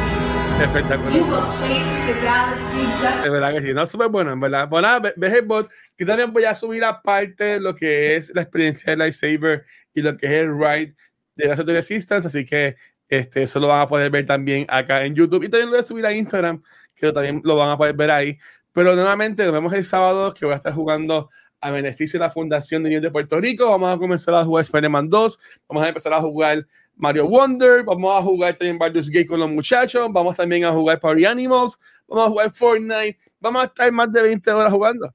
Espectacular. 0.62 1.12
You 1.12 1.24
will 1.26 1.48
change 1.58 1.96
the 2.06 2.14
galaxy 2.22 2.86
just 3.02 3.24
De 3.24 3.32
verdad 3.32 3.54
que 3.54 3.62
sí, 3.62 3.74
no, 3.74 3.88
súper 3.88 4.10
bueno, 4.10 4.32
en 4.32 4.40
verdad. 4.40 4.70
Bueno, 4.70 4.88
nada, 4.88 5.42
bot, 5.44 5.72
que 5.98 6.06
también 6.06 6.32
voy 6.32 6.44
a 6.44 6.54
subir 6.54 6.84
aparte 6.84 7.60
lo 7.60 7.74
que 7.74 8.16
es 8.16 8.32
la 8.36 8.44
experiencia 8.44 8.92
del 8.92 9.00
lightsaber 9.00 9.66
y 9.96 10.04
lo 10.04 10.16
que 10.16 10.28
es 10.28 10.34
el 10.34 10.54
ride 10.56 10.96
de 11.36 11.48
la 11.48 11.56
de 11.56 11.74
Resistance, 11.74 12.28
así 12.28 12.46
que 12.46 12.76
este, 13.08 13.42
eso 13.42 13.60
lo 13.60 13.70
van 13.70 13.82
a 13.82 13.88
poder 13.88 14.12
ver 14.12 14.28
también 14.28 14.68
acá 14.70 15.04
en 15.04 15.16
YouTube 15.16 15.46
y 15.46 15.50
también 15.50 15.70
lo 15.70 15.78
voy 15.78 15.80
a 15.80 15.84
subir 15.84 16.06
a 16.06 16.14
Instagram, 16.14 16.62
que 16.94 17.12
también 17.12 17.42
lo 17.44 17.56
van 17.56 17.72
a 17.72 17.78
poder 17.78 17.96
ver 17.96 18.12
ahí. 18.12 18.38
Pero 18.72 18.94
nuevamente 18.94 19.44
nos 19.44 19.54
vemos 19.54 19.74
el 19.74 19.84
sábado 19.84 20.32
que 20.32 20.46
voy 20.46 20.54
a 20.54 20.58
estar 20.58 20.74
jugando 20.74 21.32
a 21.62 21.72
beneficio 21.72 22.20
de 22.20 22.26
la 22.26 22.32
Fundación 22.32 22.84
de 22.84 22.90
Niños 22.90 23.04
de 23.04 23.12
Puerto 23.12 23.40
Rico. 23.40 23.70
Vamos 23.70 23.96
a 23.96 23.98
comenzar 23.98 24.34
a 24.36 24.44
jugar 24.44 24.64
Spider-Man 24.64 25.10
2, 25.10 25.40
vamos 25.68 25.84
a 25.84 25.88
empezar 25.90 26.14
a 26.14 26.22
jugar 26.22 26.66
Mario 26.96 27.28
Wonder, 27.28 27.84
vamos 27.84 28.18
a 28.18 28.22
jugar 28.22 28.56
también 28.56 28.78
Baldur's 28.78 29.10
Gate 29.10 29.28
con 29.28 29.40
los 29.40 29.50
muchachos, 29.50 30.10
vamos 30.12 30.36
también 30.36 30.66
a 30.66 30.72
jugar 30.72 31.00
Party 31.00 31.26
Animals, 31.26 31.78
vamos 32.08 32.26
a 32.26 32.30
jugar 32.30 32.52
Fortnite, 32.52 33.20
vamos 33.40 33.62
a 33.62 33.66
estar 33.66 33.92
más 33.92 34.12
de 34.12 34.22
20 34.22 34.52
horas 34.52 34.72
jugando. 34.72 35.14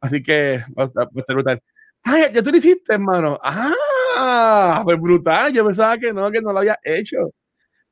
Así 0.00 0.22
que 0.22 0.62
va 0.78 0.84
a 0.84 0.86
estar 0.86 1.34
brutal. 1.34 1.62
Ah, 2.04 2.28
ya, 2.32 2.42
tú 2.42 2.50
lo 2.50 2.56
hiciste, 2.56 2.94
hermano. 2.94 3.38
Ah, 3.42 4.82
pues 4.84 4.98
brutal. 5.00 5.52
Yo 5.52 5.64
pensaba 5.64 5.98
que 5.98 6.12
no, 6.12 6.30
que 6.30 6.40
no 6.40 6.52
lo 6.52 6.60
había 6.60 6.78
hecho. 6.84 7.16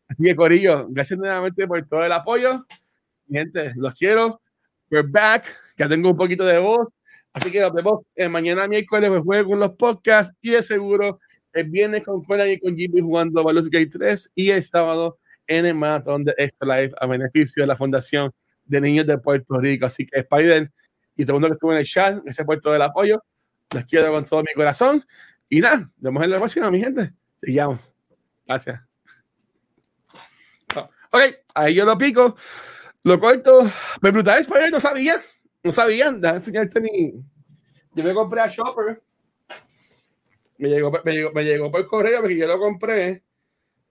Así 0.09 0.23
que, 0.23 0.37
Corillo, 0.37 0.87
gracias 0.89 1.19
nuevamente 1.19 1.67
por 1.67 1.85
todo 1.89 2.05
el 2.05 2.13
apoyo. 2.13 2.65
Gente, 3.29 3.73
los 3.75 3.93
quiero. 3.95 4.41
We're 4.91 5.09
back. 5.09 5.47
Ya 5.77 5.89
tengo 5.89 6.11
un 6.11 6.17
poquito 6.17 6.45
de 6.45 6.61
voz. 6.61 6.89
Así 7.35 7.51
que 7.51 7.61
nos 7.61 7.73
vemos 7.73 8.03
eh, 8.15 8.29
mañana 8.29 8.67
miércoles 8.69 9.11
pues, 9.11 9.23
jueves 9.23 9.47
con 9.47 9.59
los 9.59 9.73
podcasts 9.73 10.37
y 10.41 10.51
de 10.51 10.63
seguro 10.63 11.21
el 11.53 11.69
viernes 11.69 12.05
con 12.05 12.23
Conan 12.25 12.49
y 12.49 12.59
con 12.59 12.77
Jimmy 12.77 13.01
jugando 13.01 13.43
Baldur's 13.43 13.69
Gate 13.69 13.91
3 13.91 14.33
y 14.37 14.51
el 14.51 14.63
sábado 14.63 15.19
en 15.47 15.67
el 15.67 15.75
maratón 15.75 16.25
de 16.25 16.35
Extra 16.39 16.81
Life 16.81 16.95
a 16.99 17.07
beneficio 17.07 17.63
de 17.63 17.67
la 17.67 17.77
Fundación 17.77 18.33
de 18.65 18.81
Niños 18.81 19.07
de 19.07 19.19
Puerto 19.19 19.59
Rico. 19.59 19.87
Así 19.87 20.07
que 20.07 20.21
Spider 20.21 20.71
y 21.17 21.25
todo 21.25 21.37
el 21.37 21.41
mundo 21.41 21.49
que 21.49 21.55
estuvo 21.55 21.73
en 21.73 21.79
el 21.79 21.87
chat, 21.87 22.23
gracias 22.23 22.47
por 22.47 22.61
todo 22.61 22.75
el 22.75 22.83
apoyo. 22.83 23.23
Les 23.73 23.85
quiero 23.85 24.13
con 24.13 24.25
todo 24.25 24.41
mi 24.43 24.53
corazón. 24.55 25.05
Y 25.49 25.61
nada, 25.61 25.79
nos 25.79 25.93
vemos 26.03 26.25
en 26.25 26.31
la 26.31 26.37
próxima, 26.39 26.71
mi 26.71 26.81
gente. 26.81 27.13
Sigamos. 27.43 27.81
Gracias. 28.47 28.81
Ok, 31.11 31.23
ahí 31.55 31.75
yo 31.75 31.85
lo 31.85 31.97
pico. 31.99 32.37
Lo 33.05 33.21
corto. 33.21 33.71
Me 34.01 34.11
brutal, 34.11 34.41
Spider, 34.41 34.71
no 34.71 34.81
sabía. 34.81 35.17
No 35.65 35.73
sabían. 35.73 36.21
Déjame 36.21 36.39
enseñarte 36.39 36.81
mi. 36.81 37.15
Yo 37.95 38.05
me 38.05 38.13
compré 38.13 38.41
a 38.41 38.49
Shopper. 38.49 39.03
Me 40.59 40.69
llegó, 40.69 40.93
me 41.05 41.13
llegó, 41.13 41.33
me 41.33 41.43
llegó 41.43 41.71
por 41.71 41.87
correo 41.87 42.21
porque 42.21 42.37
yo 42.37 42.47
lo 42.47 42.59
compré, 42.59 43.25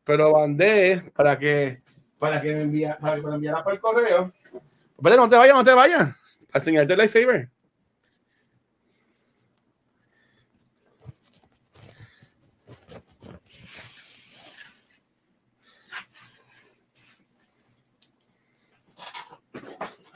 pero 0.03 0.31
mandé 0.31 1.11
para 1.13 1.37
que 1.37 1.81
para 2.17 2.41
que 2.41 2.53
me 2.55 2.63
enviara, 2.63 2.97
para 2.99 3.15
que 3.17 3.21
me 3.21 3.35
enviara 3.35 3.63
por 3.63 3.79
correo. 3.81 4.31
Espérate, 4.97 5.17
no 5.17 5.29
te 5.29 5.35
vayas, 5.35 5.55
no 5.55 5.63
te 5.63 5.73
vayas. 5.73 6.15
A 6.53 6.57
enseñarte 6.59 6.93
el 6.93 6.99
lightsaber. 6.99 7.49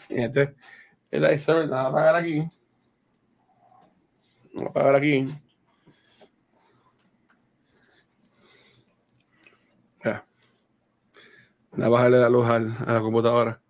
Este, 0.09 0.55
el 1.17 1.23
lightsaber, 1.23 1.67
nada, 1.69 1.87
apagar 1.87 2.15
aquí. 2.15 2.39
Vamos 4.53 4.67
a 4.67 4.69
apagar 4.69 4.95
aquí. 4.95 5.27
Ya. 10.03 10.25
Voy 11.71 11.85
a 11.85 11.89
bajarle 11.89 12.19
la 12.19 12.29
luz 12.29 12.45
a 12.47 12.59
la 12.59 13.01
computadora. 13.01 13.61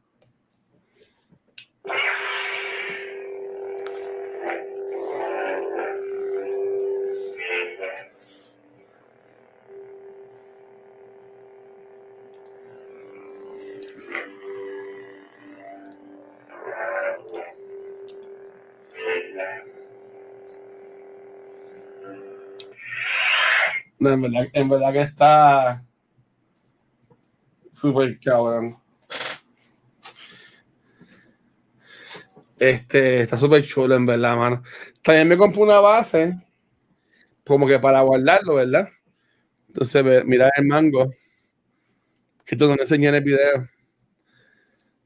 No, 24.08 24.14
en 24.54 24.70
verdad, 24.70 24.90
en 24.90 24.94
que 24.94 25.02
está 25.02 25.84
súper 27.72 28.20
cabrón. 28.20 28.78
Este, 32.60 33.22
está 33.22 33.38
súper 33.38 33.66
chulo, 33.66 33.96
en 33.96 34.06
verdad, 34.06 34.36
mano. 34.36 34.64
También 35.04 35.28
me 35.28 35.38
compré 35.38 35.62
una 35.62 35.80
base, 35.80 36.36
como 37.46 37.68
que 37.68 37.80
para 37.80 38.02
guardarlo, 38.02 38.56
¿verdad? 38.56 38.90
Entonces, 39.68 40.26
mira 40.26 40.50
el 40.56 40.66
mango. 40.66 41.14
Que 42.46 42.56
tú 42.56 42.68
no 42.68 42.82
enseñé 42.82 43.10
en 43.10 43.16
el 43.16 43.24
video. 43.24 43.70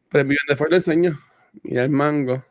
Pero 0.10 0.22
el 0.22 0.28
video 0.28 0.40
de 0.48 0.70
lo 0.70 0.76
enseño. 0.76 1.20
Mira 1.64 1.84
el 1.84 1.90
mango. 1.90 2.46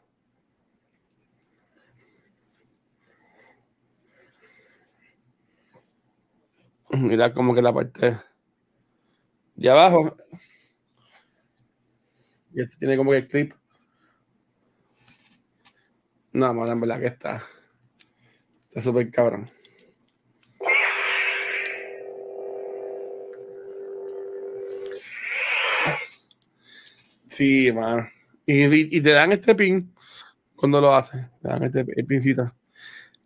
Mira 7.00 7.32
como 7.32 7.54
que 7.54 7.62
la 7.62 7.72
parte 7.72 8.18
de 9.54 9.70
abajo. 9.70 10.16
Y 12.52 12.60
este 12.60 12.76
tiene 12.76 12.96
como 12.96 13.10
que 13.12 13.18
el 13.18 13.28
clip. 13.28 13.54
No, 16.32 16.52
mano, 16.52 16.72
en 16.72 16.80
verdad 16.80 17.00
que 17.00 17.06
está. 17.06 17.42
Está 18.68 18.82
súper 18.82 19.10
cabrón. 19.10 19.50
Sí, 27.26 27.72
mano. 27.72 28.08
Y, 28.44 29.00
te 29.00 29.10
dan 29.10 29.32
este 29.32 29.54
pin 29.54 29.94
cuando 30.54 30.82
lo 30.82 30.94
haces. 30.94 31.26
Te 31.40 31.48
dan 31.48 31.62
este 31.64 31.86
el 31.96 32.06
pincito. 32.06 32.52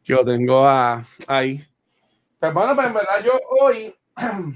Que 0.05 0.13
lo 0.13 0.25
tengo 0.25 0.65
ahí. 1.27 1.67
Pues 2.45 2.53
bueno, 2.53 2.75
pues 2.75 2.87
en 2.89 2.93
verdad 2.93 3.25
yo 3.25 3.41
hoy 3.59 3.95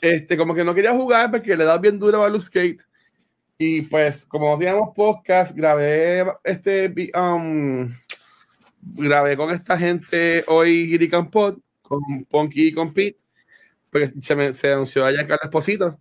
este, 0.00 0.36
como 0.36 0.54
que 0.54 0.62
no 0.62 0.72
quería 0.72 0.92
jugar 0.92 1.28
porque 1.28 1.56
le 1.56 1.64
da 1.64 1.76
bien 1.76 1.98
duro 1.98 2.18
a 2.18 2.20
Baldur's 2.20 2.48
Gate. 2.48 2.78
Y 3.58 3.82
pues, 3.82 4.24
como 4.24 4.48
no 4.48 4.56
teníamos 4.56 4.94
podcast, 4.94 5.56
grabé 5.56 6.24
este 6.44 6.94
um, 7.18 7.92
grabé 8.80 9.36
con 9.36 9.50
esta 9.50 9.76
gente 9.76 10.44
hoy 10.46 10.86
Giri 10.86 11.08
Campot, 11.08 11.58
con 11.82 12.00
Ponky 12.30 12.68
y 12.68 12.72
con 12.72 12.94
Pete, 12.94 13.18
porque 13.90 14.12
se, 14.20 14.36
me, 14.36 14.54
se 14.54 14.72
anunció 14.72 15.04
allá 15.04 15.26
Carlos 15.26 15.40
Esposito, 15.42 15.98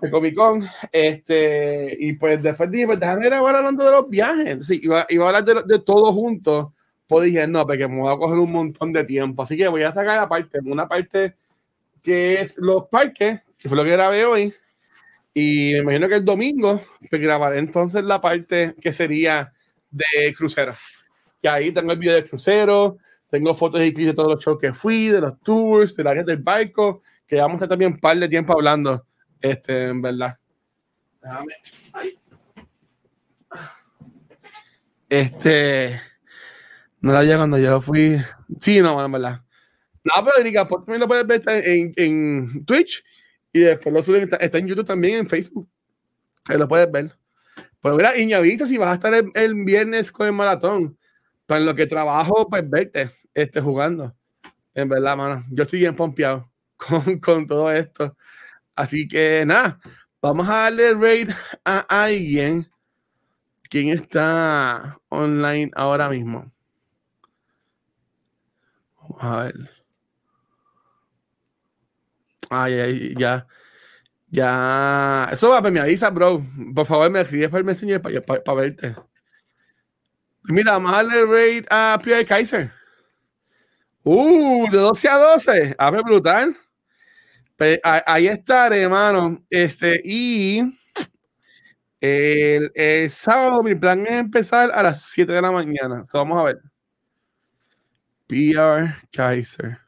de 0.00 0.10
Comic 0.10 0.34
Con. 0.34 0.66
Este, 0.90 1.96
y 2.00 2.14
pues 2.14 2.42
después 2.42 2.72
dije, 2.72 2.86
pues 2.86 2.98
déjame 2.98 3.26
grabar 3.26 3.54
hablando 3.54 3.84
de 3.84 3.90
los 3.92 4.08
viajes. 4.10 4.48
Entonces, 4.48 4.82
iba, 4.82 5.06
iba 5.08 5.26
a 5.26 5.28
hablar 5.28 5.44
de, 5.44 5.74
de 5.74 5.78
todo 5.78 6.12
junto. 6.12 6.72
Pues 7.06 7.26
dije, 7.26 7.46
no, 7.46 7.66
porque 7.66 7.86
me 7.86 8.00
voy 8.00 8.12
a 8.12 8.16
coger 8.16 8.38
un 8.38 8.52
montón 8.52 8.92
de 8.92 9.04
tiempo. 9.04 9.42
Así 9.42 9.56
que 9.56 9.68
voy 9.68 9.82
a 9.82 9.92
sacar 9.92 10.18
aparte, 10.18 10.58
una 10.64 10.88
parte 10.88 11.36
que 12.02 12.40
es 12.40 12.58
los 12.58 12.86
parques, 12.88 13.40
que 13.58 13.68
fue 13.68 13.76
lo 13.76 13.84
que 13.84 13.92
grabé 13.92 14.24
hoy. 14.24 14.54
Y 15.34 15.72
me 15.72 15.78
imagino 15.80 16.08
que 16.08 16.16
el 16.16 16.24
domingo 16.24 16.80
pues, 17.10 17.20
grabaré 17.20 17.58
entonces 17.58 18.02
la 18.04 18.20
parte 18.20 18.74
que 18.80 18.92
sería 18.92 19.52
de 19.90 20.34
crucero. 20.34 20.74
Y 21.42 21.48
ahí 21.48 21.72
tengo 21.72 21.92
el 21.92 21.98
video 21.98 22.14
del 22.14 22.28
crucero, 22.28 22.98
tengo 23.28 23.54
fotos 23.54 23.82
y 23.82 23.92
clips 23.92 24.08
de 24.08 24.14
todos 24.14 24.34
los 24.34 24.44
shows 24.44 24.58
que 24.58 24.72
fui, 24.72 25.08
de 25.08 25.20
los 25.20 25.38
tours, 25.40 25.94
del 25.94 26.06
área 26.06 26.22
del 26.22 26.38
barco, 26.38 27.02
que 27.26 27.36
vamos 27.36 27.54
a 27.54 27.56
estar 27.56 27.68
también 27.68 27.92
un 27.92 28.00
par 28.00 28.16
de 28.18 28.28
tiempo 28.28 28.52
hablando, 28.52 29.04
este, 29.40 29.88
en 29.88 30.00
verdad. 30.00 30.38
Déjame. 31.22 31.52
Este. 35.08 36.00
No 37.00 37.12
la 37.12 37.20
había 37.20 37.36
cuando 37.36 37.58
yo 37.58 37.80
fui. 37.80 38.16
Sí, 38.60 38.80
no, 38.80 39.04
en 39.04 39.12
verdad. 39.12 39.42
No, 40.04 40.12
pero 40.24 40.38
Erika, 40.38 40.66
pues 40.68 40.84
también 40.84 41.00
lo 41.00 41.08
puedes 41.08 41.26
ver 41.26 41.42
en, 41.46 41.92
en 41.96 42.64
Twitch 42.64 43.04
y 43.52 43.60
después 43.60 43.92
lo 43.92 44.02
suben. 44.02 44.28
Está, 44.40 44.58
en 44.58 44.68
YouTube 44.68 44.86
también, 44.86 45.18
en 45.18 45.28
Facebook. 45.28 45.68
Ahí 46.48 46.58
lo 46.58 46.68
puedes 46.68 46.90
ver. 46.90 47.16
Pues 47.80 47.94
mira, 47.94 48.16
y 48.16 48.58
si 48.58 48.78
vas 48.78 48.88
a 48.88 48.94
estar 48.94 49.14
el, 49.14 49.30
el 49.34 49.54
viernes 49.64 50.12
con 50.12 50.26
el 50.26 50.32
maratón. 50.32 50.98
Para 51.46 51.60
lo 51.60 51.74
que 51.74 51.86
trabajo, 51.86 52.48
pues 52.48 52.68
verte 52.68 53.12
este, 53.34 53.60
jugando. 53.60 54.14
En 54.74 54.88
verdad, 54.88 55.16
mano. 55.16 55.44
Yo 55.50 55.62
estoy 55.62 55.80
bien 55.80 55.94
pompeado 55.94 56.50
con, 56.76 57.18
con 57.20 57.46
todo 57.46 57.70
esto. 57.72 58.16
Así 58.74 59.08
que 59.08 59.44
nada, 59.46 59.80
vamos 60.20 60.48
a 60.48 60.64
darle 60.64 60.94
raid 60.94 61.30
a 61.64 61.78
alguien. 62.04 62.68
¿Quién 63.68 63.88
está 63.88 64.98
online 65.08 65.70
ahora 65.74 66.08
mismo? 66.08 66.52
A 69.20 69.36
ver. 69.44 69.70
Ay, 72.50 72.74
ay, 72.80 73.14
ya. 73.18 73.46
Ya. 74.30 75.28
Eso 75.32 75.50
va, 75.50 75.60
pues 75.62 75.72
me 75.74 75.80
avisa, 75.80 76.10
bro. 76.10 76.42
Por 76.74 76.86
favor, 76.86 77.10
me 77.10 77.22
escribes 77.22 77.48
para 77.50 77.60
el 77.60 77.64
Messenger 77.66 78.02
para, 78.02 78.20
para, 78.22 78.54
verte. 78.60 78.96
Mira, 80.44 80.72
vamos 80.72 80.92
a 80.92 81.02
darle 81.02 81.24
raid 81.26 81.64
a 81.70 81.98
Pierre 82.02 82.24
Kaiser. 82.24 82.72
Uh, 84.04 84.66
de 84.70 84.78
12 84.78 85.08
a 85.08 85.18
12. 85.18 85.74
A 85.78 85.90
ver, 85.90 86.02
brutal. 86.02 86.56
Pues, 87.56 87.80
a- 87.82 88.04
ahí 88.06 88.26
estaré, 88.28 88.82
hermano. 88.82 89.42
Este, 89.50 90.00
y 90.04 90.62
el, 92.00 92.70
el 92.74 93.10
sábado 93.10 93.62
mi 93.62 93.74
plan 93.74 94.06
es 94.06 94.12
empezar 94.12 94.70
a 94.72 94.82
las 94.82 95.02
7 95.02 95.32
de 95.32 95.42
la 95.42 95.50
mañana. 95.52 96.04
So, 96.06 96.18
vamos 96.18 96.38
a 96.38 96.42
ver. 96.44 96.60
PR 98.26 98.94
Kaiser. 99.12 99.78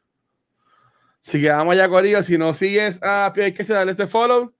Si 1.21 1.41
quedamos 1.41 1.75
ya 1.75 1.89
Corillo, 1.89 2.23
si 2.23 2.37
no 2.37 2.53
sigues 2.53 2.99
a 3.03 3.31
PR 3.33 3.53
Kaiser, 3.53 3.75
dale 3.75 3.91
ese 3.91 4.07
follow. 4.07 4.53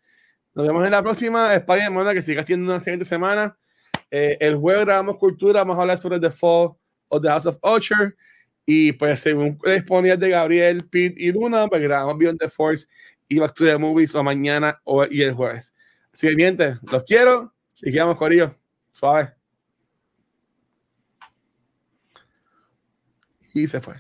Nos 0.53 0.67
vemos 0.67 0.85
en 0.85 0.91
la 0.91 1.01
próxima. 1.01 1.53
España, 1.55 1.85
hermano, 1.85 2.11
que 2.11 2.21
sigas 2.21 2.45
teniendo 2.45 2.73
una 2.73 2.81
siguiente 2.81 3.05
semana. 3.05 3.57
Eh, 4.11 4.37
el 4.39 4.57
jueves 4.57 4.85
grabamos 4.85 5.17
cultura, 5.17 5.61
vamos 5.61 5.77
a 5.77 5.81
hablar 5.81 5.97
sobre 5.97 6.19
The 6.19 6.31
Fall 6.31 6.75
of 7.09 7.21
the 7.21 7.29
House 7.29 7.45
of 7.45 7.57
Usher. 7.63 8.15
Y 8.65 8.91
pues, 8.93 9.21
según 9.21 9.57
disponibilidad 9.63 10.17
de 10.17 10.29
Gabriel, 10.29 10.87
Pete 10.89 11.15
y 11.17 11.31
Luna, 11.31 11.67
pues 11.67 11.81
grabamos 11.81 12.17
Beyond 12.17 12.39
the 12.39 12.49
Force 12.49 12.87
y 13.27 13.39
Back 13.39 13.53
to 13.53 13.65
the 13.65 13.77
Movies 13.77 14.13
o 14.15 14.23
mañana 14.23 14.79
o, 14.83 15.05
y 15.05 15.21
el 15.21 15.33
jueves. 15.33 15.73
Así 16.13 16.27
que, 16.35 16.75
los 16.91 17.03
quiero 17.03 17.53
y 17.81 17.91
quedamos 17.91 18.17
ellos. 18.31 18.51
Suave. 18.93 19.38
Y 23.53 23.67
se 23.67 23.81
fue. 23.81 23.95